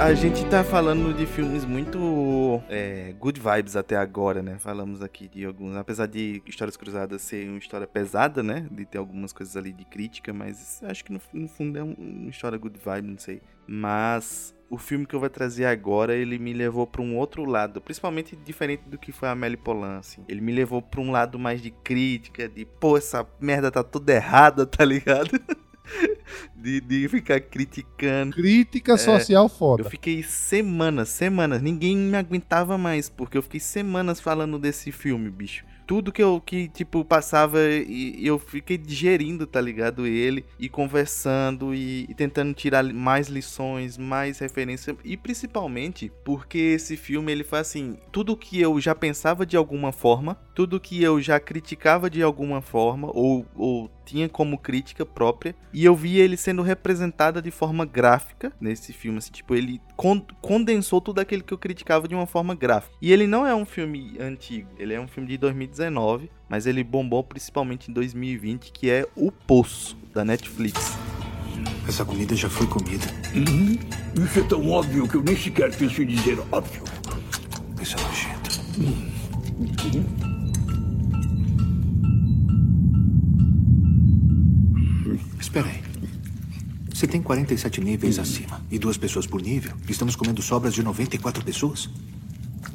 A 0.00 0.14
gente 0.14 0.44
tá 0.46 0.64
falando 0.64 1.12
de 1.14 1.26
filmes 1.26 1.64
muito 1.64 2.62
é, 2.70 3.12
good 3.18 3.38
vibes 3.38 3.76
até 3.76 3.96
agora, 3.96 4.42
né? 4.42 4.56
Falamos 4.58 5.02
aqui 5.02 5.28
de 5.28 5.44
alguns. 5.44 5.76
Apesar 5.76 6.06
de 6.06 6.42
Histórias 6.46 6.76
Cruzadas 6.76 7.20
ser 7.20 7.48
uma 7.48 7.58
história 7.58 7.86
pesada, 7.86 8.42
né? 8.42 8.66
De 8.70 8.86
ter 8.86 8.96
algumas 8.96 9.30
coisas 9.32 9.56
ali 9.58 9.72
de 9.72 9.84
crítica, 9.84 10.32
mas 10.32 10.82
acho 10.84 11.04
que 11.04 11.12
no, 11.12 11.20
no 11.34 11.46
fundo 11.46 11.78
é 11.78 11.82
um- 11.82 11.94
uma 11.98 12.30
história 12.30 12.56
good 12.56 12.78
vibe, 12.82 13.08
não 13.08 13.18
sei. 13.18 13.42
Mas 13.66 14.54
o 14.70 14.78
filme 14.78 15.04
que 15.06 15.14
eu 15.14 15.20
vou 15.20 15.28
trazer 15.28 15.66
agora, 15.66 16.14
ele 16.16 16.38
me 16.38 16.54
levou 16.54 16.86
pra 16.86 17.02
um 17.02 17.16
outro 17.18 17.44
lado, 17.44 17.80
principalmente 17.80 18.34
diferente 18.34 18.84
do 18.88 18.96
que 18.98 19.12
foi 19.12 19.28
a 19.28 19.32
Amélie 19.32 19.58
Polan, 19.58 19.98
assim. 19.98 20.24
Ele 20.26 20.40
me 20.40 20.50
levou 20.52 20.80
pra 20.80 21.00
um 21.00 21.10
lado 21.10 21.38
mais 21.38 21.60
de 21.60 21.70
crítica, 21.70 22.48
de 22.48 22.64
pô, 22.64 22.96
essa 22.96 23.26
merda 23.38 23.70
tá 23.70 23.84
toda 23.84 24.12
errada, 24.14 24.64
tá 24.66 24.82
ligado? 24.84 25.38
de, 26.54 26.80
de 26.80 27.08
ficar 27.08 27.40
criticando. 27.40 28.36
Crítica 28.36 28.96
social 28.96 29.48
foda. 29.48 29.82
Eu 29.82 29.90
fiquei 29.90 30.22
semanas, 30.22 31.08
semanas, 31.08 31.62
ninguém 31.62 31.96
me 31.96 32.16
aguentava 32.16 32.76
mais, 32.76 33.08
porque 33.08 33.36
eu 33.36 33.42
fiquei 33.42 33.60
semanas 33.60 34.20
falando 34.20 34.58
desse 34.58 34.92
filme, 34.92 35.30
bicho. 35.30 35.64
Tudo 35.86 36.12
que 36.12 36.22
eu, 36.22 36.40
que, 36.40 36.68
tipo, 36.68 37.04
passava 37.04 37.58
e, 37.68 38.14
e 38.20 38.24
eu 38.24 38.38
fiquei 38.38 38.78
digerindo, 38.78 39.44
tá 39.44 39.60
ligado? 39.60 40.06
Ele, 40.06 40.44
e 40.56 40.68
conversando, 40.68 41.74
e, 41.74 42.06
e 42.08 42.14
tentando 42.14 42.54
tirar 42.54 42.84
mais 42.84 43.26
lições, 43.26 43.98
mais 43.98 44.38
referência, 44.38 44.96
e 45.04 45.16
principalmente 45.16 46.12
porque 46.24 46.58
esse 46.58 46.96
filme, 46.96 47.32
ele 47.32 47.42
foi 47.42 47.58
assim, 47.58 47.98
tudo 48.12 48.36
que 48.36 48.60
eu 48.60 48.80
já 48.80 48.94
pensava 48.94 49.44
de 49.44 49.56
alguma 49.56 49.90
forma, 49.90 50.38
tudo 50.54 50.78
que 50.78 51.02
eu 51.02 51.20
já 51.20 51.40
criticava 51.40 52.08
de 52.08 52.22
alguma 52.22 52.62
forma, 52.62 53.10
ou, 53.12 53.44
ou 53.56 53.90
tinha 54.10 54.28
como 54.28 54.58
crítica 54.58 55.06
própria, 55.06 55.54
e 55.72 55.84
eu 55.84 55.94
vi 55.94 56.18
ele 56.18 56.36
sendo 56.36 56.62
representada 56.62 57.40
de 57.40 57.50
forma 57.50 57.84
gráfica 57.86 58.52
nesse 58.60 58.92
filme, 58.92 59.18
assim, 59.18 59.30
tipo, 59.30 59.54
ele 59.54 59.80
con- 59.96 60.24
condensou 60.40 61.00
tudo 61.00 61.20
aquilo 61.20 61.44
que 61.44 61.54
eu 61.54 61.58
criticava 61.58 62.08
de 62.08 62.14
uma 62.14 62.26
forma 62.26 62.54
gráfica. 62.54 62.94
E 63.00 63.12
ele 63.12 63.26
não 63.26 63.46
é 63.46 63.54
um 63.54 63.64
filme 63.64 64.16
antigo, 64.18 64.68
ele 64.78 64.92
é 64.94 65.00
um 65.00 65.06
filme 65.06 65.28
de 65.28 65.38
2019, 65.38 66.28
mas 66.48 66.66
ele 66.66 66.82
bombou 66.82 67.22
principalmente 67.22 67.90
em 67.90 67.94
2020, 67.94 68.72
que 68.72 68.90
é 68.90 69.06
O 69.14 69.30
Poço, 69.30 69.96
da 70.12 70.24
Netflix. 70.24 70.98
Essa 71.88 72.04
comida 72.04 72.34
já 72.34 72.48
foi 72.48 72.66
comida. 72.66 73.06
Uhum. 73.34 73.78
Isso 74.24 74.40
é 74.40 74.42
tão 74.42 74.68
óbvio 74.70 75.06
que 75.08 75.14
eu 75.16 75.22
nem 75.22 75.36
sequer 75.36 75.74
penso 75.74 76.02
em 76.02 76.06
dizer 76.06 76.38
óbvio. 76.50 76.82
Isso 77.80 77.96
é 77.96 78.02
nojento. 78.02 78.50
Espera 85.40 85.66
aí. 85.68 85.82
Se 86.94 87.06
tem 87.06 87.22
47 87.22 87.80
níveis 87.80 88.18
acima 88.18 88.60
e 88.70 88.78
duas 88.78 88.96
pessoas 88.98 89.26
por 89.26 89.40
nível, 89.40 89.72
estamos 89.88 90.14
comendo 90.14 90.42
sobras 90.42 90.74
de 90.74 90.82
94 90.82 91.42
pessoas? 91.44 91.88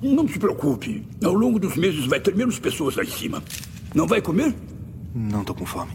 Não 0.01 0.27
se 0.27 0.39
preocupe. 0.39 1.05
Ao 1.23 1.33
longo 1.33 1.59
dos 1.59 1.75
meses 1.75 2.05
vai 2.07 2.19
ter 2.19 2.35
menos 2.35 2.57
pessoas 2.59 2.95
lá 2.95 3.03
em 3.03 3.09
cima. 3.09 3.43
Não 3.93 4.07
vai 4.07 4.21
comer? 4.21 4.53
Não 5.13 5.43
tô 5.43 5.53
com 5.53 5.65
fome. 5.65 5.93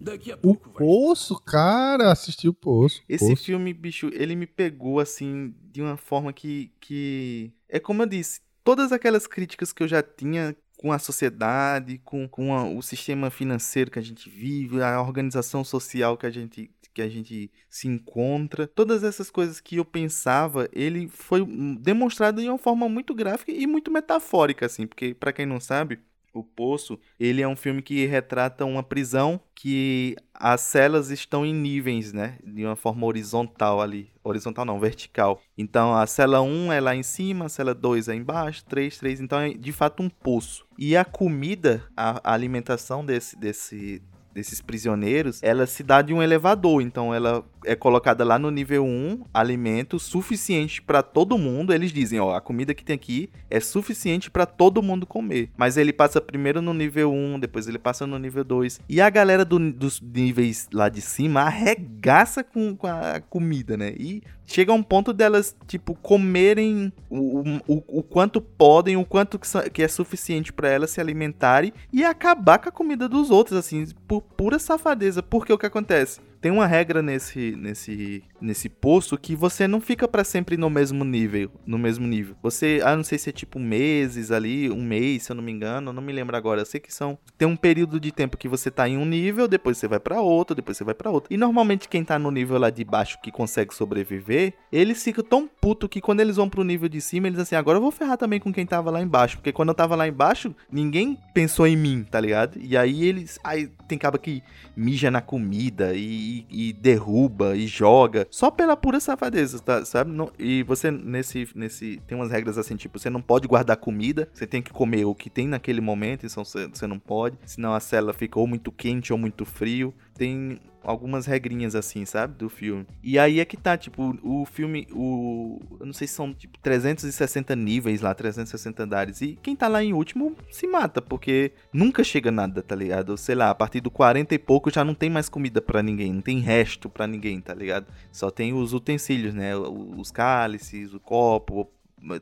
Daqui 0.00 0.30
a 0.32 0.36
O 0.36 0.54
pouco 0.54 0.70
vai. 0.70 0.78
Poço, 0.78 1.40
cara, 1.40 2.12
assisti 2.12 2.48
o 2.48 2.54
Poço. 2.54 3.02
Esse 3.08 3.30
Poço. 3.30 3.44
filme, 3.44 3.72
bicho, 3.72 4.10
ele 4.12 4.36
me 4.36 4.46
pegou 4.46 5.00
assim 5.00 5.54
de 5.72 5.82
uma 5.82 5.96
forma 5.96 6.32
que, 6.32 6.70
que. 6.80 7.52
É 7.68 7.80
como 7.80 8.02
eu 8.02 8.06
disse, 8.06 8.40
todas 8.62 8.92
aquelas 8.92 9.26
críticas 9.26 9.72
que 9.72 9.82
eu 9.82 9.88
já 9.88 10.02
tinha 10.02 10.54
com 10.76 10.92
a 10.92 10.98
sociedade, 10.98 11.98
com, 12.04 12.28
com 12.28 12.54
a- 12.54 12.64
o 12.68 12.82
sistema 12.82 13.30
financeiro 13.30 13.90
que 13.90 13.98
a 13.98 14.02
gente 14.02 14.28
vive, 14.28 14.82
a 14.82 15.00
organização 15.00 15.64
social 15.64 16.16
que 16.16 16.26
a 16.26 16.30
gente 16.30 16.70
que 16.92 17.02
a 17.02 17.08
gente 17.08 17.50
se 17.68 17.88
encontra, 17.88 18.68
todas 18.68 19.02
essas 19.02 19.28
coisas 19.28 19.58
que 19.60 19.74
eu 19.78 19.84
pensava, 19.84 20.68
ele 20.72 21.08
foi 21.08 21.44
demonstrado 21.80 22.40
de 22.40 22.48
uma 22.48 22.56
forma 22.56 22.88
muito 22.88 23.12
gráfica 23.12 23.50
e 23.50 23.66
muito 23.66 23.90
metafórica 23.90 24.66
assim, 24.66 24.86
porque 24.86 25.12
pra 25.12 25.32
quem 25.32 25.44
não 25.44 25.58
sabe, 25.58 25.98
O 26.34 26.42
Poço, 26.42 26.98
ele 27.18 27.40
é 27.40 27.46
um 27.46 27.54
filme 27.54 27.80
que 27.80 28.04
retrata 28.06 28.64
uma 28.64 28.82
prisão 28.82 29.40
que 29.54 30.16
as 30.34 30.60
celas 30.62 31.10
estão 31.10 31.46
em 31.46 31.54
níveis, 31.54 32.12
né? 32.12 32.38
De 32.44 32.64
uma 32.64 32.74
forma 32.74 33.06
horizontal 33.06 33.80
ali. 33.80 34.10
Horizontal 34.22 34.64
não, 34.64 34.80
vertical. 34.80 35.40
Então 35.56 35.94
a 35.94 36.06
cela 36.08 36.42
1 36.42 36.72
é 36.72 36.80
lá 36.80 36.96
em 36.96 37.04
cima, 37.04 37.44
a 37.44 37.48
cela 37.48 37.72
2 37.72 38.08
é 38.08 38.16
embaixo, 38.16 38.64
3, 38.64 38.98
3. 38.98 39.20
Então 39.20 39.38
é 39.38 39.50
de 39.54 39.72
fato 39.72 40.02
um 40.02 40.08
poço. 40.08 40.66
E 40.76 40.96
a 40.96 41.04
comida, 41.04 41.84
a, 41.96 42.32
alimentação 42.34 43.06
desse, 43.06 43.38
desse, 43.38 44.02
desses 44.32 44.60
prisioneiros, 44.60 45.40
ela 45.40 45.66
se 45.66 45.84
dá 45.84 46.02
de 46.02 46.12
um 46.12 46.20
elevador. 46.20 46.82
Então 46.82 47.14
ela 47.14 47.44
é 47.64 47.74
colocada 47.74 48.24
lá 48.24 48.38
no 48.38 48.50
nível 48.50 48.84
1, 48.84 49.24
alimento 49.32 49.98
suficiente 49.98 50.80
para 50.80 51.02
todo 51.02 51.38
mundo. 51.38 51.72
Eles 51.72 51.92
dizem, 51.92 52.20
ó, 52.20 52.34
a 52.34 52.40
comida 52.40 52.74
que 52.74 52.84
tem 52.84 52.94
aqui 52.94 53.30
é 53.50 53.60
suficiente 53.60 54.30
para 54.30 54.46
todo 54.46 54.82
mundo 54.82 55.06
comer. 55.06 55.50
Mas 55.56 55.76
ele 55.76 55.92
passa 55.92 56.20
primeiro 56.20 56.60
no 56.60 56.74
nível 56.74 57.12
1, 57.12 57.40
depois 57.40 57.66
ele 57.66 57.78
passa 57.78 58.06
no 58.06 58.18
nível 58.18 58.44
2. 58.44 58.80
E 58.88 59.00
a 59.00 59.10
galera 59.10 59.44
do, 59.44 59.58
dos 59.72 60.00
níveis 60.00 60.68
lá 60.72 60.88
de 60.88 61.00
cima 61.00 61.42
arregaça 61.42 62.44
com, 62.44 62.76
com 62.76 62.86
a 62.86 63.20
comida, 63.20 63.76
né? 63.76 63.94
E 63.98 64.22
chega 64.46 64.72
um 64.72 64.82
ponto 64.82 65.12
delas, 65.12 65.56
tipo, 65.66 65.94
comerem 65.94 66.92
o, 67.08 67.42
o, 67.66 67.98
o 67.98 68.02
quanto 68.02 68.40
podem, 68.40 68.96
o 68.96 69.04
quanto 69.04 69.38
que 69.72 69.82
é 69.82 69.88
suficiente 69.88 70.52
para 70.52 70.68
elas 70.68 70.90
se 70.90 71.00
alimentarem 71.00 71.72
e 71.92 72.04
acabar 72.04 72.58
com 72.58 72.68
a 72.68 72.72
comida 72.72 73.08
dos 73.08 73.30
outros, 73.30 73.58
assim, 73.58 73.86
por 74.06 74.20
pura 74.20 74.58
safadeza. 74.58 75.22
Porque 75.22 75.52
o 75.52 75.58
que 75.58 75.66
acontece? 75.66 76.20
Tem 76.44 76.52
uma 76.52 76.66
regra 76.66 77.00
nesse 77.00 77.56
nesse 77.56 78.22
nesse 78.44 78.68
poço 78.68 79.16
que 79.16 79.34
você 79.34 79.66
não 79.66 79.80
fica 79.80 80.06
para 80.06 80.24
sempre 80.24 80.56
no 80.56 80.70
mesmo 80.70 81.04
nível, 81.04 81.50
no 81.66 81.78
mesmo 81.78 82.06
nível. 82.06 82.36
Você, 82.42 82.80
ah, 82.84 82.96
não 82.96 83.04
sei 83.04 83.18
se 83.18 83.30
é 83.30 83.32
tipo 83.32 83.58
meses 83.58 84.30
ali, 84.30 84.70
um 84.70 84.82
mês, 84.82 85.24
se 85.24 85.32
eu 85.32 85.36
não 85.36 85.42
me 85.42 85.52
engano, 85.52 85.92
não 85.92 86.02
me 86.02 86.12
lembro 86.12 86.36
agora. 86.36 86.60
Eu 86.60 86.66
sei 86.66 86.80
que 86.80 86.92
são 86.92 87.18
tem 87.36 87.46
um 87.48 87.56
período 87.56 87.98
de 87.98 88.12
tempo 88.12 88.36
que 88.36 88.48
você 88.48 88.70
tá 88.70 88.88
em 88.88 88.96
um 88.96 89.04
nível, 89.04 89.48
depois 89.48 89.78
você 89.78 89.88
vai 89.88 90.00
para 90.00 90.20
outro, 90.20 90.54
depois 90.54 90.76
você 90.76 90.84
vai 90.84 90.94
para 90.94 91.10
outro. 91.10 91.32
E 91.32 91.36
normalmente 91.36 91.88
quem 91.88 92.04
tá 92.04 92.18
no 92.18 92.30
nível 92.30 92.58
lá 92.58 92.70
de 92.70 92.84
baixo 92.84 93.18
que 93.22 93.30
consegue 93.30 93.74
sobreviver, 93.74 94.54
eles 94.70 95.02
ficam 95.02 95.24
tão 95.24 95.48
puto 95.48 95.88
que 95.88 96.00
quando 96.00 96.20
eles 96.20 96.36
vão 96.36 96.48
pro 96.48 96.64
nível 96.64 96.88
de 96.88 97.00
cima, 97.00 97.26
eles 97.26 97.38
assim, 97.38 97.56
agora 97.56 97.78
eu 97.78 97.82
vou 97.82 97.90
ferrar 97.90 98.16
também 98.16 98.40
com 98.40 98.52
quem 98.52 98.66
tava 98.66 98.90
lá 98.90 99.02
embaixo, 99.02 99.36
porque 99.36 99.52
quando 99.52 99.70
eu 99.70 99.74
tava 99.74 99.96
lá 99.96 100.06
embaixo, 100.06 100.54
ninguém 100.70 101.18
pensou 101.32 101.66
em 101.66 101.76
mim, 101.76 102.04
tá 102.08 102.20
ligado? 102.20 102.58
E 102.60 102.76
aí 102.76 103.04
eles, 103.04 103.38
aí 103.42 103.68
tem 103.88 103.98
caba 103.98 104.18
que 104.18 104.42
mija 104.76 105.10
na 105.10 105.20
comida 105.20 105.92
e 105.94 106.34
e, 106.50 106.72
derruba 106.72 107.56
e 107.56 107.66
joga 107.66 108.26
só 108.34 108.50
pela 108.50 108.76
pura 108.76 108.98
safadeza, 108.98 109.60
tá, 109.60 109.84
sabe? 109.84 110.10
Não, 110.10 110.28
e 110.36 110.64
você 110.64 110.90
nesse 110.90 111.48
nesse 111.54 112.02
tem 112.04 112.18
umas 112.18 112.32
regras 112.32 112.58
assim, 112.58 112.74
tipo, 112.74 112.98
você 112.98 113.08
não 113.08 113.22
pode 113.22 113.46
guardar 113.46 113.76
comida, 113.76 114.28
você 114.32 114.44
tem 114.44 114.60
que 114.60 114.72
comer 114.72 115.04
o 115.04 115.14
que 115.14 115.30
tem 115.30 115.46
naquele 115.46 115.80
momento, 115.80 116.26
então 116.26 116.44
você, 116.44 116.66
você 116.66 116.84
não 116.84 116.98
pode, 116.98 117.38
senão 117.46 117.72
a 117.72 117.78
cela 117.78 118.12
fica 118.12 118.40
ou 118.40 118.48
muito 118.48 118.72
quente 118.72 119.12
ou 119.12 119.18
muito 119.20 119.44
frio. 119.44 119.94
Tem 120.18 120.58
algumas 120.84 121.26
regrinhas 121.26 121.74
assim, 121.74 122.04
sabe? 122.04 122.34
Do 122.34 122.48
filme. 122.48 122.86
E 123.02 123.18
aí 123.18 123.40
é 123.40 123.44
que 123.44 123.56
tá, 123.56 123.76
tipo, 123.76 124.16
o 124.22 124.44
filme, 124.44 124.86
o. 124.92 125.60
Eu 125.80 125.86
não 125.86 125.92
sei 125.92 126.06
se 126.06 126.14
são, 126.14 126.32
tipo, 126.32 126.58
360 126.58 127.56
níveis 127.56 128.00
lá, 128.00 128.14
360 128.14 128.82
andares. 128.82 129.20
E 129.20 129.38
quem 129.42 129.56
tá 129.56 129.68
lá 129.68 129.82
em 129.82 129.92
último 129.92 130.36
se 130.50 130.66
mata, 130.66 131.00
porque 131.02 131.52
nunca 131.72 132.04
chega 132.04 132.30
nada, 132.30 132.62
tá 132.62 132.74
ligado? 132.74 133.16
Sei 133.16 133.34
lá, 133.34 133.50
a 133.50 133.54
partir 133.54 133.80
do 133.80 133.90
40 133.90 134.34
e 134.34 134.38
pouco 134.38 134.70
já 134.70 134.84
não 134.84 134.94
tem 134.94 135.10
mais 135.10 135.28
comida 135.28 135.60
para 135.60 135.82
ninguém, 135.82 136.12
não 136.12 136.22
tem 136.22 136.38
resto 136.38 136.88
para 136.88 137.06
ninguém, 137.06 137.40
tá 137.40 137.54
ligado? 137.54 137.86
Só 138.12 138.30
tem 138.30 138.52
os 138.52 138.72
utensílios, 138.72 139.34
né? 139.34 139.56
Os 139.56 140.10
cálices, 140.10 140.94
o 140.94 141.00
copo, 141.00 141.70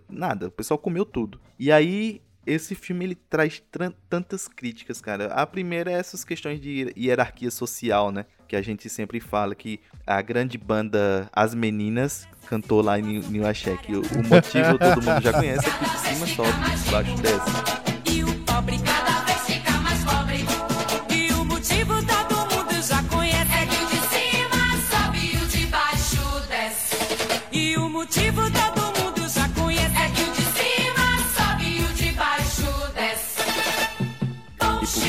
nada. 0.09 0.49
O 0.49 0.51
pessoal 0.51 0.79
comeu 0.79 1.05
tudo. 1.05 1.41
E 1.59 1.71
aí 1.71 2.21
esse 2.47 2.75
filme 2.75 3.05
ele 3.05 3.15
traz 3.15 3.63
tantas 4.09 4.49
críticas, 4.49 5.01
cara. 5.01 5.27
A 5.27 5.47
primeira 5.47 5.91
é 5.91 5.95
essas 5.95 6.25
questões 6.25 6.61
de 6.61 6.93
hierarquia 6.97 7.51
social, 7.51 8.11
né? 8.11 8.27
Que 8.49 8.57
a 8.57 8.63
gente 8.63 8.89
sempre 8.89 9.21
fala 9.21 9.55
que 9.55 9.81
a 10.07 10.21
grande 10.21 10.59
banda 10.59 11.29
As 11.33 11.55
Meninas 11.55 12.29
cantou 12.47 12.83
lá 12.83 12.99
em 12.99 13.21
New 13.21 13.47
Axé, 13.47 13.73
o 13.89 14.29
motivo 14.29 14.79
todo 14.79 15.03
mundo 15.03 15.23
já 15.23 15.33
conhece, 15.33 15.67
é 15.67 15.71
que 15.71 15.91
de 15.91 15.99
cima 15.99 16.27
sobe, 16.27 16.83
de 16.85 16.91
baixo 16.91 17.17
desce. 17.23 17.82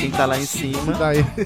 Quem 0.04 0.10
tá 0.10 0.26
lá 0.26 0.38
em 0.38 0.44
cima 0.44 0.92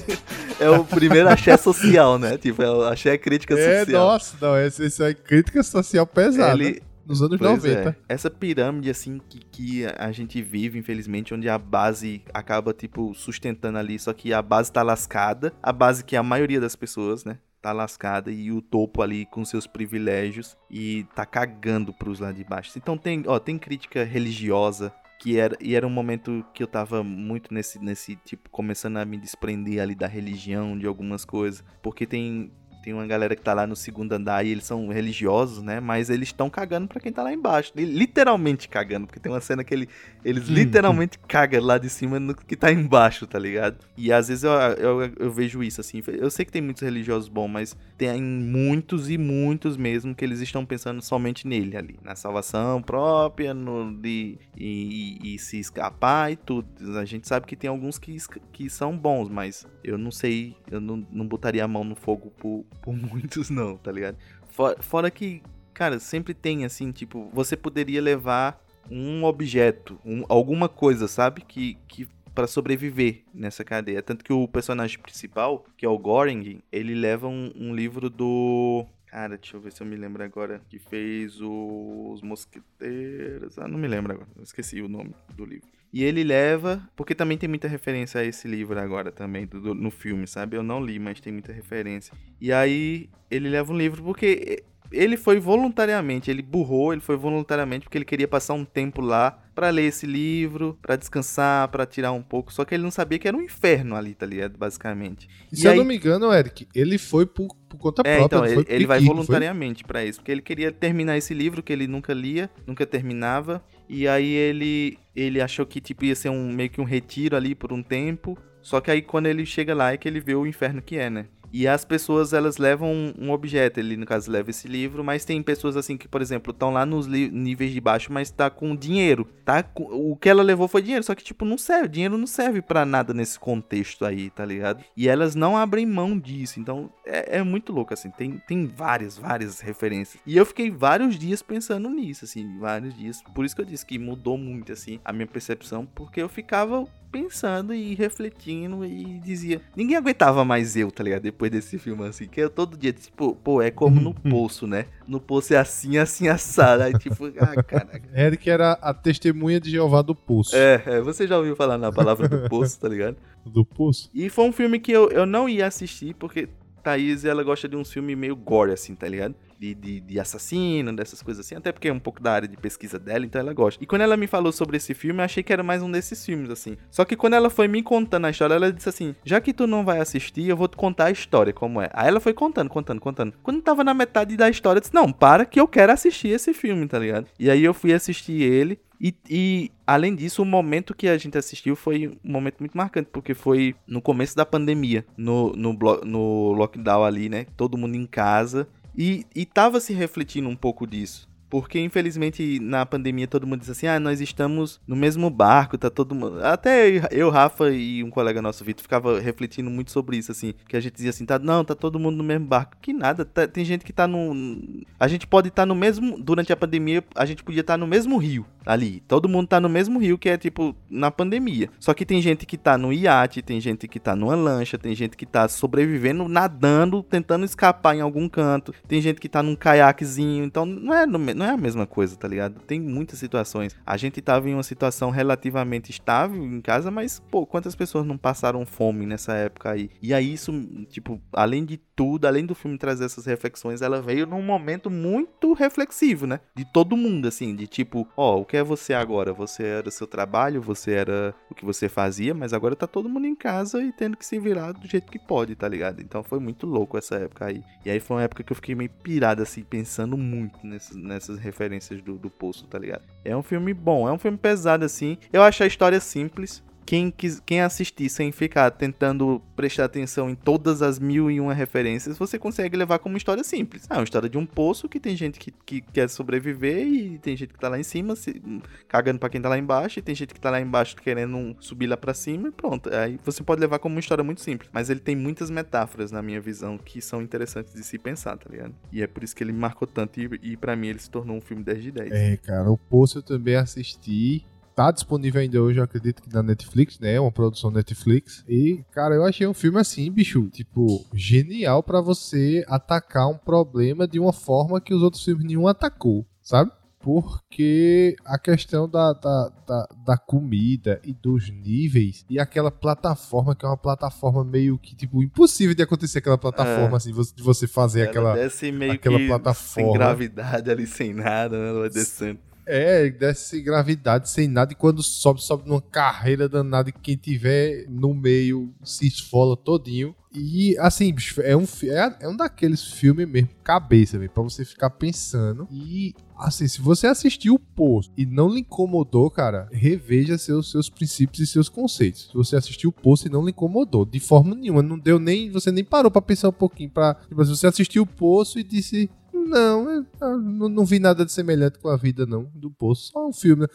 é 0.59 0.69
o 0.69 0.83
primeiro 0.83 1.29
axé 1.29 1.55
social, 1.55 2.19
né? 2.19 2.37
Tipo, 2.37 2.61
é 2.61 2.69
o 2.69 2.83
axé 2.83 3.17
crítica 3.17 3.57
é, 3.57 3.79
social. 3.79 4.05
Nossa, 4.05 4.35
não, 4.41 4.59
esse, 4.59 4.83
esse 4.83 5.01
é 5.01 5.13
crítica 5.13 5.63
social 5.63 6.05
pesada. 6.05 6.61
Ele, 6.61 6.81
nos 7.05 7.21
anos 7.21 7.37
pois 7.37 7.51
90. 7.51 7.89
É. 7.89 7.95
Essa 8.13 8.29
pirâmide, 8.29 8.89
assim, 8.89 9.21
que, 9.29 9.39
que 9.39 9.85
a 9.97 10.11
gente 10.11 10.41
vive, 10.41 10.77
infelizmente, 10.77 11.33
onde 11.33 11.47
a 11.47 11.57
base 11.57 12.21
acaba, 12.33 12.73
tipo, 12.73 13.13
sustentando 13.15 13.77
ali, 13.77 13.97
só 13.97 14.11
que 14.11 14.33
a 14.33 14.41
base 14.41 14.69
tá 14.69 14.83
lascada. 14.83 15.53
A 15.63 15.71
base 15.71 16.03
que 16.03 16.17
a 16.17 16.23
maioria 16.23 16.59
das 16.59 16.75
pessoas, 16.75 17.23
né? 17.23 17.37
Tá 17.61 17.71
lascada 17.71 18.29
e 18.29 18.51
o 18.51 18.61
topo 18.61 19.01
ali 19.01 19.25
com 19.25 19.45
seus 19.45 19.67
privilégios 19.67 20.57
e 20.69 21.05
tá 21.15 21.25
cagando 21.25 21.93
pros 21.93 22.19
lá 22.19 22.33
de 22.33 22.43
baixo. 22.43 22.73
Então 22.75 22.97
tem, 22.97 23.23
ó, 23.25 23.39
tem 23.39 23.57
crítica 23.57 24.03
religiosa, 24.03 24.93
que 25.19 25.37
era 25.37 25.55
e 25.59 25.75
era 25.75 25.85
um 25.85 25.89
momento 25.89 26.45
que 26.53 26.63
eu 26.63 26.67
tava 26.67 27.03
muito 27.03 27.53
nesse 27.53 27.77
nesse 27.77 28.15
tipo 28.15 28.49
começando 28.49 28.97
a 28.97 29.05
me 29.05 29.17
desprender 29.17 29.81
ali 29.81 29.93
da 29.93 30.07
religião 30.07 30.79
de 30.79 30.87
algumas 30.87 31.25
coisas 31.25 31.63
porque 31.81 32.07
tem 32.07 32.51
tem 32.81 32.93
uma 32.93 33.05
galera 33.05 33.35
que 33.35 33.41
tá 33.41 33.53
lá 33.53 33.67
no 33.67 33.75
segundo 33.75 34.13
andar 34.13 34.45
e 34.45 34.49
eles 34.49 34.63
são 34.63 34.87
religiosos, 34.87 35.61
né? 35.61 35.79
Mas 35.79 36.09
eles 36.09 36.29
estão 36.29 36.49
cagando 36.49 36.87
para 36.87 36.99
quem 36.99 37.11
tá 37.11 37.21
lá 37.21 37.33
embaixo. 37.33 37.71
Literalmente 37.75 38.69
cagando, 38.69 39.05
porque 39.05 39.19
tem 39.19 39.31
uma 39.31 39.41
cena 39.41 39.63
que 39.63 39.73
ele, 39.73 39.89
eles 40.23 40.49
hum. 40.49 40.53
literalmente 40.53 41.19
cagam 41.27 41.63
lá 41.63 41.77
de 41.77 41.89
cima 41.89 42.19
no 42.19 42.33
que 42.33 42.55
tá 42.55 42.71
embaixo, 42.71 43.27
tá 43.27 43.37
ligado? 43.37 43.77
E 43.97 44.11
às 44.11 44.29
vezes 44.29 44.43
eu, 44.43 44.51
eu, 44.51 45.13
eu, 45.19 45.31
vejo 45.31 45.61
isso, 45.61 45.81
assim. 45.81 46.01
Eu 46.07 46.29
sei 46.29 46.45
que 46.45 46.51
tem 46.51 46.61
muitos 46.61 46.81
religiosos 46.81 47.27
bons, 47.27 47.49
mas 47.49 47.77
tem 47.97 48.21
muitos 48.21 49.09
e 49.09 49.17
muitos 49.17 49.75
mesmo 49.75 50.15
que 50.15 50.23
eles 50.23 50.39
estão 50.39 50.65
pensando 50.65 51.01
somente 51.01 51.45
nele 51.45 51.75
ali. 51.75 51.99
Na 52.01 52.15
salvação 52.15 52.81
própria, 52.81 53.53
no 53.53 53.93
de 53.97 54.37
e, 54.57 55.35
e 55.35 55.39
se 55.39 55.59
escapar 55.59 56.31
e 56.31 56.35
tudo. 56.35 56.67
A 56.97 57.05
gente 57.05 57.27
sabe 57.27 57.45
que 57.45 57.55
tem 57.55 57.69
alguns 57.69 57.97
que, 57.97 58.17
que 58.53 58.69
são 58.69 58.97
bons, 58.97 59.29
mas 59.29 59.67
eu 59.83 59.97
não 59.97 60.11
sei, 60.11 60.55
eu 60.69 60.79
não, 60.79 61.05
não 61.11 61.27
botaria 61.27 61.63
a 61.63 61.67
mão 61.67 61.83
no 61.83 61.95
fogo 61.95 62.31
por, 62.37 62.65
por 62.81 62.95
muitos 62.95 63.49
não, 63.49 63.77
tá 63.77 63.91
ligado? 63.91 64.17
Fora, 64.49 64.81
fora 64.81 65.11
que, 65.11 65.41
cara, 65.73 65.99
sempre 65.99 66.33
tem 66.33 66.65
assim, 66.65 66.91
tipo, 66.91 67.29
você 67.33 67.55
poderia 67.55 68.01
levar 68.01 68.63
um 68.89 69.23
objeto, 69.23 69.99
um, 70.03 70.23
alguma 70.27 70.67
coisa, 70.67 71.07
sabe? 71.07 71.41
Que, 71.41 71.77
que 71.87 72.07
para 72.33 72.47
sobreviver 72.47 73.23
nessa 73.33 73.63
cadeia. 73.63 74.01
Tanto 74.01 74.23
que 74.23 74.31
o 74.31 74.47
personagem 74.47 74.97
principal, 74.99 75.65
que 75.75 75.85
é 75.85 75.89
o 75.89 75.97
Goring, 75.97 76.61
ele 76.71 76.95
leva 76.95 77.27
um, 77.27 77.51
um, 77.55 77.75
livro 77.75 78.09
do. 78.09 78.85
Cara, 79.07 79.37
deixa 79.37 79.57
eu 79.57 79.61
ver 79.61 79.71
se 79.71 79.81
eu 79.81 79.87
me 79.87 79.95
lembro 79.95 80.23
agora. 80.23 80.61
Que 80.69 80.79
fez 80.79 81.39
os 81.41 82.21
Mosqueteiros. 82.21 83.57
Ah, 83.59 83.67
não 83.67 83.77
me 83.77 83.87
lembro 83.87 84.13
agora. 84.13 84.29
Esqueci 84.41 84.81
o 84.81 84.87
nome 84.87 85.13
do 85.35 85.45
livro. 85.45 85.78
E 85.91 86.03
ele 86.03 86.23
leva, 86.23 86.81
porque 86.95 87.15
também 87.15 87.37
tem 87.37 87.49
muita 87.49 87.67
referência 87.67 88.21
a 88.21 88.23
esse 88.23 88.47
livro 88.47 88.79
agora 88.79 89.11
também, 89.11 89.47
do, 89.47 89.73
no 89.73 89.89
filme, 89.89 90.27
sabe? 90.27 90.55
Eu 90.55 90.63
não 90.63 90.83
li, 90.83 90.99
mas 90.99 91.19
tem 91.19 91.33
muita 91.33 91.51
referência. 91.51 92.13
E 92.39 92.53
aí 92.53 93.09
ele 93.29 93.49
leva 93.49 93.73
um 93.73 93.77
livro 93.77 94.03
porque 94.03 94.63
ele 94.91 95.17
foi 95.17 95.39
voluntariamente, 95.39 96.31
ele 96.31 96.41
burrou, 96.41 96.91
ele 96.91 97.01
foi 97.01 97.15
voluntariamente 97.15 97.85
porque 97.85 97.97
ele 97.97 98.05
queria 98.05 98.27
passar 98.27 98.53
um 98.53 98.65
tempo 98.65 99.01
lá 99.01 99.39
para 99.53 99.69
ler 99.69 99.83
esse 99.83 100.05
livro, 100.05 100.77
para 100.81 100.95
descansar, 100.95 101.67
para 101.67 101.85
tirar 101.85 102.11
um 102.11 102.21
pouco. 102.21 102.51
Só 102.51 102.65
que 102.65 102.73
ele 102.73 102.83
não 102.83 102.91
sabia 102.91 103.19
que 103.19 103.27
era 103.27 103.35
um 103.35 103.41
inferno 103.41 103.95
ali, 103.95 104.15
tá 104.15 104.25
ligado? 104.25 104.57
Basicamente. 104.57 105.27
E, 105.51 105.55
e 105.55 105.57
se 105.57 105.67
aí... 105.67 105.75
eu 105.75 105.79
não 105.79 105.85
me 105.85 105.97
engano, 105.97 106.33
Eric, 106.33 106.67
ele 106.73 106.97
foi 106.97 107.25
por, 107.25 107.55
por 107.67 107.77
conta 107.77 108.01
é, 108.05 108.17
própria. 108.17 108.37
Então, 108.37 108.45
ele, 108.45 108.65
ele 108.67 108.87
vai 108.87 108.99
voluntariamente 108.99 109.83
para 109.83 110.03
isso, 110.03 110.19
porque 110.19 110.31
ele 110.31 110.41
queria 110.41 110.71
terminar 110.71 111.17
esse 111.17 111.33
livro 111.33 111.61
que 111.61 111.73
ele 111.73 111.87
nunca 111.87 112.13
lia, 112.13 112.49
nunca 112.65 112.85
terminava. 112.85 113.63
E 113.89 114.07
aí 114.07 114.31
ele 114.31 114.99
ele 115.15 115.41
achou 115.41 115.65
que 115.65 115.81
tipo 115.81 116.05
ia 116.05 116.15
ser 116.15 116.29
um 116.29 116.53
meio 116.53 116.69
que 116.69 116.79
um 116.79 116.85
retiro 116.85 117.35
ali 117.35 117.55
por 117.55 117.73
um 117.73 117.81
tempo. 117.81 118.37
Só 118.61 118.79
que 118.79 118.91
aí 118.91 119.01
quando 119.01 119.25
ele 119.25 119.45
chega 119.45 119.73
lá 119.73 119.91
é 119.91 119.97
que 119.97 120.07
ele 120.07 120.19
vê 120.19 120.35
o 120.35 120.45
inferno 120.45 120.81
que 120.81 120.95
é, 120.95 121.09
né? 121.09 121.25
E 121.51 121.67
as 121.67 121.83
pessoas, 121.83 122.33
elas 122.33 122.57
levam 122.57 123.13
um, 123.17 123.31
objeto, 123.31 123.79
ele 123.79 123.97
no 123.97 124.05
caso 124.05 124.31
leva 124.31 124.49
esse 124.49 124.67
livro, 124.67 125.03
mas 125.03 125.25
tem 125.25 125.41
pessoas 125.41 125.75
assim 125.75 125.97
que, 125.97 126.07
por 126.07 126.21
exemplo, 126.21 126.51
estão 126.51 126.71
lá 126.71 126.85
nos 126.85 127.07
níveis 127.07 127.71
de 127.71 127.81
baixo, 127.81 128.11
mas 128.11 128.31
tá 128.31 128.49
com 128.49 128.75
dinheiro, 128.75 129.27
tá? 129.43 129.63
O 129.75 130.15
que 130.15 130.29
ela 130.29 130.43
levou 130.43 130.67
foi 130.67 130.81
dinheiro, 130.81 131.03
só 131.03 131.15
que 131.15 131.23
tipo, 131.23 131.45
não 131.45 131.57
serve, 131.57 131.87
dinheiro 131.87 132.17
não 132.17 132.27
serve 132.27 132.61
para 132.61 132.85
nada 132.85 133.13
nesse 133.13 133.39
contexto 133.39 134.05
aí, 134.05 134.29
tá 134.29 134.45
ligado? 134.45 134.83
E 134.95 135.07
elas 135.07 135.35
não 135.35 135.57
abrem 135.57 135.85
mão 135.85 136.17
disso, 136.17 136.59
então 136.59 136.91
é, 137.05 137.37
é 137.37 137.43
muito 137.43 137.73
louco, 137.73 137.93
assim, 137.93 138.09
tem, 138.11 138.37
tem 138.47 138.67
várias, 138.67 139.17
várias 139.17 139.59
referências. 139.59 140.21
E 140.25 140.37
eu 140.37 140.45
fiquei 140.45 140.69
vários 140.69 141.17
dias 141.17 141.41
pensando 141.41 141.89
nisso, 141.89 142.25
assim, 142.25 142.57
vários 142.59 142.95
dias. 142.95 143.21
Por 143.33 143.45
isso 143.45 143.55
que 143.55 143.61
eu 143.61 143.65
disse 143.65 143.85
que 143.85 143.97
mudou 143.97 144.37
muito, 144.37 144.71
assim, 144.71 144.99
a 145.03 145.11
minha 145.11 145.27
percepção, 145.27 145.85
porque 145.85 146.21
eu 146.21 146.29
ficava 146.29 146.85
pensando 147.11 147.73
e 147.73 147.95
refletindo 147.95 148.85
e 148.85 149.19
dizia. 149.19 149.61
Ninguém 149.75 149.97
aguentava 149.97 150.45
mais 150.45 150.75
eu, 150.75 150.91
tá 150.91 151.03
ligado? 151.03 151.23
Depois 151.23 151.51
desse 151.51 151.77
filme, 151.77 152.07
assim. 152.07 152.27
Que 152.27 152.41
eu 152.41 152.49
todo 152.49 152.77
dia, 152.77 152.93
tipo, 152.93 153.35
pô, 153.35 153.61
é 153.61 153.71
como 153.71 153.99
no 153.99 154.13
poço, 154.13 154.67
né? 154.67 154.85
No 155.07 155.19
poço 155.19 155.53
é 155.53 155.57
assim, 155.57 155.97
assim, 155.97 156.27
assado. 156.27 156.83
Aí, 156.83 156.97
tipo, 156.97 157.25
ah, 157.39 157.61
caraca. 157.63 158.01
Eric 158.13 158.49
era 158.49 158.73
a 158.73 158.93
testemunha 158.93 159.59
de 159.59 159.71
Jeová 159.71 160.01
do 160.01 160.15
poço. 160.15 160.55
É, 160.55 160.81
é, 160.85 161.01
você 161.01 161.27
já 161.27 161.37
ouviu 161.37 161.55
falar 161.55 161.77
na 161.77 161.91
palavra 161.91 162.27
do 162.27 162.49
poço, 162.49 162.79
tá 162.79 162.87
ligado? 162.87 163.17
Do 163.45 163.65
poço? 163.65 164.09
E 164.13 164.29
foi 164.29 164.45
um 164.45 164.51
filme 164.51 164.79
que 164.79 164.91
eu, 164.91 165.09
eu 165.09 165.25
não 165.25 165.49
ia 165.49 165.65
assistir, 165.65 166.13
porque 166.15 166.49
Thaís, 166.79 167.25
ela 167.25 167.43
gosta 167.43 167.67
de 167.67 167.75
um 167.75 167.85
filme 167.85 168.15
meio 168.15 168.35
gore, 168.35 168.71
assim, 168.71 168.95
tá 168.95 169.07
ligado? 169.07 169.35
de, 169.59 169.75
de, 169.75 169.99
de, 169.99 170.19
assassino, 170.19 170.95
dessas 170.95 171.21
coisas 171.21 171.45
assim, 171.45 171.55
até 171.55 171.71
porque 171.71 171.89
é 171.89 171.93
um 171.93 171.99
pouco 171.99 172.23
da 172.23 172.31
área 172.31 172.47
de 172.47 172.55
pesquisa 172.55 172.97
dela, 172.97 173.25
então 173.25 173.41
ela 173.41 173.51
gosta. 173.51 173.83
E 173.83 173.85
quando 173.85 174.03
ela 174.03 174.15
me 174.15 174.25
falou 174.25 174.53
sobre 174.53 174.77
esse 174.77 174.93
filme, 174.93 175.19
eu 175.19 175.25
achei 175.25 175.43
que 175.43 175.51
era 175.51 175.61
mais 175.61 175.83
um 175.83 175.91
desses 175.91 176.25
filmes, 176.25 176.49
assim. 176.49 176.77
Só 176.89 177.03
que 177.03 177.15
quando 177.15 177.33
ela 177.33 177.49
foi 177.49 177.67
me 177.67 177.83
contando 177.83 178.25
a 178.25 178.29
história, 178.29 178.53
ela 178.53 178.71
disse 178.71 178.87
assim: 178.87 179.13
já 179.23 179.41
que 179.41 179.53
tu 179.53 179.67
não 179.67 179.83
vai 179.83 179.99
assistir, 179.99 180.47
eu 180.47 180.55
vou 180.55 180.69
te 180.69 180.77
contar 180.77 181.05
a 181.05 181.11
história, 181.11 181.51
como 181.51 181.81
é. 181.81 181.89
Aí 181.93 182.07
ela 182.07 182.21
foi 182.21 182.33
contando, 182.33 182.69
contando, 182.69 183.01
contando. 183.01 183.33
Quando 183.43 183.61
tava 183.61 183.83
na 183.83 183.93
metade 183.93 184.37
da 184.37 184.49
história, 184.49 184.77
eu 184.77 184.81
disse: 184.81 184.95
não, 184.95 185.11
para 185.11 185.45
que 185.45 185.59
eu 185.59 185.67
quero 185.67 185.91
assistir 185.91 186.29
esse 186.29 186.53
filme, 186.53 186.87
tá 186.87 186.97
ligado? 186.97 187.27
E 187.37 187.49
aí 187.49 187.63
eu 187.63 187.73
fui 187.73 187.93
assistir 187.93 188.41
ele. 188.41 188.79
E, 188.99 189.15
e, 189.29 189.71
além 189.87 190.13
disso, 190.13 190.41
o 190.41 190.45
momento 190.45 190.93
que 190.93 191.07
a 191.07 191.17
gente 191.17 191.37
assistiu 191.37 191.75
foi 191.75 192.07
um 192.23 192.31
momento 192.31 192.59
muito 192.59 192.77
marcante, 192.77 193.09
porque 193.11 193.33
foi 193.33 193.73
no 193.87 194.01
começo 194.01 194.35
da 194.35 194.45
pandemia, 194.45 195.05
no, 195.15 195.53
no, 195.53 195.73
no 196.03 196.51
lockdown 196.51 197.03
ali, 197.05 197.29
né? 197.29 197.45
Todo 197.55 197.77
mundo 197.77 197.95
em 197.95 198.05
casa. 198.05 198.67
E, 198.97 199.25
e 199.33 199.45
tava 199.45 199.79
se 199.79 199.93
refletindo 199.93 200.49
um 200.49 200.55
pouco 200.55 200.85
disso. 200.85 201.29
Porque, 201.49 201.79
infelizmente, 201.79 202.59
na 202.59 202.85
pandemia 202.85 203.27
todo 203.27 203.47
mundo 203.47 203.61
diz 203.61 203.69
assim: 203.69 203.87
ah, 203.87 203.99
nós 203.99 204.21
estamos 204.21 204.79
no 204.87 204.95
mesmo 204.95 205.29
barco, 205.29 205.77
tá 205.77 205.89
todo 205.89 206.13
mundo. 206.13 206.43
Até 206.43 207.01
eu, 207.11 207.29
Rafa 207.29 207.69
e 207.71 208.03
um 208.03 208.09
colega 208.09 208.41
nosso, 208.41 208.63
Vitor, 208.63 208.83
ficava 208.83 209.19
refletindo 209.19 209.69
muito 209.69 209.91
sobre 209.91 210.17
isso, 210.17 210.31
assim. 210.31 210.53
Que 210.67 210.77
a 210.77 210.79
gente 210.79 210.93
dizia 210.93 211.09
assim: 211.09 211.25
tá, 211.25 211.39
não, 211.39 211.65
tá 211.65 211.73
todo 211.73 211.99
mundo 211.99 212.17
no 212.17 212.23
mesmo 212.23 212.45
barco. 212.45 212.77
Que 212.81 212.93
nada, 212.93 213.25
tá, 213.25 213.47
tem 213.47 213.65
gente 213.65 213.83
que 213.83 213.91
tá 213.91 214.07
no. 214.07 214.85
A 214.99 215.07
gente 215.07 215.25
pode 215.25 215.47
estar 215.47 215.63
tá 215.63 215.65
no 215.65 215.75
mesmo. 215.75 216.19
Durante 216.19 216.53
a 216.53 216.57
pandemia, 216.57 217.03
a 217.15 217.25
gente 217.25 217.43
podia 217.43 217.61
estar 217.61 217.73
tá 217.73 217.77
no 217.77 217.87
mesmo 217.87 218.17
rio 218.17 218.45
ali. 218.65 219.01
Todo 219.07 219.27
mundo 219.27 219.47
tá 219.47 219.59
no 219.59 219.69
mesmo 219.69 219.99
rio 219.99 220.17
que 220.17 220.29
é, 220.29 220.37
tipo, 220.37 220.75
na 220.89 221.09
pandemia. 221.09 221.69
Só 221.79 221.93
que 221.93 222.05
tem 222.05 222.21
gente 222.21 222.45
que 222.45 222.57
tá 222.57 222.77
no 222.77 222.93
iate, 222.93 223.41
tem 223.41 223.59
gente 223.59 223.87
que 223.87 223.99
tá 223.99 224.15
numa 224.15 224.35
lancha, 224.35 224.77
tem 224.77 224.93
gente 224.93 225.17
que 225.17 225.25
tá 225.25 225.47
sobrevivendo, 225.47 226.27
nadando, 226.27 227.01
tentando 227.01 227.45
escapar 227.45 227.95
em 227.95 228.01
algum 228.01 228.29
canto. 228.29 228.73
Tem 228.87 229.01
gente 229.01 229.19
que 229.19 229.27
tá 229.27 229.41
num 229.41 229.55
caiaquezinho. 229.55 230.43
Então, 230.43 230.65
não 230.65 230.93
é 230.93 231.05
no 231.07 231.17
não 231.39 231.45
é 231.45 231.51
a 231.51 231.57
mesma 231.57 231.87
coisa, 231.87 232.17
tá 232.17 232.27
ligado? 232.27 232.59
Tem 232.61 232.79
muitas 232.79 233.17
situações. 233.17 233.75
A 233.85 233.95
gente 233.95 234.21
tava 234.21 234.49
em 234.49 234.53
uma 234.53 234.61
situação 234.61 235.09
relativamente 235.09 235.89
estável 235.89 236.43
em 236.43 236.59
casa, 236.59 236.91
mas, 236.91 237.21
pô, 237.31 237.45
quantas 237.45 237.75
pessoas 237.75 238.05
não 238.05 238.17
passaram 238.17 238.65
fome 238.65 239.05
nessa 239.05 239.33
época 239.33 239.71
aí? 239.71 239.89
E 240.01 240.13
aí, 240.13 240.33
isso, 240.33 240.51
tipo, 240.89 241.21
além 241.31 241.63
de 241.63 241.77
tudo, 241.77 242.25
além 242.27 242.45
do 242.45 242.55
filme 242.55 242.77
trazer 242.77 243.05
essas 243.05 243.25
reflexões, 243.25 243.81
ela 243.81 244.01
veio 244.01 244.25
num 244.25 244.41
momento 244.41 244.89
muito 244.89 245.53
reflexivo, 245.53 246.27
né? 246.27 246.39
De 246.55 246.65
todo 246.65 246.97
mundo, 246.97 247.27
assim, 247.27 247.55
de 247.55 247.67
tipo, 247.67 248.07
ó, 248.15 248.35
oh, 248.35 248.41
o 248.41 248.45
que 248.45 248.57
é 248.57 248.63
você 248.63 248.93
agora? 248.93 249.33
Você 249.33 249.63
era 249.63 249.91
seu 249.91 250.07
trabalho, 250.07 250.61
você 250.61 250.91
era 250.91 251.33
o 251.49 251.55
que 251.55 251.65
você 251.65 251.87
fazia, 251.87 252.33
mas 252.33 252.53
agora 252.53 252.75
tá 252.75 252.87
todo 252.87 253.09
mundo 253.09 253.27
em 253.27 253.35
casa 253.35 253.81
e 253.81 253.91
tendo 253.91 254.17
que 254.17 254.25
se 254.25 254.39
virar 254.39 254.73
do 254.73 254.87
jeito 254.87 255.11
que 255.11 255.19
pode, 255.19 255.55
tá 255.55 255.67
ligado? 255.67 256.01
Então 256.01 256.23
foi 256.23 256.39
muito 256.39 256.65
louco 256.65 256.97
essa 256.97 257.15
época 257.15 257.45
aí. 257.45 257.63
E 257.85 257.89
aí 257.89 257.99
foi 257.99 258.17
uma 258.17 258.23
época 258.23 258.43
que 258.43 258.51
eu 258.51 258.55
fiquei 258.55 258.75
meio 258.75 258.89
pirado, 258.89 259.41
assim, 259.41 259.63
pensando 259.63 260.17
muito 260.17 260.59
nessas 260.63 261.28
referências 261.37 262.01
do, 262.01 262.15
do 262.17 262.29
Poço, 262.29 262.65
tá 262.67 262.79
ligado? 262.79 263.03
É 263.23 263.35
um 263.35 263.43
filme 263.43 263.73
bom, 263.73 264.07
é 264.07 264.11
um 264.11 264.17
filme 264.17 264.37
pesado, 264.37 264.85
assim. 264.85 265.17
Eu 265.31 265.43
acho 265.43 265.61
a 265.61 265.67
história 265.67 265.99
simples, 265.99 266.63
quem, 266.89 267.13
quem 267.45 267.61
assistir 267.61 268.09
sem 268.09 268.31
ficar 268.31 268.71
tentando 268.71 269.39
prestar 269.55 269.85
atenção 269.85 270.27
em 270.27 270.33
todas 270.33 270.81
as 270.81 270.97
mil 270.97 271.29
e 271.29 271.39
uma 271.39 271.53
referências, 271.53 272.17
você 272.17 272.39
consegue 272.39 272.75
levar 272.75 272.97
como 272.97 273.13
uma 273.13 273.19
história 273.19 273.43
simples. 273.43 273.85
Ah, 273.87 273.97
é 273.97 273.97
uma 273.99 274.03
história 274.05 274.27
de 274.27 274.39
um 274.39 274.45
poço 274.45 274.89
que 274.89 274.99
tem 274.99 275.15
gente 275.15 275.37
que, 275.37 275.51
que 275.51 275.81
quer 275.81 276.09
sobreviver 276.09 276.87
e 276.87 277.19
tem 277.19 277.37
gente 277.37 277.53
que 277.53 277.59
tá 277.59 277.69
lá 277.69 277.79
em 277.79 277.83
cima 277.83 278.15
se, 278.15 278.41
cagando 278.87 279.19
para 279.19 279.29
quem 279.29 279.39
tá 279.39 279.47
lá 279.47 279.55
embaixo 279.59 279.99
e 279.99 280.01
tem 280.01 280.15
gente 280.15 280.33
que 280.33 280.41
tá 280.41 280.49
lá 280.49 280.59
embaixo 280.59 280.95
querendo 280.95 281.55
subir 281.59 281.85
lá 281.85 281.95
para 281.95 282.11
cima 282.11 282.47
e 282.47 282.51
pronto. 282.51 282.89
Aí 282.91 283.19
você 283.23 283.43
pode 283.43 283.61
levar 283.61 283.77
como 283.77 283.93
uma 283.93 283.99
história 283.99 284.23
muito 284.23 284.41
simples. 284.41 284.67
Mas 284.73 284.89
ele 284.89 284.99
tem 284.99 285.15
muitas 285.15 285.51
metáforas, 285.51 286.11
na 286.11 286.23
minha 286.23 286.41
visão, 286.41 286.75
que 286.75 286.99
são 287.03 287.21
interessantes 287.21 287.71
de 287.71 287.83
se 287.83 287.99
pensar, 287.99 288.35
tá 288.35 288.49
ligado? 288.49 288.73
E 288.91 289.03
é 289.03 289.05
por 289.05 289.23
isso 289.23 289.35
que 289.35 289.43
ele 289.43 289.51
me 289.51 289.59
marcou 289.59 289.87
tanto 289.87 290.19
e, 290.19 290.27
e 290.41 290.57
para 290.57 290.75
mim 290.75 290.87
ele 290.87 290.97
se 290.97 291.11
tornou 291.11 291.37
um 291.37 291.41
filme 291.41 291.63
10 291.63 291.83
de 291.83 291.91
10. 291.91 292.11
É, 292.11 292.37
cara, 292.37 292.71
o 292.71 292.79
Poço 292.79 293.19
eu 293.19 293.21
também 293.21 293.57
assisti 293.57 294.43
tá 294.79 294.91
disponível 294.91 295.41
ainda 295.41 295.61
hoje, 295.61 295.77
eu 295.77 295.83
acredito 295.83 296.21
que 296.21 296.33
na 296.33 296.41
Netflix, 296.41 296.97
né? 296.99 297.15
É 297.15 297.19
uma 297.19 297.33
produção 297.33 297.69
Netflix. 297.69 298.45
E, 298.47 298.81
cara, 298.93 299.13
eu 299.13 299.25
achei 299.25 299.45
um 299.45 299.53
filme 299.53 299.77
assim, 299.77 300.09
bicho, 300.09 300.47
tipo, 300.53 301.05
genial 301.13 301.83
para 301.83 301.99
você 301.99 302.63
atacar 302.65 303.27
um 303.27 303.37
problema 303.37 304.07
de 304.07 304.17
uma 304.21 304.31
forma 304.31 304.79
que 304.79 304.93
os 304.93 305.03
outros 305.03 305.21
filmes 305.21 305.45
nenhum 305.45 305.67
atacou, 305.67 306.25
sabe? 306.41 306.71
Porque 306.97 308.15
a 308.23 308.39
questão 308.39 308.87
da, 308.87 309.11
da, 309.11 309.51
da, 309.67 309.87
da, 310.05 310.17
comida 310.17 311.01
e 311.03 311.13
dos 311.13 311.49
níveis 311.49 312.25
e 312.29 312.39
aquela 312.39 312.71
plataforma, 312.71 313.55
que 313.55 313.65
é 313.65 313.67
uma 313.67 313.77
plataforma 313.77 314.45
meio 314.45 314.77
que, 314.77 314.95
tipo, 314.95 315.21
impossível 315.21 315.75
de 315.75 315.83
acontecer 315.83 316.19
aquela 316.19 316.37
plataforma, 316.37 316.95
é. 316.95 316.97
assim, 316.97 317.11
de 317.11 317.43
você 317.43 317.67
fazer 317.67 318.01
Ela 318.01 318.09
aquela, 318.09 318.33
desce 318.35 318.71
meio 318.71 318.93
aquela 318.93 319.17
que 319.17 319.27
plataforma. 319.27 319.89
Sem 319.89 319.93
gravidade 319.93 320.71
ali, 320.71 320.87
sem 320.87 321.13
nada, 321.13 321.57
né? 321.57 321.69
Ela 321.69 321.79
vai 321.81 321.89
descendo. 321.89 322.39
É, 322.71 323.09
desce 323.09 323.59
gravidade 323.61 324.29
sem 324.29 324.47
nada 324.47 324.73
e 324.73 324.75
quando 324.75 325.01
sobe, 325.01 325.41
sobe 325.41 325.67
numa 325.67 325.81
carreira 325.81 326.47
danada 326.47 326.89
e 326.89 326.93
quem 326.93 327.15
tiver 327.15 327.87
no 327.89 328.13
meio 328.13 328.71
se 328.83 329.07
esfola 329.07 329.57
todinho. 329.57 330.15
E 330.31 330.77
assim, 330.77 331.11
bicho, 331.11 331.41
é 331.41 331.57
um, 331.57 331.65
é, 331.83 332.17
é 332.21 332.29
um 332.29 332.37
daqueles 332.37 332.83
filmes 332.83 333.27
mesmo, 333.27 333.49
cabeça, 333.63 334.19
velho, 334.19 334.29
pra 334.29 334.43
você 334.43 334.63
ficar 334.63 334.91
pensando. 334.91 335.67
E 335.71 336.13
assim, 336.37 336.67
se 336.67 336.79
você 336.79 337.07
assistiu 337.07 337.55
o 337.55 337.59
Poço 337.59 338.11
e 338.15 338.25
não 338.25 338.49
lhe 338.49 338.59
incomodou, 338.59 339.31
cara, 339.31 339.67
reveja 339.71 340.37
seus, 340.37 340.69
seus 340.69 340.89
princípios 340.89 341.39
e 341.39 341.51
seus 341.51 341.67
conceitos. 341.67 342.27
Se 342.27 342.33
você 342.35 342.55
assistiu 342.55 342.91
o 342.91 342.93
Poço 342.93 343.27
e 343.27 343.31
não 343.31 343.43
lhe 343.43 343.49
incomodou, 343.49 344.05
de 344.05 344.19
forma 344.19 344.53
nenhuma, 344.53 344.83
não 344.83 344.99
deu 344.99 345.17
nem. 345.17 345.49
Você 345.49 345.71
nem 345.71 345.83
parou 345.83 346.11
pra 346.11 346.21
pensar 346.21 346.49
um 346.49 346.53
pouquinho. 346.53 346.91
Pra, 346.91 347.15
tipo, 347.15 347.43
você 347.43 347.65
assistiu 347.65 348.03
o 348.03 348.07
Poço 348.07 348.59
e 348.59 348.63
disse. 348.63 349.09
Não, 349.49 349.89
eu, 349.89 350.05
eu 350.21 350.37
não, 350.37 350.69
não, 350.69 350.85
vi 350.85 350.99
nada 350.99 351.25
de 351.25 351.31
semelhante 351.31 351.79
com 351.79 351.89
a 351.89 351.97
vida, 351.97 352.25
não, 352.25 352.49
do 352.53 352.69
Poço. 352.69 353.11
Só 353.11 353.27
um 353.27 353.33
filme. 353.33 353.67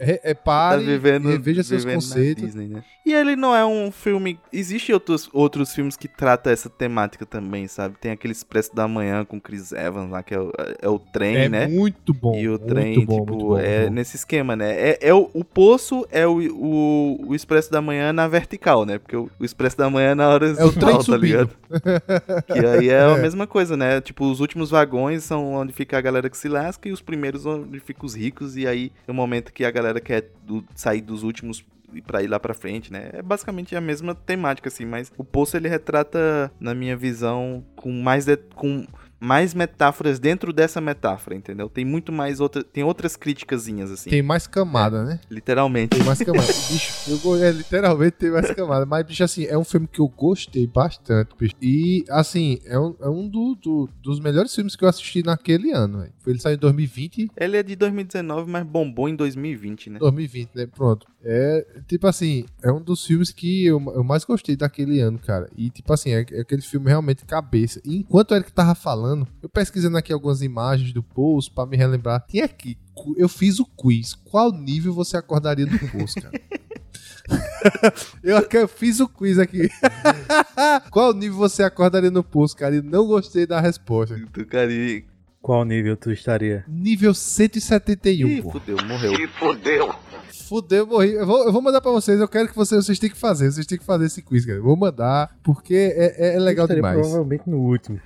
É, 0.00 0.30
é 0.30 0.34
pare, 0.34 0.82
tá 0.82 0.90
vivendo, 0.90 1.28
reveja 1.28 1.62
seus 1.62 1.84
conceitos. 1.84 2.42
Disney, 2.42 2.66
né? 2.66 2.82
E 3.06 3.12
ele 3.12 3.36
não 3.36 3.54
é 3.54 3.64
um 3.64 3.92
filme. 3.92 4.40
Existem 4.52 4.92
outros, 4.92 5.28
outros 5.32 5.72
filmes 5.72 5.96
que 5.96 6.08
tratam 6.08 6.52
essa 6.52 6.68
temática 6.68 7.24
também, 7.24 7.68
sabe? 7.68 7.96
Tem 8.00 8.10
aquele 8.10 8.32
Expresso 8.32 8.74
da 8.74 8.88
Manhã 8.88 9.24
com 9.24 9.40
Chris 9.40 9.70
Evans 9.72 10.10
lá, 10.10 10.22
que 10.22 10.34
é 10.34 10.40
o, 10.40 10.52
é 10.80 10.88
o 10.88 10.98
trem, 10.98 11.36
é 11.36 11.48
né? 11.48 11.66
Muito 11.68 12.12
bom. 12.12 12.34
E 12.34 12.48
o 12.48 12.58
trem, 12.58 13.04
bom, 13.04 13.20
tipo, 13.20 13.36
bom, 13.36 13.58
é 13.58 13.88
nesse 13.88 14.16
esquema, 14.16 14.56
né? 14.56 14.72
É, 14.72 14.98
é 15.00 15.14
o, 15.14 15.30
o 15.32 15.44
Poço 15.44 16.06
é 16.10 16.26
o, 16.26 16.38
o, 16.54 17.28
o 17.28 17.34
Expresso 17.34 17.70
da 17.70 17.80
Manhã 17.80 18.12
na 18.12 18.26
vertical, 18.26 18.84
né? 18.84 18.98
Porque 18.98 19.16
o, 19.16 19.30
o 19.38 19.44
Expresso 19.44 19.76
da 19.78 19.88
Manhã 19.88 20.10
é 20.10 20.14
na 20.14 20.28
hora 20.28 20.46
É 20.48 20.64
o 20.64 20.72
trem 20.72 20.96
tá 20.96 21.02
subindo. 21.02 21.20
ligado? 21.20 21.50
que 22.46 22.66
aí 22.66 22.88
é, 22.88 22.92
é, 22.92 23.04
a 23.04 23.16
mesma 23.16 23.46
coisa, 23.46 23.76
né? 23.76 24.00
Tipo, 24.00 24.30
os 24.30 24.40
últimos 24.40 24.70
vagões 24.70 25.17
são 25.20 25.54
onde 25.54 25.72
fica 25.72 25.98
a 25.98 26.00
galera 26.00 26.28
que 26.28 26.36
se 26.36 26.48
lasca 26.48 26.88
e 26.88 26.92
os 26.92 27.00
primeiros 27.00 27.46
onde 27.46 27.80
ficam 27.80 28.06
os 28.06 28.14
ricos. 28.14 28.56
E 28.56 28.66
aí 28.66 28.92
é 29.06 29.10
o 29.10 29.14
momento 29.14 29.52
que 29.52 29.64
a 29.64 29.70
galera 29.70 30.00
quer 30.00 30.30
do, 30.44 30.64
sair 30.74 31.00
dos 31.00 31.22
últimos 31.22 31.64
para 32.06 32.22
ir 32.22 32.26
lá 32.26 32.38
para 32.38 32.54
frente, 32.54 32.92
né? 32.92 33.10
É 33.12 33.22
basicamente 33.22 33.74
a 33.74 33.80
mesma 33.80 34.14
temática 34.14 34.68
assim, 34.68 34.84
mas 34.84 35.10
o 35.16 35.24
Poço 35.24 35.56
ele 35.56 35.68
retrata, 35.68 36.52
na 36.60 36.74
minha 36.74 36.96
visão, 36.96 37.64
com 37.74 37.90
mais 37.90 38.26
de, 38.26 38.36
com 38.36 38.86
mais 39.20 39.52
metáforas 39.54 40.18
dentro 40.18 40.52
dessa 40.52 40.80
metáfora, 40.80 41.34
entendeu? 41.34 41.68
Tem 41.68 41.84
muito 41.84 42.12
mais 42.12 42.40
outra, 42.40 42.62
tem 42.62 42.84
outras 42.84 43.16
criticazinhas 43.16 43.90
assim. 43.90 44.10
Tem 44.10 44.22
mais 44.22 44.46
camada, 44.46 45.04
né? 45.04 45.20
Literalmente. 45.30 45.96
Tem 45.96 46.04
mais 46.04 46.18
camada. 46.22 46.46
bicho, 46.70 46.92
eu, 47.24 47.36
é, 47.44 47.50
literalmente 47.50 48.12
tem 48.12 48.30
mais 48.30 48.50
camada. 48.52 48.86
Mas, 48.86 49.06
bicho, 49.06 49.24
assim, 49.24 49.44
é 49.44 49.56
um 49.58 49.64
filme 49.64 49.86
que 49.88 50.00
eu 50.00 50.08
gostei 50.08 50.66
bastante, 50.66 51.30
bicho. 51.38 51.54
E, 51.60 52.04
assim, 52.10 52.58
é 52.64 52.78
um, 52.78 52.94
é 53.00 53.08
um 53.08 53.28
do- 53.28 53.54
do- 53.56 53.88
dos 54.02 54.20
melhores 54.20 54.54
filmes 54.54 54.76
que 54.76 54.84
eu 54.84 54.88
assisti 54.88 55.22
naquele 55.22 55.72
ano, 55.72 56.00
velho. 56.00 56.12
Ele 56.26 56.38
saiu 56.38 56.56
em 56.56 56.58
2020 56.58 57.30
Ele 57.36 57.56
é 57.56 57.62
de 57.62 57.74
2019, 57.74 58.50
mas 58.50 58.62
bombou 58.64 59.08
em 59.08 59.16
2020, 59.16 59.88
né? 59.90 59.98
2020, 59.98 60.50
né? 60.54 60.66
Pronto. 60.66 61.06
É, 61.24 61.66
tipo 61.88 62.06
assim, 62.06 62.44
é 62.62 62.70
um 62.70 62.80
dos 62.82 63.04
filmes 63.04 63.30
que 63.32 63.64
eu, 63.64 63.82
eu 63.94 64.04
mais 64.04 64.24
gostei 64.24 64.54
daquele 64.54 65.00
ano, 65.00 65.18
cara. 65.18 65.48
E, 65.56 65.70
tipo 65.70 65.90
assim, 65.92 66.10
é, 66.10 66.24
é 66.30 66.40
aquele 66.42 66.62
filme 66.62 66.88
realmente 66.88 67.24
cabeça. 67.24 67.80
E 67.84 67.96
enquanto 67.96 68.30
o 68.32 68.34
Eric 68.34 68.52
tava 68.52 68.74
falando, 68.74 69.07
eu 69.42 69.48
pesquisando 69.48 69.96
aqui 69.96 70.12
algumas 70.12 70.42
imagens 70.42 70.92
do 70.92 71.02
post 71.02 71.50
pra 71.50 71.66
me 71.66 71.76
relembrar. 71.76 72.24
Tinha 72.28 72.44
aqui, 72.44 72.76
eu 73.16 73.28
fiz 73.28 73.58
o 73.58 73.64
quiz. 73.64 74.14
Qual 74.14 74.52
nível 74.52 74.92
você 74.92 75.16
acordaria 75.16 75.66
do 75.66 75.78
post, 75.78 76.20
cara? 76.20 76.40
eu, 78.22 78.68
fiz 78.68 79.00
o 79.00 79.08
quiz 79.08 79.38
aqui. 79.38 79.68
Qual 80.90 81.12
nível 81.12 81.36
você 81.38 81.62
acordaria 81.62 82.10
no 82.10 82.24
post, 82.24 82.56
cara? 82.56 82.76
E 82.76 82.82
não 82.82 83.06
gostei 83.06 83.46
da 83.46 83.60
resposta. 83.60 84.16
Do 84.16 84.46
cara, 84.46 84.70
Qual 85.40 85.64
nível 85.64 85.96
tu 85.96 86.10
estaria? 86.10 86.64
Nível 86.68 87.14
171, 87.14 88.28
Ih, 88.28 88.42
pô. 88.42 88.50
fudeu, 88.50 88.76
morreu. 88.84 89.12
Fudeu, 89.38 89.94
morri. 90.86 91.12
Eu 91.12 91.26
vou, 91.26 91.44
eu 91.44 91.52
vou 91.52 91.60
mandar 91.62 91.80
pra 91.80 91.90
vocês. 91.90 92.18
Eu 92.20 92.28
quero 92.28 92.48
que 92.48 92.56
vocês, 92.56 92.84
vocês 92.84 92.98
têm 92.98 93.10
que 93.10 93.16
fazer. 93.16 93.50
Vocês 93.50 93.66
têm 93.66 93.78
que 93.78 93.84
fazer 93.84 94.06
esse 94.06 94.22
quiz, 94.22 94.44
cara. 94.46 94.58
Eu 94.58 94.62
vou 94.64 94.76
mandar, 94.76 95.36
porque 95.42 95.74
é, 95.74 96.32
é- 96.32 96.36
é 96.36 96.38
legal 96.38 96.66
eu 96.68 96.74
demais. 96.74 96.98
provavelmente 96.98 97.42
no 97.46 97.58
último. 97.58 98.00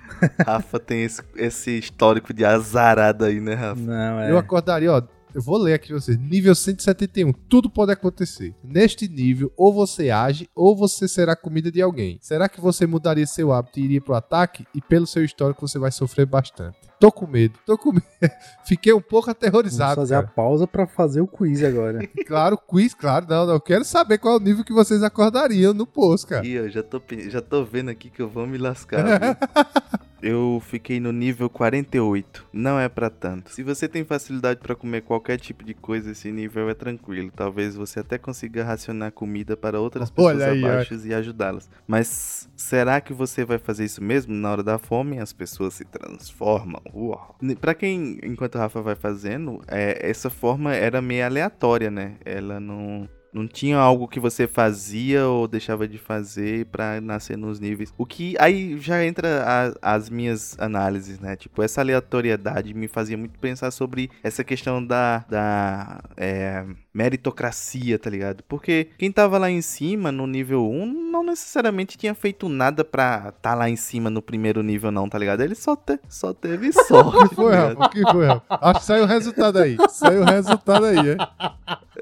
Rafa 0.47 0.79
tem 0.81 1.05
esse, 1.05 1.23
esse 1.37 1.79
histórico 1.79 2.33
de 2.35 2.45
azarada 2.45 3.27
aí, 3.27 3.41
né, 3.41 3.55
Rafa? 3.55 3.81
Não, 3.81 4.21
é. 4.21 4.31
Eu 4.31 4.39
acordaria, 4.39 4.93
ó. 4.93 5.03
Eu 5.35 5.41
vou 5.41 5.57
ler 5.57 5.75
aqui 5.75 5.89
pra 5.89 5.99
vocês. 6.01 6.19
Nível 6.19 6.55
171. 6.55 7.33
Tudo 7.49 7.71
pode 7.71 7.91
acontecer. 7.93 8.55
Neste 8.63 9.09
nível, 9.09 9.51
ou 9.57 9.73
você 9.73 10.11
age, 10.11 10.49
ou 10.55 10.77
você 10.77 11.09
será 11.09 11.35
comida 11.35 11.71
de 11.71 11.81
alguém. 11.81 12.19
Será 12.21 12.49
que 12.49 12.61
você 12.61 12.87
mudaria 12.87 13.27
seu 13.27 13.53
hábito 13.53 13.81
e 13.81 13.85
iria 13.85 14.01
pro 14.01 14.15
ataque? 14.15 14.67
E 14.75 14.81
pelo 14.81 15.07
seu 15.07 15.25
histórico, 15.25 15.67
você 15.67 15.79
vai 15.79 15.91
sofrer 15.91 16.27
bastante. 16.27 16.77
Tô 17.01 17.11
com 17.11 17.27
medo. 17.27 17.59
Tô 17.67 17.77
com 17.79 17.93
medo. 17.93 18.05
Fiquei 18.65 18.93
um 18.93 19.01
pouco 19.01 19.27
Vamos 19.27 19.37
aterrorizado. 19.39 19.97
fazer 19.97 20.15
a 20.15 20.23
cara. 20.23 20.33
pausa 20.35 20.67
pra 20.67 20.87
fazer 20.87 21.21
o 21.21 21.27
quiz 21.27 21.63
agora. 21.65 22.01
Claro, 22.27 22.57
quiz, 22.57 22.95
claro. 22.95 23.27
Não, 23.29 23.47
não. 23.47 23.55
Eu 23.55 23.61
quero 23.61 23.85
saber 23.85 24.19
qual 24.19 24.35
é 24.35 24.37
o 24.37 24.41
nível 24.41 24.65
que 24.65 24.73
vocês 24.73 25.03
acordariam 25.03 25.75
no 25.75 25.87
post, 25.87 26.27
cara. 26.27 26.47
Ih, 26.47 26.53
eu 26.53 26.71
já 26.71 26.83
tô, 26.83 27.03
já 27.29 27.41
tô 27.43 27.65
vendo 27.65 27.91
aqui 27.91 28.09
que 28.11 28.21
eu 28.23 28.29
vou 28.29 28.47
me 28.47 28.57
lascar. 28.59 29.05
eu 30.23 30.63
fiquei 30.65 31.01
no 31.01 31.13
nível 31.13 31.51
48. 31.51 32.47
Não 32.53 32.79
é 32.79 32.89
pra 32.89 33.11
tanto. 33.11 33.51
Se 33.51 33.63
você 33.63 33.89
tem 33.89 34.05
facilidade 34.05 34.61
pra 34.61 34.75
comer 34.75 35.03
qualquer 35.03 35.39
tipo 35.39 35.65
de 35.65 35.75
coisa, 35.75 36.13
esse 36.13 36.31
nível 36.31 36.71
é 36.71 36.75
tranquilo. 36.75 37.31
Talvez 37.35 37.75
você 37.75 38.01
até 38.01 38.17
consiga 38.17 38.65
racionar 38.65 39.13
comida 39.13 39.57
para 39.57 39.81
outras 39.81 40.11
pessoas 40.11 40.41
aí, 40.41 40.65
abaixo 40.65 40.95
e 41.05 41.13
ajudá-las. 41.13 41.69
Mas 41.87 42.49
será 42.57 43.01
que 43.01 43.13
você 43.13 43.45
vai 43.45 43.59
fazer 43.59 43.85
isso 43.85 44.03
mesmo? 44.03 44.33
Na 44.33 44.53
hora 44.53 44.63
da 44.63 44.79
fome, 44.79 45.19
as 45.19 45.33
pessoas 45.33 45.75
se 45.75 45.85
transformam. 45.85 46.81
Uau. 46.95 47.37
Pra 47.61 47.75
quem, 47.75 48.19
enquanto 48.23 48.55
o 48.55 48.59
Rafa 48.59 48.81
vai 48.81 48.95
fazendo, 48.95 49.61
é, 49.67 50.09
essa 50.09 50.31
forma 50.31 50.75
era 50.75 51.03
meio 51.03 51.25
aleatória, 51.25 51.91
né? 51.91 52.15
Ela 52.25 52.61
não. 52.61 53.09
Não 53.33 53.49
tinha 53.49 53.79
algo 53.79 54.07
que 54.07 54.21
você 54.21 54.47
fazia 54.47 55.27
ou 55.27 55.49
deixava 55.49 55.89
de 55.89 55.97
fazer 55.97 56.67
pra 56.67 57.01
nascer 57.01 57.37
nos 57.39 57.59
níveis. 57.59 57.93
O 57.97 58.05
que 58.05 58.35
aí 58.39 58.79
já 58.79 59.03
entra 59.05 59.43
a- 59.83 59.95
as 59.97 60.11
minhas 60.11 60.55
análises, 60.59 61.19
né? 61.19 61.35
Tipo, 61.35 61.63
essa 61.63 61.81
aleatoriedade 61.81 62.75
me 62.75 62.89
fazia 62.89 63.17
muito 63.17 63.39
pensar 63.39 63.71
sobre 63.71 64.11
essa 64.23 64.45
questão 64.45 64.85
da, 64.85 65.21
da 65.31 66.03
é, 66.17 66.63
meritocracia, 66.95 67.99
tá 67.99 68.11
ligado? 68.11 68.43
Porque 68.49 68.89
quem 68.99 69.11
tava 69.11 69.39
lá 69.39 69.51
em 69.51 69.63
cima, 69.63 70.13
no 70.13 70.27
nível 70.27 70.69
1, 70.71 71.11
não 71.11 71.25
necessariamente 71.25 71.97
tinha 71.97 72.15
feito 72.15 72.49
nada 72.49 72.85
pra 72.85 73.33
tá 73.41 73.55
lá 73.55 73.69
em 73.69 73.77
cima 73.77 74.11
no 74.11 74.21
primeiro 74.21 74.63
nível, 74.63 74.91
não, 74.91 75.09
tá 75.09 75.19
ligado? 75.19 75.41
Ele 75.43 75.55
só, 75.55 75.75
te- 75.77 75.99
só 76.09 76.33
teve 76.33 76.73
sorte. 76.87 77.17
O 77.25 77.29
que 77.29 77.35
foi, 77.35 77.53
tá? 77.53 77.69
Rafa? 77.69 77.85
O 77.85 77.89
que 77.91 78.03
foi, 78.13 78.27
Rafa? 78.27 78.43
Acho 78.61 78.81
que 78.81 78.87
saiu 78.87 79.05
o 79.05 79.07
resultado 79.07 79.59
aí. 79.59 79.77
Saiu 79.89 80.21
o 80.23 80.25
resultado 80.25 80.85
aí, 80.85 80.99
é. 80.99 81.17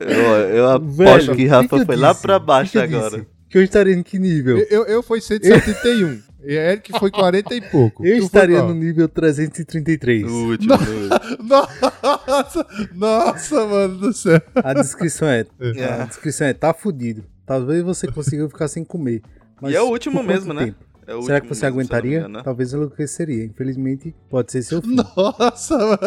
Eu, 0.00 0.20
eu 0.56 0.68
aposto 0.70 0.96
Velho, 0.96 1.36
que 1.36 1.46
Rafa 1.46 1.76
eu 1.76 1.86
foi 1.86 1.96
lá 1.96 2.10
disse? 2.12 2.22
pra 2.22 2.36
O 2.36 2.40
que 2.40 2.46
baixo 2.46 2.72
que 2.72 2.78
eu 2.78 2.82
agora. 2.82 3.10
disse? 3.10 3.26
Que 3.48 3.58
eu 3.58 3.62
estaria 3.64 3.94
em 3.94 4.02
que 4.02 4.18
nível? 4.18 4.58
Eu, 4.58 4.66
eu, 4.70 4.84
eu 4.86 5.02
fui 5.02 5.20
171. 5.20 6.22
E 6.44 6.54
Eric 6.54 6.98
foi 6.98 7.10
40 7.10 7.54
e 7.54 7.60
pouco. 7.60 8.04
Eu 8.06 8.18
Tu 8.20 8.24
estaria 8.24 8.62
no 8.62 8.74
nível 8.74 9.08
333. 9.08 10.22
No 10.22 10.50
último, 10.50 10.74
no. 10.76 11.44
Nossa, 11.46 12.66
nossa, 12.94 13.66
mano 13.66 13.98
do 13.98 14.12
céu. 14.12 14.40
A 14.54 14.72
descrição 14.74 15.28
é, 15.28 15.44
É. 15.76 15.84
a 15.84 16.04
descrição 16.06 16.46
é, 16.46 16.54
tá 16.54 16.72
fudido. 16.72 17.24
Talvez 17.46 17.82
você 17.82 18.06
consiga 18.06 18.48
ficar 18.48 18.68
sem 18.68 18.84
comer. 18.84 19.22
Mas 19.60 19.72
E 19.72 19.76
é 19.76 19.82
o 19.82 19.86
último 19.86 20.22
mesmo, 20.22 20.52
né? 20.54 20.74
É 21.06 21.22
Será 21.22 21.40
que 21.40 21.48
você 21.48 21.66
aguentaria? 21.66 22.18
engano, 22.20 22.38
né? 22.38 22.42
Talvez 22.44 22.72
enlouqueceria. 22.72 23.44
Infelizmente, 23.44 24.14
pode 24.28 24.52
ser 24.52 24.62
seu 24.62 24.80
fim. 24.80 24.94
Nossa, 24.94 25.76
mano. 25.76 25.98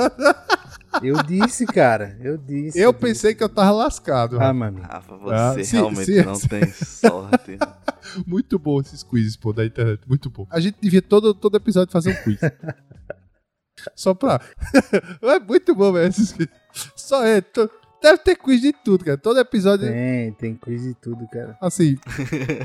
Eu 1.01 1.21
disse, 1.23 1.65
cara. 1.65 2.17
Eu 2.21 2.37
disse. 2.37 2.79
Eu 2.79 2.91
disse. 2.91 3.01
pensei 3.01 3.33
que 3.35 3.43
eu 3.43 3.49
tava 3.49 3.71
lascado. 3.71 4.39
Ah, 4.39 4.53
mano. 4.53 4.81
Rafa, 4.81 5.15
você 5.17 5.33
Ah, 5.61 5.63
sim, 5.63 5.75
realmente 5.77 6.05
sim, 6.05 6.21
não 6.23 6.35
sim. 6.35 6.47
tem 6.47 6.71
sorte. 6.71 7.57
Muito 8.27 8.59
bom 8.59 8.79
esses 8.81 9.01
quizzes, 9.03 9.35
pô, 9.35 9.51
da 9.53 9.65
internet. 9.65 10.01
Muito 10.07 10.29
bom. 10.29 10.45
A 10.49 10.59
gente 10.59 10.77
devia 10.79 11.01
todo, 11.01 11.33
todo 11.33 11.55
episódio 11.57 11.91
fazer 11.91 12.11
um 12.11 12.23
quiz. 12.23 12.39
Só 13.95 14.13
pra. 14.13 14.39
é 15.23 15.39
muito 15.39 15.75
bom, 15.75 15.91
velho. 15.93 16.07
Esses. 16.09 16.35
Só 16.95 17.25
é. 17.25 17.41
to- 17.41 17.69
Deve 18.01 18.17
ter 18.17 18.35
quiz 18.35 18.59
de 18.61 18.73
tudo, 18.73 19.05
cara. 19.05 19.17
Todo 19.17 19.39
episódio. 19.39 19.87
Tem, 19.87 20.31
tem 20.33 20.55
quiz 20.55 20.85
e 20.85 20.93
tudo, 20.93 21.25
cara. 21.31 21.57
Assim, 21.61 21.97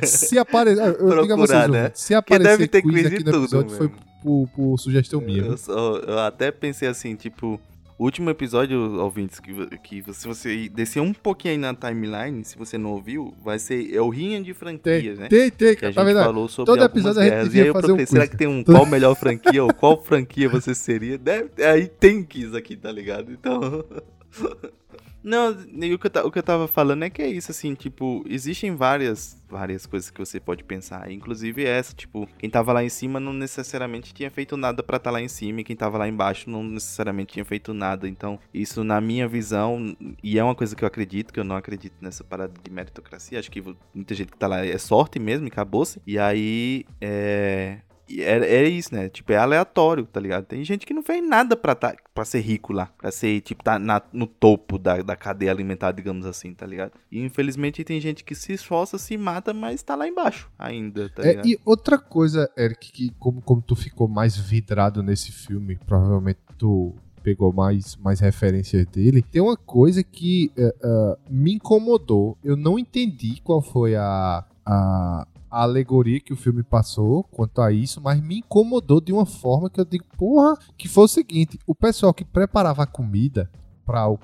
se 0.05 0.37
aparecer. 0.37 0.83
Eu 1.01 1.21
digo 1.23 1.33
a 1.33 1.37
vocês, 1.37 1.61
Procurar, 1.61 1.69
né? 1.69 1.91
se 1.95 2.13
aparecer 2.13 2.51
deve 2.51 2.67
ter 2.69 2.83
quiz, 2.83 2.93
quiz 2.95 3.07
aqui 3.07 3.19
de 3.19 3.25
no 3.25 3.31
tudo 3.33 3.45
episódio, 3.45 3.77
foi 3.77 3.87
mesmo. 3.87 4.03
por, 4.21 4.49
por 4.49 4.79
sugestão 4.79 5.21
minha. 5.21 5.43
Eu, 5.45 5.57
só- 5.57 5.99
eu 5.99 6.19
até 6.19 6.51
pensei 6.51 6.89
assim, 6.89 7.15
tipo, 7.15 7.61
último 7.99 8.31
episódio, 8.31 9.01
ouvintes, 9.01 9.41
que, 9.41 9.53
que 9.79 10.15
se 10.15 10.27
você 10.27 10.69
descer 10.69 11.01
um 11.01 11.13
pouquinho 11.13 11.55
aí 11.55 11.59
na 11.59 11.75
timeline, 11.75 12.45
se 12.45 12.57
você 12.57 12.79
não 12.79 12.91
ouviu, 12.91 13.35
vai 13.43 13.59
ser 13.59 13.95
é 13.95 14.01
o 14.01 14.09
Rinha 14.09 14.39
de 14.39 14.47
Tem, 14.47 14.55
franquias, 14.55 15.19
né? 15.19 15.29
tem, 15.29 15.51
tem, 15.51 15.75
Que 15.75 15.87
a. 15.87 15.93
Tá 15.93 16.05
gente 16.05 16.15
falou 16.15 16.49
sobre 16.49 16.73
Todo 16.73 16.85
episódio 16.85 17.21
a 17.21 17.25
gente 17.25 17.33
guerras. 17.33 17.49
Devia 17.49 17.63
aí 17.63 17.69
eu 17.69 17.75
fazer 17.75 17.93
um 17.93 18.07
será 18.07 18.27
que 18.27 18.37
tem 18.37 18.47
um 18.47 18.63
qual 18.63 18.87
melhor 18.87 19.15
franquia 19.15 19.65
ou 19.65 19.73
qual 19.73 20.03
franquia 20.03 20.49
você 20.49 20.75
seria? 20.75 21.19
Deve, 21.19 21.63
aí 21.65 21.89
tem 21.89 22.23
quiz 22.23 22.55
aqui, 22.55 22.77
tá 22.77 22.91
ligado? 22.91 23.33
Então... 23.33 23.85
Não, 25.23 25.51
o 25.51 25.99
que, 25.99 26.19
eu, 26.19 26.27
o 26.27 26.31
que 26.31 26.39
eu 26.39 26.43
tava 26.43 26.69
falando 26.69 27.03
é 27.03 27.11
que 27.11 27.21
é 27.21 27.29
isso, 27.29 27.51
assim, 27.51 27.75
tipo, 27.75 28.25
existem 28.29 28.75
várias, 28.75 29.43
várias 29.49 29.85
coisas 29.85 30.11
que 30.11 30.19
você 30.19 30.39
pode 30.39 30.63
pensar, 30.63 31.11
inclusive 31.11 31.65
essa, 31.65 31.95
tipo, 31.95 32.29
quem 32.39 32.49
tava 32.49 32.73
lá 32.73 32.85
em 32.85 32.89
cima 32.89 33.19
não 33.19 33.33
necessariamente 33.33 34.15
tinha 34.15 34.31
feito 34.31 34.57
nada 34.57 34.83
pra 34.83 34.97
estar 34.97 35.11
lá 35.11 35.21
em 35.21 35.29
cima, 35.29 35.61
e 35.61 35.65
quem 35.65 35.75
tava 35.75 35.99
lá 35.99 36.09
embaixo 36.09 36.49
não 36.49 36.63
necessariamente 36.63 37.33
tinha 37.33 37.45
feito 37.45 37.75
nada, 37.75 38.09
então, 38.09 38.39
isso 38.55 38.85
na 38.85 39.01
minha 39.01 39.27
visão, 39.27 39.97
e 40.23 40.39
é 40.39 40.45
uma 40.45 40.55
coisa 40.55 40.77
que 40.77 40.85
eu 40.85 40.89
acredito, 40.89 41.33
que 41.33 41.41
eu 41.41 41.45
não 41.45 41.57
acredito 41.57 41.95
nessa 42.01 42.23
parada 42.23 42.55
de 42.63 42.71
meritocracia, 42.71 43.39
acho 43.39 43.51
que 43.51 43.63
muita 43.93 44.15
gente 44.15 44.31
que 44.31 44.39
tá 44.39 44.47
lá 44.47 44.65
é 44.65 44.79
sorte 44.79 45.19
mesmo, 45.19 45.49
acabou-se, 45.49 46.01
e 46.07 46.19
aí, 46.19 46.85
é... 47.01 47.79
E 48.09 48.23
É, 48.23 48.39
é 48.39 48.69
isso, 48.69 48.95
né? 48.95 49.09
Tipo, 49.09 49.33
é 49.33 49.37
aleatório, 49.37 50.05
tá 50.07 50.19
ligado? 50.19 50.45
Tem 50.47 50.65
gente 50.65 50.87
que 50.87 50.95
não 50.95 51.03
fez 51.03 51.27
nada 51.27 51.57
pra, 51.57 51.75
tá, 51.75 51.95
pra 52.15 52.25
ser 52.25 52.41
rico 52.41 52.73
lá. 52.73 52.87
Pra 52.99 53.11
ser, 53.11 53.41
tipo, 53.43 53.63
tá 53.63 53.79
na- 53.79 54.03
no 54.13 54.27
topo 54.27 54.79
da, 54.79 55.03
da 55.03 55.15
cadeia 55.17 55.51
alimentar, 55.51 55.93
digamos 55.93 56.25
assim, 56.27 56.55
tá 56.55 56.67
ligado? 56.67 56.93
E 57.13 57.21
infelizmente 57.21 57.85
tem 57.85 58.01
gente 58.01 58.25
que 58.25 58.35
se 58.35 58.53
esforça, 58.53 58.99
se 58.99 59.17
mata, 59.17 59.53
mas 59.53 59.83
tá 59.83 59.95
lá 59.95 60.09
embaixo 60.09 60.51
ainda, 60.59 61.09
tá 61.11 61.23
É, 61.23 61.31
ligado? 61.31 61.47
e 61.49 61.59
outra 61.65 61.99
coisa, 61.99 62.51
Eric, 62.57 62.91
que 62.93 63.11
como, 63.19 63.41
como 63.43 63.61
tu 63.63 63.77
ficou 63.77 64.09
mais 64.09 64.37
vidrado 64.37 65.03
nesse 65.03 65.31
filme, 65.31 65.77
provavelmente 65.87 66.39
tu 66.57 66.95
pegou 67.23 67.53
mais, 67.53 67.95
mais 67.97 68.21
referências 68.21 68.87
dele, 68.87 69.21
tem 69.21 69.43
uma 69.43 69.57
coisa 69.57 70.03
que 70.03 70.51
é, 70.57 70.75
é, 70.83 71.17
me 71.29 71.53
incomodou. 71.55 72.39
Eu 72.43 72.57
não 72.57 72.79
entendi 72.79 73.41
qual 73.45 73.61
foi 73.61 73.95
a, 73.97 74.45
a, 74.65 75.27
a 75.51 75.63
alegoria 75.63 76.21
que 76.21 76.33
o 76.33 76.37
filme 76.37 76.63
passou 76.63 77.25
quanto 77.25 77.61
a 77.61 77.73
isso, 77.73 78.01
mas 78.01 78.21
me 78.21 78.39
incomodou 78.39 79.01
de 79.01 79.13
uma 79.13 79.27
forma 79.27 79.71
que 79.71 79.81
eu 79.81 79.85
digo, 79.85 80.05
porra, 80.17 80.57
que 80.77 80.89
foi 80.89 81.05
o 81.05 81.09
seguinte, 81.09 81.59
o 81.67 81.75
pessoal 81.75 82.13
que 82.15 82.25
preparava 82.25 82.83
a 82.83 82.87
comida 82.87 83.51
para 83.87 84.07
o, 84.07 84.19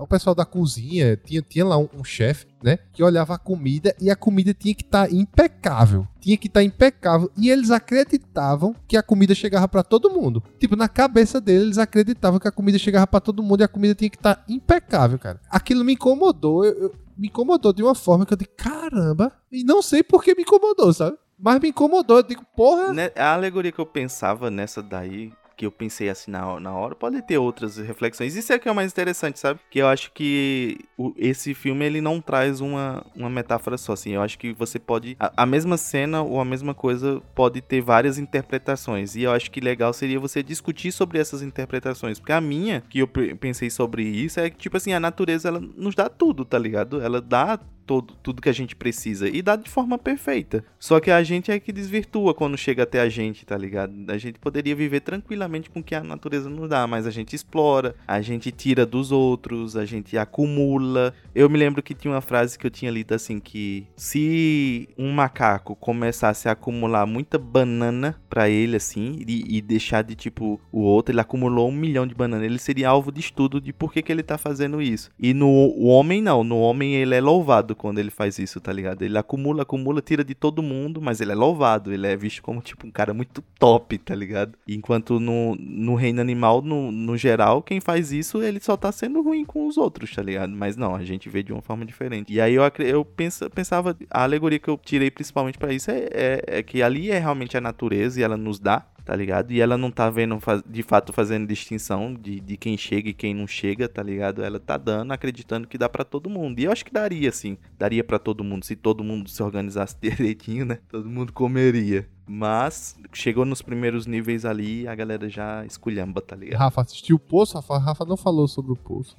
o 0.00 0.06
pessoal 0.06 0.32
da 0.32 0.44
cozinha, 0.44 1.16
tinha, 1.16 1.42
tinha 1.42 1.64
lá 1.64 1.76
um, 1.76 1.88
um 1.98 2.04
chefe, 2.04 2.46
né, 2.62 2.78
que 2.92 3.02
olhava 3.02 3.34
a 3.34 3.38
comida 3.38 3.92
e 4.00 4.08
a 4.08 4.14
comida 4.14 4.54
tinha 4.54 4.72
que 4.76 4.84
estar 4.84 5.12
impecável. 5.12 6.06
Tinha 6.20 6.36
que 6.36 6.46
estar 6.46 6.62
impecável. 6.62 7.28
E 7.36 7.50
eles 7.50 7.72
acreditavam 7.72 8.74
que 8.86 8.96
a 8.96 9.02
comida 9.02 9.34
chegava 9.34 9.66
para 9.66 9.82
todo 9.82 10.10
mundo. 10.10 10.40
Tipo, 10.60 10.76
na 10.76 10.88
cabeça 10.88 11.40
deles, 11.40 11.62
eles 11.64 11.78
acreditavam 11.78 12.38
que 12.38 12.46
a 12.46 12.52
comida 12.52 12.78
chegava 12.78 13.08
para 13.08 13.18
todo 13.20 13.42
mundo 13.42 13.60
e 13.60 13.64
a 13.64 13.68
comida 13.68 13.92
tinha 13.94 14.08
que 14.10 14.16
estar 14.16 14.44
impecável, 14.48 15.18
cara. 15.18 15.40
Aquilo 15.50 15.84
me 15.84 15.94
incomodou. 15.94 16.64
eu- 16.64 16.78
eu- 16.78 16.94
me 17.16 17.28
incomodou 17.28 17.72
de 17.72 17.82
uma 17.82 17.94
forma 17.94 18.26
que 18.26 18.32
eu 18.32 18.36
disse, 18.36 18.50
caramba. 18.56 19.32
E 19.50 19.64
não 19.64 19.80
sei 19.80 20.02
por 20.02 20.22
que 20.22 20.34
me 20.34 20.42
incomodou, 20.42 20.92
sabe? 20.92 21.16
Mas 21.38 21.60
me 21.60 21.68
incomodou. 21.68 22.18
Eu 22.18 22.22
digo, 22.22 22.44
porra. 22.56 22.92
Né, 22.92 23.10
A 23.16 23.34
alegoria 23.34 23.72
que 23.72 23.78
eu 23.78 23.86
pensava 23.86 24.50
nessa 24.50 24.82
daí, 24.82 25.32
que 25.56 25.64
eu 25.66 25.72
pensei 25.72 26.08
assim 26.08 26.30
na, 26.30 26.60
na 26.60 26.72
hora, 26.72 26.94
pode 26.94 27.20
ter 27.22 27.38
outras 27.38 27.78
reflexões. 27.78 28.36
Isso 28.36 28.52
é 28.52 28.58
que 28.58 28.68
é 28.68 28.72
o 28.72 28.74
mais 28.74 28.92
interessante, 28.92 29.38
sabe? 29.38 29.58
Que 29.70 29.78
eu 29.78 29.88
acho 29.88 30.12
que 30.12 30.78
o- 30.98 31.14
esse 31.16 31.54
filme 31.54 31.84
ele 31.84 32.00
não 32.00 32.20
traz 32.20 32.60
uma, 32.60 33.04
uma 33.16 33.30
metáfora 33.30 33.78
só, 33.78 33.92
assim. 33.94 34.10
Eu 34.10 34.22
acho 34.22 34.38
que 34.38 34.52
você 34.52 34.78
pode. 34.78 35.16
A, 35.18 35.42
a 35.42 35.46
mesma 35.46 35.76
cena 35.76 36.22
ou 36.22 36.40
a 36.40 36.44
mesma 36.44 36.74
coisa 36.74 37.22
pode 37.34 37.60
ter 37.60 37.80
várias 37.80 38.18
interpretações. 38.18 39.16
E 39.16 39.22
eu 39.22 39.32
acho 39.32 39.50
que 39.50 39.60
legal 39.60 39.92
seria 39.92 40.20
você 40.20 40.42
discutir 40.42 40.92
sobre 40.92 41.18
essas 41.18 41.42
interpretações. 41.42 42.18
Porque 42.18 42.32
a 42.32 42.40
minha, 42.40 42.82
que 42.88 42.98
eu 42.98 43.08
pe- 43.08 43.34
pensei 43.34 43.70
sobre 43.70 44.02
isso, 44.02 44.38
é 44.40 44.50
que, 44.50 44.56
tipo 44.58 44.76
assim, 44.76 44.92
a 44.92 45.00
natureza 45.00 45.48
ela 45.48 45.60
nos 45.60 45.94
dá 45.94 46.08
tudo, 46.08 46.44
tá 46.44 46.58
ligado? 46.58 47.00
Ela 47.00 47.20
dá 47.20 47.58
todo, 47.86 48.14
tudo 48.22 48.42
que 48.42 48.48
a 48.48 48.52
gente 48.52 48.74
precisa 48.74 49.28
e 49.28 49.40
dá 49.40 49.56
de 49.56 49.70
forma 49.70 49.96
perfeita. 49.96 50.64
Só 50.78 51.00
que 51.00 51.10
a 51.10 51.22
gente 51.22 51.50
é 51.50 51.58
que 51.58 51.72
desvirtua 51.72 52.34
quando 52.34 52.58
chega 52.58 52.82
até 52.82 53.00
a 53.00 53.08
gente, 53.08 53.46
tá 53.46 53.56
ligado? 53.56 53.92
A 54.08 54.18
gente 54.18 54.38
poderia 54.38 54.74
viver 54.74 55.00
tranquilamente 55.00 55.70
com 55.70 55.80
o 55.80 55.82
que 55.82 55.94
a 55.94 56.02
natureza 56.02 56.50
nos 56.50 56.68
dá, 56.68 56.86
mas 56.86 57.06
a 57.06 57.10
gente 57.10 57.34
explora, 57.34 57.94
a 58.06 58.20
gente 58.20 58.50
tira 58.50 58.84
dos 58.84 59.12
outros, 59.12 59.76
a 59.76 59.84
gente 59.84 60.18
acumula. 60.18 61.14
Eu 61.34 61.48
me 61.48 61.56
lembro 61.56 61.82
que 61.82 61.94
tinha 61.94 62.12
uma 62.12 62.20
frase 62.20 62.58
que 62.58 62.66
eu 62.66 62.70
tinha 62.70 62.90
lido 62.90 63.14
assim 63.14 63.38
que 63.38 63.86
se 63.96 64.88
um 64.98 65.12
macaco 65.12 65.76
começasse 65.76 66.48
a 66.48 66.52
acumular 66.52 67.06
muita 67.06 67.38
banana 67.38 68.20
pra 68.28 68.48
ele 68.48 68.76
assim 68.76 69.24
e, 69.26 69.56
e 69.56 69.62
deixar 69.62 70.02
de 70.02 70.14
tipo 70.14 70.60
o 70.72 70.80
outro, 70.80 71.12
ele 71.12 71.20
acumulou 71.20 71.68
um 71.68 71.72
milhão 71.72 72.06
de 72.06 72.14
bananas, 72.14 72.44
ele 72.44 72.58
seria 72.58 72.88
alvo 72.88 73.12
de 73.12 73.20
estudo 73.20 73.60
de 73.60 73.72
por 73.72 73.92
que, 73.92 74.02
que 74.02 74.10
ele 74.10 74.22
tá 74.22 74.36
fazendo 74.36 74.82
isso. 74.82 75.10
E 75.18 75.32
no 75.32 75.72
homem 75.84 76.20
não, 76.20 76.42
no 76.42 76.58
homem 76.58 76.94
ele 76.94 77.14
é 77.14 77.20
louvado 77.20 77.75
quando 77.76 77.98
ele 77.98 78.10
faz 78.10 78.38
isso, 78.38 78.60
tá 78.60 78.72
ligado? 78.72 79.02
Ele 79.02 79.16
acumula, 79.16 79.62
acumula, 79.62 80.00
tira 80.02 80.24
de 80.24 80.34
todo 80.34 80.62
mundo, 80.62 81.00
mas 81.00 81.20
ele 81.20 81.32
é 81.32 81.34
louvado, 81.34 81.92
ele 81.92 82.06
é 82.06 82.16
visto 82.16 82.42
como 82.42 82.60
tipo 82.60 82.86
um 82.86 82.90
cara 82.90 83.14
muito 83.14 83.42
top, 83.58 83.98
tá 83.98 84.14
ligado? 84.14 84.58
Enquanto 84.66 85.20
no, 85.20 85.54
no 85.56 85.94
reino 85.94 86.20
animal, 86.20 86.62
no, 86.62 86.90
no 86.90 87.16
geral, 87.16 87.62
quem 87.62 87.80
faz 87.80 88.12
isso, 88.12 88.42
ele 88.42 88.60
só 88.60 88.76
tá 88.76 88.90
sendo 88.90 89.22
ruim 89.22 89.44
com 89.44 89.66
os 89.66 89.76
outros, 89.76 90.14
tá 90.14 90.22
ligado? 90.22 90.52
Mas 90.52 90.76
não, 90.76 90.94
a 90.94 91.04
gente 91.04 91.28
vê 91.28 91.42
de 91.42 91.52
uma 91.52 91.62
forma 91.62 91.84
diferente. 91.84 92.32
E 92.32 92.40
aí 92.40 92.54
eu, 92.54 92.62
eu 92.78 93.04
pensa, 93.04 93.48
pensava, 93.50 93.96
a 94.10 94.22
alegoria 94.22 94.58
que 94.58 94.68
eu 94.68 94.78
tirei 94.82 95.10
principalmente 95.10 95.58
pra 95.58 95.72
isso 95.72 95.90
é, 95.90 96.08
é, 96.12 96.44
é 96.46 96.62
que 96.62 96.82
ali 96.82 97.10
é 97.10 97.18
realmente 97.18 97.56
a 97.56 97.60
natureza 97.60 98.20
e 98.20 98.22
ela 98.22 98.36
nos 98.36 98.58
dá, 98.58 98.86
tá 99.06 99.14
ligado? 99.14 99.52
E 99.52 99.60
ela 99.60 99.78
não 99.78 99.88
tá 99.88 100.10
vendo, 100.10 100.36
de 100.68 100.82
fato, 100.82 101.12
fazendo 101.12 101.46
distinção 101.46 102.12
de, 102.12 102.40
de 102.40 102.56
quem 102.56 102.76
chega 102.76 103.08
e 103.08 103.14
quem 103.14 103.32
não 103.32 103.46
chega, 103.46 103.88
tá 103.88 104.02
ligado? 104.02 104.42
Ela 104.42 104.58
tá 104.58 104.76
dando, 104.76 105.12
acreditando 105.12 105.68
que 105.68 105.78
dá 105.78 105.88
pra 105.88 106.04
todo 106.04 106.28
mundo. 106.28 106.58
E 106.58 106.64
eu 106.64 106.72
acho 106.72 106.84
que 106.84 106.92
daria, 106.92 107.30
sim. 107.30 107.56
Daria 107.78 108.02
pra 108.02 108.18
todo 108.18 108.42
mundo. 108.42 108.64
Se 108.64 108.74
todo 108.74 109.04
mundo 109.04 109.30
se 109.30 109.40
organizasse 109.40 109.96
direitinho, 110.02 110.66
né? 110.66 110.80
Todo 110.88 111.08
mundo 111.08 111.32
comeria. 111.32 112.08
Mas 112.26 112.96
chegou 113.12 113.44
nos 113.44 113.62
primeiros 113.62 114.08
níveis 114.08 114.44
ali, 114.44 114.88
a 114.88 114.94
galera 114.96 115.28
já 115.28 115.64
esculhamba, 115.64 116.20
tá 116.20 116.34
ligado? 116.34 116.58
Rafa 116.58 116.80
assistiu 116.80 117.14
o 117.14 117.20
Poço? 117.20 117.54
Rafa, 117.54 117.78
Rafa 117.78 118.04
não 118.04 118.16
falou 118.16 118.48
sobre 118.48 118.72
o 118.72 118.76
Poço. 118.76 119.16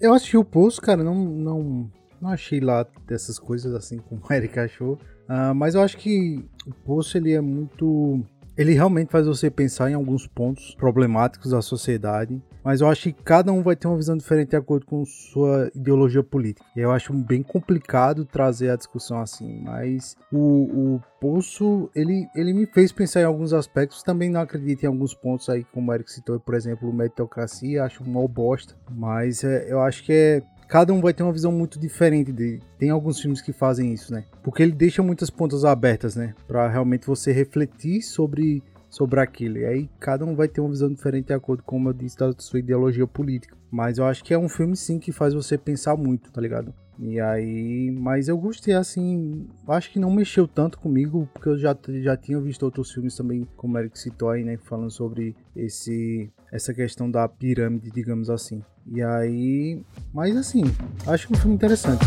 Eu 0.00 0.14
assisti 0.14 0.36
o 0.36 0.44
Poço, 0.44 0.80
cara, 0.80 1.02
não, 1.02 1.16
não, 1.16 1.90
não 2.22 2.30
achei 2.30 2.60
lá 2.60 2.86
dessas 3.04 3.36
coisas 3.36 3.74
assim 3.74 3.98
como 3.98 4.22
o 4.22 4.32
Eric 4.32 4.56
achou. 4.60 4.96
Ah, 5.28 5.52
mas 5.52 5.74
eu 5.74 5.82
acho 5.82 5.96
que 5.96 6.44
o 6.64 6.72
Poço 6.72 7.18
ele 7.18 7.32
é 7.32 7.40
muito. 7.40 8.24
Ele 8.58 8.74
realmente 8.74 9.12
faz 9.12 9.24
você 9.24 9.48
pensar 9.48 9.88
em 9.88 9.94
alguns 9.94 10.26
pontos 10.26 10.74
problemáticos 10.74 11.52
da 11.52 11.62
sociedade. 11.62 12.42
Mas 12.64 12.80
eu 12.80 12.88
acho 12.88 13.04
que 13.04 13.12
cada 13.12 13.52
um 13.52 13.62
vai 13.62 13.76
ter 13.76 13.86
uma 13.86 13.96
visão 13.96 14.16
diferente 14.16 14.50
de 14.50 14.56
acordo 14.56 14.84
com 14.84 15.04
sua 15.04 15.70
ideologia 15.74 16.24
política. 16.24 16.66
E 16.76 16.80
eu 16.80 16.90
acho 16.90 17.12
bem 17.14 17.40
complicado 17.40 18.24
trazer 18.24 18.70
a 18.70 18.76
discussão 18.76 19.20
assim. 19.20 19.62
Mas 19.62 20.16
o, 20.32 20.96
o 20.96 21.02
Poço, 21.20 21.88
ele, 21.94 22.26
ele 22.34 22.52
me 22.52 22.66
fez 22.66 22.90
pensar 22.90 23.20
em 23.20 23.24
alguns 23.24 23.52
aspectos. 23.52 24.02
Também 24.02 24.28
não 24.28 24.40
acredito 24.40 24.82
em 24.82 24.88
alguns 24.88 25.14
pontos 25.14 25.48
aí, 25.48 25.62
como 25.72 25.92
o 25.92 25.94
Eric 25.94 26.10
citou, 26.10 26.40
por 26.40 26.54
exemplo, 26.54 26.92
meritocracia. 26.92 27.84
Acho 27.84 28.02
um 28.02 28.12
mal 28.12 28.26
bosta. 28.26 28.74
Mas 28.90 29.44
é, 29.44 29.72
eu 29.72 29.80
acho 29.80 30.02
que 30.02 30.12
é 30.12 30.42
cada 30.68 30.92
um 30.92 31.00
vai 31.00 31.14
ter 31.14 31.22
uma 31.22 31.32
visão 31.32 31.50
muito 31.50 31.78
diferente 31.78 32.30
dele. 32.30 32.62
Tem 32.78 32.90
alguns 32.90 33.20
filmes 33.20 33.40
que 33.40 33.52
fazem 33.52 33.92
isso, 33.92 34.12
né? 34.12 34.24
Porque 34.42 34.62
ele 34.62 34.72
deixa 34.72 35.02
muitas 35.02 35.30
pontas 35.30 35.64
abertas, 35.64 36.14
né? 36.14 36.34
Pra 36.46 36.68
realmente 36.68 37.06
você 37.06 37.32
refletir 37.32 38.02
sobre, 38.02 38.62
sobre 38.90 39.18
aquilo. 39.18 39.56
E 39.56 39.64
aí 39.64 39.90
cada 39.98 40.24
um 40.26 40.36
vai 40.36 40.46
ter 40.46 40.60
uma 40.60 40.70
visão 40.70 40.90
diferente 40.90 41.28
de 41.28 41.34
acordo 41.34 41.62
com, 41.62 41.76
como 41.76 41.88
eu 41.88 41.94
disse, 41.94 42.18
da 42.18 42.32
sua 42.36 42.58
ideologia 42.58 43.06
política. 43.06 43.56
Mas 43.70 43.98
eu 43.98 44.04
acho 44.04 44.22
que 44.22 44.34
é 44.34 44.38
um 44.38 44.48
filme 44.48 44.76
sim 44.76 44.98
que 44.98 45.10
faz 45.10 45.32
você 45.32 45.56
pensar 45.56 45.96
muito, 45.96 46.30
tá 46.30 46.40
ligado? 46.40 46.72
E 47.00 47.20
aí, 47.20 47.92
mas 47.92 48.26
eu 48.26 48.36
gostei 48.36 48.74
assim, 48.74 49.46
acho 49.68 49.92
que 49.92 50.00
não 50.00 50.10
mexeu 50.10 50.48
tanto 50.48 50.80
comigo, 50.80 51.28
porque 51.32 51.48
eu 51.48 51.56
já, 51.56 51.76
já 52.02 52.16
tinha 52.16 52.40
visto 52.40 52.64
outros 52.64 52.90
filmes 52.90 53.14
também, 53.14 53.46
como 53.56 53.76
o 53.76 53.78
Eric 53.78 53.96
citou 53.96 54.30
aí, 54.30 54.42
né, 54.42 54.56
falando 54.56 54.90
sobre 54.90 55.36
esse 55.54 56.28
essa 56.52 56.72
questão 56.72 57.10
da 57.10 57.28
pirâmide, 57.28 57.90
digamos 57.90 58.30
assim. 58.30 58.62
E 58.86 59.02
aí, 59.02 59.82
mas 60.12 60.36
assim, 60.36 60.64
acho 61.06 61.26
que 61.26 61.34
um 61.34 61.36
filme 61.36 61.54
interessante. 61.54 62.04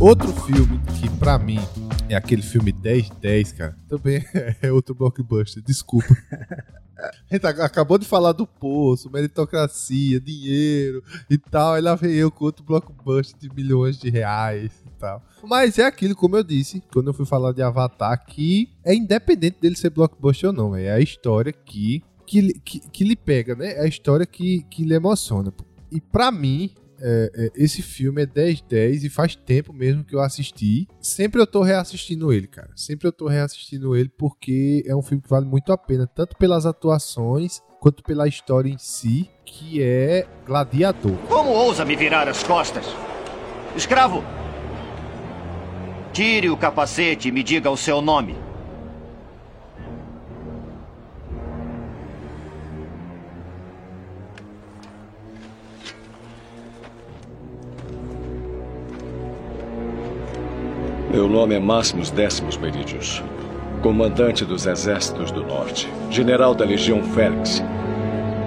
Outro 0.00 0.32
filme 0.32 0.78
que 1.00 1.08
pra 1.18 1.38
mim 1.38 1.60
é 2.14 2.16
aquele 2.16 2.42
filme 2.42 2.72
10-10, 2.72 3.56
cara. 3.56 3.76
Também 3.88 4.24
é 4.62 4.72
outro 4.72 4.94
blockbuster, 4.94 5.62
desculpa. 5.62 6.14
A 6.96 7.34
gente 7.34 7.44
ac- 7.46 7.60
acabou 7.60 7.98
de 7.98 8.06
falar 8.06 8.32
do 8.32 8.46
poço, 8.46 9.10
meritocracia, 9.10 10.20
dinheiro 10.20 11.02
e 11.28 11.36
tal. 11.36 11.74
Aí 11.74 11.82
lá 11.82 11.94
vem 11.96 12.12
eu 12.12 12.30
com 12.30 12.44
outro 12.44 12.64
blockbuster 12.64 13.38
de 13.38 13.54
milhões 13.54 13.98
de 13.98 14.08
reais 14.08 14.72
e 14.86 14.90
tal. 14.98 15.22
Mas 15.42 15.76
é 15.78 15.84
aquilo, 15.84 16.14
como 16.14 16.36
eu 16.36 16.42
disse, 16.44 16.82
quando 16.92 17.08
eu 17.08 17.12
fui 17.14 17.26
falar 17.26 17.52
de 17.52 17.60
Avatar, 17.62 18.24
que 18.24 18.70
é 18.84 18.94
independente 18.94 19.58
dele 19.60 19.76
ser 19.76 19.90
blockbuster 19.90 20.50
ou 20.50 20.56
não, 20.56 20.74
é 20.76 20.92
a 20.92 21.00
história 21.00 21.52
que, 21.52 22.02
que, 22.26 22.40
lhe- 22.40 22.60
que, 22.64 22.78
que 22.88 23.04
lhe 23.04 23.16
pega, 23.16 23.54
né? 23.56 23.72
É 23.72 23.80
a 23.82 23.86
história 23.88 24.24
que, 24.24 24.62
que 24.70 24.84
lhe 24.84 24.94
emociona. 24.94 25.52
E 25.90 26.00
pra 26.00 26.30
mim, 26.30 26.70
é, 27.06 27.30
é, 27.34 27.50
esse 27.54 27.82
filme 27.82 28.22
é 28.22 28.26
10-10 28.26 29.04
e 29.04 29.10
faz 29.10 29.36
tempo 29.36 29.74
mesmo 29.74 30.02
que 30.02 30.14
eu 30.14 30.20
assisti. 30.20 30.88
Sempre 31.00 31.38
eu 31.38 31.46
tô 31.46 31.62
reassistindo 31.62 32.32
ele, 32.32 32.46
cara. 32.46 32.70
Sempre 32.74 33.06
eu 33.06 33.12
tô 33.12 33.28
reassistindo 33.28 33.94
ele 33.94 34.08
porque 34.08 34.82
é 34.86 34.96
um 34.96 35.02
filme 35.02 35.22
que 35.22 35.28
vale 35.28 35.44
muito 35.44 35.70
a 35.70 35.76
pena, 35.76 36.06
tanto 36.06 36.34
pelas 36.38 36.64
atuações 36.64 37.60
quanto 37.78 38.02
pela 38.02 38.26
história 38.26 38.70
em 38.70 38.78
si, 38.78 39.28
que 39.44 39.82
é 39.82 40.26
Gladiador. 40.46 41.18
Como 41.28 41.50
ousa 41.50 41.84
me 41.84 41.94
virar 41.94 42.26
as 42.26 42.42
costas? 42.42 42.86
Escravo! 43.76 44.24
Tire 46.14 46.48
o 46.48 46.56
capacete 46.56 47.28
e 47.28 47.32
me 47.32 47.42
diga 47.42 47.70
o 47.70 47.76
seu 47.76 48.00
nome. 48.00 48.43
Meu 61.14 61.28
nome 61.28 61.54
é 61.54 61.60
Máximos 61.60 62.10
Décimos 62.10 62.56
Meridius, 62.56 63.22
comandante 63.80 64.44
dos 64.44 64.66
exércitos 64.66 65.30
do 65.30 65.44
norte, 65.44 65.88
general 66.10 66.56
da 66.56 66.64
Legião 66.64 67.04
Félix, 67.04 67.62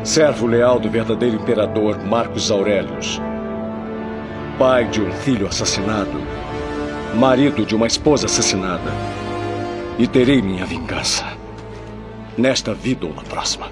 servo 0.03 0.45
leal 0.45 0.77
do 0.77 0.89
verdadeiro 0.89 1.37
imperador 1.37 1.97
Marcos 2.03 2.51
Aurelius, 2.51 3.21
pai 4.59 4.85
de 4.89 5.01
um 5.01 5.09
filho 5.13 5.47
assassinado, 5.47 6.11
marido 7.15 7.65
de 7.65 7.73
uma 7.73 7.87
esposa 7.87 8.25
assassinada, 8.25 8.91
e 9.97 10.05
terei 10.05 10.41
minha 10.41 10.65
vingança, 10.65 11.23
nesta 12.37 12.73
vida 12.73 13.05
ou 13.05 13.13
na 13.13 13.23
próxima. 13.23 13.71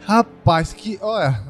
Rapaz, 0.00 0.74
que, 0.74 0.98
olha, 1.00 1.42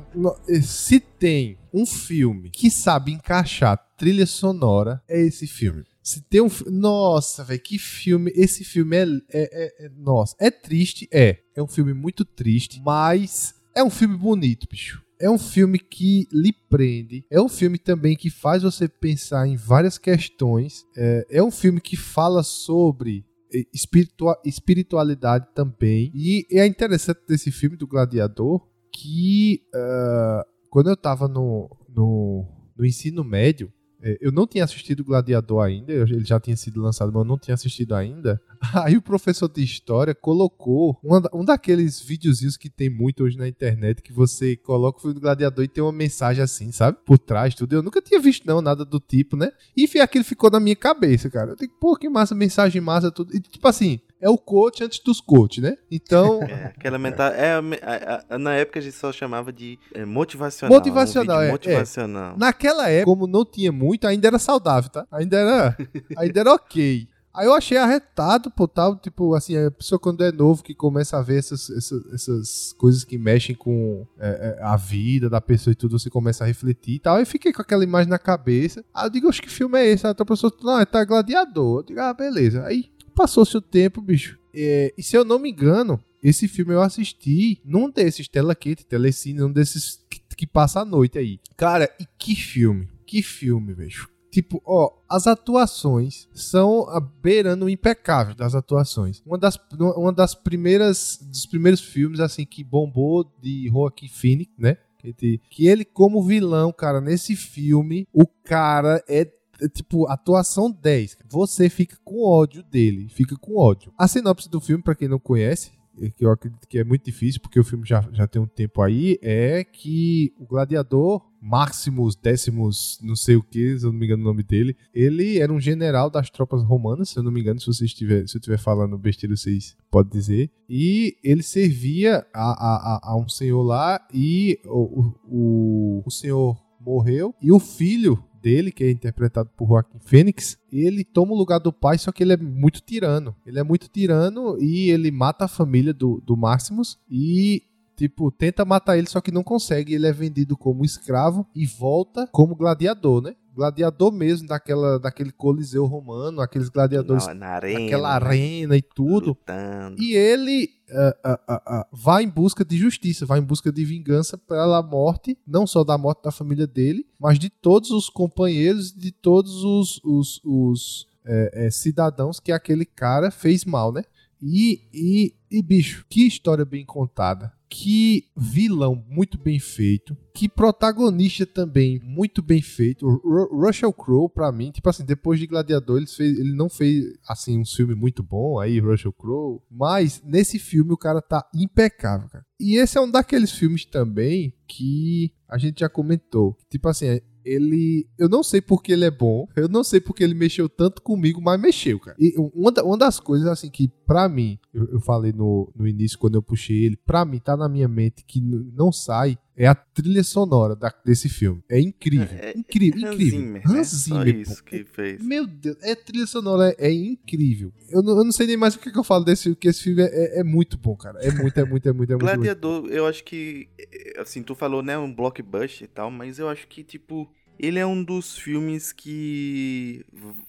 se 0.62 1.00
tem 1.00 1.57
um 1.72 1.86
filme 1.86 2.50
que 2.50 2.70
sabe 2.70 3.12
encaixar 3.12 3.78
trilha 3.96 4.26
sonora, 4.26 5.02
é 5.08 5.20
esse 5.20 5.46
filme. 5.46 5.84
Se 6.02 6.22
tem 6.22 6.40
um. 6.40 6.48
Nossa, 6.70 7.44
velho, 7.44 7.60
que 7.60 7.78
filme. 7.78 8.32
Esse 8.34 8.64
filme 8.64 8.96
é, 8.96 9.02
é, 9.02 9.08
é- 9.32 9.86
é- 9.86 9.90
Nossa, 9.98 10.34
é 10.40 10.50
triste? 10.50 11.06
É. 11.12 11.38
É 11.54 11.62
um 11.62 11.66
filme 11.66 11.92
muito 11.92 12.24
triste, 12.24 12.80
mas 12.80 13.54
é 13.74 13.82
um 13.82 13.90
filme 13.90 14.16
bonito, 14.16 14.66
bicho. 14.70 15.02
É 15.20 15.28
um 15.28 15.36
filme 15.36 15.78
que 15.78 16.26
lhe 16.32 16.52
prende. 16.70 17.24
É 17.28 17.40
um 17.40 17.48
filme 17.48 17.76
também 17.76 18.16
que 18.16 18.30
faz 18.30 18.62
você 18.62 18.88
pensar 18.88 19.46
em 19.48 19.56
várias 19.56 19.98
questões. 19.98 20.86
É, 20.96 21.26
é 21.30 21.42
um 21.42 21.50
filme 21.50 21.80
que 21.80 21.96
fala 21.96 22.42
sobre 22.44 23.24
eh, 23.52 23.64
espiritua- 23.74 24.40
espiritualidade 24.44 25.46
também. 25.54 26.12
E 26.14 26.46
é 26.52 26.64
interessante 26.66 27.20
desse 27.28 27.50
filme 27.50 27.76
do 27.76 27.86
Gladiador 27.86 28.64
que 28.92 29.60
ah, 29.74 30.46
quando 30.70 30.90
eu 30.90 30.96
tava 30.96 31.28
no, 31.28 31.70
no, 31.88 32.46
no 32.76 32.84
ensino 32.84 33.24
médio, 33.24 33.72
é, 34.00 34.16
eu 34.20 34.30
não 34.30 34.46
tinha 34.46 34.62
assistido 34.62 35.04
Gladiador 35.04 35.64
ainda, 35.64 35.92
ele 35.92 36.24
já 36.24 36.38
tinha 36.38 36.56
sido 36.56 36.80
lançado, 36.80 37.12
mas 37.12 37.20
eu 37.20 37.24
não 37.24 37.38
tinha 37.38 37.54
assistido 37.54 37.94
ainda. 37.94 38.40
Aí 38.84 38.96
o 38.96 39.02
professor 39.02 39.48
de 39.48 39.62
história 39.62 40.14
colocou 40.14 40.98
um 41.34 41.44
daqueles 41.44 42.00
videozinhos 42.00 42.56
que 42.56 42.70
tem 42.70 42.88
muito 42.88 43.24
hoje 43.24 43.36
na 43.36 43.48
internet, 43.48 44.02
que 44.02 44.12
você 44.12 44.56
coloca 44.56 44.98
o 44.98 45.00
filme 45.00 45.14
do 45.14 45.20
Gladiador 45.20 45.64
e 45.64 45.68
tem 45.68 45.82
uma 45.82 45.92
mensagem 45.92 46.42
assim, 46.42 46.70
sabe? 46.70 46.98
Por 47.04 47.18
trás, 47.18 47.54
tudo. 47.54 47.72
Eu 47.74 47.82
nunca 47.82 48.00
tinha 48.00 48.20
visto, 48.20 48.46
não, 48.46 48.62
nada 48.62 48.84
do 48.84 49.00
tipo, 49.00 49.36
né? 49.36 49.50
E 49.76 49.84
enfim, 49.84 49.98
aquilo 49.98 50.24
ficou 50.24 50.50
na 50.50 50.60
minha 50.60 50.76
cabeça, 50.76 51.28
cara. 51.28 51.52
Eu 51.52 51.56
digo, 51.56 51.74
pô, 51.80 51.96
que 51.96 52.08
massa, 52.08 52.34
mensagem 52.34 52.80
massa, 52.80 53.10
tudo. 53.10 53.34
E 53.34 53.40
tipo 53.40 53.66
assim, 53.66 54.00
é 54.20 54.28
o 54.28 54.36
coach 54.38 54.82
antes 54.84 54.98
dos 55.00 55.20
coach, 55.20 55.60
né? 55.60 55.76
Então. 55.90 56.40
É, 56.48 56.66
aquela 56.76 56.98
mental. 56.98 57.28
É, 57.32 57.52
a 57.52 57.58
a- 57.58 58.24
a- 58.30 58.38
na 58.38 58.54
época 58.54 58.78
a 58.78 58.82
gente 58.82 58.96
só 58.96 59.12
chamava 59.12 59.52
de 59.52 59.78
é, 59.94 60.04
motivacional. 60.04 60.76
Motivacional, 60.78 61.38
um 61.38 61.42
é, 61.42 61.48
é. 61.48 61.50
Motivacional. 61.50 62.36
Naquela 62.38 62.88
época, 62.88 63.04
como 63.12 63.26
não 63.26 63.44
tinha 63.44 63.70
muito, 63.70 64.06
ainda 64.06 64.26
era 64.28 64.38
saudável, 64.38 64.90
tá? 64.90 65.06
Ainda 65.12 65.36
era, 65.36 65.76
ainda 66.16 66.40
era 66.40 66.52
ok. 66.54 67.08
Aí 67.34 67.46
eu 67.46 67.54
achei 67.54 67.76
arretado, 67.76 68.50
pô, 68.50 68.66
tal, 68.66 68.96
tipo, 68.96 69.32
assim, 69.34 69.56
a 69.56 69.70
pessoa 69.70 69.96
quando 69.98 70.24
é 70.24 70.32
novo 70.32 70.60
que 70.62 70.74
começa 70.74 71.16
a 71.18 71.22
ver 71.22 71.38
essas, 71.38 71.70
essas, 71.70 72.12
essas 72.12 72.72
coisas 72.76 73.04
que 73.04 73.16
mexem 73.16 73.54
com 73.54 74.04
é, 74.18 74.56
é, 74.58 74.64
a 74.64 74.74
vida 74.76 75.30
da 75.30 75.40
pessoa 75.40 75.70
e 75.70 75.76
tudo, 75.76 75.96
você 75.98 76.10
começa 76.10 76.42
a 76.42 76.46
refletir 76.48 76.94
e 76.94 76.98
tal. 76.98 77.16
Aí 77.16 77.24
fiquei 77.24 77.52
com 77.52 77.62
aquela 77.62 77.84
imagem 77.84 78.08
na 78.10 78.18
cabeça. 78.18 78.84
Aí 78.92 79.06
eu 79.06 79.10
digo, 79.10 79.28
acho 79.28 79.40
que 79.42 79.48
filme 79.48 79.78
é 79.78 79.86
esse? 79.86 80.04
Aí 80.04 80.14
a 80.18 80.24
pessoa, 80.24 80.52
não, 80.62 80.84
tá 80.84 81.04
gladiador. 81.04 81.80
Eu 81.80 81.82
digo, 81.84 82.00
ah, 82.00 82.12
beleza. 82.12 82.64
Aí 82.64 82.86
passou-se 83.18 83.56
o 83.56 83.60
tempo, 83.60 84.00
bicho. 84.00 84.38
É, 84.54 84.94
e 84.96 85.02
se 85.02 85.16
eu 85.16 85.24
não 85.24 85.40
me 85.40 85.50
engano, 85.50 86.00
esse 86.22 86.46
filme 86.46 86.72
eu 86.72 86.80
assisti 86.80 87.60
num 87.64 87.90
desses 87.90 88.28
tela 88.28 88.54
quente, 88.54 88.86
telecine, 88.86 89.40
num 89.40 89.50
desses 89.50 90.00
que, 90.08 90.20
que 90.36 90.46
passa 90.46 90.80
a 90.80 90.84
noite 90.84 91.18
aí. 91.18 91.40
Cara, 91.56 91.92
e 92.00 92.06
que 92.16 92.36
filme? 92.36 92.88
Que 93.04 93.20
filme, 93.20 93.74
bicho. 93.74 94.08
Tipo, 94.30 94.62
ó, 94.64 94.92
as 95.08 95.26
atuações 95.26 96.28
são 96.32 96.88
a 96.90 97.00
beirando 97.00 97.68
impecável 97.68 98.36
das 98.36 98.54
atuações. 98.54 99.20
Uma 99.26 99.36
das, 99.38 99.58
uma 99.96 100.12
das 100.12 100.36
primeiras, 100.36 101.18
dos 101.20 101.44
primeiros 101.46 101.80
filmes, 101.80 102.20
assim, 102.20 102.46
que 102.46 102.62
bombou 102.62 103.24
de 103.42 103.68
Joaquin 103.68 104.08
Phoenix, 104.08 104.52
né? 104.56 104.76
Que, 105.16 105.66
ele, 105.66 105.84
como 105.84 106.22
vilão, 106.22 106.72
cara, 106.72 107.00
nesse 107.00 107.34
filme, 107.34 108.06
o 108.12 108.26
cara 108.26 109.02
é, 109.08 109.28
tipo, 109.72 110.06
atuação 110.08 110.70
10. 110.70 111.18
Você 111.28 111.68
fica 111.68 111.96
com 112.04 112.24
ódio 112.24 112.62
dele, 112.62 113.08
fica 113.08 113.36
com 113.36 113.56
ódio. 113.56 113.92
A 113.96 114.06
sinopse 114.06 114.48
do 114.48 114.60
filme, 114.60 114.82
pra 114.82 114.94
quem 114.94 115.08
não 115.08 115.18
conhece, 115.18 115.72
é 116.00 116.10
que 116.10 116.24
eu 116.24 116.30
acredito 116.30 116.66
que 116.66 116.78
é 116.78 116.84
muito 116.84 117.04
difícil, 117.04 117.40
porque 117.40 117.58
o 117.58 117.64
filme 117.64 117.86
já, 117.86 118.06
já 118.12 118.26
tem 118.26 118.40
um 118.40 118.46
tempo 118.46 118.80
aí, 118.82 119.18
é 119.20 119.64
que 119.64 120.32
o 120.38 120.46
gladiador 120.46 121.22
Maximus 121.40 122.16
Décimos, 122.16 122.98
não 123.02 123.16
sei 123.16 123.36
o 123.36 123.42
que, 123.42 123.78
se 123.78 123.84
eu 123.84 123.92
não 123.92 123.98
me 123.98 124.06
engano 124.06 124.22
o 124.22 124.26
nome 124.26 124.42
dele, 124.42 124.76
ele 124.94 125.38
era 125.38 125.52
um 125.52 125.60
general 125.60 126.10
das 126.10 126.30
tropas 126.30 126.62
romanas, 126.62 127.10
se 127.10 127.18
eu 127.18 127.22
não 127.22 127.30
me 127.30 127.40
engano, 127.40 127.60
se 127.60 127.66
você 127.66 127.84
estiver, 127.84 128.26
se 128.28 128.36
eu 128.36 128.38
estiver 128.38 128.58
falando 128.58 128.98
besteira, 128.98 129.36
vocês 129.36 129.76
podem 129.90 130.12
dizer. 130.12 130.50
E 130.68 131.16
ele 131.22 131.42
servia 131.42 132.26
a, 132.34 132.42
a, 132.42 132.76
a, 132.76 133.00
a 133.12 133.16
um 133.16 133.28
senhor 133.28 133.62
lá 133.62 134.00
e 134.12 134.60
o, 134.64 135.12
o, 135.24 136.02
o 136.04 136.10
senhor 136.10 136.56
morreu 136.80 137.34
e 137.40 137.52
o 137.52 137.58
filho 137.58 138.22
dele, 138.40 138.72
que 138.72 138.84
é 138.84 138.90
interpretado 138.90 139.50
por 139.56 139.68
Joaquim 139.68 139.98
Fênix, 140.00 140.58
ele 140.72 141.04
toma 141.04 141.32
o 141.32 141.36
lugar 141.36 141.58
do 141.58 141.72
pai, 141.72 141.98
só 141.98 142.12
que 142.12 142.22
ele 142.22 142.32
é 142.32 142.36
muito 142.36 142.80
tirano. 142.80 143.34
Ele 143.46 143.58
é 143.58 143.62
muito 143.62 143.88
tirano 143.88 144.56
e 144.60 144.90
ele 144.90 145.10
mata 145.10 145.44
a 145.44 145.48
família 145.48 145.92
do, 145.92 146.22
do 146.24 146.36
Maximus 146.36 146.98
e 147.10 147.62
tipo, 147.98 148.30
tenta 148.30 148.64
matar 148.64 148.96
ele, 148.96 149.08
só 149.08 149.20
que 149.20 149.32
não 149.32 149.42
consegue. 149.42 149.92
Ele 149.92 150.06
é 150.06 150.12
vendido 150.12 150.56
como 150.56 150.84
escravo 150.84 151.44
e 151.54 151.66
volta 151.66 152.28
como 152.28 152.54
gladiador, 152.54 153.20
né? 153.20 153.34
Gladiador 153.52 154.12
mesmo 154.12 154.46
daquela, 154.46 155.00
daquele 155.00 155.32
coliseu 155.32 155.84
romano, 155.84 156.40
aqueles 156.40 156.68
gladiadores 156.68 157.26
Na, 157.26 157.34
na 157.34 157.46
arena. 157.48 157.80
naquela 157.80 158.08
né? 158.08 158.14
arena 158.14 158.76
e 158.76 158.82
tudo. 158.82 159.30
Lutando. 159.30 160.00
E 160.00 160.14
ele 160.14 160.70
ah, 160.90 161.16
ah, 161.24 161.40
ah, 161.48 161.86
vai 161.92 162.22
em 162.22 162.28
busca 162.28 162.64
de 162.64 162.76
justiça, 162.78 163.26
vai 163.26 163.40
em 163.40 163.44
busca 163.44 163.72
de 163.72 163.84
vingança 163.84 164.38
pela 164.38 164.80
morte, 164.80 165.36
não 165.44 165.66
só 165.66 165.82
da 165.82 165.98
morte 165.98 166.22
da 166.22 166.30
família 166.30 166.68
dele, 166.68 167.04
mas 167.18 167.36
de 167.36 167.50
todos 167.50 167.90
os 167.90 168.08
companheiros, 168.08 168.92
de 168.92 169.10
todos 169.10 169.64
os, 169.64 170.00
os, 170.04 170.40
os, 170.44 171.08
eh, 171.26 171.66
eh, 171.66 171.70
cidadãos 171.70 172.38
que 172.38 172.52
aquele 172.52 172.86
cara 172.86 173.30
fez 173.32 173.64
mal, 173.64 173.92
né? 173.92 174.04
E, 174.40 174.82
e, 174.94 175.34
e, 175.50 175.62
bicho, 175.62 176.06
que 176.08 176.26
história 176.26 176.64
bem 176.64 176.86
contada. 176.86 177.52
Que 177.70 178.24
vilão 178.36 179.04
muito 179.08 179.38
bem 179.38 179.58
feito. 179.58 180.16
Que 180.34 180.48
protagonista 180.48 181.44
também 181.44 182.00
muito 182.02 182.40
bem 182.40 182.62
feito. 182.62 183.06
O 183.06 183.16
Ru- 183.16 183.66
Russell 183.66 183.92
Crowe, 183.92 184.28
pra 184.30 184.50
mim, 184.50 184.70
tipo 184.70 184.88
assim, 184.88 185.04
depois 185.04 185.38
de 185.38 185.46
Gladiador, 185.46 185.98
ele, 185.98 186.06
fez, 186.06 186.38
ele 186.38 186.54
não 186.54 186.68
fez, 186.68 187.04
assim, 187.28 187.58
um 187.58 187.64
filme 187.66 187.94
muito 187.94 188.22
bom 188.22 188.58
aí, 188.58 188.78
Russell 188.80 189.12
Crowe. 189.12 189.60
Mas 189.70 190.22
nesse 190.24 190.58
filme 190.58 190.92
o 190.92 190.96
cara 190.96 191.20
tá 191.20 191.46
impecável, 191.54 192.28
cara. 192.28 192.44
E 192.58 192.76
esse 192.76 192.96
é 192.96 193.00
um 193.00 193.10
daqueles 193.10 193.52
filmes 193.52 193.84
também 193.84 194.54
que 194.66 195.32
a 195.48 195.58
gente 195.58 195.80
já 195.80 195.88
comentou. 195.88 196.56
Tipo 196.70 196.88
assim, 196.88 197.20
ele. 197.48 198.06
Eu 198.18 198.28
não 198.28 198.42
sei 198.42 198.60
porque 198.60 198.92
ele 198.92 199.04
é 199.04 199.10
bom. 199.10 199.46
Eu 199.56 199.68
não 199.68 199.82
sei 199.82 200.00
porque 200.00 200.22
ele 200.22 200.34
mexeu 200.34 200.68
tanto 200.68 201.02
comigo, 201.02 201.40
mas 201.40 201.60
mexeu, 201.60 201.98
cara. 201.98 202.16
E 202.18 202.34
uma, 202.54 202.70
da- 202.70 202.84
uma 202.84 202.96
das 202.98 203.18
coisas, 203.20 203.46
assim, 203.48 203.70
que 203.70 203.88
pra 204.06 204.28
mim, 204.28 204.58
eu, 204.72 204.84
eu 204.92 205.00
falei 205.00 205.32
no, 205.32 205.70
no 205.76 205.86
início 205.86 206.18
quando 206.18 206.34
eu 206.36 206.42
puxei 206.42 206.84
ele, 206.84 206.96
pra 206.96 207.24
mim 207.24 207.38
tá 207.38 207.56
na 207.56 207.68
minha 207.68 207.88
mente 207.88 208.24
que 208.24 208.40
não 208.40 208.90
sai. 208.92 209.38
É 209.60 209.66
a 209.66 209.74
trilha 209.74 210.22
sonora 210.22 210.76
da- 210.76 210.94
desse 211.04 211.28
filme. 211.28 211.60
É 211.68 211.80
incrível. 211.80 212.28
É, 212.38 212.56
incrível, 212.56 213.08
Hans 213.08 213.14
incrível. 213.14 213.40
Zimmer, 213.40 213.62
né? 213.68 213.78
Hans 213.80 213.88
Zimmer, 213.88 214.36
isso 214.36 214.56
pô. 214.62 214.70
que 214.70 214.84
fez. 214.84 215.20
Meu 215.20 215.46
Deus, 215.48 215.76
é 215.82 215.96
trilha 215.96 216.28
sonora, 216.28 216.70
é, 216.78 216.86
é 216.88 216.92
incrível. 216.92 217.72
Eu 217.90 218.00
não, 218.00 218.18
eu 218.18 218.24
não 218.24 218.30
sei 218.30 218.46
nem 218.46 218.56
mais 218.56 218.76
o 218.76 218.78
que, 218.78 218.92
que 218.92 218.98
eu 218.98 219.02
falo 219.02 219.24
desse 219.24 219.42
filme, 219.44 219.56
porque 219.56 219.66
esse 219.68 219.82
filme 219.82 220.02
é, 220.02 220.06
é- 220.06 220.40
é 220.40 220.44
muito 220.44 220.78
bom, 220.78 220.94
cara. 220.96 221.18
É 221.20 221.32
muito, 221.32 221.58
é 221.58 221.64
muito, 221.64 221.88
é 221.88 221.92
muito, 221.92 222.12
é 222.12 222.14
muito. 222.14 222.24
Gladiador, 222.24 222.86
eu 222.86 223.04
acho 223.06 223.24
que. 223.24 223.68
eh, 223.78 224.20
Assim, 224.20 224.44
tu 224.44 224.54
falou, 224.54 224.80
né? 224.80 224.96
Um 224.96 225.12
blockbuster 225.12 225.84
e 225.84 225.88
tal, 225.88 226.08
mas 226.08 226.38
eu 226.38 226.48
acho 226.48 226.66
que, 226.68 226.84
tipo. 226.84 227.28
Ele 227.58 227.78
é 227.78 227.86
um 227.86 228.02
dos 228.02 228.38
filmes 228.38 228.92
que. 228.92 230.04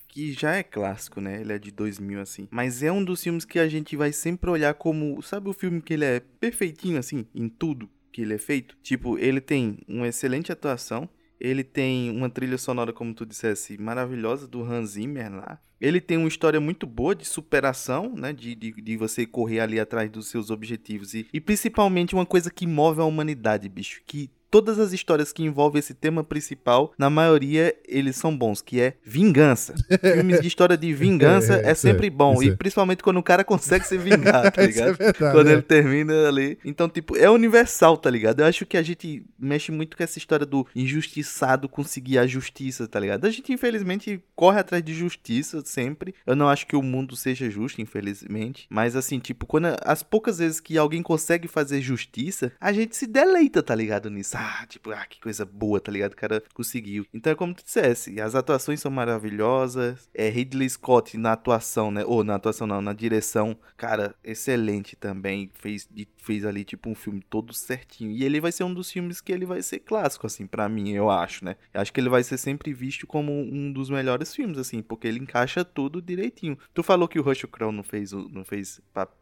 que 0.08 0.34
já 0.34 0.56
é 0.56 0.64
clássico, 0.64 1.20
né? 1.20 1.42
Ele 1.42 1.54
é 1.54 1.60
de 1.60 1.72
2000, 1.72 2.22
assim. 2.22 2.48
Mas 2.52 2.84
é 2.84 2.92
um 2.92 3.04
dos 3.04 3.24
filmes 3.24 3.46
que 3.46 3.60
a 3.60 3.68
gente 3.68 3.96
vai 3.96 4.12
sempre 4.12 4.50
olhar 4.50 4.74
como. 4.74 5.22
Sabe 5.22 5.50
o 5.50 5.54
filme 5.54 5.82
que 5.82 5.94
ele 5.94 6.06
é 6.06 6.20
perfeitinho, 6.20 6.98
assim, 6.98 7.26
em 7.34 7.50
tudo 7.50 7.90
que 8.12 8.22
ele 8.22 8.34
é 8.34 8.38
feito? 8.38 8.78
Tipo, 8.84 9.18
ele 9.18 9.42
tem 9.42 9.80
uma 9.88 10.08
excelente 10.08 10.52
atuação. 10.52 11.10
Ele 11.40 11.64
tem 11.64 12.12
uma 12.12 12.30
trilha 12.30 12.58
sonora, 12.58 12.92
como 12.92 13.14
tu 13.14 13.26
dissesse, 13.26 13.78
maravilhosa 13.78 14.46
do 14.46 14.62
Hans 14.62 14.92
Zimmer 14.92 15.34
lá. 15.34 15.62
Ele 15.80 16.02
tem 16.02 16.18
uma 16.18 16.28
história 16.28 16.60
muito 16.60 16.86
boa 16.86 17.16
de 17.16 17.26
superação, 17.26 18.14
né? 18.14 18.34
De, 18.34 18.54
de, 18.54 18.72
de 18.74 18.98
você 18.98 19.26
correr 19.26 19.62
ali 19.62 19.80
atrás 19.80 20.10
dos 20.12 20.28
seus 20.28 20.50
objetivos. 20.50 21.14
E, 21.14 21.26
e 21.32 21.40
principalmente 21.40 22.14
uma 22.14 22.26
coisa 22.26 22.52
que 22.52 22.68
move 22.68 23.00
a 23.00 23.06
humanidade, 23.06 23.70
bicho. 23.70 24.02
Que 24.06 24.30
todas 24.50 24.80
as 24.80 24.94
histórias 24.94 25.32
que 25.32 25.44
envolvem 25.44 25.80
esse 25.80 25.94
tema 25.94 26.24
principal, 26.24 26.94
na 26.98 27.10
maioria, 27.10 27.76
eles 27.88 28.16
são 28.16 28.36
bons, 28.36 28.62
que 28.62 28.80
é 28.80 28.96
vingança. 29.04 29.76
Filmes 30.02 30.42
de 30.42 30.48
história 30.48 30.78
de 30.78 30.94
vingança 30.94 31.56
É, 31.56 31.68
é, 31.68 31.72
é, 31.72 31.76
sempre 31.76 32.10
bom. 32.10 32.42
E 32.42 32.50
é. 32.50 32.56
principalmente 32.56 33.04
quando 33.04 33.18
o 33.18 33.24
cara 33.24 33.44
consegue 33.44 33.86
se 33.86 33.98
vingar, 34.00 34.52
tá 34.52 34.64
é 34.64 34.66
ligado? 34.66 34.98
verdade, 34.98 35.18
quando 35.18 35.50
é. 35.50 35.54
ele 35.54 35.62
termina 35.62 36.28
ali. 36.28 36.58
Então, 36.66 36.90
tipo, 36.90 37.16
é 37.16 37.30
universal, 37.30 37.98
tá 37.98 38.10
ligado? 38.10 38.40
Eu 38.40 38.46
acho 38.46 38.66
que 38.66 38.78
a 38.78 38.82
gente 38.82 39.24
mexe 39.38 39.72
muito 39.72 39.96
com 39.96 40.04
essa 40.04 40.18
história 40.18 40.46
do 40.46 40.66
injustiçado 40.76 41.70
conseguir 41.70 42.18
a 42.18 42.28
justiça, 42.28 42.88
tá 42.88 43.00
ligado? 43.00 43.26
A 43.26 43.30
gente, 43.30 43.52
infelizmente, 43.54 44.22
corre 44.36 44.60
atrás 44.60 44.84
de 44.84 44.94
justiça 44.94 45.62
sempre. 45.66 46.16
Eu 46.26 46.36
não 46.36 46.50
acho 46.50 46.66
que 46.66 46.76
o 46.76 46.82
mundo 46.82 47.16
seja 47.16 47.50
justo, 47.50 47.82
infelizmente. 47.82 48.68
Mas, 48.70 48.96
assim, 48.96 49.20
tipo, 49.20 49.46
quando 49.46 49.68
as 49.84 50.02
poucas 50.04 50.40
vezes 50.40 50.60
que 50.60 50.78
alguém 50.78 51.04
consegue 51.04 51.48
fazer 51.48 51.82
justiça, 51.82 52.52
a 52.60 52.72
gente 52.72 52.96
se 52.96 53.06
deleita, 53.06 53.62
tá 53.62 53.76
ligado? 53.76 54.10
Nisso. 54.10 54.39
Ah, 54.42 54.66
tipo, 54.68 54.90
ah, 54.92 55.06
que 55.06 55.20
coisa 55.20 55.44
boa, 55.46 55.82
tá 55.82 55.92
ligado? 55.92 56.14
O 56.14 56.16
cara 56.16 56.42
conseguiu. 56.54 57.06
Então 57.14 57.34
é 57.34 57.36
como 57.36 57.54
tu 57.54 57.62
dissesse, 57.62 58.22
as 58.22 58.36
atuações 58.36 58.80
são 58.80 58.90
maravilhosas. 58.90 60.10
É 60.14 60.30
Ridley 60.30 60.70
Scott 60.70 61.18
na 61.18 61.34
atuação, 61.34 61.92
né? 61.92 62.06
Ou 62.06 62.24
na 62.24 62.36
atuação 62.36 62.66
não, 62.66 62.82
na 62.82 62.94
direção, 62.94 63.60
cara, 63.76 64.16
excelente 64.24 64.96
também. 64.96 65.52
Fez, 65.54 65.86
de- 65.92 66.08
fez 66.22 66.46
ali, 66.46 66.64
tipo, 66.64 66.90
um 66.90 66.96
filme 66.96 67.22
todo 67.30 67.54
certinho. 67.54 68.12
E 68.12 68.24
ele 68.24 68.40
vai 68.42 68.52
ser 68.52 68.64
um 68.64 68.74
dos 68.74 68.92
filmes 68.92 69.22
que 69.22 69.32
ele 69.32 69.46
vai 69.46 69.62
ser 69.62 69.80
clássico, 69.80 70.28
assim, 70.28 70.46
pra 70.46 70.68
mim, 70.70 70.92
eu 70.92 71.10
acho, 71.10 71.44
né? 71.46 71.56
Eu 71.74 71.82
acho 71.82 71.92
que 71.94 72.00
ele 72.00 72.10
vai 72.10 72.24
ser 72.24 72.38
sempre 72.38 72.74
visto 72.74 73.08
como 73.08 73.32
um 73.32 73.72
dos 73.72 73.90
melhores 73.90 74.36
filmes, 74.36 74.58
assim, 74.58 74.82
porque 74.82 75.08
ele 75.08 75.20
encaixa 75.20 75.64
tudo 75.66 76.02
direitinho. 76.02 76.58
Tu 76.74 76.84
falou 76.84 77.08
que 77.08 77.20
o 77.20 77.24
Russell 77.24 77.50
Crowe 77.50 77.72
não 77.74 77.84
fez, 77.84 78.12
não 78.12 78.44
fez 78.44 78.80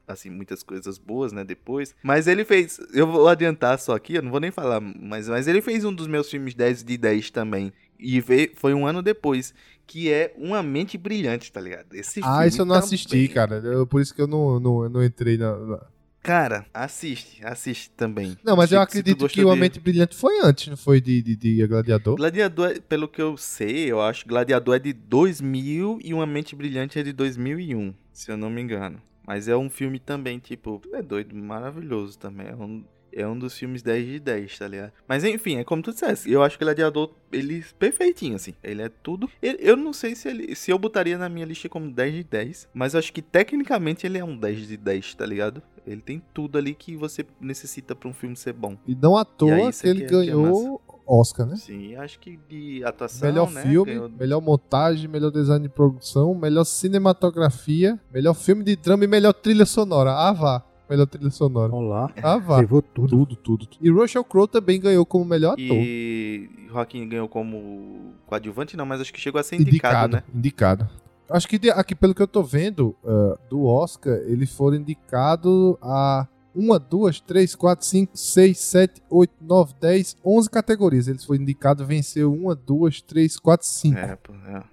assim, 0.07 0.29
muitas 0.29 0.63
coisas 0.63 0.97
boas, 0.97 1.31
né, 1.31 1.43
depois. 1.43 1.95
Mas 2.01 2.27
ele 2.27 2.43
fez, 2.45 2.79
eu 2.93 3.05
vou 3.07 3.27
adiantar 3.27 3.77
só 3.79 3.95
aqui, 3.95 4.15
eu 4.15 4.21
não 4.21 4.31
vou 4.31 4.39
nem 4.39 4.51
falar, 4.51 4.79
mas, 4.81 5.27
mas 5.29 5.47
ele 5.47 5.61
fez 5.61 5.83
um 5.85 5.93
dos 5.93 6.07
meus 6.07 6.29
filmes 6.29 6.53
10 6.53 6.83
de 6.83 6.97
10 6.97 7.29
também. 7.29 7.71
E 7.99 8.21
veio, 8.21 8.51
foi 8.55 8.73
um 8.73 8.85
ano 8.85 9.01
depois, 9.01 9.53
que 9.87 10.11
é 10.11 10.33
Uma 10.37 10.61
Mente 10.61 10.97
Brilhante, 10.97 11.51
tá 11.51 11.59
ligado? 11.59 11.93
Esse 11.95 12.21
Ah, 12.23 12.45
isso 12.45 12.61
eu 12.61 12.65
não 12.65 12.75
assisti, 12.75 13.27
cara. 13.29 13.55
Eu- 13.57 13.87
por 13.87 14.01
isso 14.01 14.13
que 14.13 14.21
eu 14.21 14.27
não, 14.27 14.59
não, 14.59 14.87
não 14.89 15.03
entrei 15.03 15.37
na. 15.37 15.57
na- 15.57 15.87
Cara, 16.27 16.65
assiste, 16.73 17.39
assiste 17.45 17.89
também. 17.91 18.37
Não, 18.43 18.57
mas 18.57 18.69
eu 18.69 18.81
acredito 18.81 19.25
que 19.29 19.45
o 19.45 19.49
A 19.49 19.53
de- 19.53 19.59
Mente 19.61 19.79
Brilhante 19.79 20.13
foi 20.13 20.41
antes, 20.43 20.67
não 20.67 20.75
foi 20.75 20.99
de, 20.99 21.21
de, 21.21 21.35
de 21.37 21.65
Gladiador? 21.65 22.17
Gladiador, 22.17 22.71
é- 22.71 22.79
pelo 22.81 23.07
que 23.07 23.21
eu 23.21 23.37
sei, 23.37 23.89
eu 23.89 24.01
acho 24.01 24.23
que 24.23 24.29
Gladiador 24.29 24.75
é 24.75 24.79
de 24.79 24.91
2000 24.91 25.99
e 26.03 26.13
Uma 26.13 26.25
Mente 26.25 26.53
Brilhante 26.53 26.99
é 26.99 27.03
de 27.03 27.13
2001, 27.13 27.93
se 28.11 28.29
eu 28.29 28.35
não 28.35 28.49
me 28.49 28.61
engano. 28.61 29.01
Mas 29.25 29.47
é 29.47 29.55
um 29.55 29.69
filme 29.69 29.99
também, 29.99 30.37
tipo, 30.37 30.81
é 30.93 31.01
doido, 31.01 31.33
maravilhoso 31.33 32.17
também. 32.19 32.47
É 32.47 32.55
um, 32.55 32.83
é 33.19 33.27
um 33.27 33.37
dos 33.37 33.57
filmes 33.57 33.81
10 33.81 34.05
de 34.05 34.19
10, 34.19 34.57
tá 34.59 34.67
ligado? 34.67 34.91
Mas 35.07 35.23
enfim, 35.23 35.57
é 35.57 35.63
como 35.63 35.81
tu 35.81 35.91
disseste, 35.91 36.31
eu 36.31 36.43
acho 36.43 36.57
que 36.57 36.63
Gladiador, 36.63 37.11
ele 37.31 37.63
perfeitinho, 37.79 38.35
assim. 38.35 38.53
Ele 38.63 38.81
é 38.81 38.89
tudo. 38.89 39.29
ele- 39.41 39.57
eu 39.61 39.75
não 39.75 39.91
sei 39.93 40.15
se, 40.15 40.27
ele, 40.29 40.55
se 40.55 40.71
eu 40.71 40.77
botaria 40.77 41.17
na 41.17 41.27
minha 41.29 41.45
lista 41.45 41.67
como 41.69 41.91
10 41.91 42.13
de 42.13 42.23
10, 42.23 42.67
mas 42.73 42.93
eu 42.93 42.99
acho 42.99 43.11
que 43.13 43.21
tecnicamente 43.21 44.05
ele 44.05 44.17
é 44.17 44.23
um 44.23 44.37
10 44.37 44.67
de 44.67 44.77
10, 44.77 45.15
tá 45.15 45.25
ligado? 45.25 45.61
Ele 45.85 46.01
tem 46.01 46.21
tudo 46.33 46.57
ali 46.57 46.73
que 46.73 46.95
você 46.97 47.25
necessita 47.39 47.95
pra 47.95 48.09
um 48.09 48.13
filme 48.13 48.35
ser 48.35 48.53
bom. 48.53 48.77
E 48.85 48.93
não 48.93 49.15
à 49.17 49.23
toa 49.23 49.71
que 49.71 49.87
ele 49.87 50.03
é- 50.03 50.05
é 50.05 50.09
ganhou 50.09 50.81
Oscar, 51.09 51.45
né? 51.45 51.55
Sim, 51.55 51.95
acho 51.95 52.19
que 52.19 52.37
de 52.49 52.83
atuação. 52.83 53.29
Melhor 53.29 53.49
né, 53.49 53.61
filme, 53.61 53.91
ganhou- 53.93 54.09
melhor 54.09 54.41
montagem, 54.41 55.07
melhor 55.07 55.31
design 55.31 55.63
de 55.65 55.73
produção, 55.73 56.35
melhor 56.35 56.65
cinematografia, 56.65 57.99
melhor 58.13 58.33
filme 58.33 58.63
de 58.63 58.75
drama 58.75 59.03
e 59.05 59.07
melhor 59.07 59.33
trilha 59.33 59.65
sonora. 59.65 60.11
Ah, 60.11 60.33
vá. 60.33 60.63
Melhor 60.89 61.05
trilha 61.05 61.29
sonora. 61.29 61.73
Olá. 61.73 62.11
Ah, 62.23 62.37
vá. 62.37 62.59
Levou 62.59 62.81
tudo. 62.81 63.09
Tudo, 63.09 63.35
tudo. 63.35 63.65
tudo. 63.65 63.85
E 63.85 63.89
Russell 63.89 64.23
Crowe 64.23 64.47
também 64.47 64.79
ganhou 64.79 65.05
como 65.05 65.25
melhor 65.25 65.53
ator. 65.53 65.61
E 65.61 66.49
Joaquim 66.69 67.07
ganhou 67.07 67.27
como 67.27 68.13
coadjuvante, 68.25 68.77
não, 68.77 68.85
mas 68.85 69.01
acho 69.01 69.13
que 69.13 69.19
chegou 69.19 69.39
a 69.39 69.43
ser 69.43 69.59
indicado, 69.59 70.17
né? 70.17 70.23
indicado. 70.33 70.89
Acho 71.29 71.47
que 71.47 71.69
aqui, 71.71 71.93
pelo 71.93 72.15
que 72.15 72.21
eu 72.21 72.27
tô 72.27 72.41
vendo, 72.41 72.95
ah, 73.05 73.37
do 73.49 73.65
Oscar, 73.65 74.15
eles 74.25 74.51
foram 74.53 74.77
indicados 74.77 75.75
a 75.81 76.25
uma, 76.55 76.79
duas, 76.79 77.19
três, 77.19 77.53
quatro, 77.53 77.85
cinco, 77.85 78.17
seis, 78.17 78.57
sete, 78.57 79.01
oito, 79.09 79.33
nove, 79.41 79.73
dez, 79.79 80.15
onze 80.25 80.49
categorias. 80.49 81.07
Eles 81.07 81.23
foram 81.23 81.41
indicados, 81.41 81.85
venceu 81.85 82.33
uma, 82.33 82.55
duas, 82.55 83.01
três, 83.01 83.37
quatro, 83.37 83.67
cinco. 83.67 83.99
É, 83.99 84.15
pô, 84.15 84.33
é. 84.33 84.63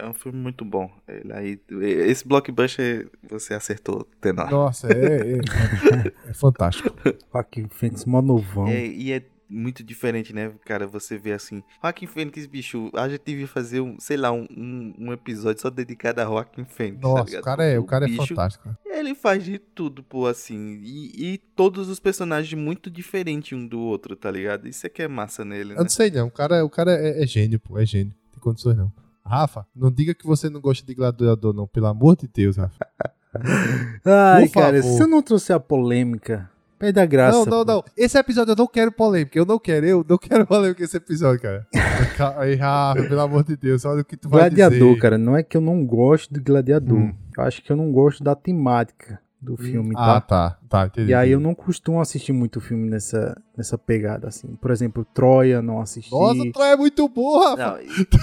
É 0.00 0.08
um 0.08 0.14
filme 0.14 0.38
muito 0.38 0.64
bom. 0.64 0.90
Ele 1.06 1.32
aí, 1.32 1.60
esse 2.06 2.26
blockbuster 2.26 3.10
você 3.28 3.52
acertou, 3.52 4.06
Tenor. 4.20 4.50
Nossa, 4.50 4.88
é, 4.90 5.32
é, 5.32 6.30
é 6.30 6.34
fantástico. 6.34 6.90
Joaquim 7.30 7.68
Fênix, 7.68 8.06
mó 8.06 8.22
novão. 8.22 8.66
É, 8.66 8.86
e 8.86 9.12
é 9.12 9.22
muito 9.46 9.84
diferente, 9.84 10.32
né, 10.32 10.52
cara? 10.64 10.86
Você 10.86 11.18
vê 11.18 11.32
assim. 11.32 11.62
Joaquim 11.82 12.06
Fênix, 12.06 12.46
bicho, 12.46 12.90
a 12.94 13.08
gente 13.10 13.22
devia 13.26 13.46
fazer 13.46 13.80
um, 13.80 14.00
sei 14.00 14.16
lá, 14.16 14.32
um, 14.32 14.46
um, 14.98 15.12
episódio 15.12 15.60
só 15.60 15.68
dedicado 15.68 16.22
a 16.22 16.24
Joaquim 16.24 16.64
Fênix. 16.64 17.02
tá 17.02 17.08
Nossa, 17.08 17.24
ligado? 17.24 17.42
o 17.42 17.44
cara 17.44 17.64
é, 17.64 17.78
o 17.78 17.82
Porque 17.82 17.90
cara 17.90 18.04
é 18.06 18.08
bicho, 18.08 18.26
fantástico. 18.28 18.76
Ele 18.86 19.14
faz 19.14 19.44
de 19.44 19.58
tudo, 19.58 20.02
pô, 20.02 20.26
assim. 20.26 20.80
E, 20.82 21.34
e 21.34 21.38
todos 21.54 21.90
os 21.90 22.00
personagens 22.00 22.54
muito 22.58 22.90
diferentes 22.90 23.52
um 23.52 23.66
do 23.66 23.80
outro, 23.80 24.16
tá 24.16 24.30
ligado? 24.30 24.66
Isso 24.66 24.86
é 24.86 24.88
que 24.88 25.02
é 25.02 25.08
massa 25.08 25.44
nele, 25.44 25.72
Eu 25.72 25.76
né? 25.76 25.82
não 25.82 25.90
sei 25.90 26.10
não, 26.10 26.28
o 26.28 26.30
cara, 26.30 26.64
o 26.64 26.70
cara 26.70 26.92
é, 26.92 27.22
é 27.22 27.26
gênio, 27.26 27.60
pô, 27.60 27.78
é 27.78 27.84
gênio. 27.84 28.14
Não 28.24 28.32
tem 28.32 28.40
condições 28.40 28.76
não. 28.76 28.90
Rafa, 29.24 29.66
não 29.74 29.90
diga 29.90 30.14
que 30.14 30.26
você 30.26 30.48
não 30.48 30.60
gosta 30.60 30.84
de 30.86 30.94
gladiador, 30.94 31.52
não, 31.54 31.66
pelo 31.66 31.86
amor 31.86 32.16
de 32.16 32.28
Deus, 32.28 32.56
Rafa. 32.56 32.86
Ai, 34.04 34.46
Por 34.48 34.54
cara, 34.54 34.82
favor. 34.82 34.96
se 34.96 35.02
eu 35.02 35.06
não 35.08 35.22
trouxer 35.22 35.54
a 35.54 35.60
polêmica, 35.60 36.50
perde 36.78 36.98
a 36.98 37.06
graça. 37.06 37.38
não, 37.38 37.44
não, 37.44 37.64
pô. 37.64 37.72
não. 37.72 37.84
Esse 37.96 38.18
episódio 38.18 38.52
eu 38.52 38.56
não 38.56 38.66
quero 38.66 38.90
polêmica. 38.90 39.38
Eu 39.38 39.46
não 39.46 39.58
quero, 39.58 39.86
eu 39.86 40.06
não 40.08 40.18
quero 40.18 40.46
polêmica 40.46 40.82
esse 40.82 40.96
episódio, 40.96 41.40
cara. 41.40 41.66
Aí, 42.38 42.54
Rafa, 42.56 43.02
pelo 43.04 43.20
amor 43.20 43.44
de 43.44 43.56
Deus, 43.56 43.84
olha 43.84 44.00
o 44.00 44.04
que 44.04 44.16
tu 44.16 44.28
vai 44.28 44.40
Gladiador, 44.40 44.78
dizer. 44.78 45.00
cara, 45.00 45.16
não 45.18 45.36
é 45.36 45.42
que 45.42 45.56
eu 45.56 45.60
não 45.60 45.84
gosto 45.86 46.32
de 46.32 46.40
Gladiador. 46.40 46.98
Hum. 46.98 47.14
Eu 47.36 47.44
acho 47.44 47.62
que 47.62 47.70
eu 47.70 47.76
não 47.76 47.92
gosto 47.92 48.24
da 48.24 48.34
temática 48.34 49.20
do 49.40 49.56
filme, 49.56 49.94
tá? 49.94 50.16
Ah, 50.16 50.20
tá. 50.20 50.58
Tá, 50.68 50.86
entendi. 50.86 51.10
E 51.10 51.14
aí 51.14 51.30
eu 51.30 51.40
não 51.40 51.54
costumo 51.54 52.00
assistir 52.00 52.32
muito 52.32 52.60
filme 52.60 52.88
nessa, 52.88 53.40
nessa 53.56 53.78
pegada, 53.78 54.28
assim. 54.28 54.54
Por 54.56 54.70
exemplo, 54.70 55.04
Troia, 55.14 55.62
não 55.62 55.80
assisti. 55.80 56.10
Nossa, 56.10 56.42
o 56.42 56.52
Troia 56.52 56.72
é 56.72 56.76
muito 56.76 57.08
bom, 57.08 57.38
Rafa. 57.38 57.56
Não, 57.56 57.76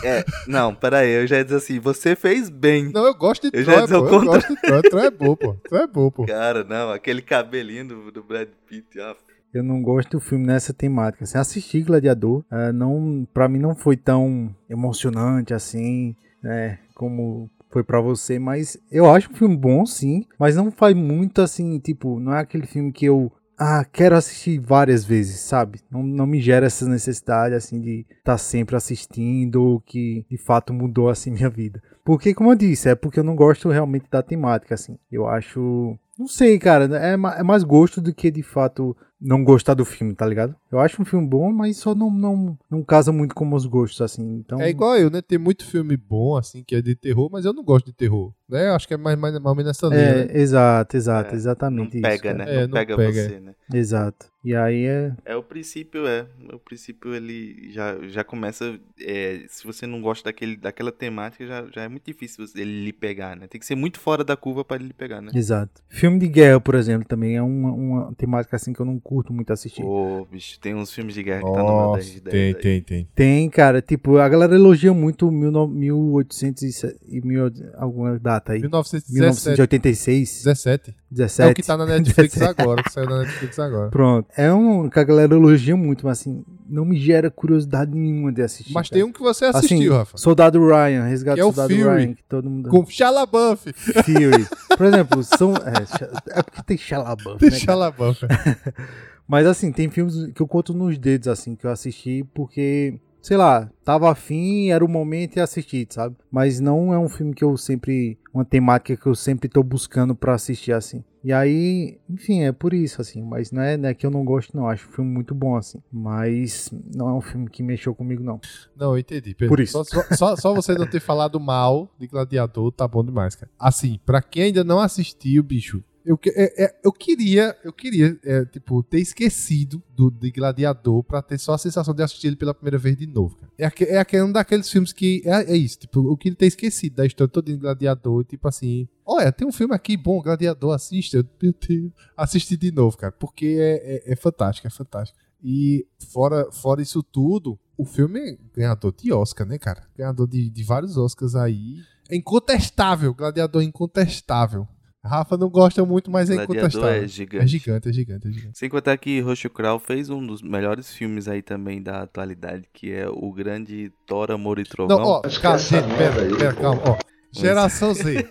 é, 0.04 0.24
não, 0.48 0.76
pera 0.76 1.00
aí, 1.00 1.22
eu 1.22 1.28
já 1.28 1.38
ia 1.38 1.44
dizer 1.44 1.58
assim, 1.58 1.80
você 1.80 2.16
fez 2.16 2.50
bem. 2.50 2.92
Não, 2.92 3.06
eu 3.06 3.16
gosto 3.16 3.50
de 3.50 3.58
Eu 3.58 3.64
já 3.64 3.72
ia 3.78 3.88
Troia, 3.88 4.02
dizer 4.04 4.10
pô. 4.10 4.18
o 4.18 4.22
Eu 4.22 4.26
gosto 4.26 4.56
de 4.56 4.62
Troia. 4.62 4.82
Troia 4.84 5.08
é 5.08 5.12
bom, 5.12 5.36
pô. 5.36 5.54
Troia 5.68 5.84
é 5.84 5.88
bom, 5.88 6.12
pô. 6.12 6.26
Cara, 6.26 6.64
não, 6.64 6.92
aquele 6.92 7.22
cabelinho 7.22 7.88
do, 7.88 8.12
do 8.12 8.24
Brad 8.24 8.48
Pitt, 8.68 9.00
ah, 9.00 9.16
Eu 9.54 9.64
não 9.64 9.82
gosto 9.82 10.12
do 10.12 10.20
filme 10.20 10.46
nessa 10.46 10.72
temática. 10.74 11.24
Assim, 11.24 11.38
assisti 11.40 11.82
Gladiador, 11.82 12.44
ah, 12.52 12.72
não, 12.72 13.28
para 13.34 13.48
mim 13.50 13.60
não 13.60 13.76
foi 13.76 13.98
tão 13.98 14.56
emocionante 14.70 15.54
assim, 15.54 16.16
né, 16.44 16.78
como 16.94 17.50
foi 17.78 17.84
pra 17.84 18.02
você, 18.02 18.40
mas 18.40 18.76
eu 18.92 19.06
acho 19.08 19.32
um 19.32 19.36
filme 19.36 19.56
bom 19.56 19.86
sim, 19.86 20.26
mas 20.40 20.56
não 20.56 20.72
faz 20.72 20.96
muito 20.96 21.44
assim, 21.44 21.78
tipo, 21.78 22.20
não 22.20 22.34
é 22.34 22.40
aquele 22.40 22.66
filme 22.66 22.92
que 22.92 23.06
eu 23.06 23.32
ah, 23.56 23.86
quero 23.86 24.16
assistir 24.16 24.60
várias 24.60 25.06
vezes, 25.06 25.40
sabe? 25.42 25.80
Não, 25.92 26.02
não 26.02 26.26
me 26.26 26.42
gera 26.42 26.66
essa 26.66 26.88
necessidade 26.88 27.54
assim 27.54 27.80
de 27.80 28.06
estar 28.18 28.38
sempre 28.40 28.76
assistindo 28.76 29.82
que 29.86 30.26
de 30.30 30.38
fato 30.38 30.74
mudou 30.74 31.08
assim 31.08 31.30
minha 31.32 31.50
vida. 31.50 31.82
Porque 32.08 32.34
como 32.34 32.54
eu 32.54 32.56
disse, 32.56 32.88
é 32.88 32.96
porque 32.96 33.20
eu 33.20 33.24
não 33.24 33.36
gosto 33.36 33.68
realmente 33.68 34.06
da 34.10 34.24
temática 34.24 34.76
assim. 34.76 34.98
Eu 35.12 35.28
acho 35.28 36.00
não 36.18 36.26
sei, 36.28 36.58
cara, 36.58 36.86
é, 36.98 37.14
é 37.14 37.44
mais 37.44 37.64
gosto 37.64 38.00
do 38.00 38.14
que 38.14 38.32
de 38.32 38.42
fato 38.42 38.96
não 39.20 39.44
gostar 39.44 39.74
do 39.74 39.84
filme, 39.84 40.16
tá 40.16 40.26
ligado? 40.26 40.56
Eu 40.72 40.80
acho 40.80 41.02
um 41.02 41.06
filme 41.06 41.28
bom, 41.28 41.52
mas 41.52 41.78
só 41.78 41.94
não, 41.94 42.10
não, 42.10 42.58
não 42.72 42.82
casa 42.84 43.12
muito 43.12 43.36
com 43.36 43.44
meus 43.46 43.66
gostos, 43.66 44.00
assim. 44.02 44.38
Então, 44.38 44.60
É 44.62 44.70
igual 44.70 44.96
eu, 44.96 45.10
né? 45.10 45.22
Tem 45.22 45.38
muito 45.38 45.66
filme 45.66 45.98
bom, 45.98 46.38
assim, 46.38 46.64
que 46.64 46.76
é 46.76 46.82
de 46.82 46.96
terror, 46.96 47.30
mas 47.32 47.44
eu 47.46 47.52
não 47.54 47.64
gosto 47.64 47.88
de 47.88 47.94
terror. 47.94 48.32
Né? 48.50 48.70
Eu 48.70 48.76
acho 48.76 48.88
que 48.88 48.94
é 48.94 48.98
mais, 48.98 49.18
mais, 49.18 49.34
mais 49.34 49.46
ou 49.46 49.56
menos 49.56 49.66
nessa 49.70 49.88
linha, 49.88 50.00
É, 50.00 50.26
né? 50.26 50.40
exato, 50.42 50.96
exato, 50.98 51.34
É, 51.34 51.36
exatamente 51.36 51.78
não 51.78 51.86
isso. 51.88 52.02
pega, 52.02 52.24
cara. 52.34 52.38
né? 52.38 52.46
É, 52.52 52.56
não, 52.62 52.68
não 52.68 52.74
pega, 52.74 52.96
pega. 52.96 53.12
você, 53.12 53.40
né? 53.40 53.54
Exato. 53.74 54.26
E 54.48 54.56
aí 54.56 54.86
é. 54.86 55.12
É 55.26 55.36
o 55.36 55.44
princípio, 55.44 56.08
é. 56.08 56.26
O 56.54 56.58
princípio 56.60 57.14
ele 57.14 57.70
já, 57.72 57.98
já 58.08 58.24
começa. 58.24 58.80
é, 59.02 59.42
se 59.50 59.66
você 59.66 59.86
não 59.86 60.02
gosta 60.02 60.30
daquele, 60.30 60.56
daquela 60.56 60.90
temática, 60.92 61.46
já, 61.46 61.66
já 61.74 61.82
é 61.84 61.90
muito 61.90 62.06
difícil 62.06 62.48
você- 62.48 62.62
ele 62.62 62.86
lhe 62.86 62.94
pegar, 62.94 63.36
né? 63.36 63.46
Tem 63.48 63.60
que 63.60 63.66
ser 63.66 63.76
muito 63.76 64.00
fora 64.00 64.24
da 64.24 64.38
curva 64.38 64.64
pra 64.64 64.78
ele 64.78 64.86
lhe 64.88 64.94
pegar, 64.94 65.22
né? 65.22 65.32
Exato. 65.36 65.82
Filme 65.90 66.18
de 66.18 66.28
guerra, 66.30 66.62
por 66.62 66.76
exemplo, 66.76 67.06
também 67.06 67.36
é 67.36 67.42
uma, 67.42 67.72
uma 67.74 68.16
temática 68.16 68.56
assim 68.56 68.72
que 68.72 68.80
eu 68.80 68.86
não 68.86 68.98
curto 69.00 69.34
muito 69.34 69.52
assistir. 69.52 69.84
Ô, 69.84 70.26
bicho, 70.32 70.58
tem 70.62 70.74
uns 70.74 70.94
filmes 70.94 71.14
de 71.14 71.24
guerra 71.24 71.42
que 71.44 71.52
tá 71.54 71.62
no 71.64 71.82
meu 71.82 71.92
10 71.96 72.06
de 72.06 72.12
Nossa, 72.14 72.22
10. 72.22 72.32
tem, 72.32 72.42
aí. 72.48 72.54
tem, 72.62 72.82
tem. 72.82 73.08
Tem, 73.14 73.50
cara, 73.50 73.82
tipo, 73.82 74.18
a 74.18 74.30
galera 74.30 74.56
elogia 74.56 74.94
muito 74.94 75.30
1800 75.30 76.64
e 76.64 76.98
e 77.18 77.22
mil, 77.22 77.52
alguma 77.76 78.18
data 78.18 78.54
aí. 78.54 78.60
1917. 78.62 79.14
1986, 79.14 80.44
17. 80.46 80.96
17. 81.10 81.48
É 81.48 81.52
o 81.52 81.56
que 81.56 81.64
tá 81.64 81.78
na 81.78 81.86
Netflix 81.86 82.34
17. 82.36 82.62
agora, 82.62 82.84
que 82.84 82.92
saiu 82.92 83.10
na 83.10 83.20
Netflix 83.20 83.60
agora. 83.60 83.90
Pronto. 83.90 84.28
É 84.38 84.54
um 84.54 84.88
que 84.88 85.00
a 85.00 85.04
galera 85.04 85.34
elogia 85.34 85.76
muito, 85.76 86.06
mas 86.06 86.20
assim, 86.20 86.46
não 86.70 86.86
me 86.86 86.96
gera 86.96 87.32
curiosidade 87.32 87.92
nenhuma 87.92 88.32
de 88.32 88.44
assistir. 88.44 88.72
Mas 88.72 88.88
cara. 88.88 89.00
tem 89.00 89.04
um 89.04 89.12
que 89.12 89.20
você 89.20 89.46
assistiu, 89.46 89.78
assim, 89.78 89.90
Rafa. 89.90 90.18
Soldado 90.18 90.64
Ryan, 90.64 91.06
Resgate 91.06 91.36
Que 91.36 91.42
é 91.42 91.44
o 91.44 91.50
do 91.50 91.56
Soldado 91.56 91.74
Fury. 91.74 91.96
Ryan, 91.96 92.14
que 92.14 92.24
todo 92.24 92.48
mundo... 92.48 92.70
Com 92.70 92.86
Shalabuff. 92.86 93.74
Fury. 93.74 94.48
Por 94.78 94.86
exemplo, 94.86 95.24
são... 95.24 95.54
É, 95.56 96.40
é 96.40 96.44
porque 96.44 96.62
tem 96.64 96.78
Shalabuff, 96.78 97.40
Tem 97.40 97.50
né? 97.50 97.56
Shalabuff. 97.58 98.22
Mas 99.28 99.46
assim, 99.46 99.72
tem 99.72 99.90
filmes 99.90 100.32
que 100.34 100.42
eu 100.42 100.48
conto 100.48 100.74
nos 100.74 100.98
dedos, 100.98 101.28
assim, 101.28 101.56
que 101.56 101.66
eu 101.66 101.72
assisti 101.72 102.24
porque, 102.34 103.00
sei 103.22 103.36
lá, 103.36 103.70
tava 103.84 104.10
afim, 104.10 104.70
era 104.70 104.86
o 104.86 104.88
momento 104.88 105.36
e 105.36 105.42
assisti, 105.42 105.86
sabe? 105.90 106.16
Mas 106.32 106.60
não 106.60 106.94
é 106.94 107.00
um 107.00 107.10
filme 107.10 107.34
que 107.34 107.44
eu 107.44 107.58
sempre. 107.58 108.18
Uma 108.34 108.46
temática 108.46 108.96
que 108.96 109.08
eu 109.08 109.16
sempre 109.16 109.50
tô 109.50 109.62
buscando 109.64 110.16
pra 110.16 110.36
assistir, 110.36 110.72
assim. 110.72 111.04
E 111.28 111.34
aí, 111.34 112.00
enfim, 112.10 112.44
é 112.44 112.54
por 112.54 112.74
isso, 112.74 113.02
assim. 113.02 113.22
Mas 113.22 113.52
não 113.52 113.62
é, 113.62 113.76
não 113.76 113.90
é 113.90 113.94
que 113.94 114.06
eu 114.06 114.10
não 114.10 114.24
gosto, 114.24 114.56
não. 114.56 114.66
Acho 114.70 114.88
o 114.88 114.92
filme 114.94 115.12
muito 115.12 115.36
bom, 115.36 115.58
assim. 115.58 115.78
Mas 115.92 116.72
não 116.96 117.10
é 117.10 117.14
um 117.16 117.20
filme 117.20 117.50
que 117.50 117.62
mexeu 117.62 117.94
comigo, 117.94 118.24
não. 118.24 118.40
Não, 118.74 118.94
eu 118.94 118.98
entendi. 118.98 119.36
Pedro. 119.36 119.50
Por 119.50 119.60
isso. 119.60 119.74
Só, 119.74 119.84
só- 119.84 120.16
só, 120.16 120.36
só 120.38 120.54
você 120.54 120.74
não 120.76 120.88
ter 120.88 121.02
falado 121.04 121.38
mal 121.38 121.92
de 122.00 122.08
Gladiador 122.08 122.72
tá 122.72 122.88
bom 122.88 123.04
demais, 123.04 123.36
cara. 123.36 123.52
Assim, 123.60 124.00
pra 124.06 124.22
quem 124.22 124.44
ainda 124.44 124.64
não 124.64 124.80
assistiu, 124.80 125.44
bicho, 125.44 125.84
eu, 126.08 126.18
é- 126.28 126.64
é- 126.66 126.80
eu 126.84 126.92
queria, 126.94 127.56
eu 127.64 127.74
queria, 127.74 128.18
é, 128.24 128.46
tipo, 128.46 128.82
ter 128.82 129.00
esquecido 129.02 129.84
do, 129.96 130.10
de 130.10 130.32
Gladiador 130.32 131.04
pra 131.04 131.22
ter 131.22 131.38
só 131.38 131.54
a 131.54 131.58
sensação 131.58 131.94
de 131.94 132.02
assistir 132.02 132.28
ele 132.28 132.36
pela 132.38 132.54
primeira 132.54 132.78
vez 132.78 132.96
de 132.96 133.06
novo, 133.06 133.36
cara. 133.36 133.52
É, 133.58 133.66
aque- 133.66 133.84
é 133.84 133.98
aquele, 134.00 134.24
um 134.24 134.32
daqueles 134.32 134.70
filmes 134.70 134.94
que. 134.94 135.22
É, 135.26 135.52
é 135.52 135.58
isso, 135.58 135.80
tipo, 135.80 136.10
eu 136.10 136.16
queria 136.16 136.38
ter 136.38 136.46
esquecido 136.48 136.96
da 136.96 137.06
história 137.06 137.30
toda 137.32 137.52
de 137.52 137.58
Gladiador, 137.58 138.24
tipo 138.24 138.48
assim. 138.48 138.88
Olha, 139.06 139.32
tem 139.32 139.48
um 139.48 139.52
filme 139.52 139.76
aqui 139.76 139.98
bom, 139.98 140.22
Gladiador, 140.22 140.74
assista. 140.74 141.18
Eu, 141.18 141.26
meu 141.42 141.54
Deus, 141.68 141.92
assistir 142.16 142.58
de 142.58 142.72
novo, 142.72 142.98
cara, 142.98 143.12
porque 143.12 143.58
é, 143.60 144.10
é, 144.10 144.14
é 144.14 144.16
fantástico, 144.16 144.66
é 144.66 144.70
fantástico. 144.72 145.20
E 145.44 145.86
fora, 146.12 146.52
fora 146.52 146.82
isso 146.82 147.04
tudo, 147.04 147.60
o 147.78 147.86
filme 147.86 148.20
é 148.20 148.38
ganhador 148.56 148.92
de 148.98 149.12
Oscar, 149.14 149.46
né, 149.46 149.58
cara? 149.60 149.84
Ganhador 149.96 150.28
de, 150.28 150.50
de 150.50 150.64
vários 150.64 150.98
Oscars 150.98 151.36
aí. 151.36 151.76
É 152.10 152.16
incontestável, 152.16 153.14
Gladiador 153.14 153.62
é 153.62 153.66
incontestável. 153.66 154.68
Rafa 155.08 155.38
não 155.38 155.50
gosta 155.50 155.84
muito, 155.86 156.12
mas 156.12 156.30
é 156.30 156.36
incontestável. 156.36 157.04
é 157.04 157.08
gigante. 157.08 157.44
É 157.44 157.48
gigante, 157.48 157.90
é 157.90 157.94
gigante, 157.94 158.28
é 158.28 158.32
gigante. 158.32 158.58
Sem 158.58 158.70
contar 158.70 158.98
que 158.98 159.20
Russell 159.22 159.50
Crowe 159.50 159.80
fez 159.80 160.10
um 160.10 160.26
dos 160.26 160.42
melhores 160.42 160.94
filmes 160.94 161.28
aí 161.28 161.42
também 161.42 161.82
da 161.82 162.04
atualidade, 162.04 162.68
que 162.74 162.92
é 162.92 163.08
o 163.08 163.32
grande 163.32 163.92
Thor, 164.06 164.32
Amor 164.32 164.60
e 164.60 164.64
Trovão. 164.64 164.98
Não, 164.98 165.06
ó, 165.06 165.22
calma, 165.42 165.58
gente, 165.58 165.96
pera, 165.98 166.38
pera, 166.38 166.54
calma, 166.54 166.82
ó. 166.86 166.98
Geração 167.32 167.94
Z. 167.94 168.30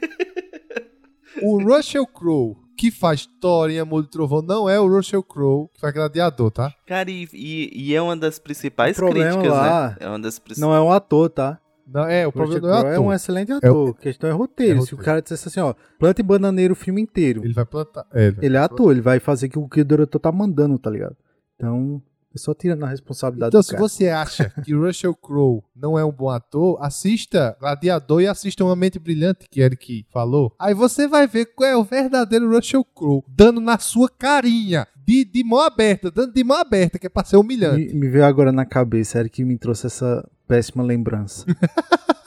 o 1.43 1.63
Russell 1.63 2.07
Crowe 2.07 2.67
que 2.77 2.91
faz 2.91 3.27
Thor 3.41 3.71
em 3.71 3.79
Amor 3.79 4.03
de 4.03 4.11
Trovão 4.11 4.43
não 4.43 4.69
é 4.69 4.79
o 4.79 4.87
Russell 4.87 5.23
Crowe, 5.23 5.69
que 5.73 5.81
faz 5.81 5.95
gladiador, 5.95 6.51
tá? 6.51 6.73
Cara, 6.87 7.11
e, 7.11 7.27
e, 7.33 7.71
e 7.73 7.95
é 7.95 8.03
uma 8.03 8.17
das 8.17 8.39
principais 8.39 8.99
críticas, 8.99 9.49
lá 9.49 9.89
né? 9.89 9.97
É 10.01 10.09
uma 10.09 10.19
das 10.19 10.39
principais. 10.39 10.61
Não 10.61 10.75
é 10.75 10.81
um 10.81 10.93
ator, 10.93 11.31
tá? 11.31 11.59
Não, 11.87 12.05
é, 12.05 12.27
o 12.27 12.33
problema 12.33 12.69
não 12.69 12.89
é 12.89 12.95
é 12.97 13.01
um 13.01 13.13
excelente 13.13 13.53
ator. 13.53 13.91
A 13.91 14.01
questão 14.03 14.29
é 14.29 14.33
roteiro. 14.33 14.79
é 14.79 14.83
Se 14.83 14.93
o 14.95 14.97
roteiro. 14.97 15.05
cara 15.05 15.23
dissesse 15.23 15.49
assim, 15.49 15.61
ó, 15.61 15.75
planta 15.99 16.21
e 16.21 16.25
bananeiro 16.25 16.73
o 16.73 16.77
filme 16.77 17.01
inteiro. 17.01 17.45
Ele 17.45 17.53
vai 17.55 17.65
plantar. 17.65 18.05
É, 18.13 18.27
ele, 18.27 18.37
Ele 18.43 18.57
é 18.57 18.61
ator, 18.61 18.91
ele 18.93 19.01
vai 19.01 19.21
fazer 19.21 19.51
o 19.57 19.69
que 19.69 19.81
o 19.81 19.85
diretor 19.85 20.19
tá 20.19 20.33
mandando, 20.33 20.79
tá 20.79 20.91
ligado? 20.91 21.17
Então, 21.55 22.03
é 22.35 22.39
só 22.39 22.53
tirando 22.53 22.85
a 22.85 22.89
responsabilidade 22.89 23.49
Então, 23.51 23.61
do 23.61 23.65
se 23.65 23.71
cara. 23.71 23.81
você 23.83 24.09
acha 24.09 24.53
que 24.65 24.75
o 24.75 24.83
Russell 24.85 25.15
Crowe 25.15 25.63
não 25.75 25.99
é 25.99 26.05
um 26.05 26.13
bom 26.13 26.29
ator, 26.29 26.77
assista 26.83 27.57
Gladiador 27.61 28.21
e 28.21 28.27
assista 28.27 28.65
Uma 28.65 28.77
Mente 28.77 28.99
Brilhante, 28.99 29.47
que 29.51 29.61
Eric 29.61 30.05
falou. 30.13 30.53
Aí 30.59 30.75
você 30.75 31.07
vai 31.09 31.27
ver 31.27 31.47
qual 31.55 31.71
é 31.71 31.77
o 31.77 31.85
verdadeiro 31.85 32.51
Russell 32.55 32.85
Crowe, 32.85 33.23
dando 33.29 33.61
na 33.61 33.79
sua 33.79 34.09
carinha, 34.11 34.87
de, 35.07 35.25
de 35.25 35.45
mão 35.45 35.61
aberta, 35.61 36.11
dando 36.11 36.33
de 36.35 36.43
mão 36.45 36.59
aberta, 36.59 36.99
que 36.99 37.07
é 37.07 37.09
pra 37.09 37.25
ser 37.25 37.37
humilhante. 37.37 37.95
Me, 37.95 38.01
me 38.01 38.09
veio 38.09 38.25
agora 38.25 38.51
na 38.51 38.67
cabeça, 38.67 39.27
que 39.29 39.45
me 39.45 39.57
trouxe 39.57 39.87
essa 39.87 40.29
péssima 40.47 40.83
lembrança. 40.83 41.45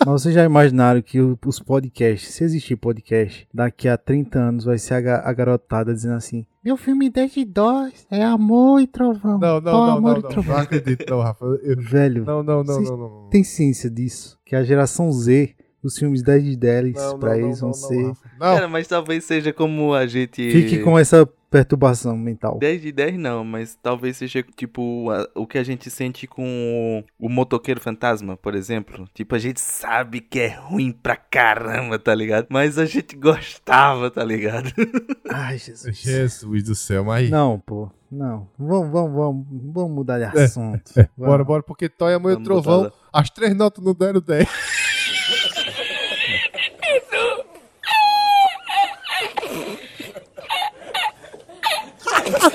Mas 0.06 0.22
vocês 0.22 0.34
já 0.34 0.46
imaginaram 0.46 1.02
que 1.02 1.20
o- 1.20 1.38
os 1.46 1.60
podcasts, 1.60 2.34
se 2.34 2.44
existir 2.44 2.78
podcast, 2.78 3.46
daqui 3.54 3.88
a 3.88 3.98
30 3.98 4.40
anos 4.40 4.64
vai 4.64 4.78
ser 4.78 4.94
a, 4.94 5.02
ga- 5.02 5.22
a 5.26 5.34
garotada 5.34 5.94
dizendo 5.94 6.16
assim: 6.16 6.46
Meu 6.64 6.78
filme 6.78 7.10
10 7.10 7.34
de 7.34 7.46
2 7.46 8.08
é 8.10 8.24
amor 8.24 8.80
e 8.80 8.88
trovão. 8.88 9.38
Não, 9.38 9.60
não, 9.60 9.74
Ó, 9.74 9.88
não, 9.88 9.98
amor 9.98 10.12
não, 10.14 10.20
e 10.20 10.24
não, 10.24 10.30
trovão. 10.30 10.56
não 10.56 10.62
acredito, 10.64 11.06
não, 11.10 11.20
Rafa. 11.20 11.46
Eu- 11.46 11.82
Velho, 11.82 12.24
Não, 12.26 12.42
não, 12.42 12.64
não, 12.64 12.82
não, 12.82 12.98
não, 12.98 12.98
não. 13.24 13.30
tem 13.30 13.44
ciência 13.44 13.90
disso? 13.90 14.40
Que 14.46 14.56
a 14.56 14.64
geração 14.64 15.12
Z, 15.12 15.54
os 15.84 15.98
filmes 15.98 16.24
10 16.24 16.44
de 16.46 16.56
10 16.56 16.94
Não, 16.96 17.20
pra 17.20 17.32
não, 17.32 17.38
eles 17.40 17.62
não, 17.62 17.72
vão 17.72 17.82
não, 17.82 17.88
ser. 17.90 18.04
Não, 18.04 18.16
Cara, 18.40 18.68
mas 18.70 18.88
talvez 18.88 19.26
seja 19.26 19.52
como 19.52 19.94
a 19.94 20.08
gente. 20.08 20.50
Fique 20.50 20.80
com 20.80 20.98
essa 20.98 21.28
perturbação 21.50 22.16
mental. 22.18 22.58
10 22.60 22.82
de 22.82 22.92
10 22.92 23.18
não, 23.18 23.44
mas 23.44 23.76
talvez 23.82 24.18
seja 24.18 24.44
tipo 24.56 25.10
a- 25.12 25.28
o 25.36 25.48
que 25.48 25.58
a 25.58 25.64
gente 25.64 25.90
sente 25.90 26.28
com 26.28 27.04
o, 27.20 27.26
o 27.26 27.30
motoqueiro 27.30 27.82
fantasma, 27.82 28.38
por 28.38 28.56
exemplo. 28.56 29.08
Tipo, 29.14 29.36
a 29.36 29.40
gente 29.40 29.60
sabe 29.60 30.22
que 30.22 30.40
é 30.40 30.48
ruim 30.56 30.92
pra 30.92 31.16
caramba, 31.16 31.98
tá 31.98 32.14
ligado? 32.14 32.48
Mas 32.50 32.78
a 32.78 32.86
gente 32.86 33.16
gostava, 33.16 34.12
tá 34.12 34.24
ligado? 34.24 34.72
Ai, 35.32 35.58
Jesus. 35.58 35.98
Jesus 35.98 36.64
do 36.64 36.76
céu, 36.76 37.04
mas. 37.04 37.30
Não, 37.30 37.60
pô. 37.60 37.90
Não. 38.12 38.48
Vamos, 38.58 38.92
vamos, 38.92 39.14
vamos, 39.16 39.46
vamos 39.74 39.92
mudar 39.92 40.18
de 40.18 40.38
É, 40.38 40.44
assunto. 40.46 40.92
É, 40.98 41.04
Vamos. 41.16 41.30
bora, 41.32 41.44
bora, 41.44 41.62
porque 41.64 41.88
Toy, 41.88 42.12
Amor 42.12 42.40
e 42.40 42.44
Trovão, 42.44 42.92
as 43.14 43.30
três 43.30 43.56
notas 43.56 43.84
não 43.86 43.94
deram 43.94 44.20
10. 44.20 44.48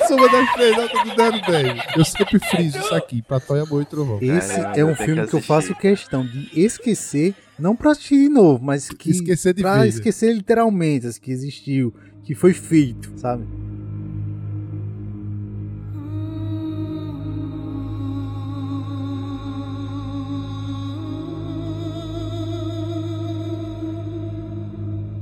Soma 0.09 0.29
das 0.31 0.53
três 0.55 0.77
notas 0.77 1.07
não 1.07 1.17
deram 1.17 1.41
10. 1.41 1.83
Eu 1.97 2.05
sempre 2.05 2.39
friso 2.39 2.79
isso 2.79 2.95
aqui, 2.95 3.23
pra 3.23 3.41
Toy, 3.41 3.61
Amor 3.61 3.83
e 3.83 3.85
Trovão. 3.85 4.19
Esse 4.21 4.55
Caramba, 4.57 4.79
é 4.79 4.85
um 4.85 4.89
tem 4.89 4.97
que 4.97 5.05
filme 5.05 5.27
que 5.27 5.35
eu 5.35 5.41
faço 5.43 5.75
questão 5.75 6.27
de 6.27 6.49
esquecer, 6.59 7.35
não 7.59 7.75
pra 7.77 7.93
assistir 7.93 8.17
de 8.17 8.29
novo, 8.29 8.63
mas 8.65 8.89
que 8.89 9.11
Esquecer 9.11 9.55
de 9.55 9.63
pra 9.63 9.81
vez. 9.81 9.95
esquecer 9.95 10.33
literalmente, 10.35 11.21
que 11.21 11.31
existiu, 11.31 11.95
que 12.25 12.35
foi 12.35 12.53
feito, 12.53 13.13
sabe? 13.17 13.45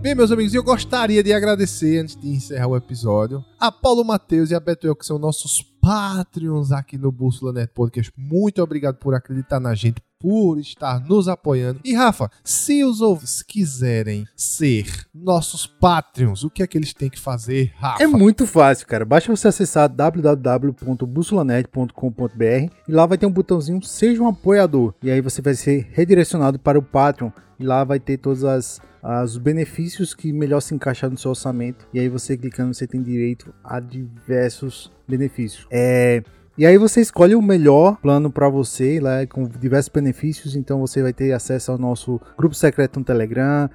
Bem, 0.03 0.17
meus 0.17 0.33
amigos, 0.33 0.53
eu 0.53 0.65
gostaria 0.65 1.23
de 1.23 1.33
agradecer, 1.33 2.01
antes 2.01 2.17
de 2.17 2.29
encerrar 2.29 2.67
o 2.67 2.77
episódio, 2.77 3.45
a 3.57 3.71
Paulo 3.71 4.05
Matheus 4.05 4.51
e 4.51 4.55
a 4.57 4.59
Betuel, 4.59 4.97
que 4.97 5.07
são 5.07 5.17
nossos 5.17 5.63
Patreons 5.81 6.73
aqui 6.73 6.99
no 6.99 7.13
Bússola 7.13 7.53
Net 7.53 7.73
Podcast. 7.73 8.13
Muito 8.17 8.61
obrigado 8.61 8.97
por 8.97 9.15
acreditar 9.15 9.61
na 9.61 9.77
gente, 9.77 10.03
por 10.23 10.59
estar 10.59 11.01
nos 11.07 11.29
apoiando. 11.29 11.81
E 11.85 11.95
Rafa, 11.95 12.31
se 12.45 12.83
os 12.85 13.01
ouvintes 13.03 13.43
quiserem 13.43 14.25
ser 14.37 14.87
nossos 15.13 15.67
Patreons, 15.67 16.45
o 16.45 16.51
que 16.51 16.63
é 16.63 16.67
que 16.67 16.79
eles 16.79 16.95
têm 16.95 17.11
que 17.11 17.19
fazer, 17.21 17.73
Rafa? 17.77 18.03
É 18.03 18.07
muito 18.07 18.47
fácil, 18.47 18.87
cara. 18.87 19.05
Basta 19.05 19.35
você 19.35 19.49
acessar 19.49 19.89
www.bussolanet.com.br 19.89 22.73
e 22.89 22.93
lá 22.93 23.07
vai 23.07 23.19
ter 23.19 23.27
um 23.27 23.33
botãozinho 23.33 23.83
Seja 23.83 24.23
um 24.23 24.29
apoiador. 24.29 24.95
E 25.03 25.11
aí 25.11 25.21
você 25.21 25.43
vai 25.43 25.55
ser 25.55 25.89
redirecionado 25.93 26.59
para 26.59 26.79
o 26.79 26.83
Patreon 26.83 27.31
e 27.59 27.65
lá 27.65 27.85
vai 27.85 27.99
ter 28.01 28.17
todos 28.19 28.45
as, 28.45 28.81
as- 29.03 29.33
os 29.33 29.39
benefícios 29.39 30.15
que 30.15 30.33
melhor 30.33 30.61
se 30.61 30.75
encaixar 30.75 31.11
no 31.11 31.19
seu 31.19 31.31
orçamento. 31.31 31.87
E 31.93 31.99
aí 31.99 32.09
você 32.09 32.37
clicando, 32.37 32.73
você 32.75 32.87
tem 32.87 33.03
direito 33.03 33.53
a 33.65 33.81
diversos 33.81 34.93
benefícios. 35.09 35.67
É. 35.71 36.23
E 36.57 36.67
aí 36.67 36.77
você 36.77 37.01
escolhe 37.01 37.35
o 37.35 37.41
melhor 37.41 37.97
plano 37.97 38.31
para 38.31 38.49
você, 38.49 39.01
lá 39.01 39.27
com 39.27 39.45
diversos 39.45 39.89
benefícios. 39.89 40.55
Então 40.55 40.81
você 40.81 41.03
vai 41.03 41.13
ter 41.13 41.33
acesso 41.33 41.73
ao 41.73 41.79
nosso 41.79 42.21
grupo 42.37 42.55
secreto 42.55 42.99
no 42.99 43.05
Telegram, 43.05 43.71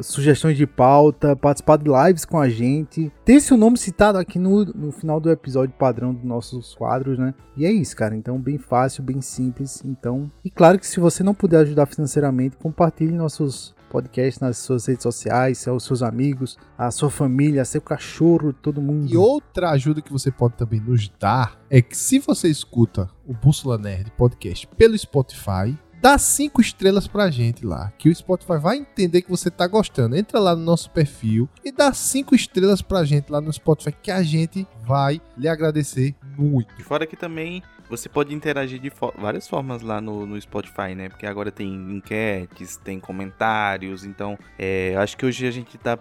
sugestões 0.00 0.56
de 0.56 0.66
pauta, 0.66 1.36
participar 1.36 1.76
de 1.76 1.90
lives 1.90 2.24
com 2.24 2.38
a 2.38 2.48
gente, 2.48 3.12
ter 3.24 3.40
seu 3.40 3.56
nome 3.56 3.76
citado 3.76 4.16
aqui 4.16 4.38
no, 4.38 4.64
no 4.64 4.90
final 4.90 5.20
do 5.20 5.30
episódio 5.30 5.74
padrão 5.78 6.14
dos 6.14 6.24
nossos 6.24 6.74
quadros, 6.74 7.18
né? 7.18 7.34
E 7.56 7.66
é 7.66 7.70
isso, 7.70 7.94
cara. 7.94 8.16
Então 8.16 8.38
bem 8.38 8.56
fácil, 8.56 9.02
bem 9.02 9.20
simples. 9.20 9.82
Então, 9.84 10.30
e 10.44 10.50
claro 10.50 10.78
que 10.78 10.86
se 10.86 10.98
você 11.00 11.22
não 11.22 11.34
puder 11.34 11.58
ajudar 11.58 11.86
financeiramente, 11.86 12.56
compartilhe 12.56 13.12
nossos 13.12 13.74
podcasts 13.94 14.40
nas 14.40 14.58
suas 14.58 14.86
redes 14.86 15.04
sociais, 15.04 15.68
aos 15.68 15.84
seus 15.84 16.02
amigos, 16.02 16.58
a 16.76 16.90
sua 16.90 17.08
família, 17.08 17.64
seu 17.64 17.80
cachorro, 17.80 18.52
todo 18.52 18.82
mundo. 18.82 19.08
E 19.08 19.16
outra 19.16 19.70
ajuda 19.70 20.02
que 20.02 20.10
você 20.12 20.32
pode 20.32 20.54
também 20.54 20.80
nos 20.80 21.08
dar 21.08 21.56
é 21.70 21.80
que 21.80 21.96
se 21.96 22.18
você 22.18 22.48
escuta 22.48 23.08
o 23.24 23.32
Bússola 23.32 23.78
Nerd 23.78 24.10
podcast 24.16 24.66
pelo 24.76 24.98
Spotify, 24.98 25.78
dá 26.02 26.18
cinco 26.18 26.60
estrelas 26.60 27.06
pra 27.06 27.30
gente 27.30 27.64
lá, 27.64 27.92
que 27.96 28.08
o 28.08 28.14
Spotify 28.14 28.58
vai 28.58 28.78
entender 28.78 29.22
que 29.22 29.30
você 29.30 29.48
tá 29.48 29.64
gostando. 29.68 30.16
Entra 30.16 30.40
lá 30.40 30.56
no 30.56 30.64
nosso 30.64 30.90
perfil 30.90 31.48
e 31.64 31.70
dá 31.70 31.94
cinco 31.94 32.34
estrelas 32.34 32.82
pra 32.82 33.04
gente 33.04 33.30
lá 33.30 33.40
no 33.40 33.52
Spotify, 33.52 33.92
que 34.02 34.10
a 34.10 34.24
gente 34.24 34.66
vai 34.84 35.20
lhe 35.38 35.46
agradecer 35.46 36.16
muito. 36.36 36.74
E 36.80 36.82
fora 36.82 37.06
que 37.06 37.16
também 37.16 37.62
você 37.96 38.08
pode 38.08 38.34
interagir 38.34 38.80
de 38.80 38.90
fo- 38.90 39.12
várias 39.16 39.48
formas 39.48 39.82
lá 39.82 40.00
no, 40.00 40.26
no 40.26 40.40
Spotify, 40.40 40.94
né? 40.94 41.08
Porque 41.08 41.26
agora 41.26 41.50
tem 41.50 41.72
enquetes, 41.74 42.76
tem 42.76 42.98
comentários, 43.00 44.04
então 44.04 44.38
é, 44.58 44.94
acho 44.96 45.16
que 45.16 45.26
hoje 45.26 45.46
a 45.46 45.50
gente 45.50 45.76
tá 45.78 45.98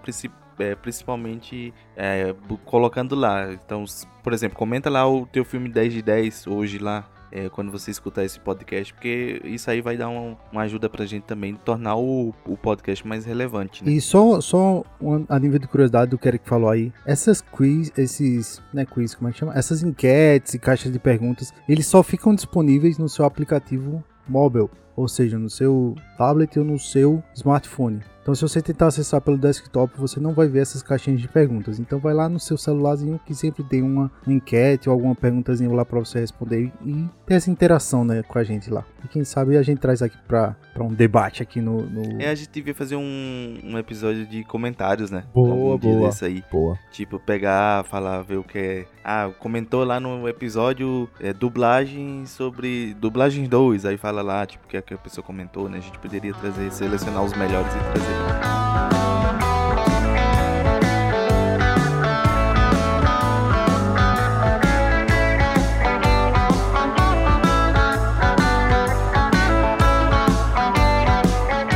é, 0.60 0.76
principalmente 0.76 1.74
é, 1.96 2.34
colocando 2.66 3.16
lá. 3.16 3.52
Então, 3.54 3.84
por 4.24 4.34
exemplo, 4.34 4.58
comenta 4.58 4.90
lá 4.90 5.08
o 5.08 5.26
teu 5.26 5.44
filme 5.44 5.70
10 5.70 5.94
de 5.94 6.02
10 6.02 6.48
hoje 6.48 6.78
lá. 6.80 7.10
É, 7.36 7.50
quando 7.50 7.72
você 7.72 7.90
escutar 7.90 8.24
esse 8.24 8.40
podcast, 8.40 8.94
porque 8.94 9.42
isso 9.44 9.68
aí 9.72 9.82
vai 9.82 9.98
dar 9.98 10.08
um- 10.08 10.36
uma 10.52 10.62
ajuda 10.62 10.88
pra 10.88 11.04
gente 11.04 11.24
também 11.24 11.56
tornar 11.56 11.96
o, 11.96 12.32
o 12.46 12.56
podcast 12.56 13.06
mais 13.08 13.26
relevante, 13.26 13.84
né? 13.84 13.92
E 13.92 14.00
só, 14.00 14.40
só 14.40 14.84
a 15.28 15.40
nível 15.40 15.58
de 15.58 15.68
curiosidade 15.68 16.12
do 16.12 16.18
que 16.20 16.28
Eric 16.28 16.48
falou 16.48 16.70
aí, 16.70 16.94
essas 17.08 17.42
quiz, 17.42 17.92
esses, 17.98 18.62
né, 18.72 18.86
quiz, 18.86 19.16
como 19.16 19.30
é 19.30 19.32
que 19.32 19.40
chama? 19.40 19.54
Essas 19.58 19.82
enquetes 19.82 20.54
e 20.54 20.60
caixas 20.60 20.92
de 20.94 21.00
perguntas, 21.00 21.52
eles 21.68 21.88
só 21.88 22.04
ficam 22.04 22.36
disponíveis 22.36 23.00
no 23.00 23.10
seu 23.10 23.26
aplicativo 23.26 24.04
móvel, 24.28 24.70
ou 24.96 25.08
seja, 25.08 25.38
no 25.38 25.50
seu 25.50 25.96
tablet 26.18 26.58
ou 26.60 26.66
no 26.66 26.80
seu 26.80 27.24
smartphone. 27.34 28.02
Então, 28.24 28.34
se 28.34 28.42
você 28.42 28.62
tentar 28.62 28.88
acessar 28.88 29.20
pelo 29.20 29.38
desktop, 29.38 30.00
você 30.00 30.18
não 30.18 30.34
vai 30.34 30.48
ver 30.48 30.62
essas 30.62 30.82
caixinhas 30.82 31.20
de 31.20 31.28
perguntas. 31.28 31.78
Então, 31.78 32.00
vai 32.00 32.14
lá 32.14 32.30
no 32.30 32.40
seu 32.40 32.58
celularzinho 32.58 33.20
que 33.26 33.36
sempre 33.36 33.66
tem 33.66 33.82
uma 33.82 34.10
enquete 34.26 34.88
ou 34.88 34.94
alguma 34.94 35.14
perguntazinha 35.14 35.70
lá 35.70 35.84
para 35.84 36.00
você 36.00 36.22
responder 36.22 36.72
e 36.86 37.06
ter 37.26 37.34
essa 37.34 37.52
interação, 37.52 38.06
né, 38.06 38.24
com 38.24 38.40
a 38.40 38.44
gente 38.44 38.72
lá. 38.72 38.86
E 39.04 39.10
quem 39.10 39.26
sabe 39.26 39.58
a 39.58 39.62
gente 39.62 39.80
traz 39.80 40.02
aqui 40.02 40.18
para 40.26 40.56
um 40.80 40.94
debate 40.94 41.44
aqui 41.44 41.60
no, 41.60 41.82
no... 41.82 42.22
É, 42.22 42.30
a 42.30 42.36
gente 42.36 42.50
devia 42.50 42.74
fazer 42.74 42.96
um, 42.96 43.60
um 43.62 43.78
episódio 43.78 44.26
de 44.26 44.46
comentários, 44.46 45.12
né? 45.12 45.26
Boa, 45.34 45.78
boa. 45.78 46.08
desse 46.08 46.24
aí. 46.24 46.42
Boa. 46.50 46.80
Tipo, 46.94 47.20
pegar, 47.20 47.84
falar, 47.84 48.22
ver 48.22 48.38
o 48.38 48.44
que 48.44 48.58
é. 48.58 48.86
Ah, 49.04 49.32
comentou 49.38 49.84
lá 49.84 50.00
no 50.00 50.30
episódio 50.30 51.10
é, 51.20 51.34
dublagem 51.34 52.26
sobre. 52.26 52.94
Dublagens 52.94 53.50
2. 53.50 53.86
Aí 53.86 53.98
fala 53.98 54.22
lá, 54.22 54.46
tipo, 54.46 54.66
que, 54.66 54.78
é 54.78 54.82
que 54.84 54.94
a 54.94 54.98
pessoa 54.98 55.24
comentou, 55.26 55.70
né? 55.70 55.78
A 55.78 55.82
gente 55.82 55.98
poderia 55.98 56.34
trazer, 56.34 56.72
selecionar 56.72 57.24
os 57.24 57.34
melhores 57.34 57.74
e 57.74 57.80
trazer. 57.92 58.14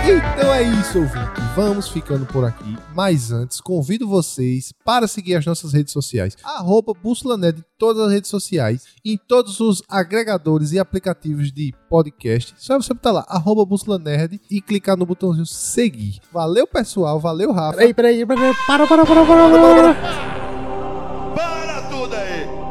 Então 0.10 0.54
é 0.54 0.64
isso, 0.64 1.00
ouvinte. 1.00 1.47
Vamos 1.58 1.90
ficando 1.90 2.24
por 2.28 2.46
aqui. 2.46 2.78
Mas 2.94 3.32
antes, 3.32 3.60
convido 3.60 4.08
vocês 4.08 4.72
para 4.86 5.08
seguir 5.08 5.34
as 5.34 5.44
nossas 5.44 5.74
redes 5.74 5.92
sociais. 5.92 6.38
Arroba 6.44 6.94
Bússola 6.94 7.36
Nerd 7.36 7.62
em 7.62 7.66
todas 7.80 8.04
as 8.04 8.12
redes 8.12 8.30
sociais. 8.30 8.84
Em 9.04 9.18
todos 9.18 9.60
os 9.60 9.82
agregadores 9.90 10.72
e 10.72 10.78
aplicativos 10.78 11.52
de 11.52 11.74
podcast. 11.90 12.54
Só 12.60 12.80
você 12.80 12.94
botar 12.94 13.12
lá, 13.12 13.26
arroba 13.28 13.66
Bússola 13.66 13.98
Nerd 13.98 14.40
e 14.52 14.62
clicar 14.62 14.96
no 14.96 15.04
botãozinho 15.04 15.48
seguir. 15.48 16.20
Valeu, 16.32 16.68
pessoal. 16.68 17.20
Valeu, 17.20 17.52
Rafa. 17.52 17.78
Peraí, 17.78 17.92
peraí, 17.92 18.24
peraí, 18.24 18.54
para, 18.68 18.86
para, 18.86 19.06
para, 19.06 19.26
para, 19.26 19.26
para, 19.26 19.50
para. 19.50 20.38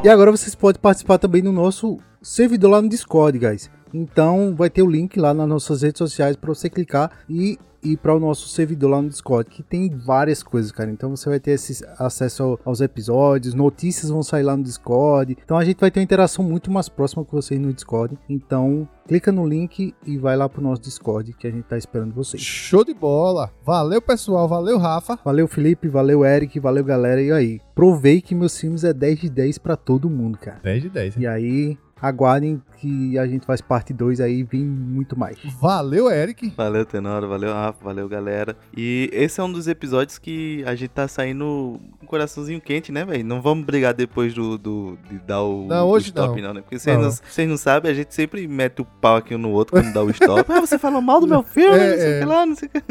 E 0.04 0.08
agora 0.08 0.30
vocês 0.30 0.54
podem 0.54 0.80
participar 0.80 1.18
também 1.18 1.42
no 1.42 1.50
nosso 1.50 1.98
servidor 2.22 2.70
lá 2.70 2.80
no 2.80 2.88
Discord, 2.88 3.36
guys. 3.36 3.68
Então 3.92 4.54
vai 4.54 4.70
ter 4.70 4.82
o 4.82 4.88
link 4.88 5.18
lá 5.18 5.34
nas 5.34 5.48
nossas 5.48 5.82
redes 5.82 5.98
sociais 5.98 6.36
para 6.36 6.54
você 6.54 6.70
clicar 6.70 7.10
e 7.28 7.58
ir 7.92 7.96
para 7.98 8.14
o 8.14 8.20
nosso 8.20 8.48
servidor 8.48 8.90
lá 8.90 9.02
no 9.02 9.08
Discord, 9.08 9.50
que 9.50 9.62
tem 9.62 9.88
várias 9.88 10.42
coisas, 10.42 10.72
cara. 10.72 10.90
Então 10.90 11.10
você 11.14 11.28
vai 11.28 11.40
ter 11.40 11.52
esse 11.52 11.84
acesso 11.98 12.42
ao- 12.42 12.60
aos 12.64 12.80
episódios, 12.80 13.54
notícias 13.54 14.10
vão 14.10 14.22
sair 14.22 14.42
lá 14.42 14.56
no 14.56 14.62
Discord. 14.62 15.36
Então 15.44 15.56
a 15.56 15.64
gente 15.64 15.78
vai 15.80 15.90
ter 15.90 16.00
uma 16.00 16.04
interação 16.04 16.44
muito 16.44 16.70
mais 16.70 16.88
próxima 16.88 17.24
com 17.24 17.36
vocês 17.40 17.60
no 17.60 17.72
Discord. 17.72 18.16
Então 18.28 18.88
clica 19.06 19.30
no 19.30 19.46
link 19.46 19.94
e 20.04 20.18
vai 20.18 20.36
lá 20.36 20.48
pro 20.48 20.60
nosso 20.62 20.82
Discord 20.82 21.32
que 21.34 21.46
a 21.46 21.50
gente 21.50 21.64
tá 21.64 21.78
esperando 21.78 22.12
vocês. 22.14 22.42
Show 22.42 22.84
de 22.84 22.92
bola. 22.94 23.52
Valeu, 23.64 24.02
pessoal. 24.02 24.48
Valeu, 24.48 24.78
Rafa. 24.78 25.18
Valeu, 25.24 25.46
Felipe. 25.46 25.88
Valeu, 25.88 26.24
Eric. 26.24 26.58
Valeu, 26.58 26.84
galera. 26.84 27.22
E 27.22 27.30
aí? 27.30 27.60
Provei 27.74 28.20
que 28.20 28.34
meus 28.34 28.58
filmes 28.58 28.82
é 28.84 28.92
10 28.92 29.20
de 29.20 29.30
10 29.30 29.58
pra 29.58 29.76
todo 29.76 30.10
mundo, 30.10 30.38
cara. 30.38 30.58
10 30.62 30.82
de 30.82 30.88
10. 30.90 31.16
E 31.16 31.26
aí, 31.26 31.78
aguardem 32.00 32.62
que 32.78 33.18
a 33.18 33.26
gente 33.26 33.46
faz 33.46 33.60
parte 33.62 33.92
2 33.94 34.20
aí, 34.20 34.42
vem 34.42 34.62
muito 34.64 35.18
mais. 35.18 35.38
Valeu, 35.58 36.10
Eric. 36.10 36.52
Valeu, 36.54 36.84
Tenório, 36.84 37.26
valeu, 37.26 37.52
Rafa, 37.52 37.82
valeu, 37.82 38.06
galera. 38.06 38.54
E 38.76 39.08
esse 39.12 39.40
é 39.40 39.42
um 39.44 39.50
dos 39.50 39.66
episódios 39.66 40.18
que 40.18 40.62
a 40.66 40.74
gente 40.74 40.90
tá 40.90 41.08
saindo 41.08 41.80
com 41.98 42.04
um 42.04 42.06
coraçãozinho 42.06 42.60
quente, 42.60 42.92
né, 42.92 43.04
velho? 43.04 43.24
Não 43.24 43.40
vamos 43.40 43.64
brigar 43.64 43.94
depois 43.94 44.34
do, 44.34 44.58
do- 44.58 44.98
de 45.08 45.18
dar 45.20 45.42
o, 45.42 45.66
Não, 45.66 45.86
o 45.86 45.90
hoje 45.90 46.08
stop, 46.08 46.40
não. 46.40 46.48
não, 46.48 46.54
né? 46.54 46.60
Porque 46.60 46.78
vocês 46.78 46.96
Não. 46.98 47.04
não, 47.44 47.50
não 47.50 47.56
sabem, 47.56 47.90
a 47.90 47.94
gente 47.94 48.14
sempre 48.14 48.46
mete 48.46 48.82
o 48.82 48.84
pau 48.84 49.16
aqui 49.16 49.34
um 49.34 49.38
no 49.38 49.50
outro 49.50 49.72
quando 49.72 49.92
dá 49.92 50.02
o 50.02 50.10
stop. 50.10 50.44
ah, 50.52 50.60
você 50.60 50.78
falou 50.78 51.00
mal 51.00 51.18
do 51.20 51.26
meu 51.26 51.42
filme, 51.42 51.78
É, 51.78 51.90
não 51.90 51.96
sei 51.96 52.06
o 52.06 52.14
é. 52.14 52.18
que 52.20 52.24
lá, 52.26 52.46
não 52.46 52.54
sei 52.54 52.68
o 52.68 52.70
que. 52.72 52.82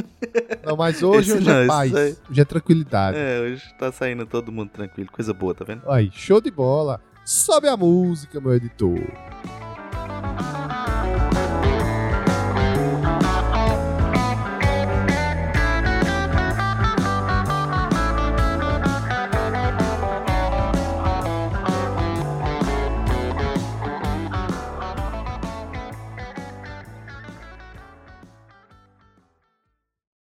Não, 0.66 0.76
mas 0.78 1.04
hoje, 1.04 1.30
Esse 1.30 1.38
hoje 1.38 1.48
não, 1.48 1.56
é 1.60 1.68
paz. 1.68 1.96
aí. 1.96 2.16
Hoje 2.30 2.42
é 2.42 2.46
tranquilidade. 2.46 3.18
É, 3.20 3.40
hoje 3.42 3.64
tá 3.78 3.92
saindo 3.92 4.26
todo 4.26 4.52
mundo 4.52 4.70
tranquilo, 4.70 5.10
coisa 5.12 5.32
boa, 5.32 5.54
tá 5.54 5.64
vendo? 5.64 5.84
Aí, 5.88 6.10
show 6.12 6.42
de 6.42 6.50
bola. 6.50 7.00
Sobe 7.26 7.68
a 7.68 7.76
música, 7.76 8.40
meu 8.40 8.54
editor. 8.54 9.00